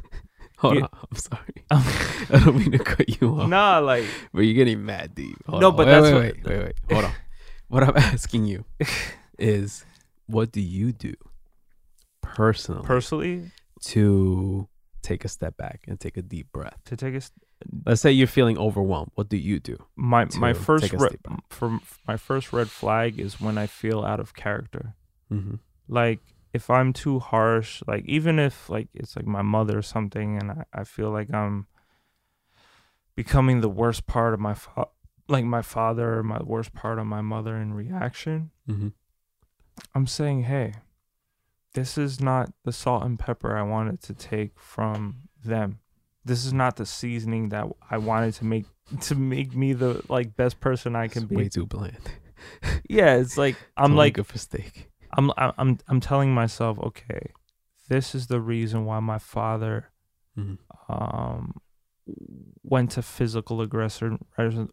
Hold 0.59 0.75
You- 0.77 0.83
on. 0.83 0.89
I'm 1.11 1.17
sorry. 1.17 1.55
I 1.71 2.41
don't 2.45 2.57
mean 2.57 2.73
to 2.73 2.79
cut 2.79 3.21
you 3.21 3.29
off. 3.39 3.49
nah, 3.49 3.79
like 3.79 4.05
But 4.33 4.41
you're 4.41 4.55
getting 4.55 4.85
mad 4.85 5.15
deep. 5.15 5.37
Hold 5.47 5.61
No, 5.63 5.69
on. 5.69 5.77
but 5.77 5.87
wait, 5.87 5.93
that's 5.93 6.05
wait, 6.05 6.15
what- 6.15 6.23
wait, 6.23 6.45
wait, 6.47 6.65
wait. 6.65 6.75
Hold 6.93 7.05
on. 7.05 7.13
What 7.69 7.83
I'm 7.85 7.97
asking 7.97 8.47
you 8.47 8.65
is, 9.39 9.85
what 10.27 10.51
do 10.53 10.61
you 10.61 10.93
do 10.93 11.15
personally? 12.23 12.85
personally, 12.87 13.51
to 13.83 14.69
take 15.03 15.25
a 15.25 15.29
step 15.29 15.57
back 15.57 15.85
and 15.87 15.99
take 16.01 16.17
a 16.17 16.23
deep 16.23 16.51
breath? 16.53 16.79
to 16.87 16.97
take 16.97 17.15
a 17.15 17.19
s- 17.19 17.31
Let's 17.85 18.01
say 18.01 18.13
you're 18.13 18.29
feeling 18.29 18.57
overwhelmed. 18.57 19.11
What 19.17 19.29
do 19.29 19.37
you 19.37 19.59
do? 19.59 19.77
my 19.97 20.27
my 20.37 20.53
first 20.53 20.93
red, 20.93 21.19
for 21.51 21.81
my 22.07 22.17
first 22.17 22.53
red 22.53 22.71
flag 22.71 23.19
is 23.19 23.41
when 23.41 23.59
I 23.59 23.67
feel 23.67 24.05
out 24.05 24.21
of 24.21 24.33
character. 24.35 24.95
Mm-hmm. 25.33 25.57
Like 25.89 26.20
if 26.52 26.70
I'm 26.70 26.93
too 26.93 27.19
harsh, 27.19 27.82
like 27.86 28.05
even 28.06 28.39
if 28.39 28.69
like 28.70 28.89
it's 28.94 29.16
like 29.16 29.27
my 29.27 29.43
mother 29.43 29.78
or 29.78 29.82
something, 29.82 30.39
and 30.39 30.51
I, 30.51 30.65
I 30.73 30.85
feel 30.85 31.10
like 31.10 31.32
I'm 31.32 31.66
becoming 33.15 33.60
the 33.60 33.69
worst 33.69 34.06
part 34.06 34.35
of 34.35 34.40
my 34.40 34.55
fa- 34.55 34.89
like 35.28 35.44
my 35.44 35.62
father 35.62 36.19
or 36.19 36.23
my 36.23 36.40
worst 36.43 36.73
part 36.73 36.98
of 36.98 37.06
my 37.06 37.20
mother 37.20 37.56
in 37.56 37.74
reaction, 37.74 38.51
Mm-hmm. 38.69 38.89
I'm 39.94 40.06
saying, 40.06 40.43
hey, 40.44 40.74
this 41.74 41.97
is 41.97 42.20
not 42.20 42.52
the 42.65 42.73
salt 42.73 43.05
and 43.05 43.19
pepper 43.19 43.56
I 43.56 43.62
wanted 43.62 44.02
to 44.02 44.15
take 44.15 44.59
from 44.59 45.28
them. 45.44 45.78
This 46.24 46.44
is 46.44 46.52
not 46.52 46.77
the 46.77 46.85
seasoning 46.86 47.51
that 47.51 47.66
I 47.90 47.98
wanted 47.98 48.35
to 48.35 48.44
make 48.44 48.66
to 49.02 49.15
make 49.15 49.55
me 49.55 49.73
the 49.73 50.02
like 50.09 50.36
best 50.36 50.60
person 50.60 50.97
I 50.97 51.09
can 51.09 51.27
be. 51.27 51.36
Way 51.36 51.48
too 51.48 51.66
bland. 51.66 52.10
Yeah, 52.89 53.16
it's 53.16 53.36
like 53.39 53.56
I'm 53.77 53.94
like 53.97 54.19
a 54.19 54.39
steak. 54.39 54.89
I'm 55.13 55.31
I'm 55.37 55.79
I'm 55.89 56.01
telling 56.01 56.35
myself, 56.35 56.79
okay, 56.79 57.33
this 57.89 58.15
is 58.15 58.27
the 58.27 58.41
reason 58.41 58.85
why 58.85 59.01
my 59.01 59.19
father 59.19 59.91
Mm-hmm. 60.37 60.93
um 60.93 61.55
went 62.63 62.91
to 62.93 63.03
physical 63.03 63.61
aggression 63.61 64.25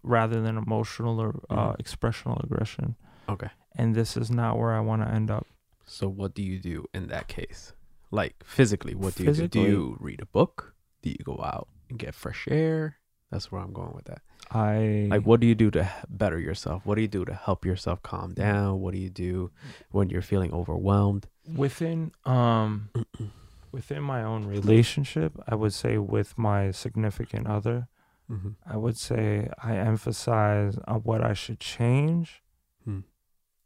rather, 0.03 0.41
than 0.41 0.57
emotional 0.57 1.19
or 1.19 1.41
uh, 1.49 1.73
Mhm. 1.73 1.79
expressional 1.79 2.39
aggression, 2.43 2.95
Okay. 3.27 3.49
and 3.75 3.95
this 3.95 4.15
is 4.15 4.29
not 4.31 4.57
where 4.57 4.73
I 4.73 4.79
want 4.79 5.01
to 5.01 5.07
end 5.09 5.29
up. 5.31 5.45
So 5.85 6.07
what 6.07 6.33
do 6.33 6.41
you 6.43 6.59
do 6.59 6.85
in 6.93 7.07
that 7.07 7.27
case? 7.27 7.73
Like 8.11 8.35
physically, 8.45 8.95
what 8.95 9.15
do 9.15 9.23
you 9.25 9.33
do? 9.33 9.47
Do 9.47 9.59
you 9.61 9.97
read 9.99 10.21
a 10.21 10.25
book? 10.25 10.75
Do 11.01 11.09
you 11.09 11.23
go 11.23 11.41
out 11.43 11.67
and 11.89 11.99
get 11.99 12.15
fresh 12.15 12.47
air? 12.49 12.97
That's 13.31 13.51
where 13.51 13.61
I'm 13.61 13.73
going 13.73 13.93
with 13.93 14.05
that. 14.05 14.21
I 14.51 15.07
Like, 15.09 15.23
what 15.25 15.39
do 15.39 15.47
you 15.47 15.55
do 15.55 15.71
to 15.71 15.89
better 16.07 16.39
yourself? 16.39 16.85
What 16.85 16.95
do 16.95 17.01
you 17.01 17.07
do 17.07 17.25
to 17.25 17.33
help 17.33 17.65
yourself 17.65 18.01
calm 18.03 18.33
down? 18.33 18.79
What 18.79 18.93
do 18.93 18.99
you 18.99 19.09
do 19.09 19.51
when 19.91 20.09
you're 20.09 20.21
feeling 20.21 20.53
overwhelmed? 20.53 21.27
within 21.55 22.11
um 22.25 22.89
within 23.71 24.01
my 24.01 24.23
own 24.23 24.45
relationship, 24.45 25.33
I 25.47 25.53
would 25.55 25.73
say 25.73 25.97
with 25.97 26.37
my 26.37 26.71
significant 26.71 27.47
other, 27.47 27.87
Mm-hmm. 28.27 28.49
I 28.65 28.75
would 28.75 28.97
say 28.97 29.49
I 29.61 29.75
emphasize 29.75 30.79
on 30.87 31.01
what 31.01 31.21
I 31.23 31.33
should 31.33 31.59
change 31.59 32.41
Hmm. 32.83 33.01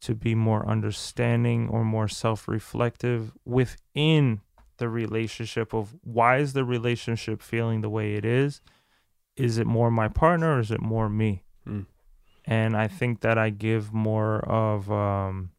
to 0.01 0.13
be 0.15 0.35
more 0.35 0.67
understanding 0.67 1.69
or 1.69 1.85
more 1.85 2.09
self-reflective 2.09 3.31
within 3.45 4.41
the 4.77 4.89
relationship 4.89 5.73
of 5.73 5.95
why 6.03 6.37
is 6.39 6.51
the 6.53 6.65
relationship 6.65 7.41
feeling 7.41 7.79
the 7.81 7.89
way 7.89 8.15
it 8.15 8.25
is? 8.25 8.59
Is 9.39 9.57
it 9.57 9.65
more 9.67 9.89
my 9.89 10.07
partner 10.09 10.55
or 10.55 10.59
is 10.59 10.71
it 10.71 10.81
more 10.81 11.09
me? 11.09 11.43
Hmm. 11.65 11.81
And 12.45 12.75
I 12.75 12.87
think 12.87 13.21
that 13.21 13.37
I 13.37 13.49
give 13.51 13.93
more 13.93 14.39
of 14.39 14.91
um 14.91 15.51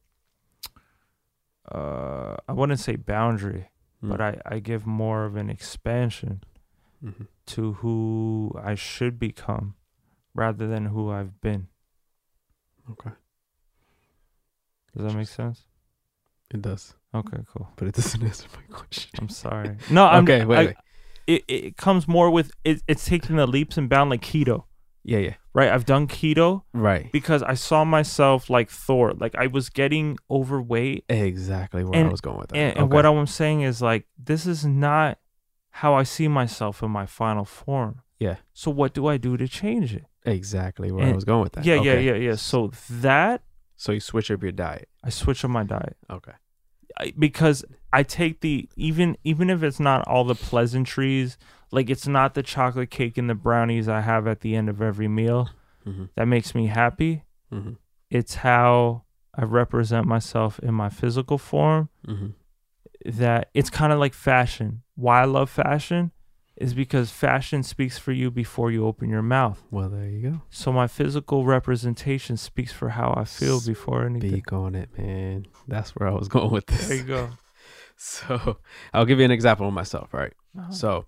uh 1.70 2.36
I 2.48 2.52
wouldn't 2.52 2.80
say 2.80 2.96
boundary, 2.96 3.70
but 4.02 4.20
I, 4.20 4.40
I 4.46 4.58
give 4.60 4.86
more 4.86 5.24
of 5.24 5.36
an 5.36 5.50
expansion 5.50 6.42
Mm-hmm. 7.02 7.24
to 7.46 7.72
who 7.80 8.52
I 8.62 8.74
should 8.74 9.18
become 9.18 9.74
rather 10.34 10.66
than 10.66 10.84
who 10.86 11.10
I've 11.10 11.40
been. 11.40 11.68
Okay. 12.90 13.12
Does 14.94 15.06
that 15.06 15.14
make 15.16 15.28
sense? 15.28 15.64
It 16.52 16.60
does, 16.60 16.94
Okay, 17.14 17.38
cool. 17.50 17.70
but 17.76 17.88
it 17.88 17.94
doesn't 17.94 18.22
answer 18.30 18.48
my 18.54 18.76
question. 18.76 19.12
I'm 19.18 19.30
sorry. 19.30 19.76
No, 19.90 20.04
I'm 20.04 20.24
okay, 20.24 20.44
wait, 20.44 20.58
I- 20.58 20.64
wait. 20.66 20.76
It, 21.26 21.44
it 21.48 21.76
comes 21.76 22.06
more 22.08 22.30
with 22.30 22.52
it, 22.64 22.82
it's 22.88 23.04
taking 23.04 23.36
the 23.36 23.46
leaps 23.46 23.76
and 23.78 23.88
bounds 23.88 24.10
like 24.10 24.22
keto, 24.22 24.64
Yeah, 25.04 25.18
yeah. 25.18 25.34
right? 25.54 25.68
I've 25.70 25.84
done 25.86 26.06
keto 26.08 26.62
Right. 26.72 27.10
because 27.12 27.42
I 27.42 27.54
saw 27.54 27.84
myself 27.84 28.50
like 28.50 28.68
Thor, 28.70 29.12
like 29.14 29.34
I 29.36 29.46
was 29.46 29.68
getting 29.70 30.18
overweight, 30.30 31.04
Exactly 31.08 31.84
where 31.84 32.04
I 32.06 32.08
was 32.08 32.20
going 32.20 32.38
with 32.38 32.48
that. 32.50 32.56
and, 32.58 32.78
and 32.78 32.92
what 32.92 33.06
I'm 33.06 33.26
saying 33.26 33.62
is 33.62 33.80
like 33.80 34.06
this 34.18 34.46
is 34.46 34.64
not 34.66 35.18
how 35.70 35.94
I 35.94 36.02
see 36.02 36.26
myself 36.28 36.82
in 36.82 36.90
my 36.90 37.06
final 37.06 37.44
form. 37.44 38.02
Yeah. 38.18 38.36
So 38.52 38.70
what 38.70 38.92
do 38.92 39.06
I 39.06 39.16
do 39.16 39.36
to 39.36 39.46
change 39.48 39.94
it? 39.94 40.04
exactly 40.26 40.92
where 40.92 41.06
I 41.06 41.12
was 41.12 41.24
going 41.24 41.40
with 41.42 41.52
that. 41.52 41.64
Yeah, 41.64 41.76
Okay. 41.76 42.04
yeah, 42.04 42.12
yeah, 42.12 42.18
yeah. 42.30 42.34
So 42.34 42.72
that 42.90 43.42
So 43.76 43.92
you 43.92 44.00
switch 44.00 44.30
up 44.30 44.42
your 44.42 44.52
diet. 44.52 44.88
I 45.02 45.08
switch 45.08 45.42
up 45.44 45.50
my 45.50 45.64
diet. 45.64 45.96
Okay. 46.10 46.32
I- 46.98 47.12
because 47.18 47.64
I 47.92 48.02
take 48.02 48.40
the 48.40 48.68
even 48.76 49.16
even 49.24 49.50
if 49.50 49.62
it's 49.62 49.80
not 49.80 50.06
all 50.08 50.24
the 50.24 50.34
pleasantries, 50.34 51.36
like 51.72 51.90
it's 51.90 52.06
not 52.06 52.34
the 52.34 52.42
chocolate 52.42 52.90
cake 52.90 53.18
and 53.18 53.28
the 53.28 53.34
brownies 53.34 53.88
I 53.88 54.00
have 54.00 54.26
at 54.26 54.40
the 54.40 54.54
end 54.56 54.68
of 54.68 54.80
every 54.82 55.08
meal 55.08 55.50
Mm-hmm. 55.86 56.04
that 56.14 56.26
makes 56.28 56.54
me 56.54 56.66
happy. 56.66 57.24
Mm-hmm. 57.52 57.72
It's 58.10 58.34
how 58.36 59.04
I 59.34 59.44
represent 59.44 60.06
myself 60.06 60.58
in 60.58 60.74
my 60.74 60.90
physical 60.90 61.38
form. 61.38 61.88
Mm-hmm. 62.06 62.28
That 63.18 63.48
it's 63.54 63.70
kind 63.70 63.92
of 63.92 63.98
like 63.98 64.12
fashion. 64.12 64.82
Why 64.94 65.22
I 65.22 65.24
love 65.24 65.48
fashion 65.48 66.10
is 66.60 66.74
because 66.74 67.10
fashion 67.10 67.62
speaks 67.62 67.98
for 67.98 68.12
you 68.12 68.30
before 68.30 68.70
you 68.70 68.86
open 68.86 69.08
your 69.08 69.22
mouth. 69.22 69.62
Well, 69.70 69.88
there 69.88 70.06
you 70.08 70.30
go. 70.30 70.42
So 70.50 70.72
my 70.72 70.86
physical 70.86 71.44
representation 71.46 72.36
speaks 72.36 72.72
for 72.72 72.90
how 72.90 73.14
I 73.16 73.24
feel 73.24 73.60
before 73.64 74.04
anything. 74.04 74.30
Speak 74.30 74.52
on 74.52 74.74
it, 74.74 74.90
man. 74.96 75.46
That's 75.66 75.96
where 75.96 76.08
I 76.08 76.12
was 76.12 76.28
going 76.28 76.50
with 76.50 76.66
this. 76.66 76.88
There 76.88 76.96
you 76.98 77.04
go. 77.04 77.30
So 78.02 78.56
I'll 78.94 79.04
give 79.04 79.18
you 79.18 79.26
an 79.26 79.30
example 79.30 79.68
of 79.68 79.74
myself, 79.74 80.14
right? 80.14 80.32
Uh-huh. 80.58 80.72
So 80.72 81.06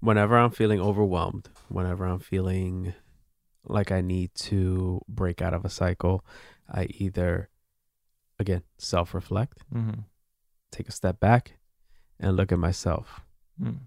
whenever 0.00 0.38
I'm 0.38 0.50
feeling 0.50 0.80
overwhelmed, 0.80 1.50
whenever 1.68 2.06
I'm 2.06 2.20
feeling 2.20 2.94
like 3.66 3.92
I 3.92 4.00
need 4.00 4.34
to 4.48 5.02
break 5.08 5.42
out 5.42 5.52
of 5.52 5.66
a 5.66 5.68
cycle, 5.68 6.24
I 6.70 6.84
either, 6.96 7.50
again, 8.38 8.62
self 8.78 9.12
reflect, 9.12 9.58
Mhm. 9.74 10.04
take 10.70 10.88
a 10.88 10.92
step 10.92 11.20
back, 11.20 11.58
and 12.18 12.34
look 12.34 12.50
at 12.50 12.58
myself. 12.58 13.20
Mm. 13.60 13.80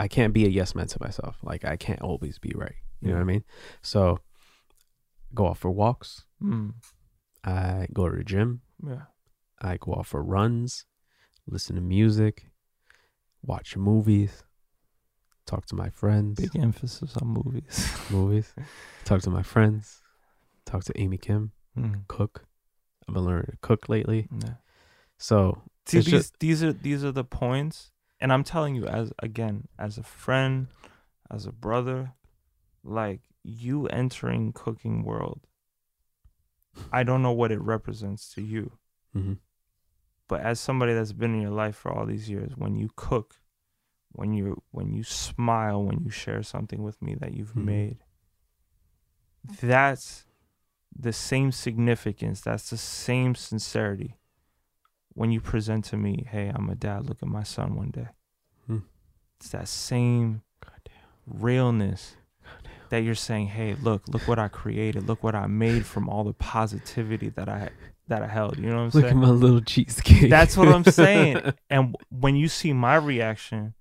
I 0.00 0.08
can't 0.08 0.32
be 0.32 0.44
a 0.46 0.48
yes 0.48 0.74
man 0.74 0.86
to 0.88 0.98
myself. 1.00 1.36
Like 1.42 1.64
I 1.64 1.76
can't 1.76 2.00
always 2.02 2.38
be 2.38 2.52
right. 2.54 2.74
You 3.02 3.08
know 3.08 3.14
what 3.16 3.20
I 3.20 3.32
mean? 3.34 3.44
So 3.82 4.18
go 5.34 5.48
out 5.48 5.58
for 5.58 5.70
walks. 5.70 6.24
Mm. 6.42 6.72
I 7.44 7.86
go 7.92 8.08
to 8.08 8.16
the 8.16 8.24
gym. 8.24 8.62
Yeah. 8.86 9.02
I 9.60 9.76
go 9.76 9.94
out 9.98 10.06
for 10.06 10.22
runs, 10.22 10.86
listen 11.46 11.76
to 11.76 11.82
music, 11.82 12.50
watch 13.42 13.76
movies, 13.76 14.42
talk 15.46 15.66
to 15.66 15.74
my 15.76 15.90
friends, 15.90 16.40
Big 16.40 16.56
emphasis 16.62 17.14
on 17.18 17.28
movies. 17.28 17.76
movies, 18.10 18.54
talk 19.04 19.20
to 19.22 19.30
my 19.30 19.42
friends, 19.42 20.00
talk 20.64 20.84
to 20.84 20.98
Amy 21.00 21.18
Kim, 21.18 21.52
Mm. 21.78 22.06
cook. 22.08 22.46
I've 23.06 23.14
been 23.14 23.24
learning 23.24 23.46
to 23.52 23.58
cook 23.60 23.88
lately. 23.88 24.28
Yeah. 24.44 24.54
So 25.18 25.62
See, 25.86 25.98
these 25.98 26.06
just- 26.06 26.38
these 26.40 26.62
are 26.64 26.72
these 26.72 27.04
are 27.04 27.12
the 27.12 27.24
points, 27.24 27.92
and 28.20 28.32
I'm 28.32 28.44
telling 28.44 28.74
you, 28.74 28.86
as 28.86 29.12
again, 29.20 29.68
as 29.78 29.98
a 29.98 30.02
friend, 30.02 30.68
as 31.30 31.46
a 31.46 31.52
brother, 31.52 32.12
like 32.84 33.22
you 33.42 33.86
entering 33.86 34.52
cooking 34.52 35.02
world. 35.04 35.46
I 36.92 37.02
don't 37.02 37.22
know 37.22 37.32
what 37.32 37.52
it 37.52 37.60
represents 37.60 38.32
to 38.34 38.42
you, 38.42 38.72
mhm, 39.16 39.38
but 40.28 40.40
as 40.40 40.60
somebody 40.60 40.92
that's 40.94 41.12
been 41.12 41.34
in 41.34 41.40
your 41.40 41.50
life 41.50 41.76
for 41.76 41.90
all 41.92 42.06
these 42.06 42.28
years, 42.30 42.56
when 42.56 42.76
you 42.76 42.90
cook, 42.96 43.36
when 44.12 44.32
you 44.32 44.62
when 44.70 44.92
you 44.92 45.02
smile, 45.02 45.82
when 45.84 46.00
you 46.00 46.10
share 46.10 46.42
something 46.42 46.82
with 46.82 47.00
me 47.02 47.14
that 47.14 47.34
you've 47.34 47.54
Mhm. 47.54 47.64
made, 47.64 48.04
that's 49.60 50.26
the 50.94 51.12
same 51.12 51.52
significance. 51.52 52.40
That's 52.40 52.70
the 52.70 52.76
same 52.76 53.34
sincerity 53.34 54.16
when 55.14 55.30
you 55.32 55.40
present 55.40 55.84
to 55.86 55.96
me, 55.96 56.26
"Hey, 56.30 56.50
I'm 56.54 56.68
a 56.70 56.74
dad. 56.74 57.06
Look 57.08 57.22
at 57.22 57.28
my 57.28 57.42
son 57.42 57.74
one 57.76 57.90
day." 57.90 58.08
Hmm. 58.66 58.78
It's 59.38 59.50
that 59.50 59.68
same 59.68 60.42
realness 61.26 62.16
that 62.90 62.98
you're 62.98 63.14
saying, 63.14 63.48
"Hey, 63.48 63.74
look, 63.74 64.08
look 64.08 64.26
what 64.26 64.38
I 64.38 64.48
created. 64.48 65.06
Look 65.06 65.22
what 65.22 65.34
I 65.34 65.46
made 65.46 65.86
from 65.86 66.08
all 66.08 66.24
the 66.24 66.32
positivity 66.34 67.28
that 67.30 67.48
I 67.48 67.70
that 68.08 68.22
I 68.22 68.26
held." 68.28 68.58
You 68.58 68.66
know 68.70 68.76
what 68.76 68.82
I'm 68.82 68.90
saying? 68.90 69.04
look 69.04 69.12
at 69.12 69.16
my 69.16 69.28
little 69.30 69.60
cheesecake. 69.60 70.30
That's 70.30 70.56
what 70.56 70.68
I'm 70.68 70.84
saying. 70.84 71.40
and 71.70 71.94
when 72.10 72.36
you 72.36 72.48
see 72.48 72.72
my 72.72 72.96
reaction, 72.96 73.74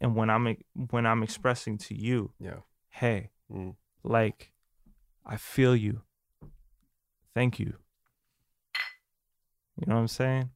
and 0.00 0.14
when 0.14 0.30
I'm 0.30 0.56
when 0.90 1.06
I'm 1.06 1.22
expressing 1.22 1.78
to 1.78 1.94
you, 1.94 2.32
yeah. 2.38 2.60
"Hey, 2.90 3.30
Mm. 3.52 3.76
like, 4.04 4.52
I 5.24 5.36
feel 5.36 5.74
you. 5.74 6.02
Thank 7.34 7.58
you." 7.58 7.74
You 9.78 9.86
know 9.86 9.94
what 9.94 10.00
I'm 10.02 10.08
saying? 10.08 10.50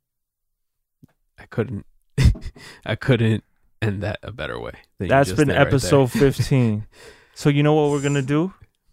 I 1.39 1.45
couldn't. 1.47 1.87
I 2.87 2.95
couldn't 2.97 3.45
end 3.81 4.03
that 4.03 4.19
a 4.23 4.33
better 4.33 4.59
way. 4.61 4.73
That's 4.99 5.33
been 5.33 5.49
did 5.49 5.57
right 5.57 5.67
episode 5.67 6.11
15. 6.13 6.87
So 7.35 7.49
you 7.49 7.63
know 7.63 7.73
what 7.73 7.91
we're 7.91 8.03
gonna 8.03 8.21
do? 8.21 8.53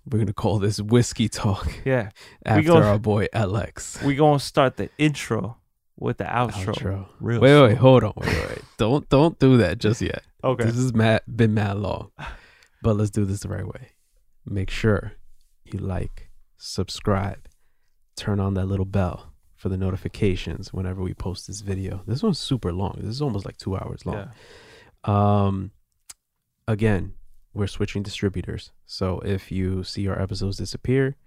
We're 0.10 0.19
gonna 0.19 0.31
call 0.31 0.60
this 0.60 0.80
whiskey 0.80 1.27
talk 1.27 1.69
Yeah, 1.84 2.11
after 2.45 2.64
gonna- 2.64 2.85
our 2.85 2.97
boy 2.97 3.27
Alex. 3.34 3.99
We're 4.01 4.15
gonna 4.15 4.39
start 4.39 4.77
the 4.77 4.89
intro 4.97 5.57
with 5.97 6.19
the 6.19 6.23
outro. 6.23 6.73
Outro. 6.73 7.06
Real 7.19 7.41
Wait, 7.41 7.61
wait, 7.61 7.77
hold 7.77 8.06
on, 8.06 8.14
wait, 8.15 8.27
wait. 8.49 8.61
don't 8.77 9.10
don't 9.10 9.38
do 9.39 9.57
that 9.57 9.77
just 9.77 10.01
yet. 10.01 10.23
Okay. 10.41 10.64
This 10.64 10.76
has 10.76 10.93
mad, 10.93 11.23
been 11.27 11.53
mad 11.53 11.80
long, 11.80 12.11
but 12.81 12.95
let's 12.95 13.10
do 13.10 13.26
this 13.26 13.41
the 13.41 13.49
right 13.49 13.68
way. 13.68 13.89
Make 14.45 14.69
sure 14.69 15.11
you 15.65 15.80
like, 15.80 16.30
subscribe, 16.56 17.39
turn 18.15 18.39
on 18.39 18.53
that 18.53 18.68
little 18.68 18.85
bell 18.85 19.28
for 19.60 19.68
the 19.68 19.77
notifications 19.77 20.72
whenever 20.72 21.02
we 21.02 21.14
post 21.14 21.45
this 21.45 21.60
video. 21.60 22.02
This 22.07 22.23
one's 22.23 22.40
super 22.40 22.72
long. 22.72 22.95
This 22.98 23.10
is 23.10 23.22
almost 23.22 23.45
like 23.45 23.57
two 23.57 23.76
hours 23.76 24.06
long. 24.06 24.30
Yeah. 25.06 25.44
Um, 25.44 25.72
again, 26.65 27.11
we're 27.53 27.68
switching 27.68 28.02
distributors. 28.02 28.72
So 28.86 29.19
if 29.19 29.52
you 29.52 29.84
see 29.84 30.07
our 30.07 30.19
episodes 30.19 30.56
disappear, 30.56 31.18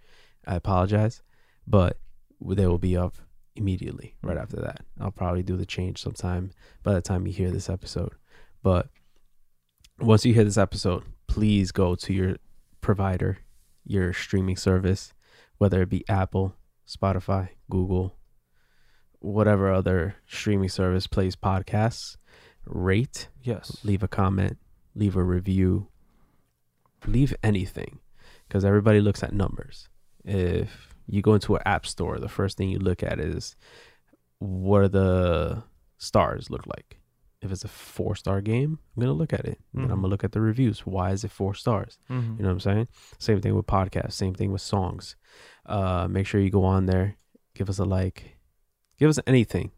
I 0.46 0.54
apologize, 0.54 1.20
but 1.66 1.98
they 2.40 2.66
will 2.66 2.78
be 2.78 2.96
up 2.96 3.16
immediately 3.54 4.16
right 4.22 4.38
after 4.38 4.56
that. 4.56 4.80
I'll 4.98 5.10
probably 5.10 5.42
do 5.42 5.58
the 5.58 5.66
change 5.66 6.00
sometime 6.00 6.52
by 6.82 6.94
the 6.94 7.02
time 7.02 7.26
you 7.26 7.34
hear 7.34 7.50
this 7.50 7.68
episode. 7.68 8.14
But 8.62 8.88
once 10.00 10.24
you 10.24 10.32
hear 10.32 10.44
this 10.44 10.56
episode, 10.56 11.04
please 11.26 11.70
go 11.70 11.96
to 11.96 12.14
your 12.14 12.36
provider, 12.80 13.40
your 13.84 14.14
streaming 14.14 14.56
service, 14.56 15.12
whether 15.58 15.82
it 15.82 15.90
be 15.90 16.08
Apple, 16.08 16.56
Spotify, 16.88 17.50
Google, 17.68 18.16
whatever 19.22 19.70
other 19.72 20.16
streaming 20.26 20.68
service 20.68 21.06
plays 21.06 21.36
podcasts, 21.36 22.16
rate 22.66 23.28
Yes. 23.42 23.78
leave 23.84 24.02
a 24.02 24.08
comment, 24.08 24.58
leave 24.94 25.16
a 25.16 25.22
review, 25.22 25.88
leave 27.06 27.34
anything 27.42 27.98
because 28.48 28.64
everybody 28.64 29.00
looks 29.00 29.22
at 29.22 29.32
numbers. 29.32 29.88
If 30.24 30.94
you 31.06 31.22
go 31.22 31.34
into 31.34 31.56
an 31.56 31.62
app 31.66 31.86
store, 31.86 32.18
the 32.18 32.28
first 32.28 32.56
thing 32.56 32.68
you 32.70 32.78
look 32.78 33.02
at 33.02 33.18
is 33.18 33.56
what 34.38 34.82
are 34.82 34.88
the 34.88 35.62
stars 35.98 36.50
look 36.50 36.66
like. 36.66 36.98
If 37.40 37.50
it's 37.50 37.64
a 37.64 37.68
four 37.68 38.14
star 38.14 38.40
game, 38.40 38.78
I'm 38.96 39.00
gonna 39.00 39.12
look 39.12 39.32
at 39.32 39.44
it. 39.46 39.58
And 39.74 39.84
I'm 39.84 39.96
gonna 39.96 40.06
look 40.08 40.22
at 40.22 40.30
the 40.32 40.40
reviews. 40.40 40.80
Why 40.86 41.10
is 41.10 41.24
it 41.24 41.32
four 41.32 41.54
stars? 41.54 41.98
Mhm. 42.08 42.36
You 42.36 42.42
know 42.42 42.48
what 42.48 42.52
I'm 42.52 42.60
saying? 42.60 42.88
Same 43.18 43.40
thing 43.40 43.56
with 43.56 43.66
podcasts. 43.66 44.12
Same 44.12 44.34
thing 44.34 44.52
with 44.52 44.60
songs. 44.62 45.16
Uh, 45.66 46.06
make 46.08 46.26
sure 46.26 46.40
you 46.40 46.50
go 46.50 46.62
on 46.64 46.86
there, 46.86 47.16
give 47.54 47.68
us 47.68 47.80
a 47.80 47.84
like, 47.84 48.36
give 49.02 49.10
us 49.10 49.18
anything, 49.26 49.72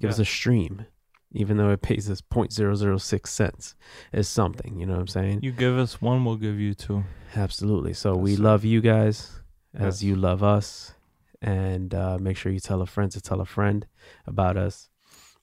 give 0.00 0.08
us 0.08 0.20
a 0.20 0.24
stream, 0.24 0.86
even 1.32 1.56
though 1.56 1.70
it 1.70 1.82
pays 1.82 2.08
us 2.08 2.20
0.006 2.20 3.26
cents 3.26 3.74
is 4.12 4.28
something. 4.28 4.78
You 4.78 4.86
know 4.86 4.92
what 4.92 5.00
I'm 5.00 5.08
saying? 5.08 5.40
You 5.42 5.50
give 5.50 5.76
us 5.76 6.00
one, 6.00 6.24
we'll 6.24 6.36
give 6.36 6.60
you 6.60 6.74
two. 6.74 7.02
Absolutely. 7.34 7.92
So 7.92 8.14
we 8.14 8.36
love 8.36 8.64
you 8.64 8.80
guys 8.80 9.40
as 9.74 10.04
you 10.04 10.14
love 10.14 10.44
us, 10.44 10.92
and 11.42 11.92
uh, 11.92 12.18
make 12.20 12.36
sure 12.36 12.52
you 12.52 12.60
tell 12.60 12.80
a 12.80 12.86
friend 12.86 13.10
to 13.10 13.20
tell 13.20 13.40
a 13.40 13.44
friend 13.44 13.84
about 14.28 14.56
us. 14.56 14.88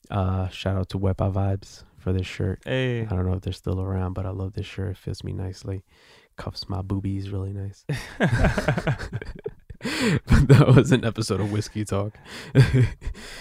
Uh, 0.09 0.47
shout 0.47 0.77
out 0.77 0.87
to 0.89 0.97
Wepa 0.97 1.33
Vibes 1.33 1.83
for 1.97 2.13
this 2.13 2.25
shirt. 2.25 2.61
Hey. 2.63 3.01
I 3.01 3.09
don't 3.09 3.25
know 3.25 3.33
if 3.33 3.41
they're 3.41 3.51
still 3.51 3.81
around, 3.81 4.13
but 4.13 4.25
I 4.25 4.29
love 4.29 4.53
this 4.53 4.65
shirt. 4.65 4.91
It 4.91 4.97
fits 4.97 5.25
me 5.25 5.33
nicely. 5.33 5.83
Cuffs 6.37 6.69
my 6.69 6.81
boobies 6.81 7.31
really 7.31 7.51
nice. 7.51 7.83
but 10.27 10.47
that 10.47 10.67
was 10.75 10.91
an 10.91 11.05
episode 11.05 11.39
of 11.39 11.51
Whiskey 11.51 11.85
Talk. 11.85 12.17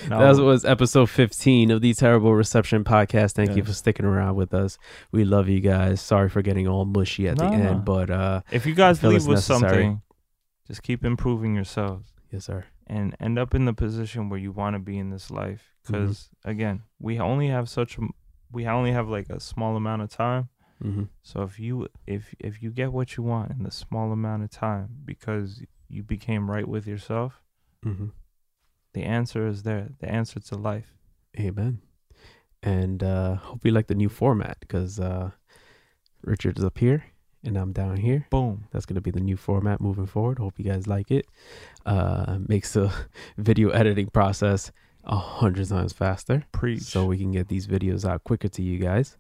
No. 0.09 0.19
That 0.35 0.43
was 0.43 0.65
episode 0.67 1.09
15 1.09 1.71
of 1.71 1.81
the 1.81 1.95
Terrible 1.95 2.35
Reception 2.35 2.85
podcast. 2.85 3.33
Thank 3.33 3.57
you 3.57 3.65
for 3.65 3.73
sticking 3.73 4.05
around 4.05 4.35
with 4.37 4.53
us. 4.53 4.77
We 5.13 5.25
love 5.25 5.49
you 5.49 5.61
guys. 5.61 6.01
Sorry 6.03 6.29
for 6.29 6.43
getting 6.43 6.69
all 6.69 6.85
mushy 6.85 7.27
at 7.29 7.39
the 7.39 7.49
No, 7.49 7.57
no. 7.57 7.71
end, 7.71 7.85
but 7.87 8.11
uh 8.11 8.43
if 8.53 8.67
you 8.67 8.75
guys 8.75 9.03
leave 9.03 9.27
with 9.27 9.37
necessary. 9.37 9.61
something, 9.61 10.03
just 10.67 10.83
keep 10.83 11.05
improving 11.05 11.55
yourselves 11.55 12.13
yes, 12.31 12.45
sir. 12.45 12.65
and 12.87 13.17
end 13.19 13.39
up 13.39 13.55
in 13.55 13.65
the 13.65 13.73
position 13.73 14.29
where 14.29 14.39
you 14.39 14.53
want 14.53 14.75
to 14.75 14.79
be 14.79 14.99
in 14.99 15.09
this 15.11 15.31
life. 15.31 15.75
Because 15.87 16.29
again, 16.45 16.83
we 16.99 17.19
only 17.19 17.49
have 17.49 17.69
such 17.71 17.97
a, 17.97 18.03
we 18.53 18.67
only 18.67 18.93
have 18.93 19.09
like 19.09 19.31
a 19.31 19.41
small 19.41 19.75
amount 19.77 20.03
of 20.03 20.11
time. 20.11 20.49
hmm 20.83 21.05
So 21.23 21.43
if 21.43 21.59
you 21.59 21.89
if 22.07 22.35
if 22.39 22.63
you 22.63 22.71
get 22.71 22.93
what 22.93 23.17
you 23.17 23.23
want 23.23 23.53
in 23.53 23.63
the 23.63 23.71
small 23.71 24.13
amount 24.13 24.43
of 24.45 24.51
time 24.51 24.89
because 25.07 25.63
you 25.89 26.03
became 26.03 26.51
right 26.51 26.67
with 26.69 26.87
yourself, 26.87 27.43
hmm 27.83 28.09
the 28.95 29.03
answer 29.03 29.47
is 29.49 29.65
there. 29.65 29.89
The 29.99 30.09
answer 30.09 30.39
to 30.41 30.57
life. 30.57 30.95
Amen. 31.39 31.81
And 32.63 33.03
uh 33.03 33.35
hope 33.35 33.65
you 33.65 33.73
like 33.73 33.89
the 33.89 33.95
new 33.95 34.09
format 34.09 34.57
because 34.61 34.99
uh 35.01 35.33
Richard's 36.23 36.65
up 36.65 36.79
here 36.79 37.05
and 37.43 37.57
I'm 37.57 37.73
down 37.73 37.97
here. 37.97 38.27
Boom. 38.31 38.69
That's 38.71 38.87
gonna 38.87 39.01
be 39.01 39.11
the 39.11 39.21
new 39.21 39.37
format 39.37 39.81
moving 39.81 40.07
forward. 40.07 40.39
Hope 40.39 40.59
you 40.59 40.65
guys 40.65 40.87
like 40.87 41.11
it. 41.11 41.27
Uh 41.85 42.39
makes 42.49 42.73
the 42.73 42.93
video 43.37 43.71
editing 43.71 44.07
process 44.11 44.71
a 45.07 45.17
hundred 45.17 45.69
times 45.69 45.93
faster. 45.93 46.45
Preach. 46.53 46.83
so 46.83 47.05
we 47.07 47.19
can 47.19 47.31
get 47.33 47.49
these 47.49 47.67
videos 47.67 48.05
out 48.09 48.25
quicker 48.25 48.49
to 48.49 48.63
you 48.63 48.79
guys. 48.79 49.17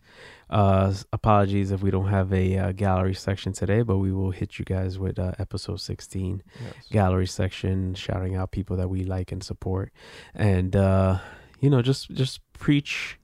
Uh, 0.50 0.92
apologies 1.12 1.70
if 1.70 1.82
we 1.82 1.90
don't 1.90 2.08
have 2.08 2.32
a 2.32 2.56
uh, 2.58 2.72
gallery 2.72 3.14
section 3.14 3.52
today, 3.52 3.82
but 3.82 3.98
we 3.98 4.12
will 4.12 4.30
hit 4.30 4.58
you 4.58 4.64
guys 4.64 4.98
with 4.98 5.18
uh, 5.18 5.32
episode 5.38 5.80
16 5.80 6.42
Yes. 6.62 6.74
gallery 6.90 7.26
section, 7.26 7.94
shouting 7.94 8.34
out 8.36 8.50
people 8.50 8.76
that 8.76 8.88
we 8.88 9.04
like 9.04 9.32
and 9.32 9.42
support, 9.42 9.92
and 10.34 10.74
uh, 10.76 11.18
you 11.60 11.68
know, 11.70 11.82
just 11.82 12.10
just 12.10 12.40
preach 12.52 13.18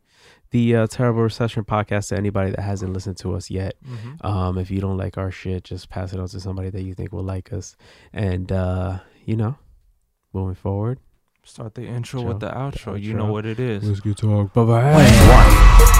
the 0.50 0.74
uh, 0.74 0.86
terrible 0.88 1.22
reception 1.22 1.64
podcast 1.64 2.08
to 2.08 2.16
anybody 2.16 2.50
that 2.50 2.60
hasn't 2.60 2.92
listened 2.92 3.16
to 3.18 3.34
us 3.36 3.50
yet. 3.50 3.74
Mhm. 3.86 4.24
Um, 4.24 4.58
if 4.58 4.68
you 4.70 4.80
don't 4.80 4.96
like 4.96 5.16
our 5.16 5.30
shit, 5.30 5.62
just 5.64 5.88
pass 5.88 6.12
it 6.12 6.18
on 6.18 6.26
to 6.28 6.40
somebody 6.40 6.70
that 6.70 6.82
you 6.82 6.92
think 6.94 7.12
will 7.12 7.22
like 7.22 7.52
us, 7.52 7.76
and 8.12 8.50
uh, 8.50 8.98
you 9.24 9.36
know, 9.36 9.56
moving 10.32 10.56
forward. 10.56 10.98
Start 11.44 11.74
the 11.74 11.86
intro 11.86 12.20
Outro. 12.20 12.26
with 12.28 12.40
the 12.40 12.50
outro. 12.50 12.92
The 12.94 13.00
You 13.00 13.14
know 13.14 13.32
what 13.32 13.46
it 13.46 13.58
is. 13.58 13.82
Whiskey 13.88 14.14
talk. 14.14 14.52
Bye 14.52 14.64
bye. 14.64 15.96